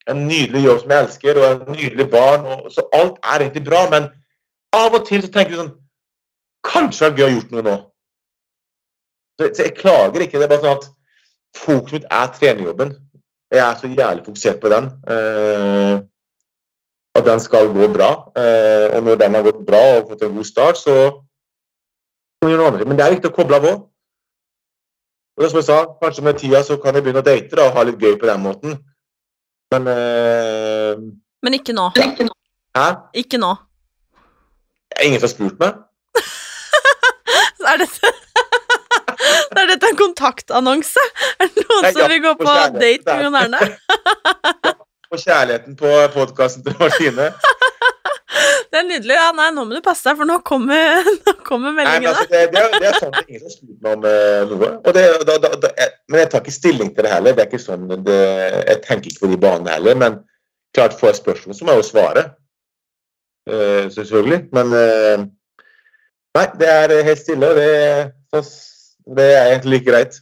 En 0.10 0.26
nydelig 0.28 0.66
jobb 0.66 0.80
som 0.82 0.92
jeg 0.92 1.04
elsker, 1.04 1.38
og 1.40 1.46
en 1.48 1.78
nydelig 1.78 2.08
barn. 2.12 2.44
Og, 2.44 2.66
så 2.74 2.84
alt 2.98 3.22
er 3.24 3.46
egentlig 3.46 3.64
bra, 3.64 3.86
men 3.92 4.10
av 4.76 4.98
og 4.98 5.06
til 5.08 5.22
så 5.24 5.30
tenker 5.32 5.54
du 5.54 5.60
sånn 5.62 5.76
Kanskje 6.68 7.08
er 7.08 7.16
gøy 7.16 7.24
å 7.24 7.30
ha 7.30 7.36
gjort 7.38 7.54
noe 7.54 7.64
nå. 7.64 7.76
Så, 9.38 9.48
så 9.54 9.68
jeg 9.68 9.78
klager 9.78 10.26
ikke. 10.26 10.42
Det 10.42 10.48
er 10.48 10.52
bare 10.52 10.66
sånn 10.66 10.82
at 10.82 10.90
fokuset 11.56 11.96
mitt 11.96 12.10
er 12.18 12.34
trenerjobben. 12.36 12.92
Jeg 13.54 13.64
er 13.64 13.80
så 13.80 13.92
jævlig 13.94 14.26
fokusert 14.26 14.60
på 14.66 14.74
den. 14.74 14.90
Uh, 15.08 16.04
at 17.18 17.26
den 17.26 17.40
skal 17.42 17.70
gå 17.74 17.88
bra. 17.94 18.10
Uh, 18.38 18.98
og 18.98 19.04
når 19.08 19.22
den 19.22 19.38
har 19.38 19.46
gått 19.48 19.62
bra 19.68 19.84
og 19.98 20.12
fått 20.12 20.26
en 20.26 20.36
god 20.38 20.48
start, 20.48 20.80
så 20.80 20.96
kan 22.38 22.50
vi 22.50 22.54
gjøre 22.54 22.64
noe 22.64 22.72
annet. 22.72 22.88
Men 22.88 23.00
det 23.00 23.06
er 23.06 23.16
viktig 23.16 23.32
å 23.32 23.38
koble 23.38 23.60
av 23.60 23.70
òg. 23.72 23.86
Og 25.38 25.44
det 25.44 25.52
som 25.52 25.60
jeg 25.62 25.68
sa, 25.68 25.80
kanskje 26.02 26.26
med 26.26 26.40
tida 26.42 26.64
så 26.66 26.80
kan 26.82 26.98
jeg 26.98 27.06
begynne 27.06 27.22
å 27.22 27.28
date 27.28 27.54
da, 27.54 27.68
og 27.68 27.78
ha 27.78 27.86
litt 27.86 28.02
gøy 28.02 28.16
på 28.18 28.30
den 28.30 28.44
måten. 28.46 28.78
Men 29.74 29.90
uh, 29.92 30.94
Men 31.46 31.58
ikke 31.58 31.76
nå. 31.76 31.90
Hæ? 32.78 32.88
Ikke 33.18 33.42
nå. 33.42 33.54
Det 34.88 35.02
er 35.02 35.10
ingen 35.10 35.22
som 35.22 35.28
har 35.28 35.34
spurt 35.34 35.62
meg. 35.62 35.84
er 37.72 37.84
dette 37.84 38.14
Er 39.58 39.70
dette 39.72 39.90
en 39.90 39.98
kontaktannonse? 40.00 41.04
Er 41.42 41.50
det 41.50 41.64
noen 41.66 41.88
Nei, 41.88 41.94
som 41.96 42.12
vil 42.12 42.22
gå 42.24 42.34
på 42.40 42.48
date 42.48 42.78
med 42.78 43.24
Jon 43.26 43.34
med 43.34 44.76
Og 45.12 45.22
kjærligheten 45.22 45.76
på 45.80 45.92
podkasten 46.14 46.64
til 46.66 46.76
Martine. 46.80 47.32
Det 48.72 48.82
er 48.82 48.84
nydelig. 48.84 49.16
Ja, 49.16 49.30
nei, 49.32 49.48
nå 49.56 49.64
må 49.64 49.78
du 49.78 49.82
passe 49.82 50.04
deg, 50.04 50.18
for 50.20 50.28
nå 50.28 50.42
kommer, 50.46 51.06
nå 51.24 51.34
kommer 51.48 51.72
Nei, 51.72 51.86
meldingene. 51.86 52.12
altså, 52.12 52.26
det, 52.34 52.42
det, 52.52 52.64
er, 52.64 52.74
det 52.84 52.90
er 52.90 52.98
sånn 53.00 53.16
ingen 53.22 53.46
har 53.46 53.54
spurt 53.54 53.78
meg 53.86 53.94
om 53.96 54.08
eh, 54.10 54.42
noe. 54.50 54.70
Det, 54.98 55.04
da, 55.30 55.38
da, 55.46 55.52
da, 55.64 55.72
jeg, 55.80 55.94
men 56.12 56.22
jeg 56.22 56.30
tar 56.34 56.44
ikke 56.44 56.54
stilling 56.54 56.92
til 56.94 57.08
det 57.08 57.14
heller. 57.14 57.38
Det 57.38 57.46
er 57.46 57.50
ikke 57.50 57.62
sånn, 57.64 57.88
det, 58.10 58.18
jeg 58.68 58.82
tenker 58.84 59.14
ikke 59.14 59.24
på 59.24 59.32
de 59.32 59.40
banene 59.48 59.78
heller. 59.78 59.98
Men 60.04 60.20
klart 60.76 60.98
får 61.00 61.14
jeg 61.14 61.20
spørsmål, 61.22 61.56
så 61.58 61.66
må 61.70 61.74
jeg 61.78 61.82
jo 61.82 61.88
svare. 61.88 62.26
Eh, 63.48 63.88
selvfølgelig. 63.96 64.42
Men 64.60 64.78
eh, 64.82 65.26
Nei, 66.38 66.46
det 66.60 66.68
er 66.70 66.92
helt 67.08 67.24
stille, 67.24 67.48
det, 67.58 68.44
det 69.18 69.24
er 69.32 69.48
egentlig 69.56 69.72
like 69.74 69.88
greit. 69.88 70.20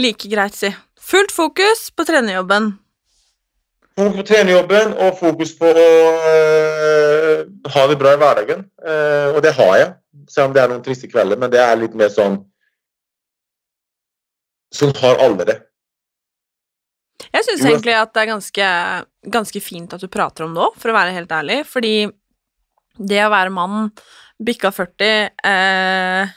Like 0.00 0.32
greit, 0.32 0.56
si. 0.58 0.72
Fullt 1.12 1.30
fokus 1.36 1.84
på 1.94 2.08
trenerjobben. 2.08 2.72
Fokus 3.96 4.16
på 4.18 4.24
trenerjobben 4.28 4.90
og 5.00 5.14
fokus 5.16 5.54
på 5.56 5.68
å 5.72 5.84
øh, 6.30 7.38
ha 7.72 7.84
det 7.88 7.96
bra 8.00 8.12
i 8.12 8.18
hverdagen. 8.20 8.66
Eh, 8.84 9.28
og 9.32 9.40
det 9.44 9.54
har 9.56 9.72
jeg, 9.80 9.94
selv 10.28 10.50
om 10.50 10.56
det 10.56 10.62
er 10.62 10.72
noen 10.72 10.82
triste 10.84 11.08
kvelder. 11.08 11.40
Men 11.40 11.52
det 11.54 11.62
er 11.62 11.80
litt 11.80 11.96
mer 11.96 12.12
sånn 12.12 12.42
Sånn 14.74 14.90
har 14.98 15.20
alle 15.22 15.44
det. 15.46 15.54
Jeg 17.30 17.44
syns 17.46 17.62
egentlig 17.64 17.94
at 17.96 18.10
det 18.12 18.24
er 18.24 18.28
ganske, 18.28 18.70
ganske 19.32 19.60
fint 19.62 19.94
at 19.94 20.02
du 20.02 20.08
prater 20.12 20.44
om 20.44 20.56
det 20.56 20.64
òg, 20.66 20.74
for 20.76 20.90
å 20.90 20.96
være 20.96 21.14
helt 21.14 21.32
ærlig. 21.32 21.60
Fordi 21.70 21.94
det 22.98 23.22
å 23.24 23.30
være 23.32 23.54
mann, 23.54 23.86
bikka 24.42 24.72
40, 24.74 25.30
eh, 25.48 26.34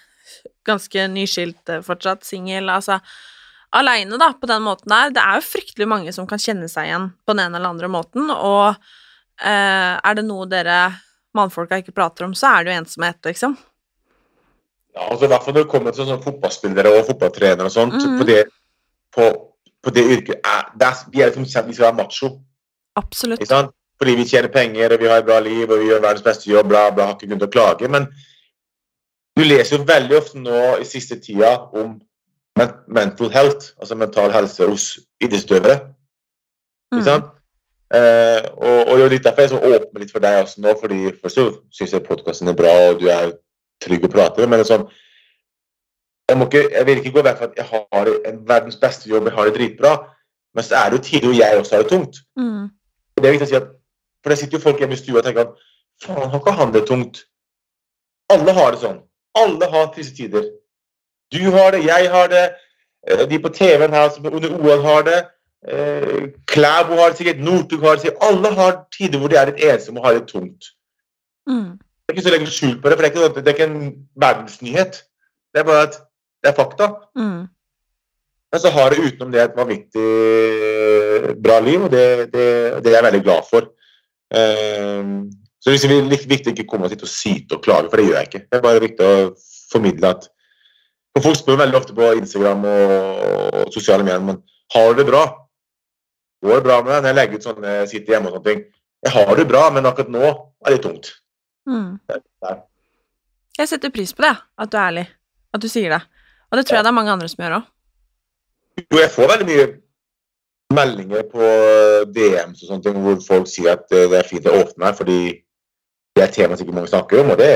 ganske 0.70 1.07
nyskilt 1.12 1.74
eh, 1.74 1.84
fortsatt, 1.84 2.24
singel, 2.28 2.70
altså 2.72 2.99
aleine, 3.76 4.17
da, 4.17 4.32
på 4.34 4.47
den 4.49 4.63
måten 4.65 4.89
der, 4.89 5.11
det 5.13 5.22
er 5.22 5.39
jo 5.39 5.45
fryktelig 5.45 5.88
mange 5.88 6.13
som 6.15 6.26
kan 6.30 6.41
kjenne 6.41 6.70
seg 6.72 6.88
igjen 6.89 7.09
på 7.26 7.36
den 7.36 7.43
ene 7.45 7.59
eller 7.59 7.70
andre 7.74 7.89
måten, 7.91 8.32
og 8.34 8.72
eh, 9.41 9.95
er 10.01 10.17
det 10.17 10.26
noe 10.26 10.47
dere 10.49 10.80
mannfolka 11.38 11.78
ikke 11.78 11.93
prater 11.93 12.26
om, 12.26 12.34
så 12.34 12.49
er 12.55 12.65
det 12.65 12.74
jo 12.74 12.80
ensomhet, 12.82 13.20
liksom. 13.30 13.57
Ja, 14.95 15.05
altså 15.11 15.28
I 15.28 15.30
hvert 15.30 15.43
fall 15.45 15.53
når 15.53 15.63
det 15.67 15.72
kommer 15.72 15.93
til 15.93 16.07
sånne 16.07 16.24
fotballspillere 16.24 16.93
og 16.97 17.05
fotballtrenere 17.11 17.70
og 17.70 17.72
sånt, 17.76 17.93
Mhm. 17.93 18.17
på, 18.17 18.26
det, 18.26 18.39
på, 19.13 19.28
på 19.86 19.93
det 19.93 20.05
yrket 20.15 20.39
er, 20.43 20.72
det 20.76 20.88
er, 20.88 21.03
Vi 21.11 21.22
er 21.22 21.30
liksom 21.30 21.45
sett 21.45 21.67
vi 21.67 21.74
skal 21.78 21.91
være 21.91 21.99
macho. 22.03 22.32
Absolutt. 22.97 23.39
Ikke 23.39 23.53
sant? 23.53 23.76
Fordi 23.99 24.15
vi 24.15 24.26
tjener 24.26 24.49
penger, 24.49 24.93
og 24.95 24.99
vi 24.99 25.07
har 25.11 25.17
et 25.22 25.26
bra 25.28 25.39
liv, 25.43 25.70
og 25.70 25.80
vi 25.80 25.89
gjør 25.91 26.01
verdens 26.01 26.24
beste 26.26 26.49
jobb, 26.49 26.67
bla, 26.72 26.89
bla, 26.91 27.05
har 27.05 27.15
ikke 27.15 27.28
grunn 27.30 27.39
til 27.39 27.49
å 27.49 27.51
klage. 27.51 27.89
Men 27.91 28.07
du 29.38 29.43
leser 29.43 29.78
jo 29.78 29.84
veldig 29.86 30.17
ofte 30.17 30.39
nå 30.39 30.80
i 30.82 30.86
siste 30.88 31.20
tida 31.22 31.51
om 31.76 31.99
mental 32.88 33.30
health, 33.34 33.74
altså 33.80 33.95
mental 33.95 34.32
helse 34.34 34.68
hos 34.70 34.86
idrettsutøvere. 35.22 35.76
Ikke 36.89 36.99
Mm. 36.99 37.03
sant? 37.05 37.26
Eh, 37.93 38.41
og, 38.57 38.88
og 38.93 39.10
litt 39.10 39.24
derfor 39.26 39.41
jeg 39.41 39.49
er 39.49 39.53
så 39.55 39.60
åpen 39.76 40.01
litt 40.01 40.12
for 40.14 40.22
deg 40.22 40.43
også 40.43 40.62
nå, 40.62 40.74
fordi 40.80 40.97
først 41.22 41.38
så 41.39 41.45
syns 41.74 41.93
jeg 41.95 42.03
podkasten 42.05 42.47
er 42.51 42.57
bra, 42.57 42.74
og 42.89 42.99
du 43.01 43.07
er 43.10 43.32
trygg 43.82 44.03
å 44.05 44.12
prate 44.14 44.41
med, 44.43 44.49
men 44.51 44.66
sånn 44.68 44.84
jeg, 46.30 46.38
må 46.38 46.45
ikke, 46.45 46.62
jeg 46.76 46.86
vil 46.86 46.99
ikke 47.01 47.14
gå 47.16 47.24
vekk 47.26 47.39
fra 47.39 47.47
at 47.49 47.55
jeg 47.57 47.66
har 47.72 48.12
en 48.30 48.38
verdens 48.51 48.78
beste 48.78 49.10
jobb, 49.10 49.26
jeg 49.26 49.34
har 49.34 49.49
det 49.49 49.55
dritbra, 49.55 49.93
men 50.53 50.64
så 50.68 50.76
er 50.78 50.91
det 50.91 50.99
jo 50.99 51.05
tider 51.07 51.28
hvor 51.32 51.38
jeg 51.39 51.57
også 51.57 51.76
har 51.76 51.84
det 51.84 51.89
tungt. 51.89 52.20
Mm. 52.38 52.68
Og 52.70 53.24
det 53.24 53.30
er 53.30 53.34
viktig 53.38 53.47
å 53.47 53.51
si 53.53 53.57
at, 53.62 53.72
For 54.22 54.30
det 54.34 54.38
sitter 54.38 54.57
jo 54.57 54.64
folk 54.66 54.82
hjemme 54.84 54.93
i 54.93 54.99
stua 54.99 55.22
og 55.22 55.26
tenker 55.26 55.45
at 55.47 55.53
faen, 56.03 56.30
har 56.30 56.39
ikke 56.41 56.53
han 56.60 56.74
det 56.76 56.84
tungt? 56.89 57.22
Alle 58.30 58.53
har 58.53 58.74
det 58.76 58.82
sånn. 58.82 58.97
Alle 59.39 59.70
har 59.72 59.86
triste 59.95 60.18
tider. 60.18 60.43
Du 61.34 61.51
har 61.51 61.71
det, 61.75 61.84
jeg 61.86 62.09
har 62.11 62.32
det, 62.32 62.45
eh, 63.07 63.25
de 63.30 63.39
på 63.39 63.51
TV-en 63.53 63.93
her 63.93 64.09
som 64.15 64.25
under 64.25 64.55
OL 64.57 64.82
har 64.86 65.05
det. 65.09 65.19
eh, 65.67 66.30
Klæbo 66.47 66.95
har 66.95 67.09
det 67.09 67.17
sikkert, 67.17 67.39
Northug 67.43 67.82
har 67.84 67.95
det 67.95 68.01
sikkert. 68.01 68.23
Alle 68.23 68.53
har 68.55 68.86
tider 68.97 69.19
hvor 69.19 69.27
de 69.27 69.36
er 69.36 69.51
litt 69.51 69.63
ensomme 69.63 69.99
og 69.99 70.05
har 70.05 70.13
det 70.19 70.27
tungt. 70.27 70.71
Mm. 71.49 71.77
Det 71.77 72.09
er 72.09 72.17
ikke 72.17 72.27
så 72.30 72.34
lenge 72.34 72.51
skjul 72.51 72.75
på 72.82 72.89
det, 72.89 72.97
for 72.97 73.05
det 73.05 73.09
er 73.09 73.15
ikke, 73.15 73.41
det 73.41 73.47
er 73.47 73.57
ikke 73.57 73.71
en 73.71 73.95
verdensnyhet. 74.15 75.03
Det 75.53 75.59
er 75.59 75.67
bare 75.67 75.88
at 75.88 75.97
det 76.43 76.49
er 76.49 76.55
fakta. 76.57 76.88
Mm. 77.15 77.47
Men 78.51 78.61
så 78.61 78.69
har 78.73 78.89
det 78.89 79.03
utenom 79.03 79.32
det 79.34 79.41
et 79.43 79.57
vanvittig 79.57 80.07
eh, 80.07 81.27
bra 81.43 81.59
liv, 81.59 81.84
og 81.86 81.91
det, 81.91 82.34
det, 82.34 82.47
det 82.84 82.89
er 82.89 82.97
jeg 82.97 83.05
veldig 83.09 83.23
glad 83.27 83.45
for. 83.49 83.69
Um, 84.30 85.30
så 85.61 85.73
det 85.73 85.89
er 85.91 86.09
viktig 86.09 86.51
å 86.51 86.55
ikke 86.55 86.65
komme 86.69 86.86
og 86.86 86.93
sitte 86.93 87.05
og 87.07 87.11
syte 87.11 87.57
og 87.57 87.63
klage, 87.65 87.89
for 87.89 87.99
det 87.99 88.07
gjør 88.07 88.17
jeg 88.17 88.30
ikke. 88.30 88.41
Det 88.45 88.57
er 88.57 88.65
bare 88.65 88.84
viktig 88.84 89.05
å 89.05 89.15
formidle 89.71 90.11
at 90.15 90.27
For 91.16 91.26
folk 91.26 91.39
spør 91.39 91.60
veldig 91.64 91.80
ofte 91.80 91.95
på 91.97 92.12
Instagram 92.20 92.66
og, 92.70 93.72
sosiale 93.74 94.05
medier 94.05 94.24
men 94.26 94.41
har 94.74 94.91
du 94.93 95.01
det 95.01 95.07
bra. 95.10 95.24
Går 96.45 96.60
det 96.60 96.66
bra 96.68 96.78
med 96.84 96.91
deg? 96.93 97.01
Når 97.01 97.10
jeg 97.10 97.18
legger 97.18 97.39
ut 97.39 97.47
sånn 97.47 97.66
jeg 97.68 97.89
sitter 97.91 98.16
hjemme 98.16 98.30
og 98.30 98.38
sånne 98.38 98.47
ting. 98.47 98.62
Jeg 99.05 99.16
har 99.16 99.32
det 99.39 99.47
bra, 99.47 99.64
men 99.74 99.88
akkurat 99.88 100.12
nå 100.14 100.30
er 100.30 100.76
det 100.76 100.80
tungt. 100.84 101.12
Mm. 101.70 101.97
Der. 102.10 102.62
Jeg 103.60 103.72
setter 103.72 103.91
pris 103.95 104.14
på 104.16 104.24
det, 104.24 104.36
at 104.36 104.72
du 104.72 104.78
er 104.78 104.86
ærlig. 104.86 105.05
At 105.55 105.64
du 105.64 105.68
sier 105.72 105.91
det. 105.95 105.99
Og 106.49 106.57
det 106.57 106.66
tror 106.66 106.80
jeg 106.80 106.86
det 106.88 106.91
er 106.91 106.97
mange 106.97 107.14
andre 107.14 107.30
som 107.32 107.43
gjør 107.43 107.57
òg. 107.60 107.68
Jo, 108.80 108.99
jeg 109.01 109.12
får 109.12 109.32
veldig 109.34 109.47
mye 109.49 109.68
meldinger 110.74 111.26
på 111.32 111.51
DMs 112.14 112.62
og 112.62 112.70
sånne 112.70 112.86
ting 112.86 112.99
hvor 113.03 113.22
folk 113.26 113.49
sier 113.49 113.74
at 113.74 113.89
eh, 113.95 114.07
det 114.12 114.20
er 114.20 114.28
fint 114.30 114.47
å 114.47 114.55
åpne 114.62 114.86
her, 114.86 114.97
fordi 114.97 115.20
det 116.16 116.24
er 116.24 116.28
et 116.28 116.36
tema 116.38 116.55
som 116.57 116.68
ikke 116.68 116.76
mange 116.78 116.91
snakker 116.91 117.24
om. 117.24 117.34
og 117.34 117.41
det 117.41 117.51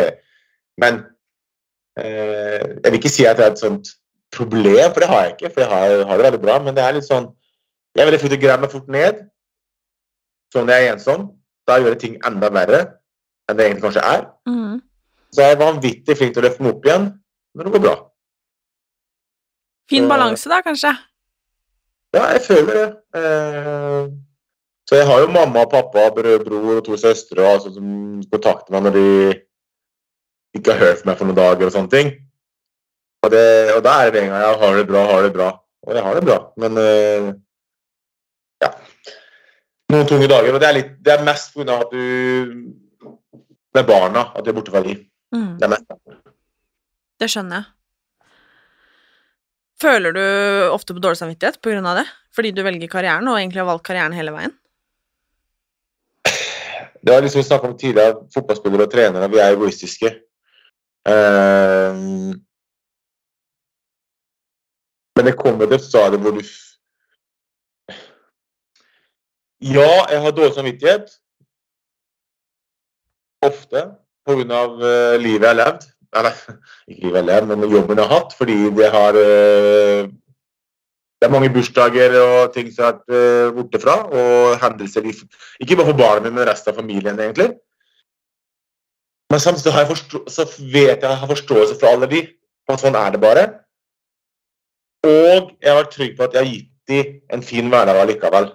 Men 0.82 0.99
eh, 0.99 1.12
jeg 1.98 2.89
vil 2.89 3.00
ikke 3.00 3.12
si 3.12 3.26
at 3.30 3.38
det 3.38 3.46
er 3.46 3.52
et 3.54 3.62
sånt 3.62 3.91
problem, 4.34 4.94
for 4.94 5.04
det 5.04 5.10
har 5.12 5.24
jeg 5.24 5.36
ikke. 5.36 5.54
For 5.54 5.62
jeg 5.62 5.70
har, 5.70 6.06
har 6.10 6.18
det 6.18 6.26
veldig 6.28 6.41
bra, 6.41 6.58
men 6.64 6.76
det 6.76 6.84
er 6.84 6.98
litt 6.98 7.10
sånn 7.10 7.30
Jeg 7.94 8.10
vil 8.10 8.39
grave 8.41 8.64
meg 8.64 8.72
fort 8.74 8.88
ned. 8.89 9.20
Så 10.50 10.64
når 10.64 10.74
jeg 10.74 10.88
er 10.88 10.96
ensom, 10.96 11.28
da 11.70 11.78
gjør 11.78 11.94
jeg 11.94 12.02
ting 12.02 12.16
enda 12.26 12.50
verre 12.50 12.80
enn 13.50 13.58
det 13.58 13.68
egentlig 13.68 13.86
kanskje 13.86 14.06
er. 14.08 14.26
Mm. 14.50 14.82
Så 15.34 15.41
jeg 15.41 15.54
er 15.54 15.62
vanvittig 15.62 16.18
flink 16.18 16.34
til 16.34 16.41
å 16.41 16.46
løfte 16.48 16.64
meg 16.64 16.74
opp 16.74 16.88
igjen 16.88 17.08
når 17.54 17.68
det 17.68 17.74
går 17.76 17.84
bra. 17.86 17.96
Fin 19.91 20.10
balanse, 20.10 20.50
da, 20.50 20.62
kanskje. 20.66 20.94
Ja, 22.14 22.28
jeg 22.34 22.41
føler 22.46 22.78
det. 22.80 22.88
Eh, 23.20 24.06
så 24.89 25.00
jeg 25.00 25.08
har 25.10 25.24
jo 25.24 25.32
mamma 25.34 25.66
og 25.66 25.72
pappa, 25.72 26.08
bror, 26.16 26.46
bror 26.46 26.78
og 26.78 26.86
to 26.86 26.98
søstre 27.00 27.41
og 27.41 27.50
altså, 27.56 27.74
som 27.76 28.22
kontakter 28.32 28.76
meg 28.76 28.88
når 28.88 28.98
de 28.98 29.08
ikke 30.54 30.74
har 30.74 30.84
hørt 30.88 31.06
meg 31.08 31.18
for 31.20 31.30
noen 31.30 31.39
dager 31.39 31.68
og 31.68 31.76
sånne 31.76 31.91
ting. 31.93 32.14
Og, 33.24 33.32
det, 33.32 33.43
og 33.76 33.82
da 33.86 33.95
er 33.99 34.12
det 34.12 34.16
med 34.16 34.26
en 34.26 34.34
gang 34.34 34.43
jeg 34.43 34.60
har 34.64 34.78
det 34.78 34.88
bra, 34.89 35.04
har 35.10 35.26
det 35.26 35.34
bra. 35.36 35.49
Og 35.84 35.97
jeg 35.97 36.04
har 36.06 36.16
det 36.16 36.24
bra, 36.24 36.38
men 36.64 36.80
uh, 36.80 37.30
ja. 38.64 38.70
noen 39.91 40.08
tunge 40.08 40.30
dager. 40.32 40.56
Og 40.56 40.64
det 40.64 40.70
er, 40.70 40.78
litt, 40.78 40.91
det 41.04 41.14
er 41.16 41.26
mest 41.28 41.56
pga. 41.56 41.80
at 41.84 41.91
du 41.91 42.04
Med 43.74 43.88
barna 43.89 44.28
at 44.32 44.45
du 44.45 44.51
er 44.51 44.56
borte 44.56 44.72
fra 44.72 44.84
de. 44.86 44.95
Mm. 45.34 45.56
Det 45.60 45.68
er 45.68 45.74
mest. 45.74 45.95
Det 47.20 47.30
skjønner 47.32 47.62
jeg. 47.62 47.72
Føler 49.84 50.16
du 50.16 50.24
ofte 50.72 50.95
på 50.95 51.01
dårlig 51.04 51.20
samvittighet 51.20 51.58
av 51.84 51.97
det? 51.99 52.06
Fordi 52.34 52.51
du 52.56 52.62
velger 52.64 52.88
karrieren, 52.88 53.28
og 53.28 53.39
egentlig 53.39 53.60
har 53.62 53.68
valgt 53.68 53.86
karrieren 53.88 54.16
hele 54.16 54.32
veien? 54.36 54.54
Det 57.04 57.12
har 57.12 57.22
liksom 57.22 57.41
vi 57.41 57.47
snakket 57.47 57.70
om 57.70 57.78
tidligere, 57.78 58.16
fotballspillere 58.34 58.86
og 58.88 58.91
trenere, 58.93 59.28
vi 59.30 59.41
er 59.43 59.58
egoistiske. 59.58 60.12
Eh, 61.10 61.93
men 65.16 65.28
det 65.28 65.38
kommer 65.38 65.66
til 65.66 65.78
et 65.78 65.89
stadium 65.89 66.22
hvor 66.22 66.38
du 66.38 66.43
Ja, 69.64 69.91
jeg 70.12 70.22
har 70.22 70.32
dårlig 70.32 70.56
samvittighet. 70.56 71.06
Ofte 73.47 73.84
pga. 74.28 74.64
Uh, 74.68 75.16
livet 75.22 75.45
jeg 75.45 75.51
har 75.51 75.60
levd. 75.60 75.86
Eller 76.14 76.41
ikke 76.89 77.06
livet 77.06 77.16
jeg 77.16 77.22
har 77.22 77.30
levd, 77.30 77.47
men 77.51 77.72
jobben 77.72 78.01
jeg 78.01 78.08
har 78.10 78.18
hatt. 78.18 78.36
Fordi 78.38 78.58
det 78.80 78.89
har 78.91 79.20
eh, 79.22 80.12
Det 81.22 81.30
er 81.30 81.32
mange 81.32 81.54
bursdager 81.56 82.18
og 82.20 82.54
ting 82.54 82.68
som 82.74 82.84
har 82.84 82.97
vært 82.97 83.16
eh, 83.16 83.54
borte 83.56 83.80
fra. 83.80 83.95
Og 84.12 84.58
hendelser 84.60 85.08
ikke 85.08 85.78
bare 85.78 85.88
for 85.93 86.01
barna 86.01 86.26
mine, 86.26 86.36
men 86.36 86.49
resten 86.49 86.74
av 86.74 86.82
familien, 86.82 87.20
egentlig. 87.20 87.54
Men 89.34 89.42
samtidig 89.42 89.72
har 89.74 89.88
jeg 89.90 89.98
så 90.30 90.44
vet 90.60 91.02
jeg 91.02 91.10
jeg 91.10 91.18
har 91.18 91.28
forståelse 91.28 91.76
for 91.82 91.90
alle 91.90 92.10
de. 92.12 92.20
At 92.70 92.82
sånn 92.84 92.98
er 93.00 93.16
det 93.16 93.22
bare. 93.24 93.46
Og 95.10 95.48
jeg 95.58 95.72
har 95.72 95.80
vært 95.80 95.96
trygg 95.96 96.12
på 96.20 96.28
at 96.28 96.38
jeg 96.38 96.44
har 96.44 96.52
gitt 96.52 96.68
dem 96.92 97.16
en 97.34 97.46
fin 97.48 97.72
hverdag 97.72 98.02
allikevel. 98.04 98.52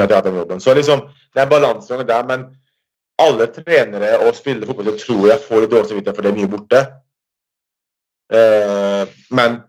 At. 0.00 0.26
Så 0.64 0.74
liksom, 0.74 1.04
det 1.34 1.44
er 1.44 1.52
balansegang 1.52 2.02
der, 2.08 2.26
men 2.26 2.48
alle 3.22 3.46
trenere 3.54 4.16
og 4.24 4.34
spillere 4.34 4.66
fotball 4.66 4.98
tror 4.98 5.28
jeg 5.28 5.46
får 5.46 5.62
litt 5.62 5.74
dårlig 5.76 5.92
samvittighet 5.92 6.18
for 6.18 6.26
det 6.26 6.32
er 6.32 6.38
mye 6.40 6.52
borte. 6.56 6.82
Eh, 8.40 9.14
men 9.38 9.60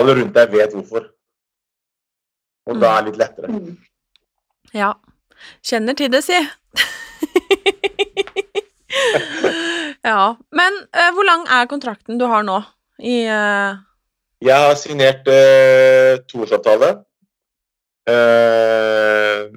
alle 0.00 0.18
rundt 0.18 0.34
deg 0.34 0.50
vet 0.56 0.74
hvorfor. 0.74 1.06
Og 2.66 2.82
da 2.82 2.96
er 2.96 3.06
det 3.06 3.12
litt 3.12 3.22
lettere. 3.22 3.62
Ja. 4.74 4.96
Kjenner 5.62 5.94
til 5.94 6.10
det, 6.10 6.26
si. 6.26 6.42
ja. 10.10 10.22
Men 10.54 10.80
uh, 10.94 11.10
hvor 11.16 11.26
lang 11.28 11.44
er 11.58 11.68
kontrakten 11.70 12.18
du 12.20 12.26
har 12.30 12.46
nå 12.46 12.60
i 12.98 13.22
uh... 13.30 13.78
Jeg 14.42 14.54
har 14.54 14.74
signert 14.78 15.26
uh, 15.26 16.18
toårsavtale. 16.30 16.92
Uh, 18.08 19.48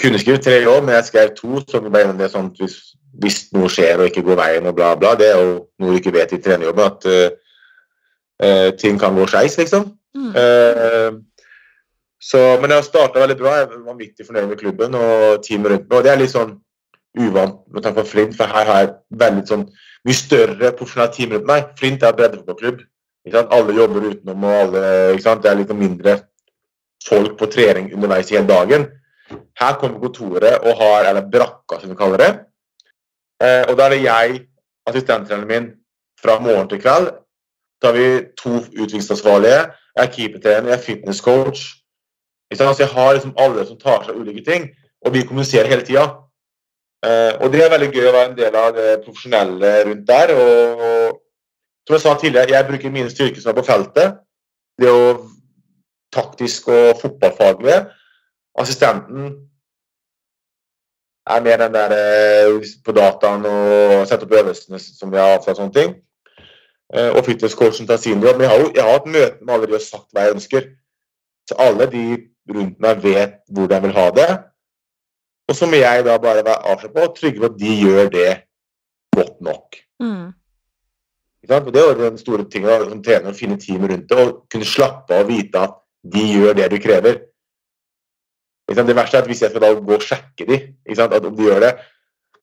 kunne 0.00 0.18
skrevet 0.18 0.42
tre 0.44 0.58
år, 0.66 0.82
men 0.82 0.96
jeg 0.98 1.10
skrev 1.10 1.34
to. 1.36 1.60
Så 1.68 1.82
ble 1.84 2.02
det 2.18 2.30
sånn 2.32 2.50
at 2.50 2.58
hvis, 2.62 2.78
hvis 3.22 3.40
noe 3.54 3.70
skjer 3.70 4.02
og 4.02 4.10
ikke 4.10 4.24
går 4.26 4.40
veien 4.40 4.66
og 4.66 4.76
bla, 4.78 4.94
bla 4.98 5.14
Det 5.18 5.30
er 5.30 5.38
jo 5.38 5.54
noe 5.78 5.94
du 5.94 6.00
ikke 6.00 6.14
vet 6.16 6.34
i 6.34 6.42
trenerjobben, 6.42 6.90
at 6.90 7.08
uh, 7.10 8.70
ting 8.80 8.98
kan 8.98 9.14
gå 9.18 9.26
skeis, 9.30 9.58
liksom. 9.60 9.92
mm. 10.16 11.20
Så, 12.20 12.38
men 12.60 12.68
jeg 12.68 12.76
har 12.76 12.84
starta 12.84 13.22
veldig 13.22 13.36
bra. 13.38 13.52
Jeg 13.56 13.66
er 13.68 13.84
vanvittig 13.86 14.26
fornøyd 14.26 14.50
med 14.50 14.58
klubben 14.60 14.96
og 14.98 15.40
teamet 15.46 15.72
rundt 15.72 15.86
meg. 15.86 15.94
Og 15.96 16.04
det 16.04 16.10
er 16.12 16.18
litt 16.20 16.34
sånn 16.34 16.50
uvant 17.18 17.60
med 17.72 17.82
tanke 17.82 18.02
på 18.02 18.12
Flint, 18.12 18.36
for 18.36 18.50
her 18.50 18.66
har 18.68 18.80
jeg 18.82 18.92
veldig 19.22 19.46
sånn 19.48 19.66
mye 20.06 20.16
større 20.16 20.72
profesjonelt 20.78 21.16
team 21.16 21.34
rundt 21.34 21.48
meg. 21.48 21.72
Flint 21.78 22.04
er 22.06 22.16
breddefotballklubb. 22.16 22.84
Alle 23.30 23.76
jobber 23.76 24.06
utenom, 24.10 24.44
og 24.44 24.60
alle, 24.64 24.84
ikke 25.14 25.26
sant? 25.26 25.42
det 25.44 25.50
er 25.50 25.58
litt 25.60 25.72
mindre 25.76 26.16
folk 27.04 27.36
på 27.40 27.48
trening 27.52 27.90
underveis 27.94 28.30
i 28.30 28.38
hele 28.38 28.48
dagen. 28.48 28.86
Her 29.60 29.76
kommer 29.80 30.00
kontoret 30.02 30.64
og 30.64 30.78
har, 30.78 31.10
eller 31.10 31.28
brakka 31.32 31.80
som 31.80 31.92
vi 31.92 31.98
kaller 31.98 32.22
det. 32.22 32.30
Eh, 33.44 33.64
og 33.68 33.76
da 33.78 33.86
er 33.86 33.94
det 33.94 34.00
jeg, 34.04 34.40
assistenttreneren 34.88 35.50
min, 35.50 35.68
fra 36.20 36.38
morgen 36.40 36.68
til 36.68 36.80
kveld. 36.80 37.12
Så 37.80 37.88
har 37.88 37.96
vi 37.96 38.08
to 38.36 38.56
utviklingsansvarlige. 38.60 39.60
Jeg 39.96 40.02
er 40.04 40.12
keepertrener, 40.16 40.72
jeg 40.72 40.78
er 40.78 40.84
fitnesscoach. 40.84 41.62
Så 42.54 42.74
jeg 42.78 42.88
har 42.88 43.12
liksom 43.14 43.36
alle 43.38 43.66
som 43.66 43.78
tar 43.78 44.04
seg 44.04 44.18
ulike 44.18 44.42
ting, 44.44 44.66
og 45.06 45.14
vi 45.14 45.22
kommuniserer 45.24 45.70
hele 45.70 45.86
tida. 45.86 46.08
Eh, 47.06 47.32
og 47.40 47.52
det 47.52 47.62
er 47.64 47.72
veldig 47.72 47.90
gøy 47.94 48.08
å 48.10 48.14
være 48.14 48.30
en 48.30 48.38
del 48.38 48.56
av 48.60 48.72
det 48.76 48.88
profesjonelle 49.04 49.74
rundt 49.88 50.06
der. 50.08 50.32
Og, 50.36 50.82
og 50.86 51.20
som 51.88 51.96
jeg 51.96 52.04
sa 52.04 52.16
tidligere, 52.20 52.56
jeg 52.56 52.68
bruker 52.68 52.92
mine 52.94 53.12
styrker 53.12 53.42
som 53.42 53.52
er 53.52 53.60
på 53.60 53.68
feltet. 53.68 54.18
Det 54.80 54.90
å 54.90 55.06
taktisk 56.12 56.68
og 56.68 56.98
fotballfaglige. 57.00 57.84
Assistenten 58.58 59.30
er 61.30 61.42
mer 61.44 61.56
den 61.62 61.74
der 61.74 61.94
eh, 61.94 62.70
på 62.84 62.92
dataen 62.96 63.46
og 63.46 64.06
sette 64.10 64.26
opp 64.26 64.34
øvelsene 64.40 64.80
som 64.82 65.12
vi 65.12 65.20
har 65.20 65.36
avtalt 65.36 65.60
sånne 65.60 65.76
ting. 65.76 65.94
Eh, 66.94 67.10
og 67.14 67.24
fitnesscoachen 67.24 67.86
tar 67.86 68.00
sin 68.02 68.22
jobb. 68.22 68.36
Men 68.36 68.48
jeg 68.48 68.52
har, 68.52 68.64
jo, 68.64 68.72
jeg 68.74 68.84
har 68.84 68.96
hatt 68.98 69.10
møte 69.14 69.44
med 69.44 69.54
alle 69.54 69.70
de 69.70 69.78
og 69.78 69.84
sagt 69.84 70.08
hva 70.12 70.26
jeg 70.26 70.36
ønsker. 70.36 70.68
Så 71.48 71.58
alle 71.62 71.86
de 71.90 72.04
rundt 72.50 72.80
meg 72.82 73.02
vet 73.04 73.38
hvor 73.50 73.70
de 73.70 73.80
vil 73.86 73.96
ha 73.96 74.06
det. 74.16 74.30
Og 75.50 75.56
så 75.58 75.66
må 75.66 75.80
jeg 75.80 76.04
da 76.06 76.14
bare 76.22 76.44
være 76.46 76.60
avslappa 76.70 77.00
på 77.00 77.06
og 77.08 77.16
trygge 77.16 77.42
på 77.42 77.48
at 77.50 77.56
de 77.58 77.72
gjør 77.82 78.12
det 78.14 78.28
godt 79.16 79.40
nok. 79.42 79.80
Mm. 80.02 80.28
Og 81.50 81.72
Det 81.74 81.82
er 81.82 81.94
den 81.98 82.18
store 82.20 82.44
tingen 82.50 82.70
å 82.70 82.90
som 82.90 83.02
trener, 83.02 83.32
å 83.32 83.36
finne 83.36 83.58
teamet 83.58 83.90
rundt 83.90 84.08
det 84.10 84.18
og 84.22 84.34
kunne 84.52 84.68
slappe 84.68 85.16
av 85.16 85.24
og 85.24 85.32
vite 85.32 85.62
at 85.66 85.78
de 86.14 86.22
gjør 86.36 86.54
det 86.58 86.68
du 86.70 86.78
krever. 86.82 87.22
Det 88.70 88.94
verste 88.94 89.18
er 89.18 89.24
at 89.24 89.30
hvis 89.30 89.42
jeg 89.42 89.50
skal 89.50 89.64
da 89.64 89.72
gå 89.74 89.96
og 89.96 90.04
sjekke 90.06 90.46
de, 90.46 90.58
om 90.94 91.34
de 91.34 91.48
gjør 91.48 91.64
det, 91.64 91.72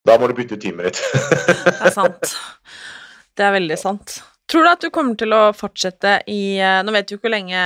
da 0.07 0.17
må 0.19 0.27
du 0.27 0.35
bytte 0.35 0.57
ut 0.57 0.63
teamet 0.63 0.89
ditt. 0.89 0.99
Det 1.63 1.87
er 1.87 1.95
sant. 1.95 2.33
Det 3.37 3.45
er 3.45 3.53
veldig 3.55 3.77
sant. 3.79 4.17
Tror 4.47 4.63
du 4.63 4.69
at 4.71 4.83
du 4.83 4.87
kommer 4.95 5.17
til 5.19 5.33
å 5.35 5.51
fortsette 5.51 6.21
i 6.31 6.55
eh, 6.63 6.79
Nå 6.87 6.93
vet 6.95 7.09
du 7.09 7.17
ikke 7.17 7.27
hvor 7.27 7.33
lenge, 7.33 7.63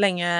lenge 0.00 0.30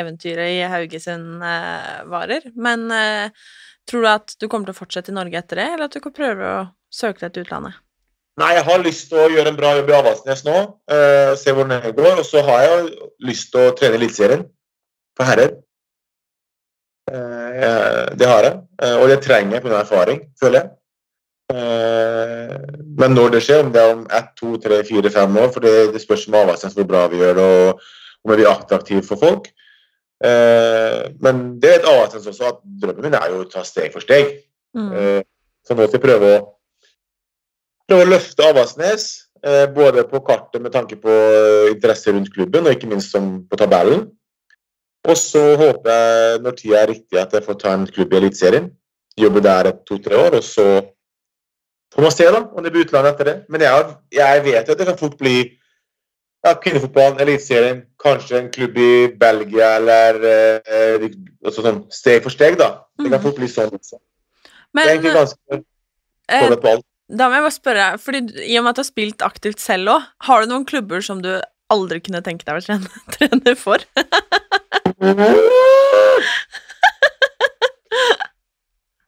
eventyret 0.00 0.54
i 0.54 0.62
Haugesund 0.72 1.44
eh, 1.44 1.98
varer, 2.08 2.46
men 2.56 2.86
eh, 2.88 3.48
tror 3.84 4.06
du 4.06 4.10
at 4.14 4.36
du 4.40 4.48
kommer 4.48 4.70
til 4.70 4.76
å 4.76 4.80
fortsette 4.80 5.12
i 5.12 5.16
Norge 5.16 5.40
etter 5.42 5.60
det, 5.60 5.66
eller 5.74 5.90
at 5.90 5.96
du 5.96 6.00
kan 6.04 6.16
prøve 6.16 6.54
å 6.54 6.62
søke 6.88 7.26
deg 7.26 7.34
til 7.34 7.44
utlandet? 7.44 7.76
Nei, 8.40 8.54
jeg 8.56 8.64
har 8.66 8.80
lyst 8.82 9.12
til 9.12 9.20
å 9.22 9.28
gjøre 9.30 9.52
en 9.52 9.58
bra 9.58 9.76
jobb 9.76 9.90
i 9.92 9.94
Avaldsnes 9.94 10.42
nå. 10.46 10.56
eh, 10.90 11.34
se 11.38 11.52
hvordan 11.54 11.84
det 11.84 11.92
går. 11.94 12.16
Og 12.18 12.26
så 12.26 12.42
har 12.42 12.64
jeg 12.64 12.88
lyst 13.28 13.52
til 13.52 13.68
å 13.68 13.74
trene 13.78 14.00
Eliteserien 14.00 14.42
for 15.14 15.28
herrer. 15.28 15.52
Eh, 17.12 18.08
det 18.18 18.30
har 18.30 18.48
jeg. 18.48 18.56
Eh, 18.82 18.96
og 18.98 19.06
det 19.12 19.20
trenger 19.22 19.58
jeg 19.58 19.66
pga. 19.66 19.84
erfaring, 19.84 20.24
føler 20.40 20.60
jeg. 20.60 20.72
Eh, 21.52 22.54
men 22.96 23.12
når 23.12 23.34
det 23.34 23.42
skjer, 23.44 23.66
om 23.66 23.72
det 23.74 23.82
er 23.82 23.92
om 23.92 24.06
ett, 24.08 24.30
to, 24.38 24.54
tre, 24.62 24.80
fire, 24.88 25.10
fem 25.12 25.36
år, 25.42 25.50
for 25.52 25.64
det, 25.64 25.74
det 25.92 26.00
spørs 26.02 26.24
med 26.30 26.40
Avaldsnes 26.40 26.76
hvor 26.78 26.88
bra 26.88 27.04
vi 27.12 27.20
gjør 27.20 27.36
det, 27.38 27.44
og 27.44 28.24
om 28.24 28.32
vi 28.32 28.46
er 28.46 28.52
attraktive 28.54 29.04
for 29.04 29.20
folk. 29.20 29.50
Eh, 30.24 31.02
men 31.24 31.44
det 31.60 31.70
er 31.70 31.82
et 31.82 31.90
Avaldsnes 31.90 32.30
også, 32.32 32.54
at 32.54 32.64
drømmen 32.82 33.10
min 33.10 33.18
er 33.18 33.28
jo 33.34 33.44
å 33.44 33.50
ta 33.50 33.64
steg 33.66 33.92
for 33.92 34.04
steg. 34.04 34.38
Mm. 34.76 34.90
Eh, 34.92 35.22
Så 35.64 35.72
nå 35.72 35.86
skal 35.86 35.96
jeg 35.96 36.04
prøve 36.04 36.28
å, 36.28 36.40
prøve 37.88 38.04
å 38.04 38.08
løfte 38.10 38.50
Avaldsnes, 38.50 39.06
både 39.76 40.06
på 40.08 40.22
kartet 40.24 40.60
med 40.60 40.72
tanke 40.72 40.96
på 40.96 41.14
interesse 41.68 42.12
rundt 42.12 42.30
klubben, 42.32 42.64
og 42.64 42.72
ikke 42.72 42.88
minst 42.88 43.12
som 43.12 43.42
på 43.48 43.58
tabellen. 43.60 44.06
Og 45.04 45.16
så 45.20 45.42
håper 45.60 45.90
jeg, 45.90 46.38
når 46.44 46.56
tida 46.56 46.78
er 46.80 46.88
riktig, 46.88 47.18
at 47.20 47.32
jeg 47.36 47.44
får 47.44 47.58
ta 47.60 47.74
en 47.76 47.84
klubb 47.88 48.12
i 48.14 48.20
Eliteserien. 48.22 48.70
Jobbe 49.20 49.42
der 49.44 49.68
et 49.68 49.82
to-tre 49.84 50.16
år, 50.16 50.38
og 50.38 50.44
så 50.44 50.66
får 51.94 52.02
man 52.02 52.12
se 52.14 52.24
da, 52.30 52.40
om 52.54 52.62
det 52.64 52.72
blir 52.74 52.84
utlandet 52.86 53.14
etter 53.14 53.28
det. 53.30 53.34
Men 53.48 53.60
jeg, 53.64 53.92
jeg 54.18 54.42
vet 54.48 54.66
jo 54.68 54.74
at 54.74 54.80
det 54.82 54.86
kan 54.88 54.98
fort 55.00 55.14
bli 55.20 55.34
ja, 56.44 56.52
kvinnefotball, 56.60 57.14
Eliteserien, 57.24 57.84
kanskje 58.02 58.36
en 58.42 58.50
klubb 58.52 58.76
i 58.76 58.88
Belgia, 59.16 59.70
eller 59.78 60.18
eh, 60.28 61.06
altså 61.44 61.62
sånn 61.64 61.78
steg 61.94 62.20
for 62.26 62.34
steg, 62.34 62.58
da. 62.60 62.72
Det 62.98 63.06
kan 63.08 63.16
Mhm. 63.20 63.22
fort 63.24 63.38
bli 63.40 63.48
sånn 63.48 63.72
også. 63.78 63.96
Det 64.74 64.82
er 64.84 64.90
egentlig 64.96 65.14
ganske 65.14 65.62
eh, 66.28 66.56
på 66.58 66.68
alt. 66.74 66.84
da 67.08 67.28
må 67.30 67.38
jeg 67.38 67.46
bare 67.46 67.54
spørre, 67.56 67.86
fordi 68.02 68.20
i 68.50 68.58
og 68.58 68.64
med 68.66 68.70
at 68.74 68.76
du 68.76 68.82
har 68.82 68.90
spilt 68.90 69.22
aktivt 69.24 69.60
selv 69.62 69.88
òg, 69.94 70.02
har 70.28 70.42
du 70.44 70.50
noen 70.52 70.66
klubber 70.68 71.00
som 71.04 71.22
du 71.24 71.32
aldri 71.72 72.00
kunne 72.04 72.20
tenke 72.26 72.44
deg 72.44 72.60
å 72.60 72.64
trene, 72.66 72.88
trene 73.16 73.56
for? 73.56 73.78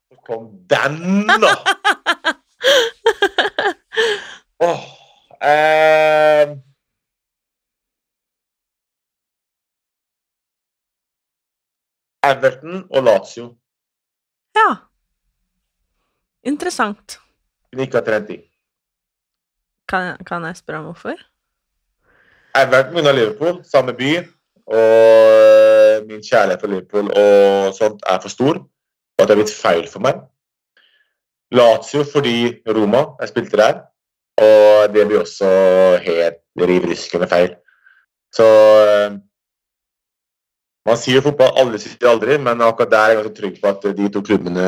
Så 0.09 0.16
kom 0.26 0.49
den, 0.70 1.26
da! 1.26 1.55
Åh, 4.66 4.80
eh, 5.50 6.56
Everton 12.26 12.86
og 12.90 13.02
Lazio 13.04 13.46
Ja. 14.56 14.76
Interessant. 16.46 17.18
kunne 17.72 17.82
ikke 17.82 17.98
ha 17.98 18.04
trent 18.04 18.30
i. 18.30 18.36
Kan, 19.88 20.16
kan 20.26 20.44
jeg 20.44 20.56
spørre 20.56 20.78
om 20.78 20.84
hvorfor? 20.84 21.18
Everton 22.56 22.96
unna 22.96 23.12
Liverpool, 23.12 23.64
samme 23.64 23.92
by. 23.92 24.12
Og 24.66 26.06
min 26.08 26.22
kjærlighet 26.22 26.60
for 26.60 26.66
Liverpool 26.72 27.10
og 27.10 27.74
sånt 27.74 28.00
er 28.06 28.18
for 28.22 28.32
stor, 28.32 28.58
og 28.58 29.22
at 29.22 29.28
det 29.28 29.36
har 29.36 29.42
blitt 29.42 29.54
feil 29.54 29.84
for 29.90 30.02
meg. 30.02 30.24
Lazio 31.55 32.03
fordi 32.09 32.62
Roma, 32.66 33.05
jeg 33.20 33.30
spilte 33.30 33.61
der, 33.61 33.78
og 34.42 34.94
det 34.94 35.07
blir 35.07 35.22
også 35.22 35.49
helt 36.03 36.42
rivryskende 36.59 37.28
feil. 37.30 37.55
Så 38.34 38.47
eh, 38.82 39.16
man 40.86 40.99
sier 41.01 41.20
jo 41.20 41.26
fotball, 41.28 41.55
aldri 41.62 41.80
sitter 41.82 42.11
aldri, 42.11 42.38
men 42.42 42.62
akkurat 42.62 42.92
der 42.92 43.03
er 43.03 43.12
jeg 43.12 43.20
ganske 43.20 43.36
trygg 43.40 43.61
på 43.62 43.72
at 43.72 43.86
de 43.97 44.09
to 44.12 44.22
klubbene 44.22 44.66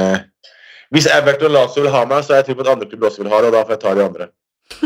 Hvis 0.95 1.07
Everton 1.12 1.51
og 1.51 1.53
Lazio 1.53 1.83
vil 1.85 1.93
ha 1.93 2.05
meg, 2.09 2.24
så 2.24 2.33
er 2.33 2.41
jeg 2.41 2.49
trygg 2.49 2.61
på 2.61 2.64
at 2.64 2.72
andre 2.72 2.89
klubber 2.89 3.11
også 3.11 3.22
vil 3.22 3.33
ha 3.33 3.41
det, 3.43 3.51
og 3.51 3.57
da 3.57 3.64
får 3.66 3.74
jeg 3.74 3.83
ta 3.83 3.95
de 3.95 4.05
andre. 4.07 4.29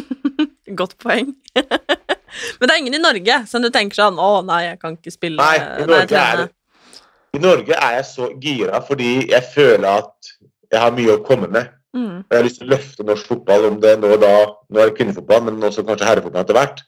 Godt 0.80 0.96
poeng. 0.98 1.30
Men 2.58 2.68
det 2.68 2.72
er 2.72 2.80
ingen 2.80 2.96
i 2.96 3.02
Norge 3.02 3.38
som 3.46 3.62
du 3.62 3.68
tenker 3.68 3.98
sånn 3.98 4.16
Å, 4.16 4.30
nei, 4.48 4.62
jeg 4.64 4.78
kan 4.80 4.94
ikke 4.96 5.12
spille 5.12 5.36
Nei, 5.36 5.82
i 5.82 5.84
Norge, 5.84 6.16
nei, 6.16 6.22
er, 6.32 7.00
I 7.36 7.40
Norge 7.42 7.76
er 7.76 7.96
jeg 7.98 8.06
så 8.08 8.28
gira 8.40 8.80
fordi 8.86 9.10
jeg 9.28 9.44
føler 9.52 9.88
at 9.90 10.32
jeg 10.72 10.80
har 10.80 10.94
mye 10.96 11.18
å 11.18 11.22
komme 11.26 11.50
med. 11.52 11.68
Mm. 11.92 12.22
Jeg 12.24 12.38
har 12.38 12.46
lyst 12.46 12.58
til 12.60 12.68
å 12.68 12.72
løfte 12.72 13.04
norsk 13.04 13.28
fotball, 13.28 13.66
om 13.68 13.80
det 13.80 13.98
nå 14.00 14.14
da 14.16 14.32
Nå 14.72 14.80
er 14.80 14.88
det 14.88 14.96
kvinnefotball, 14.96 15.44
men 15.44 15.68
også 15.68 15.84
kanskje 15.84 16.08
herrefotball 16.08 16.44
etter 16.44 16.56
hvert. 16.56 16.82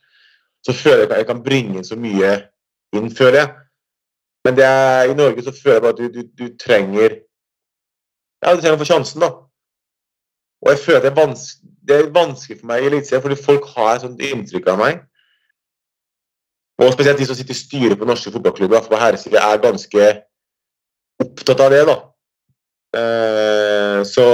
Så 0.65 0.73
føler 0.73 1.05
jeg 1.05 1.11
at 1.11 1.19
jeg 1.21 1.29
kan 1.29 1.43
bringe 1.45 1.79
inn 1.79 1.87
så 1.87 1.99
mye 2.01 2.31
inn, 2.97 3.11
føler 3.13 3.41
jeg. 3.43 3.55
Men 4.45 4.61
er, 4.61 5.11
i 5.11 5.17
Norge 5.17 5.45
så 5.45 5.53
føler 5.53 5.77
jeg 5.77 5.85
bare 5.85 5.97
at 5.97 6.01
du, 6.01 6.09
du, 6.13 6.23
du 6.39 6.57
trenger 6.61 7.19
Ja, 8.45 8.53
du 8.53 8.61
trenger 8.61 8.77
å 8.77 8.83
få 8.83 8.89
sjansen, 8.89 9.25
da. 9.25 9.31
Og 10.65 10.73
jeg 10.73 10.81
føler 10.81 10.99
at 11.01 11.05
det 11.05 11.13
er, 11.13 11.21
vanskelig, 11.21 11.71
det 11.89 11.97
er 11.97 12.13
vanskelig 12.13 12.59
for 12.61 12.69
meg 12.71 12.83
i 12.83 12.89
Eliteserien, 12.89 13.23
fordi 13.25 13.45
folk 13.45 13.69
har 13.77 13.91
et 13.95 14.05
sånt 14.05 14.25
inntrykk 14.25 14.69
av 14.73 14.81
meg. 14.81 15.03
Og 16.81 16.93
spesielt 16.93 17.21
de 17.21 17.27
som 17.29 17.37
sitter 17.39 17.55
i 17.55 17.59
styret 17.59 18.01
på 18.01 18.09
norske 18.09 18.33
fotballklubber 18.33 18.89
på 18.89 19.01
herresiden, 19.01 19.39
er 19.41 19.63
ganske 19.63 20.07
opptatt 21.25 21.61
av 21.65 21.73
det, 21.73 21.83
da. 21.89 21.97
Eh, 23.01 24.01
så 24.09 24.27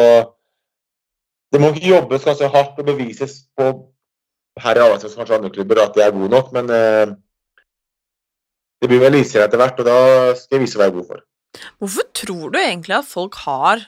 det 1.51 1.61
må 1.61 1.73
ikke 1.73 1.91
jobbes 1.91 2.27
ganske 2.27 2.51
hardt 2.53 2.79
og 2.79 2.87
bevises 2.87 3.41
på 3.59 3.71
her 4.61 4.79
i 4.79 4.83
Avaldsnes 4.85 5.17
kanskje 5.19 5.39
andre 5.39 5.53
klubber 5.55 5.83
at 5.83 5.95
de 5.97 6.05
er 6.05 6.15
god 6.15 6.33
nok, 6.33 6.51
men 6.55 6.71
eh, 6.75 7.15
det 8.81 8.91
blir 8.91 9.03
vel 9.03 9.15
Eliteserien 9.15 9.49
etter 9.49 9.61
hvert, 9.61 9.81
og 9.83 9.89
da 9.89 9.99
skal 10.39 10.59
jeg 10.59 10.65
vise 10.65 10.79
hva 10.79 10.87
jeg 10.87 10.95
er 10.95 10.99
god 10.99 11.09
for. 11.09 11.25
Hvorfor 11.83 12.07
tror 12.17 12.53
du 12.53 12.59
egentlig 12.61 12.97
at 12.97 13.09
folk 13.09 13.41
har 13.45 13.83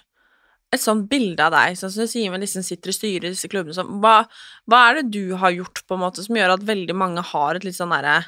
et 0.73 0.81
sånt 0.81 1.05
bilde 1.11 1.45
av 1.45 1.53
deg, 1.53 1.77
sånn 1.77 1.93
som 1.93 2.07
du 2.07 2.11
sier 2.11 2.33
med 2.33 2.43
liksom 2.43 2.65
sitter 2.65 2.93
i 2.93 2.97
styret 2.97 3.27
i 3.29 3.33
disse 3.35 3.51
klubbene 3.53 3.77
sånn, 3.77 3.99
hva, 4.03 4.23
hva 4.71 4.81
er 4.89 5.01
det 5.01 5.11
du 5.13 5.37
har 5.41 5.53
gjort 5.53 5.83
på 5.85 5.99
en 5.99 6.05
måte 6.07 6.25
som 6.25 6.39
gjør 6.39 6.55
at 6.55 6.65
veldig 6.69 6.97
mange 6.97 7.25
har 7.33 7.59
et 7.59 7.67
litt 7.67 7.77
sånn 7.77 7.93
derre 7.93 8.23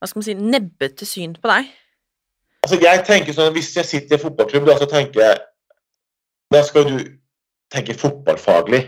Hva 0.00 0.08
skal 0.08 0.18
man 0.22 0.26
si 0.26 0.36
nebbete 0.38 1.06
syn 1.06 1.36
på 1.36 1.50
deg? 1.50 1.68
Altså, 2.64 2.78
jeg 2.80 3.02
tenker 3.06 3.36
sånn, 3.36 3.52
Hvis 3.54 3.74
jeg 3.76 3.88
sitter 3.88 4.16
i 4.16 4.18
en 4.18 4.22
fotballklubb, 4.24 4.70
da, 4.70 4.78
så 4.80 4.88
tenker 4.88 5.20
jeg 5.20 5.42
Da 6.54 6.62
skal 6.64 6.88
du 6.88 6.96
tenke 7.72 7.96
fotballfaglig. 7.98 8.82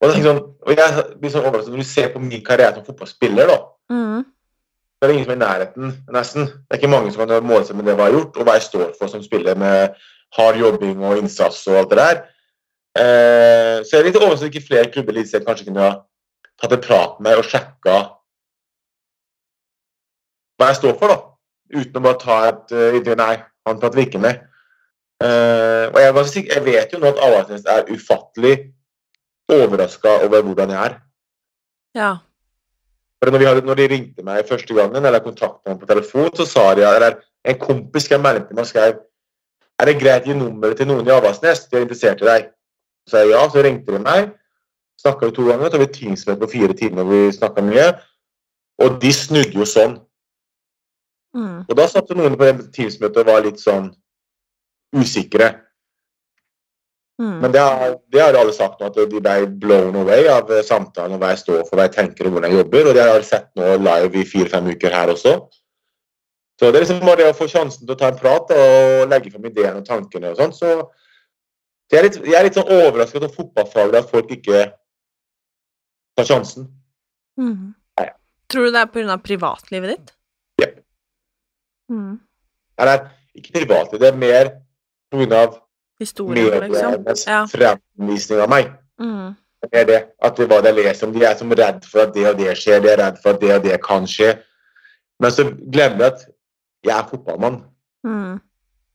Og, 0.00 0.10
det 0.10 0.18
er 0.18 0.26
sånn, 0.26 0.40
og 0.64 0.72
jeg 0.74 1.04
blir 1.20 1.32
sånn 1.32 1.46
overrasket 1.46 1.72
Når 1.72 1.80
du 1.80 1.88
ser 1.88 2.10
på 2.12 2.20
min 2.20 2.42
karriere 2.44 2.74
som 2.76 2.86
fotballspiller, 2.86 3.48
da, 3.48 3.58
Mm. 3.90 4.24
så 4.24 5.04
er 5.04 5.08
det 5.08 5.14
ingen 5.14 5.26
som 5.26 5.32
er 5.32 5.36
i 5.36 5.44
nærheten, 5.44 5.90
nesten. 6.08 6.46
Det 6.46 6.72
er 6.72 6.78
ikke 6.78 6.88
mange 6.88 7.12
som 7.12 7.28
kan 7.28 7.44
måle 7.44 7.66
seg 7.66 7.76
med 7.76 7.84
det 7.84 7.92
jeg 7.92 8.00
har 8.00 8.14
gjort, 8.16 8.36
og 8.36 8.46
hva 8.46 8.54
jeg 8.56 8.62
står 8.62 8.94
for 8.98 9.12
som 9.12 9.22
spiller 9.22 9.54
med 9.60 9.94
hard 10.36 10.56
jobbing 10.56 11.04
og 11.04 11.18
innsats 11.18 11.66
og 11.68 11.76
alt 11.76 11.90
det 11.90 11.98
der. 11.98 12.22
Eh, 12.96 13.76
så 13.84 13.90
jeg 13.92 14.00
er 14.00 14.08
litt 14.08 14.16
overrasket 14.16 14.48
at 14.48 14.54
ikke 14.54 14.66
flere 14.68 14.90
klubber 14.90 15.12
i 15.12 15.18
Eliteserien 15.18 15.46
kanskje 15.46 15.66
kunne 15.68 15.84
ha 15.84 15.92
tatt 16.60 16.72
en 16.72 16.80
prat 16.80 17.20
med 17.20 17.30
meg 17.30 17.42
og 17.42 17.48
sjekka 17.50 17.96
hva 20.58 20.70
jeg 20.70 20.78
står 20.78 20.98
for, 20.98 21.10
da. 21.10 21.18
Uten 21.74 21.98
å 21.98 22.04
bare 22.04 22.20
ta 22.22 22.36
et 22.48 22.74
uh. 22.76 23.14
Nei, 23.18 23.34
han 23.66 23.80
prater 23.82 23.98
vi 23.98 24.06
ikke 24.06 24.22
med. 24.22 24.44
Eh, 25.22 25.86
og 25.92 25.98
jeg, 26.00 26.10
er 26.10 26.54
jeg 26.54 26.64
vet 26.64 26.92
jo 26.92 27.00
nå 27.00 27.12
at 27.12 27.20
Avaldsnes 27.22 27.66
er 27.70 27.90
ufattelig 27.92 28.54
overraska 29.52 30.18
over 30.26 30.42
hvordan 30.42 30.70
jeg 30.74 30.90
er. 30.90 30.96
Ja. 31.94 32.12
For 33.22 33.30
når, 33.30 33.38
vi 33.38 33.46
hadde, 33.48 33.66
når 33.66 33.74
de 33.78 33.88
ringte 33.88 34.24
meg 34.26 34.48
første 34.48 34.74
gangen, 34.74 35.04
eller 35.04 35.22
kontaktet 35.24 35.70
meg 35.70 35.80
på 35.80 35.88
telefon, 35.88 36.30
så 36.36 36.46
sa 36.48 36.64
de 36.74 36.84
eller 36.84 37.20
en 37.44 37.58
kompis 37.60 38.08
skrev 38.08 38.20
melding 38.24 38.48
til 38.48 38.56
meg 38.56 38.66
og 38.66 38.72
skrev 38.72 39.02
er 39.80 39.90
det 39.90 39.98
greit 39.98 40.26
å 40.26 40.30
gi 40.30 40.36
nummeret 40.38 40.78
til 40.78 40.86
noen 40.86 41.08
i 41.08 41.12
Avaldsnes, 41.12 41.64
de 41.66 41.78
er 41.78 41.84
interessert 41.86 42.22
i 42.22 42.28
deg. 42.28 42.50
Så 43.04 43.16
sa 43.16 43.22
jeg 43.24 43.34
ja, 43.34 43.42
så 43.50 43.62
ringte 43.64 43.92
de 43.92 44.00
meg. 44.04 44.28
Snakka 45.02 45.30
to 45.34 45.48
ganger, 45.48 45.66
så 45.66 45.74
hadde 45.74 45.80
vi 45.82 45.94
Teams-møte 45.96 46.40
på 46.44 46.50
fire 46.52 46.76
timer 46.78 47.08
vi 47.08 47.20
snakka 47.34 47.64
mye. 47.66 47.88
Og 48.84 49.00
de 49.02 49.10
snudde 49.14 49.58
jo 49.58 49.66
sånn. 49.68 49.98
Mm. 51.34 51.64
Og 51.66 51.74
da 51.74 51.88
satt 51.90 52.12
noen 52.14 52.38
på 52.38 52.46
det 52.46 52.68
Teams-møtet 52.76 53.24
og 53.24 53.32
var 53.32 53.42
litt 53.44 53.58
sånn 53.62 53.90
usikre. 54.94 55.50
Mm. 57.20 57.36
Men 57.44 57.52
det 57.54 57.60
har, 57.62 57.92
det 58.10 58.22
har 58.22 58.34
alle 58.34 58.52
sagt 58.54 58.80
nå, 58.80 58.88
at 58.90 58.96
de 58.98 59.20
ble 59.22 59.34
blown 59.62 59.94
away 60.00 60.26
av 60.30 60.50
samtalen 60.66 61.14
og 61.14 61.22
hva 61.22 61.30
jeg 61.30 61.44
står 61.44 61.60
for, 61.62 61.76
hva 61.78 61.86
jeg 61.86 61.94
tenker 61.94 62.26
og 62.26 62.34
hvordan 62.34 62.50
jeg 62.50 62.60
jobber. 62.62 62.88
Og 62.88 62.96
det 62.96 63.04
har 63.04 63.20
jeg 63.20 63.28
sett 63.28 63.50
nå 63.58 63.76
live 63.82 64.18
i 64.18 64.26
fire-fem 64.28 64.72
uker 64.74 64.96
her 64.96 65.12
også. 65.14 65.36
Så 66.58 66.70
det 66.70 66.78
er 66.78 66.84
liksom 66.86 67.02
bare 67.02 67.22
det 67.22 67.30
å 67.32 67.38
få 67.38 67.48
sjansen 67.50 67.82
til 67.82 67.94
å 67.94 67.98
ta 67.98 68.10
en 68.10 68.18
prat 68.18 68.50
og 68.54 69.08
legge 69.10 69.30
fram 69.32 69.46
ideene 69.50 69.80
og 69.80 69.86
tankene 69.86 70.32
og 70.32 70.38
sånn. 70.38 70.54
Så 70.54 70.74
jeg 71.92 72.00
er 72.00 72.06
litt, 72.08 72.18
jeg 72.22 72.38
er 72.38 72.46
litt 72.46 72.58
sånn 72.58 72.70
overrasket 72.70 73.20
over 73.20 73.34
fotballfaget 73.34 73.98
at 74.00 74.10
folk 74.10 74.30
ikke 74.34 74.66
tar 76.18 76.28
sjansen. 76.28 76.68
Mm. 77.38 77.74
Nei. 77.98 78.06
Tror 78.50 78.68
du 78.68 78.74
det 78.74 78.84
er 78.84 78.92
pga. 78.94 79.18
privatlivet 79.22 79.94
ditt? 79.94 80.14
Ja. 80.62 80.70
Mm. 81.90 82.18
Eller 82.82 83.08
ikke 83.34 83.58
privatlivet, 83.58 84.02
det 84.02 84.12
er 84.12 84.22
mer 84.22 84.54
pga. 85.12 85.46
grunn 85.98 86.70
liksom? 86.70 86.90
medienes 86.90 87.26
Ja. 87.26 87.46
fremvisning 87.46 88.40
av 88.40 88.50
meg. 88.50 88.72
Mm. 89.00 89.34
Det 89.64 89.80
er 89.80 89.84
det. 89.88 90.00
At 90.22 90.36
det 90.36 90.44
er 90.44 90.48
hva 90.52 90.62
jeg 90.64 90.74
leser 90.74 91.06
om. 91.06 91.12
De 91.14 91.24
er 91.24 91.36
som 91.38 91.52
redd 91.52 91.84
for 91.88 92.04
at 92.04 92.14
det 92.14 92.26
og 92.28 92.38
det 92.38 92.56
skjer, 92.58 92.80
de 92.84 92.88
er 92.92 93.00
redd 93.00 93.20
for 93.22 93.34
at 93.34 93.40
det 93.40 93.54
og 93.54 93.62
det 93.64 93.80
kan 93.82 94.06
skje. 94.06 94.34
Men 95.20 95.30
så 95.30 95.46
glemmer 95.48 96.04
jeg 96.04 96.12
at 96.12 96.26
jeg 96.84 96.98
er 96.98 97.08
fotballmann. 97.08 97.62
Mm. 98.04 98.40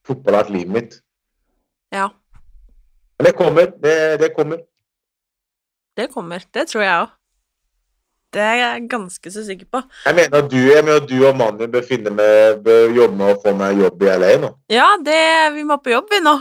Fotball 0.06 0.36
har 0.36 0.44
vært 0.44 0.54
livet 0.54 0.74
mitt. 0.74 1.00
Ja. 1.92 2.10
Men 3.18 3.26
det 3.26 3.36
kommer. 3.36 3.72
Det, 3.84 3.96
det 4.22 4.34
kommer. 4.36 4.62
Det 5.98 6.10
kommer. 6.14 6.46
Det 6.54 6.68
tror 6.70 6.84
jeg 6.84 7.02
òg. 7.02 7.16
Det 8.34 8.42
er 8.46 8.58
jeg 8.60 8.88
ganske 8.92 9.32
så 9.34 9.42
sikker 9.46 9.66
på. 9.74 9.82
Jeg 10.06 10.16
mener 10.20 10.44
at 10.44 10.50
du, 10.52 10.58
jeg 10.58 10.86
mener 10.86 11.06
du 11.10 11.16
og 11.26 11.38
mannen 11.38 11.64
din 11.64 11.72
bør, 11.74 11.86
finne 11.88 12.12
med, 12.14 12.60
bør 12.66 12.92
jobbe 12.94 13.18
med 13.18 13.34
å 13.34 13.40
få 13.42 13.54
meg 13.58 13.82
jobb 13.82 14.04
i 14.06 14.12
LA 14.22 14.34
nå. 14.44 14.52
Ja, 14.70 14.90
det 15.02 15.22
Vi 15.56 15.64
må 15.66 15.80
på 15.82 15.96
jobb, 15.96 16.12
vi 16.14 16.22
nå. 16.22 16.36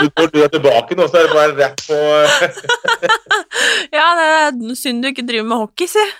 Når 0.00 0.28
du 0.34 0.38
er 0.42 0.50
tilbake 0.52 0.96
nå, 0.98 1.06
så 1.08 1.18
er 1.20 1.26
det 1.26 1.34
bare 1.34 1.56
rett 1.58 1.80
på 1.88 1.96
Ja, 3.96 4.06
det 4.18 4.26
er 4.34 4.76
synd 4.78 5.02
du 5.02 5.08
ikke 5.10 5.24
driver 5.26 5.48
med 5.48 5.62
hockey, 5.64 5.88
si. 5.90 6.04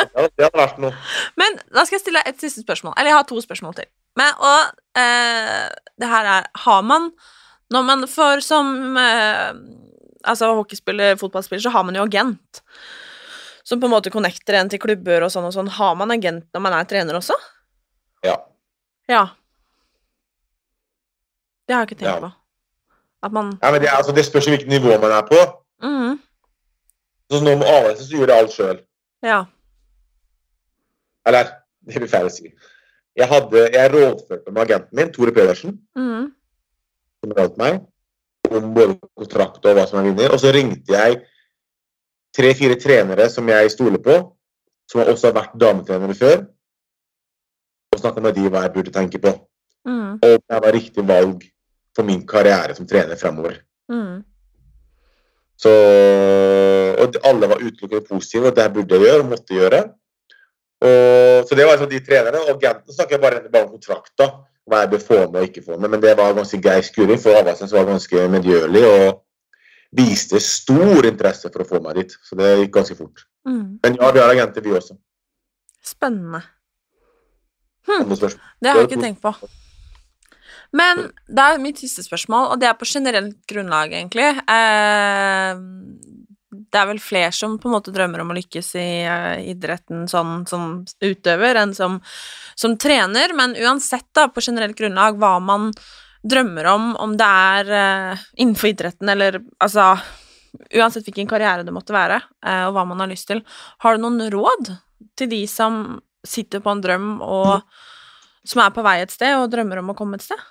Ja, 0.00 0.24
det 0.26 0.46
hadde 0.46 0.58
vært 0.58 0.78
noe. 0.80 0.94
Men 1.38 1.58
da 1.74 1.82
skal 1.84 1.98
jeg 1.98 2.04
stille 2.04 2.22
et 2.28 2.40
siste 2.40 2.62
spørsmål. 2.64 2.94
Eller 2.96 3.12
jeg 3.12 3.18
har 3.18 3.26
to 3.28 3.40
spørsmål 3.42 3.76
til. 3.76 3.88
Men, 4.18 4.32
og 4.38 5.00
eh, 5.00 5.68
det 6.00 6.08
her 6.10 6.26
er 6.26 6.48
Har 6.64 6.80
man 6.82 7.10
Når 7.70 7.84
man 7.86 8.08
får 8.10 8.42
som 8.42 8.96
eh, 8.98 9.52
Altså 10.24 10.50
hockeyspiller, 10.58 11.14
fotballspiller, 11.20 11.62
så 11.62 11.72
har 11.72 11.84
man 11.86 11.96
jo 11.96 12.02
agent. 12.04 12.60
Som 13.70 13.78
på 13.78 13.86
en 13.86 13.92
måte 13.94 14.10
connecter 14.10 14.56
en 14.58 14.70
til 14.70 14.80
klubber 14.82 15.22
og 15.22 15.30
sånn 15.30 15.46
og 15.46 15.54
sånn. 15.54 15.68
Har 15.70 15.94
man 15.94 16.10
agent 16.10 16.48
når 16.50 16.62
man 16.64 16.74
er 16.74 16.88
trener 16.90 17.14
også? 17.20 17.36
Ja. 18.26 18.34
Ja. 19.06 19.28
Det 21.68 21.76
har 21.76 21.84
jeg 21.84 21.92
ikke 21.92 22.00
tenkt 22.00 22.10
Ja. 22.10 22.18
på. 22.24 22.32
At 23.22 23.32
man 23.36 23.52
ja 23.62 23.70
men 23.70 23.82
det, 23.82 23.90
altså, 23.92 24.12
det 24.16 24.24
spørs 24.26 24.48
hvilket 24.48 24.68
nivå 24.72 24.96
man 24.98 25.14
er 25.14 25.22
på. 25.28 25.38
Mm. 25.86 26.18
Så 27.30 27.42
nå 27.44 27.54
med 27.60 27.68
AS 27.68 28.02
så 28.02 28.16
gjorde 28.16 28.34
jeg 28.34 28.42
alt 28.42 28.56
sjøl. 28.56 28.82
Ja. 29.22 29.44
Eller, 31.30 31.52
det 31.86 32.02
blir 32.02 32.10
feil 32.10 32.26
å 32.26 32.32
si. 32.34 32.50
Jeg, 33.14 33.28
hadde, 33.30 33.66
jeg 33.70 33.92
rådførte 33.92 34.50
med 34.50 34.62
agenten 34.64 34.98
min, 34.98 35.12
Tore 35.14 35.34
Pedersen, 35.36 35.76
mm. 35.94 36.30
som 37.22 37.36
hjalp 37.36 37.60
meg, 37.60 37.82
om 38.50 38.72
både 38.74 38.96
kontrakt 39.14 39.62
og 39.62 39.78
hva 39.78 39.86
som 39.86 40.00
er 40.00 40.08
vinner. 40.08 40.34
Og 40.34 40.42
så 40.42 40.50
ringte 40.56 40.96
jeg 40.96 41.20
tre-fire 42.36 42.78
trenere 42.80 43.28
som 43.30 43.48
jeg 43.50 43.72
stoler 43.72 44.02
på, 44.02 44.16
som 44.90 45.02
også 45.04 45.30
har 45.30 45.36
vært 45.36 45.60
dametrenere 45.60 46.16
før, 46.18 46.42
og 47.90 48.02
snakka 48.02 48.22
med 48.22 48.36
de 48.38 48.50
hva 48.50 48.64
jeg 48.66 48.74
burde 48.74 48.94
tenke 48.94 49.20
på. 49.22 49.34
Mm. 49.86 50.18
Og 50.18 50.34
om 50.36 50.42
det 50.44 50.60
var 50.64 50.76
riktig 50.76 51.06
valg 51.06 51.46
for 51.96 52.06
min 52.06 52.26
karriere 52.26 52.74
som 52.76 52.86
trener 52.86 53.18
fremover. 53.18 53.60
Mm. 53.90 54.20
Så, 55.60 55.72
og 57.02 57.16
alle 57.26 57.48
var 57.50 57.62
utelukkende 57.62 58.06
positive, 58.06 58.50
og 58.50 58.56
det 58.56 58.68
burde 58.72 58.96
jeg 58.96 59.06
gjøre 59.06 59.24
og 59.24 59.32
måtte 59.32 59.56
gjøre. 59.56 59.80
Og, 60.80 61.48
så 61.48 61.56
det 61.56 61.66
var 61.66 61.74
liksom 61.76 61.90
de 61.90 62.00
trenerne. 62.04 62.44
Og 62.44 62.54
agenten 62.54 62.94
snakker 62.94 63.16
jeg 63.16 63.24
bare, 63.24 63.42
bare 63.52 63.66
om 63.66 63.74
kontrakta, 63.74 64.30
hva 64.70 64.84
jeg 64.84 64.92
bør 64.94 65.02
få 65.08 65.18
med 65.26 65.42
og 65.42 65.48
ikke 65.50 65.64
få 65.66 65.76
med. 65.76 65.90
Men 65.92 66.04
det 66.04 66.14
var 66.16 66.36
ganske 66.36 66.60
grei 66.62 66.78
skuring, 66.86 67.20
for 67.20 67.36
Avaldsnes 67.36 67.74
var 67.76 67.88
ganske 67.90 68.28
medgjørlig 68.32 68.84
og 68.88 69.20
viste 69.96 70.40
stor 70.42 71.06
interesse 71.08 71.50
for 71.50 71.64
å 71.64 71.68
få 71.68 71.80
meg 71.84 72.02
dit. 72.02 72.14
Så 72.26 72.38
det 72.38 72.52
gikk 72.62 72.74
ganske 72.78 72.96
fort. 72.98 73.24
Mm. 73.48 73.80
Men 73.82 73.98
ja, 73.98 74.10
vi 74.14 74.22
har 74.22 74.34
agenter, 74.34 74.64
vi 74.64 74.76
også. 74.76 74.96
Spennende. 75.84 76.44
Hm. 77.88 78.06
Det 78.12 78.70
har 78.70 78.82
jeg 78.82 78.90
ikke 78.90 79.02
tenkt 79.02 79.22
på. 79.24 79.32
Men 80.76 81.08
det 81.26 81.42
er 81.44 81.62
mitt 81.62 81.80
siste 81.82 82.04
spørsmål, 82.06 82.52
og 82.52 82.60
det 82.62 82.68
er 82.68 82.76
på 82.78 82.86
generelt 82.86 83.38
grunnlag, 83.50 83.90
egentlig. 83.96 84.28
Eh, 84.38 85.62
det 86.50 86.78
er 86.78 86.86
vel 86.92 87.00
flere 87.02 87.32
som 87.34 87.56
på 87.58 87.66
en 87.66 87.74
måte 87.74 87.94
drømmer 87.94 88.22
om 88.22 88.30
å 88.30 88.36
lykkes 88.36 88.68
i 88.78 88.90
eh, 89.02 89.48
idretten 89.50 90.06
sånn 90.10 90.44
som 90.50 90.84
utøver 91.02 91.58
enn 91.58 91.74
som, 91.74 91.98
som 92.58 92.76
trener, 92.78 93.34
men 93.34 93.56
uansett, 93.58 94.06
da, 94.14 94.28
på 94.30 94.44
generelt 94.46 94.78
grunnlag, 94.78 95.18
hva 95.18 95.36
man 95.42 95.70
drømmer 96.22 96.68
om, 96.70 96.90
om 97.00 97.14
det 97.18 97.26
er 97.26 97.70
eh, 97.76 98.24
innenfor 98.42 98.72
idretten 98.72 99.12
eller 99.12 99.40
altså 99.58 99.94
Uansett 100.50 101.06
hvilken 101.06 101.28
karriere 101.30 101.62
det 101.62 101.70
måtte 101.70 101.94
være, 101.94 102.16
eh, 102.42 102.64
og 102.66 102.72
hva 102.74 102.82
man 102.90 102.98
har 102.98 103.06
lyst 103.06 103.28
til, 103.30 103.38
har 103.84 103.94
du 103.94 104.02
noen 104.02 104.24
råd 104.34 104.72
til 105.14 105.28
de 105.30 105.44
som 105.46 106.00
sitter 106.26 106.58
på 106.64 106.72
en 106.74 106.82
drøm 106.82 107.04
og 107.22 107.60
som 108.42 108.64
er 108.64 108.72
på 108.74 108.82
vei 108.82 108.96
et 108.98 109.14
sted 109.14 109.36
og 109.38 109.46
drømmer 109.52 109.78
om 109.78 109.92
å 109.92 109.94
komme 109.94 110.18
et 110.18 110.26
sted? 110.26 110.42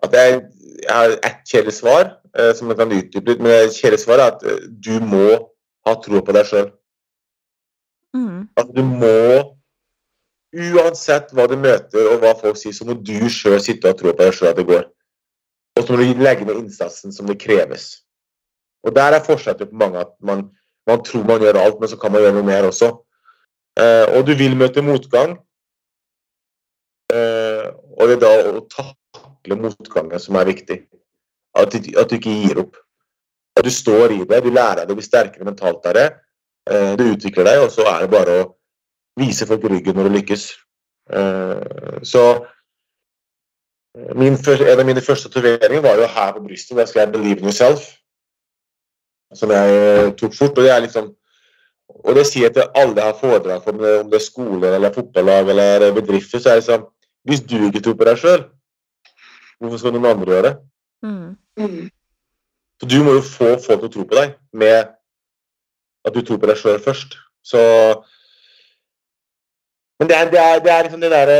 At 0.00 0.16
jeg, 0.16 0.40
jeg 0.86 0.96
har 0.96 1.18
ett 1.18 1.44
kjedelig 1.52 1.76
svar 1.76 2.14
eh, 2.32 2.54
som 2.56 2.72
jeg 2.72 2.80
kan 2.80 2.96
utdype 2.96 3.28
litt, 3.28 3.44
men 3.44 3.52
det 3.52 3.76
kjedelige 3.76 4.06
svaret 4.06 4.24
er 4.24 4.56
at 4.56 4.68
du 4.88 4.94
må 5.04 5.26
ha 5.84 5.96
tro 6.00 6.24
på 6.24 6.36
deg 6.38 6.48
sjøl. 6.48 6.72
Mm. 8.16 8.48
At 8.56 8.72
du 8.72 8.80
må 8.88 9.16
Uansett 10.50 11.30
hva 11.36 11.46
du 11.46 11.54
møter 11.60 12.08
og 12.10 12.24
hva 12.24 12.32
folk 12.38 12.58
sier, 12.58 12.74
så 12.74 12.86
må 12.88 12.96
du 12.98 13.28
sjøl 13.30 13.60
sitte 13.62 13.92
og 13.92 13.98
tro 14.00 14.10
på 14.10 14.18
deg 14.18 14.34
sjøl 14.34 14.50
at 14.50 14.58
det 14.58 14.66
går. 14.66 14.88
Og 15.78 15.84
så 15.84 15.94
må 15.94 16.00
du 16.00 16.22
legge 16.24 16.46
ned 16.46 16.58
innsatsen 16.64 17.14
som 17.14 17.28
det 17.30 17.38
kreves. 17.42 18.00
Og 18.82 18.94
der 18.96 19.14
er 19.14 19.24
forskjellen 19.24 19.70
på 19.70 19.78
mange 19.78 20.00
at 20.02 20.10
man, 20.24 20.48
man 20.88 21.04
tror 21.06 21.26
man 21.28 21.44
gjør 21.44 21.60
alt, 21.60 21.78
men 21.80 21.92
så 21.92 21.98
kan 22.00 22.12
man 22.12 22.24
gjøre 22.24 22.38
noe 22.38 22.48
mer 22.48 22.66
også. 22.66 22.90
Eh, 23.78 24.06
og 24.16 24.26
du 24.26 24.34
vil 24.34 24.56
møte 24.58 24.82
motgang. 24.82 25.36
Eh, 27.14 27.66
og 27.98 28.08
det 28.08 28.16
er 28.18 28.22
da 28.24 28.32
å 28.50 28.64
takle 28.72 29.58
motgangen 29.60 30.22
som 30.22 30.38
er 30.40 30.50
viktig. 30.50 30.80
At 31.58 31.74
at 31.74 32.10
du 32.10 32.16
ikke 32.16 32.34
gir 32.42 32.62
opp. 32.64 32.78
At 33.58 33.66
du 33.66 33.70
står 33.74 34.16
i 34.16 34.24
det, 34.24 34.42
du 34.42 34.50
lærer 34.50 34.84
deg 34.84 34.94
å 34.94 34.98
bli 34.98 35.06
sterkere 35.06 35.46
mentalt 35.46 35.86
av 35.86 35.96
det. 35.98 36.08
Eh, 36.70 36.94
du 36.98 37.06
utvikler 37.12 37.46
deg, 37.46 37.62
og 37.64 37.70
så 37.74 37.86
er 37.90 38.04
det 38.04 38.12
bare 38.14 38.40
å 38.40 38.48
vise 39.18 39.46
folk 39.46 39.64
ryggen 39.64 39.96
når 39.96 40.08
du 40.08 40.16
lykkes. 40.16 40.50
Eh, 41.10 42.02
så 42.06 42.24
eh, 43.96 44.12
min 44.14 44.36
En 44.38 44.80
av 44.80 44.86
mine 44.86 45.02
første 45.02 45.28
tatoveringer 45.28 45.82
var 45.82 45.98
jo 45.98 46.06
her 46.06 46.32
på 46.32 46.44
brystet. 46.44 46.76
Der 46.76 46.86
skrev 46.86 47.08
'Believe 47.08 47.40
in 47.40 47.48
yourself'. 47.48 47.96
Som 49.34 49.50
jeg 49.50 49.68
eh, 49.70 50.12
tok 50.12 50.34
fort. 50.34 50.58
Og 50.58 50.64
det 50.64 50.70
er 50.70 50.80
liksom 50.80 51.14
og 51.90 52.14
det 52.14 52.26
sier 52.26 52.48
jeg 52.48 52.54
til 52.54 52.68
alle 52.74 52.96
jeg 52.96 53.04
har 53.04 53.18
foredrag 53.20 53.64
for, 53.64 53.72
om 53.72 54.10
det, 54.10 54.18
er 54.20 54.24
skoler 54.24 54.74
eller 54.74 54.92
fotballag 54.94 55.48
eller 55.48 55.92
bedrifter, 55.92 56.38
så 56.38 56.50
er 56.50 56.60
det 56.60 56.66
sånn 56.68 56.86
Hvis 57.28 57.42
du 57.44 57.56
ikke 57.66 57.82
tror 57.84 57.96
på 57.98 58.06
deg 58.08 58.20
sjøl, 58.20 58.44
hvorfor 59.60 59.80
skal 59.80 59.92
noen 59.92 60.06
andre 60.08 60.32
gjøre 60.32 60.46
det? 60.46 60.54
Mm. 61.04 61.90
Så 62.80 62.88
du 62.88 63.02
må 63.04 63.18
jo 63.18 63.24
få 63.26 63.50
folk 63.60 63.82
til 63.82 63.90
å 63.90 63.92
tro 63.92 64.04
på 64.08 64.16
deg 64.16 64.38
med 64.56 64.94
at 66.08 66.16
du 66.16 66.22
tror 66.24 66.40
på 66.40 66.48
deg 66.48 66.56
sjøl 66.56 66.80
først. 66.80 67.18
Så 67.44 67.60
Men 70.00 70.08
det 70.08 70.16
er, 70.16 70.30
det 70.32 70.40
er, 70.40 70.60
det 70.64 70.72
er 70.72 70.82
liksom 70.86 71.00
det 71.04 71.12
derre 71.12 71.38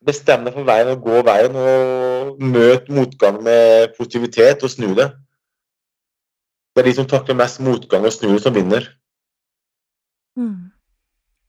Bestem 0.00 0.46
deg 0.46 0.54
for 0.56 0.64
veien 0.64 0.88
og 0.88 1.02
gå 1.04 1.18
veien, 1.28 1.56
og 1.60 2.38
møt 2.40 2.86
motgang 2.88 3.42
med 3.44 3.92
positivitet 3.98 4.64
og 4.64 4.72
snu 4.72 4.94
det. 4.96 5.10
Det 6.72 6.80
er 6.80 6.88
de 6.88 6.94
som 6.96 7.08
takler 7.10 7.36
mest 7.36 7.60
motgang 7.60 8.06
og 8.08 8.14
snur 8.14 8.32
det, 8.32 8.40
som 8.46 8.56
vinner. 8.56 8.88
Mm. 10.40 10.72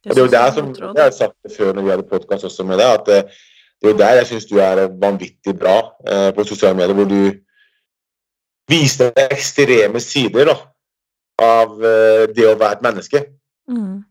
Og 0.03 0.11
det 0.11 0.17
er 0.17 0.25
jo 0.25 0.33
der 0.35 0.43
jeg 0.49 0.53
som. 0.57 0.75
Jeg 0.75 1.03
har 1.03 1.15
sagt 1.15 1.37
det 1.43 1.55
før 1.55 1.73
når 1.73 1.87
vi 1.87 1.93
hadde 1.93 2.09
podkast 2.11 2.43
også 2.43 2.67
med 2.67 2.83
deg, 2.83 2.91
at 2.99 3.07
eh, 3.15 3.41
det 3.79 3.87
er 3.87 3.93
jo 3.93 3.97
der 4.03 4.19
jeg 4.19 4.27
syns 4.33 4.51
du 4.51 4.57
er 4.59 4.87
vanvittig 5.01 5.55
bra 5.59 5.77
eh, 6.03 6.29
på 6.35 6.43
sosiale 6.43 6.75
medier, 6.75 6.97
hvor 6.99 7.07
du 7.07 7.31
viser 8.67 9.15
ekstreme 9.31 10.03
sider 10.03 10.51
da, 10.51 10.57
av 11.39 11.79
eh, 11.79 12.25
det 12.35 12.51
å 12.51 12.57
være 12.57 12.81
et 12.81 12.89
menneske. 12.89 13.29
Mm. 13.69 14.01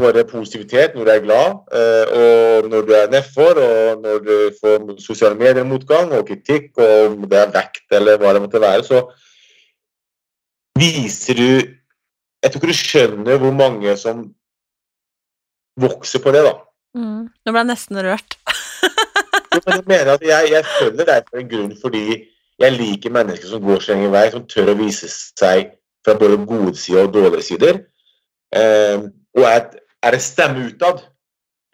er 0.00 0.28
positivitet 0.28 0.94
når 0.94 1.04
du 1.04 1.10
er 1.10 1.24
glad, 1.24 1.58
eh, 1.76 2.12
og 2.20 2.68
når 2.72 2.86
du 2.86 2.92
er 2.96 3.10
nedfor, 3.12 3.58
og 3.60 4.00
når 4.02 4.22
du 4.24 4.36
får 4.60 5.00
sosiale 5.04 5.36
medier-motgang 5.36 6.12
og 6.16 6.26
kritikk, 6.26 6.70
og 6.76 7.16
om 7.16 7.28
det 7.28 7.38
er 7.38 7.52
vekt 7.52 7.96
eller 7.98 8.16
hva 8.16 8.32
det 8.34 8.42
måtte 8.46 8.62
være, 8.62 8.84
så 8.84 9.04
viser 10.78 11.34
du 11.34 11.76
Jeg 12.40 12.52
tror 12.52 12.62
ikke 12.62 12.72
du 12.72 12.78
skjønner 12.78 13.36
hvor 13.36 13.52
mange 13.52 13.92
som 14.00 14.22
vokser 15.76 16.22
på 16.24 16.32
det, 16.32 16.40
da. 16.46 16.54
Mm. 16.96 17.26
Nå 17.28 17.52
ble 17.52 17.60
jeg 17.60 17.68
nesten 17.68 18.00
rørt. 18.00 18.38
Men 19.52 19.74
jeg 19.76 19.84
mener 19.86 20.12
at 20.14 20.24
jeg, 20.24 20.48
jeg 20.54 20.64
følger 20.78 21.04
det 21.04 21.18
for 21.28 21.42
en 21.42 21.50
grunn 21.50 21.74
fordi 21.82 22.04
jeg 22.60 22.76
liker 22.76 23.12
mennesker 23.12 23.48
som 23.48 23.62
går 23.64 23.84
sin 23.84 24.00
egen 24.00 24.12
vei, 24.12 24.26
som 24.32 24.46
tør 24.48 24.72
å 24.72 24.78
vise 24.78 25.08
seg 25.10 25.74
fra 26.04 26.16
både 26.20 26.40
gode 26.48 26.74
sider 26.76 27.06
og 27.06 27.14
dårlige 27.14 27.46
sider. 27.50 27.80
Eh, 28.56 29.06
og 29.38 29.46
er, 29.46 29.66
er 30.02 30.16
en 30.16 30.24
stemme 30.24 30.66
utad. 30.70 31.04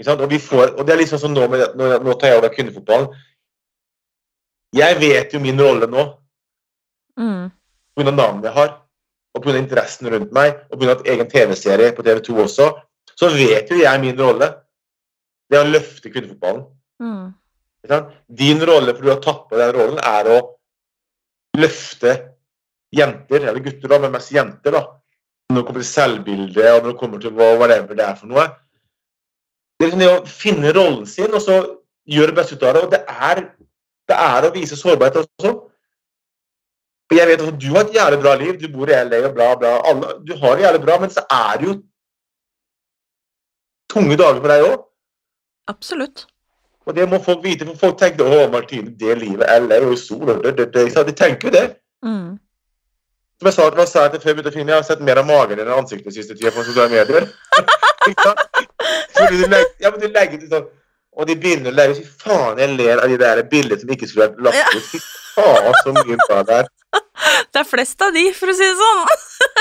Og, 0.07 0.27
vi 0.29 0.39
får, 0.43 0.75
og 0.77 0.85
det 0.85 0.93
er 0.93 1.01
liksom 1.01 1.21
sånn 1.23 1.33
nå, 1.37 1.47
med, 1.49 1.63
nå, 1.79 1.89
nå 2.05 2.15
tar 2.21 2.35
jeg 2.35 2.41
over 2.43 2.53
kvinnefotballen. 2.53 3.15
Jeg 4.77 4.99
vet 5.01 5.33
jo 5.33 5.41
min 5.41 5.61
rolle 5.61 5.89
nå, 5.89 6.07
Mm. 7.17 7.49
pga. 7.97 8.11
navnet 8.13 8.45
jeg 8.45 8.53
har, 8.53 8.75
og 9.35 9.43
pga. 9.43 9.57
interessen 9.57 10.11
rundt 10.13 10.33
meg, 10.37 10.59
og 10.69 10.81
pga. 10.81 10.99
egen 11.09 11.31
TV-serie 11.33 11.95
på 11.97 12.05
TV2 12.05 12.43
også, 12.43 12.67
så 13.17 13.31
vet 13.33 13.71
jo 13.71 13.79
jeg 13.81 14.01
min 14.03 14.19
rolle. 14.21 14.51
Det 15.49 15.57
er 15.57 15.65
å 15.65 15.71
løfte 15.71 16.13
kvinnefotballen. 16.13 16.67
Mm. 17.01 17.33
Din 18.29 18.61
rolle, 18.67 18.93
for 18.95 19.03
du 19.03 19.11
har 19.15 19.23
tatt 19.25 19.49
på 19.49 19.57
den 19.57 19.73
rollen, 19.73 19.99
er 20.03 20.29
å 20.29 20.39
løfte 21.57 22.35
jenter, 22.93 23.49
eller 23.49 23.61
gutter, 23.65 23.89
da, 23.89 23.99
men 23.99 24.13
mest 24.13 24.33
jenter, 24.35 24.77
da. 24.77 24.83
Når 25.51 25.61
det 25.61 25.67
kommer 25.67 25.83
til 25.83 25.89
selvbilde, 25.89 26.73
og 26.73 26.83
når 26.83 26.91
det 26.91 26.99
kommer 27.01 27.23
til 27.23 27.35
hva 27.37 27.53
whatever 27.61 27.95
det 27.99 28.05
er 28.05 28.17
for 28.19 28.31
noe. 28.31 28.47
Det 29.77 29.87
er 29.87 29.93
liksom 29.93 30.09
å 30.09 30.31
finne 30.31 30.73
rollen 30.75 31.07
sin, 31.07 31.33
og 31.35 31.43
så 31.45 31.61
gjøre 32.09 32.33
det 32.33 32.39
beste 32.41 32.57
ut 32.57 32.65
av 32.67 32.77
det. 32.77 32.85
Og 32.87 32.93
det 32.95 33.03
er, 33.07 33.43
det 34.09 34.21
er 34.27 34.47
å 34.49 34.53
vise 34.55 34.79
sårbarhet 34.79 35.21
også. 35.23 35.55
Jeg 37.15 37.29
vet 37.29 37.43
at 37.45 37.59
Du 37.63 37.69
har 37.71 37.85
et 37.85 37.95
jævlig 37.95 38.23
bra 38.23 38.35
liv, 38.35 38.57
du 38.61 38.67
bor 38.73 38.91
i 38.91 38.97
LA 38.97 39.21
og 39.29 39.35
bla, 39.35 39.53
bla. 39.59 39.77
Alle, 39.91 40.17
du 40.27 40.35
har 40.41 40.57
det 40.57 40.65
jævlig 40.65 40.83
bra, 40.87 40.99
men 41.01 41.13
så 41.15 41.23
er 41.31 41.61
det 41.61 41.69
jo 41.69 41.75
tunge 43.93 44.17
dager 44.19 44.41
for 44.41 44.51
deg 44.51 44.65
òg. 44.67 44.81
Absolutt. 45.71 46.27
Og 46.87 46.95
det 46.95 47.07
må 47.11 47.19
folk 47.23 47.45
vite, 47.45 47.67
for 47.67 47.79
folk 47.83 47.99
tenker 47.99 48.27
å 48.27 48.49
Martine, 48.51 48.93
det 48.99 49.19
livet 49.19 49.47
er 49.51 49.65
lei 49.67 49.81
og 49.87 49.97
sol. 49.99 50.27
De 50.43 51.15
tenker 51.15 51.49
jo 51.49 51.55
det. 51.55 51.65
Mm. 52.07 52.37
Som 53.37 53.51
jeg 53.51 53.55
sa, 53.57 53.67
til 53.69 53.77
meg 53.77 53.91
jeg 53.93 54.23
før 54.23 54.31
jeg 54.31 54.37
begynte 54.37 54.49
å 54.49 54.55
filme, 54.55 54.73
jeg 54.73 54.81
har 54.81 54.87
sett 54.87 55.03
mer 55.05 55.19
av 55.21 55.27
magen 55.29 55.61
enn 55.61 55.73
ansiktet 55.75 56.15
siste 56.15 56.37
tida 56.39 56.53
på 56.55 56.65
sosiale 56.65 56.89
medier. 56.89 57.27
Fordi 59.17 59.43
du 59.43 59.45
legger, 59.45 59.73
ja, 59.83 59.91
men 59.91 60.01
du 60.01 60.07
legger 60.07 60.39
det 60.39 60.47
sånn 60.53 60.67
Og 61.17 61.27
de 61.27 61.35
bildene 61.41 61.73
du 61.73 61.77
legger, 61.77 61.99
fy 61.99 62.29
faen, 62.29 62.61
jeg 62.61 62.77
ler 62.79 63.03
av 63.03 63.13
de 63.13 63.19
der 63.21 63.41
bildene 63.51 63.81
som 63.81 63.93
ikke 63.93 64.09
skulle 64.09 64.29
vært 64.29 64.43
lagt 64.47 64.77
ut. 64.77 64.89
Fy 64.89 65.01
faen, 65.35 65.77
så 65.83 65.95
mye 65.97 66.19
bra 66.27 66.43
det 66.49 66.59
er. 66.63 66.73
Det 67.53 67.61
er 67.61 67.69
flest 67.69 68.03
av 68.05 68.13
de, 68.13 68.23
for 68.37 68.53
å 68.53 68.55
si 68.57 68.67
det 68.67 68.77
sånn. 68.77 69.01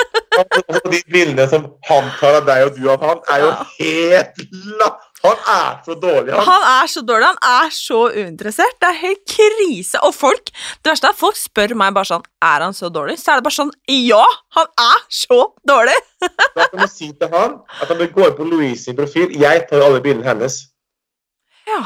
Og 0.75 0.89
de 0.91 0.99
bildene 1.11 1.47
som 1.51 1.67
han 1.87 2.09
tar 2.19 2.39
av 2.41 2.47
deg 2.47 2.65
og 2.67 2.77
du 2.79 2.89
av 2.91 3.03
han, 3.07 3.21
er 3.31 3.43
jo 3.43 3.51
helt 3.77 4.41
la... 4.79 4.89
Han 5.25 5.49
er 5.55 5.79
så 5.85 5.95
dårlig, 5.99 6.33
han. 6.33 6.45
Han 6.47 6.65
er 6.69 6.91
så 6.91 7.03
dårlig, 7.05 7.29
han 7.31 7.41
er 7.65 7.73
så 7.75 7.99
uinteressert. 8.13 8.77
Det 8.81 8.89
er 8.91 8.99
helt 9.01 9.23
krise. 9.29 10.01
Og 10.05 10.15
folk 10.15 10.51
det 10.51 10.91
verste 10.91 11.09
er 11.09 11.15
at 11.15 11.19
folk 11.19 11.39
spør 11.39 11.75
meg 11.79 11.95
bare 11.95 12.09
sånn 12.09 12.25
Er 12.45 12.65
han 12.65 12.75
så 12.77 12.89
dårlig? 12.93 13.17
Så 13.21 13.33
er 13.33 13.41
det 13.41 13.47
bare 13.47 13.57
sånn 13.57 13.73
Ja, 13.91 14.23
han 14.57 14.71
er 14.85 15.03
så 15.09 15.39
dårlig! 15.67 15.97
Da 16.55 16.69
kan 16.71 16.85
du 16.85 16.89
si 16.91 17.11
til 17.11 17.31
han 17.33 17.59
at 17.81 17.91
han 17.91 17.99
bør 17.99 18.11
gå 18.15 18.29
inn 18.29 18.39
på 18.39 18.47
Louise 18.49 18.81
sin 18.83 18.97
profil. 18.97 19.33
Jeg 19.39 19.65
tar 19.69 19.83
alle 19.85 20.01
bildene 20.03 20.27
hennes. 20.27 20.61
Ja. 21.69 21.83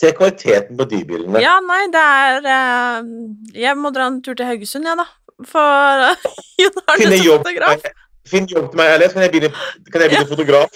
Se 0.00 0.12
kvaliteten 0.16 0.78
på 0.78 0.86
de 0.88 1.00
bildene. 1.08 1.40
Ja, 1.44 1.58
nei, 1.64 1.82
det 1.92 2.00
er 2.00 2.46
eh, 2.48 3.10
Jeg 3.66 3.76
må 3.80 3.92
dra 3.92 4.08
en 4.08 4.20
tur 4.24 4.36
til 4.38 4.48
Haugesund, 4.48 4.88
jeg, 4.88 4.96
ja, 4.96 5.04
da. 5.04 5.36
For 5.48 6.04
uh, 6.04 6.30
Jon 6.60 6.80
Arne 6.86 7.20
fotograf. 7.24 7.90
Finn 8.28 8.46
jobb 8.50 8.68
til 8.70 8.78
meg, 8.80 8.94
eller 8.94 9.08
så 9.08 9.16
kan 9.16 9.24
jeg 9.24 9.32
begynne, 9.32 9.50
kan 9.90 10.04
jeg 10.04 10.12
begynne 10.12 10.28
fotograf. 10.28 10.68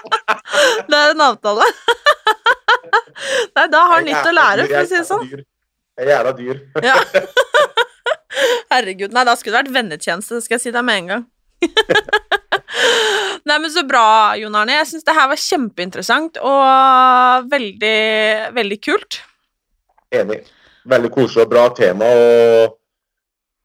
Det 0.88 0.98
er 0.98 1.12
en 1.14 1.22
avtale. 1.24 1.66
nei, 3.56 3.66
da 3.70 3.82
har 3.84 3.94
han 3.94 4.08
nytt 4.08 4.28
å 4.28 4.34
lære, 4.34 4.66
for 4.70 4.80
å 4.80 4.88
si 4.88 4.98
det 4.98 5.06
sånn. 5.08 5.28
Jeg 5.94 6.06
er 6.08 6.10
jævla 6.10 6.32
dyr. 6.38 6.60
Ja. 6.82 6.96
Herregud. 8.72 9.14
Nei, 9.14 9.24
da 9.26 9.36
skulle 9.38 9.54
det 9.54 9.62
vært 9.62 9.76
vennetjeneste, 9.76 10.40
skal 10.42 10.58
jeg 10.58 10.64
si 10.66 10.74
deg 10.74 10.86
med 10.86 11.02
en 11.02 11.10
gang. 11.12 11.24
Nei, 13.44 13.58
men 13.58 13.70
Så 13.70 13.84
bra, 13.86 14.34
Jon 14.40 14.56
Arne. 14.58 14.78
Jeg 14.80 14.90
syns 14.90 15.06
det 15.06 15.14
her 15.16 15.28
var 15.30 15.40
kjempeinteressant 15.40 16.40
og 16.42 17.50
veldig, 17.52 17.98
veldig 18.56 18.78
kult. 18.84 19.20
Enig. 20.14 20.42
Veldig 20.90 21.10
koselig 21.12 21.46
og 21.46 21.52
bra 21.52 21.68
tema. 21.76 22.08
og 22.08 22.80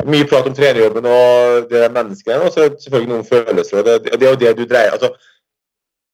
Mye 0.08 0.28
prat 0.30 0.48
om 0.48 0.56
trenerjobben 0.56 1.08
og 1.12 1.66
det 1.68 1.82
er 1.84 1.92
menneskene, 1.92 2.46
og 2.48 2.54
så 2.54 2.70
selvfølgelig 2.70 3.12
noen 3.12 3.26
følelser. 3.28 3.84
Det, 3.84 4.14
det 4.14 4.24
er 4.24 4.32
jo 4.32 4.40
det 4.40 4.54
du 4.56 4.64
dreier 4.64 4.96
altså, 4.96 5.12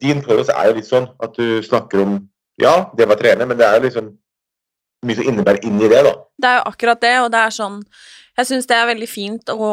Din 0.02 0.24
podkast 0.26 0.53
er 0.56 0.72
jo 0.72 0.78
litt 0.80 0.90
sånn 0.90 1.06
at 1.22 1.38
du 1.38 1.62
snakker 1.66 2.02
om 2.02 2.16
Ja, 2.62 2.90
det 2.98 3.06
var 3.10 3.20
trener, 3.20 3.45
men 3.45 3.60
det 3.60 3.68
er 3.68 3.78
jo 3.78 3.86
liksom 3.86 4.14
mye 5.06 5.20
som 5.20 5.28
innebærer 5.30 5.66
inni 5.68 5.90
det, 5.91 6.02
da. 6.07 6.14
Det 6.41 6.49
er 6.49 6.56
jo 6.57 6.70
akkurat 6.72 7.02
det, 7.03 7.16
og 7.22 7.28
det 7.34 7.41
er 7.45 7.53
sånn 7.53 7.76
Jeg 8.40 8.49
syns 8.49 8.70
det 8.72 8.78
er 8.80 8.90
veldig 8.90 9.10
fint 9.12 9.52
å, 9.53 9.68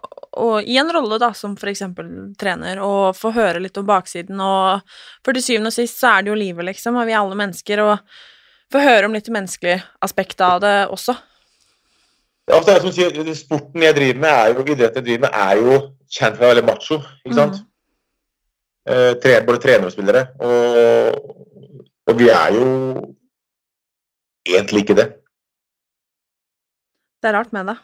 å 0.00 0.46
i 0.64 0.78
en 0.80 0.92
rolle, 0.96 1.18
da, 1.20 1.32
som 1.36 1.52
eksempel 1.54 2.08
trener, 2.40 2.80
å 2.80 3.12
få 3.14 3.34
høre 3.36 3.60
litt 3.62 3.76
om 3.78 3.86
baksiden, 3.86 4.40
og 4.40 4.96
for 5.20 5.36
til 5.36 5.44
syvende 5.44 5.70
og 5.70 5.76
sist 5.76 6.00
så 6.00 6.16
er 6.16 6.24
det 6.24 6.32
jo 6.32 6.38
livet, 6.40 6.66
liksom, 6.72 6.96
og 6.96 7.06
vi 7.06 7.14
er 7.14 7.20
alle 7.20 7.38
mennesker, 7.38 7.84
og 7.84 8.72
få 8.72 8.82
høre 8.82 9.06
om 9.06 9.14
litt 9.14 9.28
det 9.28 9.36
menneskelige 9.36 9.84
aspektet 10.02 10.42
av 10.48 10.64
det 10.64 10.74
også. 10.88 11.14
Ja, 12.50 12.56
altså, 12.58 12.74
som 12.82 12.94
sier, 12.94 13.34
sporten 13.38 13.84
jeg 13.84 13.94
driver 13.96 14.22
med, 14.24 14.30
er 14.30 14.48
jo, 14.50 14.64
idretten 14.66 14.98
jeg 14.98 15.06
driver 15.06 15.22
med, 15.26 15.36
er 15.44 15.60
jo 15.60 15.76
kjent 16.10 16.36
for 16.36 16.42
å 16.42 16.48
være 16.48 16.54
veldig 16.54 16.66
macho. 16.68 16.98
ikke 17.22 17.38
sant? 17.38 17.60
Eh, 18.90 19.12
tre, 19.22 19.36
både 19.46 19.62
trenere 19.62 19.90
og 19.90 19.94
spillere. 19.94 20.24
Og, 20.42 21.46
og 22.10 22.18
vi 22.18 22.28
er 22.34 22.56
jo 22.56 22.66
egentlig 24.48 24.84
ikke 24.84 24.98
det. 24.98 25.08
Det 27.22 27.30
er 27.30 27.38
rart 27.38 27.52
med 27.54 27.70
det. 27.70 27.76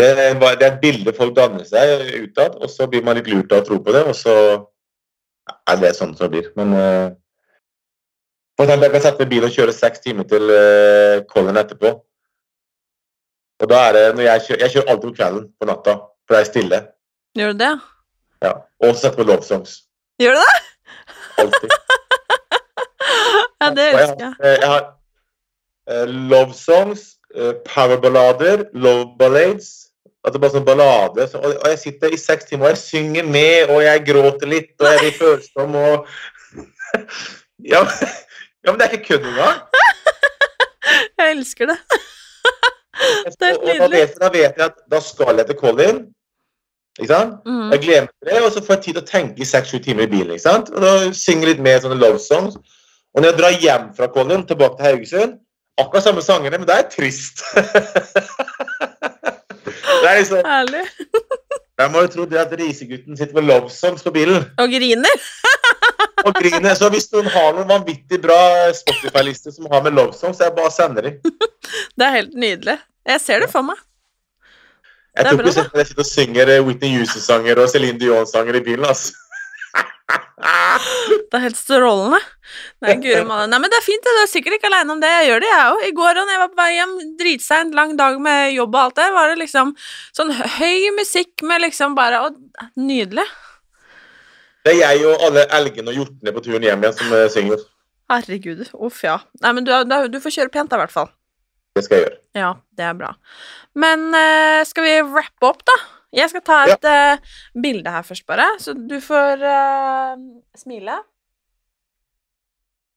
Det 0.00 0.08
er, 0.08 0.36
det 0.36 0.66
er 0.66 0.72
et 0.72 0.80
bilde 0.80 1.12
folk 1.16 1.32
danner 1.36 1.64
seg 1.68 2.04
utad, 2.26 2.60
og 2.60 2.68
så 2.72 2.86
blir 2.88 3.04
man 3.04 3.16
litt 3.16 3.28
lurt 3.28 3.52
av 3.52 3.64
å 3.64 3.66
tro 3.66 3.80
på 3.84 3.92
det, 3.96 4.04
og 4.08 4.16
så 4.16 4.36
er 5.68 5.80
det 5.80 5.96
sånn 5.96 6.14
som 6.16 6.28
det 6.28 6.32
blir. 6.36 6.52
Men 6.60 6.76
eh, 6.76 7.08
for 8.56 8.68
eksempel, 8.68 8.86
jeg 8.86 8.94
kan 8.94 9.04
sette 9.06 9.24
meg 9.24 9.28
i 9.28 9.32
bilen 9.34 9.48
og 9.48 9.56
kjøre 9.56 9.72
seks 9.72 10.02
timer 10.04 10.26
til 10.28 10.50
uh, 10.52 11.22
Colin 11.32 11.56
etterpå. 11.56 11.94
Og 13.60 13.68
da 13.68 13.80
er 13.88 13.96
det 13.96 14.04
når 14.16 14.24
jeg 14.24 14.44
kjører, 14.46 14.60
jeg 14.64 14.74
kjører 14.74 14.90
alltid 14.92 15.08
på 15.08 15.16
kvelden 15.18 15.46
på 15.60 15.68
natta, 15.68 15.96
for 16.24 16.36
det 16.36 16.40
er 16.40 16.48
stille. 16.48 16.80
Gjør 17.38 17.52
du 17.52 17.58
det? 17.60 17.74
Ja. 18.44 18.52
Og 18.80 18.94
så 18.94 19.00
setter 19.02 19.20
på 19.20 19.26
love 19.28 19.44
songs. 19.44 19.74
Gjør 20.20 20.38
du 20.38 20.42
det? 20.44 20.56
Alltid. 21.44 21.76
Ja, 23.60 23.68
det 23.76 23.86
Og 23.94 24.00
jeg 24.00 24.16
jeg. 24.18 24.34
har, 24.40 24.46
jeg 24.48 24.68
har 24.68 24.84
eh, 25.90 26.08
love 26.08 26.54
songs, 26.54 27.00
uh, 27.36 27.52
powerballader, 27.66 28.64
love 28.72 29.16
ballades. 29.18 29.66
det 30.24 30.40
bare 30.40 30.52
sånn 30.54 30.64
ballade. 30.64 31.26
Og, 31.36 31.68
jeg 31.68 31.78
sitter 31.82 32.14
i 32.14 32.20
seks 32.20 32.48
timer 32.48 32.70
og 32.70 32.72
jeg 32.72 32.80
synger 32.80 33.28
med, 33.28 33.68
og 33.74 33.82
jeg 33.84 34.04
gråter 34.06 34.48
litt, 34.48 34.72
og 34.80 34.86
jeg 34.88 35.02
blir 35.02 35.18
følsom 35.18 35.76
og 35.76 36.08
ja, 37.72 37.84
ja, 38.64 38.70
men 38.70 38.80
det 38.80 38.86
er 38.88 38.96
ikke 38.96 39.10
kødd 39.12 39.28
engang. 39.28 39.60
Jeg 41.20 41.36
elsker 41.36 41.74
det. 41.74 41.78
Det 43.26 43.50
er 43.50 43.58
og 43.58 43.82
da, 43.82 43.90
vet, 43.92 44.16
da 44.20 44.30
vet 44.32 44.58
jeg 44.58 44.66
at 44.66 44.80
da 44.90 45.00
skal 45.04 45.40
jeg 45.40 45.50
til 45.50 45.58
Colin. 45.60 46.00
Ikke 47.00 47.12
sant? 47.12 47.36
Mm. 47.46 47.70
Jeg 47.72 47.80
til 47.80 48.28
det, 48.28 48.42
og 48.42 48.52
så 48.52 48.62
får 48.64 48.74
jeg 48.74 48.82
tid 48.84 48.98
til 48.98 49.02
å 49.02 49.08
tenke 49.08 49.42
i 49.42 49.48
seks-sju 49.48 49.78
timer 49.84 50.08
i 50.08 50.10
bilen. 50.10 50.34
ikke 50.34 50.48
sant? 50.48 50.72
Og 50.74 50.84
da 50.84 50.92
synger 51.16 51.48
jeg 51.48 51.54
litt 51.54 51.62
mer 51.64 51.80
sånne 51.84 52.00
love 52.00 52.20
songs. 52.22 52.58
Og 53.14 53.22
når 53.22 53.30
jeg 53.30 53.38
drar 53.38 53.62
hjem 53.64 53.86
fra 53.96 54.10
Colin, 54.14 54.44
tilbake 54.46 54.78
til 54.78 54.86
Haugesund, 54.86 55.38
akkurat 55.80 56.04
samme 56.04 56.22
sangene, 56.22 56.58
men 56.58 56.68
det 56.68 56.76
er 56.76 56.90
trist. 56.92 57.42
det 60.02 60.10
er 60.10 60.18
liksom, 60.18 60.44
Herlig. 60.46 60.84
Jeg 61.80 61.92
må 61.94 62.02
jo 62.04 62.10
tro 62.12 62.26
det 62.28 62.42
at 62.42 62.52
risegutten 62.60 63.16
sitter 63.16 63.38
med 63.38 63.48
love 63.48 63.70
songs 63.72 64.04
på 64.04 64.12
bilen 64.12 64.42
Og 64.60 64.68
griner. 64.68 65.22
og 66.26 66.34
griner. 66.36 66.74
Så 66.76 66.90
hvis 66.92 67.08
noen 67.14 67.30
har 67.32 67.54
noen 67.56 67.70
vanvittig 67.70 68.20
bra 68.20 68.36
Spotify-lister 68.76 69.54
som 69.54 69.70
har 69.72 69.86
med 69.86 69.96
love 69.96 70.12
songs, 70.12 70.36
så 70.36 70.50
jeg 70.50 70.56
bare 70.58 70.74
sender 70.74 71.08
dem. 71.08 71.32
Det 71.96 72.06
er 72.06 72.16
helt 72.18 72.36
nydelig. 72.36 72.76
Jeg 73.08 73.22
ser 73.22 73.40
det 73.44 73.50
for 73.52 73.64
meg. 73.66 73.78
Jeg 75.16 75.26
tror 75.26 75.48
ikke 75.50 75.80
jeg 75.80 75.88
sitter 75.88 76.04
og 76.04 76.06
synger 76.08 76.52
eh, 76.54 76.62
Whitney 76.62 76.94
Houston-sanger 76.98 77.58
og 77.62 77.70
Celine 77.72 77.98
Dion-sanger 77.98 78.60
i 78.60 78.62
bilen. 78.64 78.86
altså. 78.86 79.16
Det 81.30 81.36
er 81.36 81.42
helt 81.44 81.58
strålende. 81.58 82.18
Nei, 82.82 82.94
guri. 83.02 83.20
Nei, 83.26 83.58
men 83.60 83.70
det 83.70 83.76
er 83.78 83.84
fint, 83.84 84.02
det. 84.02 84.14
Du 84.16 84.22
er 84.22 84.30
sikkert 84.30 84.56
ikke 84.56 84.70
aleine 84.70 84.94
om 84.94 85.02
det. 85.02 85.10
Jeg 85.12 85.28
gjør 85.28 85.42
det, 85.44 85.50
jeg 85.50 85.66
òg. 85.74 85.82
I 85.86 85.92
går 85.98 86.16
da 86.16 86.24
jeg 86.30 86.40
var 86.42 86.50
på 86.50 86.58
vei 86.58 86.70
hjem, 86.74 86.94
dritseint, 87.20 87.76
lang 87.76 87.92
dag 87.98 88.16
med 88.22 88.54
jobb 88.56 88.74
og 88.74 88.80
alt 88.82 88.96
det, 88.98 89.06
var 89.14 89.30
det 89.30 89.38
liksom 89.42 89.74
sånn 90.16 90.32
høy 90.56 90.88
musikk 90.96 91.44
med 91.46 91.62
liksom 91.66 91.94
bare 91.98 92.24
å, 92.24 92.32
Nydelig. 92.80 93.26
Det 94.66 94.74
er 94.74 94.80
jeg 94.80 95.06
og 95.08 95.22
alle 95.28 95.46
elgene 95.56 95.92
og 95.92 96.00
hjortene 96.00 96.34
på 96.36 96.42
turen 96.44 96.66
hjem 96.66 96.82
igjen 96.84 96.98
som 96.98 97.14
eh, 97.16 97.28
synger. 97.32 97.62
Herregud. 98.10 98.66
Uff, 98.74 99.04
ja. 99.06 99.20
Nei, 99.44 99.54
men 99.56 99.68
du, 99.68 99.72
du 100.10 100.18
får 100.20 100.34
kjøre 100.40 100.52
pent, 100.56 100.72
da, 100.72 100.80
i 100.80 100.82
hvert 100.84 100.96
fall. 100.96 101.12
Det 101.76 101.84
skal 101.86 101.96
jeg 101.96 102.04
gjøre. 102.06 102.18
Ja, 102.38 102.50
det 102.76 102.84
er 102.86 102.94
bra. 102.98 103.10
Men 103.78 103.98
uh, 104.14 104.64
skal 104.66 104.84
vi 104.86 105.02
rappe 105.06 105.46
opp, 105.46 105.62
da? 105.66 105.72
Jeg 106.10 106.30
skal 106.32 106.42
ta 106.42 106.66
et 106.66 106.84
eh, 106.90 107.20
bilde 107.62 107.90
her 107.94 108.02
først, 108.02 108.26
bare, 108.26 108.58
så 108.58 108.74
du 108.74 108.98
får 108.98 109.38
uh, 109.46 110.18
smile. 110.58 110.96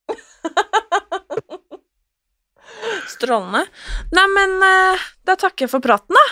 Strålende. 3.13 3.61
Nei, 4.17 4.25
men 4.33 4.57
da 4.57 5.37
takker 5.37 5.67
jeg 5.67 5.73
for 5.75 5.85
praten, 5.85 6.17
da. 6.17 6.25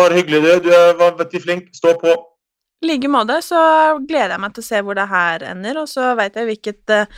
Bare 0.00 0.16
hyggelig, 0.16 0.40
du. 0.40 0.48
Du 0.64 0.72
er 0.72 0.96
vanvittig 0.96 1.44
flink. 1.44 1.68
Stå 1.76 1.92
på. 2.00 2.16
I 2.78 2.86
like 2.86 3.08
måte 3.10 3.40
så 3.42 3.58
gleder 4.06 4.36
jeg 4.36 4.42
meg 4.42 4.52
til 4.54 4.62
å 4.62 4.66
se 4.68 4.80
hvor 4.86 4.94
det 4.94 5.08
her 5.10 5.42
ender, 5.50 5.80
og 5.80 5.88
så 5.90 6.12
veit 6.18 6.36
jeg 6.38 6.46
hvilket 6.46 6.92
eh, 6.94 7.16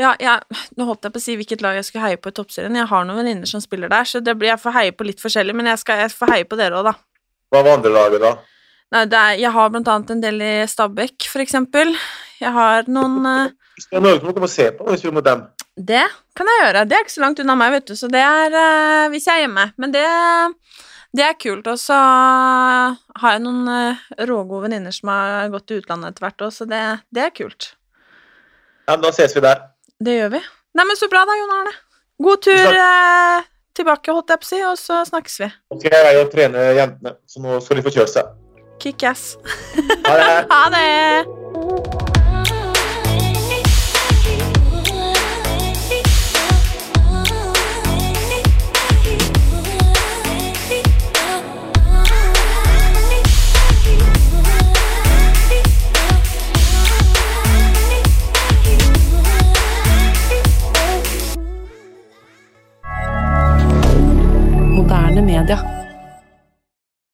Ja, 0.00 0.14
jeg, 0.16 0.62
nå 0.78 0.86
holdt 0.88 1.04
jeg 1.04 1.12
på 1.12 1.20
å 1.20 1.24
si 1.24 1.34
hvilket 1.36 1.64
lag 1.64 1.76
jeg 1.76 1.88
skulle 1.88 2.06
heie 2.06 2.20
på 2.20 2.32
i 2.32 2.36
Toppserien. 2.38 2.78
Jeg 2.80 2.88
har 2.88 3.04
noen 3.04 3.20
venninner 3.20 3.50
som 3.50 3.60
spiller 3.60 3.92
der, 3.92 4.08
så 4.08 4.22
det 4.24 4.34
blir, 4.40 4.54
jeg 4.54 4.62
får 4.62 4.76
heie 4.78 4.94
på 4.96 5.04
litt 5.04 5.20
forskjellig, 5.20 5.56
men 5.58 5.68
jeg 5.68 5.82
skal 5.82 6.00
jeg 6.06 6.14
får 6.16 6.32
heie 6.32 6.48
på 6.48 6.56
dere 6.60 6.80
òg, 6.80 6.88
da. 6.88 6.94
Hva 7.52 7.60
var 7.60 7.76
andre 7.76 7.92
laget, 7.92 8.24
da? 8.24 8.32
Nei, 8.92 9.02
er, 9.08 9.34
jeg 9.40 9.52
har 9.52 9.72
blant 9.72 9.88
annet 9.88 10.14
en 10.14 10.22
del 10.24 10.40
i 10.44 10.54
Stabæk, 10.68 11.28
for 11.32 11.44
eksempel. 11.44 11.92
Jeg 12.40 12.52
har 12.56 12.88
noen 12.92 13.20
uh, 13.24 13.74
Norge, 13.92 14.24
må 14.24 14.32
komme 14.32 14.48
og 14.48 14.52
se 14.52 14.70
på 14.76 14.86
hvis 14.88 15.04
vi 15.04 15.12
mot 15.12 15.24
dem. 15.24 15.44
Det 15.76 16.04
kan 16.36 16.48
jeg 16.48 16.64
gjøre. 16.64 16.86
Det 16.88 16.96
er 16.96 17.04
ikke 17.04 17.14
så 17.14 17.24
langt 17.24 17.40
unna 17.40 17.56
meg, 17.56 17.76
vet 17.76 17.92
du, 17.92 17.94
så 17.96 18.08
det 18.12 18.20
er 18.24 18.56
uh, 18.56 19.12
hvis 19.12 19.28
jeg 19.28 19.40
er 19.40 19.46
hjemme. 19.46 19.68
Men 19.80 19.92
det, 19.92 20.04
det 21.16 21.24
er 21.26 21.38
kult. 21.40 21.68
Og 21.68 21.78
så 21.80 21.96
har 21.96 23.36
jeg 23.36 23.44
noen 23.44 23.68
eh, 23.68 24.02
rågode 24.28 24.66
venninner 24.66 24.94
som 24.94 25.12
har 25.12 25.52
gått 25.52 25.68
til 25.70 25.82
utlandet 25.82 26.12
etter 26.12 26.26
hvert 26.26 26.44
òg, 26.48 26.52
så 26.56 26.68
det, 26.68 26.82
det 27.14 27.26
er 27.28 27.34
kult. 27.36 27.72
Ja, 28.88 28.96
men 28.96 29.06
Da 29.06 29.14
ses 29.14 29.36
vi 29.36 29.44
der. 29.44 29.66
Det 30.02 30.18
gjør 30.18 30.36
vi. 30.36 30.42
Nei, 30.72 30.86
men 30.88 30.98
så 30.98 31.08
bra 31.12 31.24
da, 31.28 31.36
Jon 31.38 31.56
Arne. 31.60 31.74
God 32.22 32.44
tur 32.44 32.78
eh, 32.78 33.48
tilbake, 33.76 34.14
holdt 34.14 34.32
jeg 34.32 34.42
på 34.42 34.48
å 34.48 34.52
si, 34.52 34.62
og 34.68 34.78
så 34.80 35.02
snakkes 35.08 35.40
vi. 35.44 35.50
Nå 35.72 35.80
skal 35.80 35.98
jeg 36.08 36.20
jo 36.20 36.28
trene 36.32 36.68
jentene, 36.78 37.16
så 37.26 37.44
nå 37.44 37.58
skal 37.64 37.80
de 37.80 37.86
få 37.86 37.94
kjørt 37.98 38.14
seg. 38.14 38.38
Kick 38.82 39.04
ass. 39.06 39.34
Ha 40.06 40.16
det. 40.18 40.32
ha 40.54 40.64
det! 40.74 42.01
Media. 65.22 65.71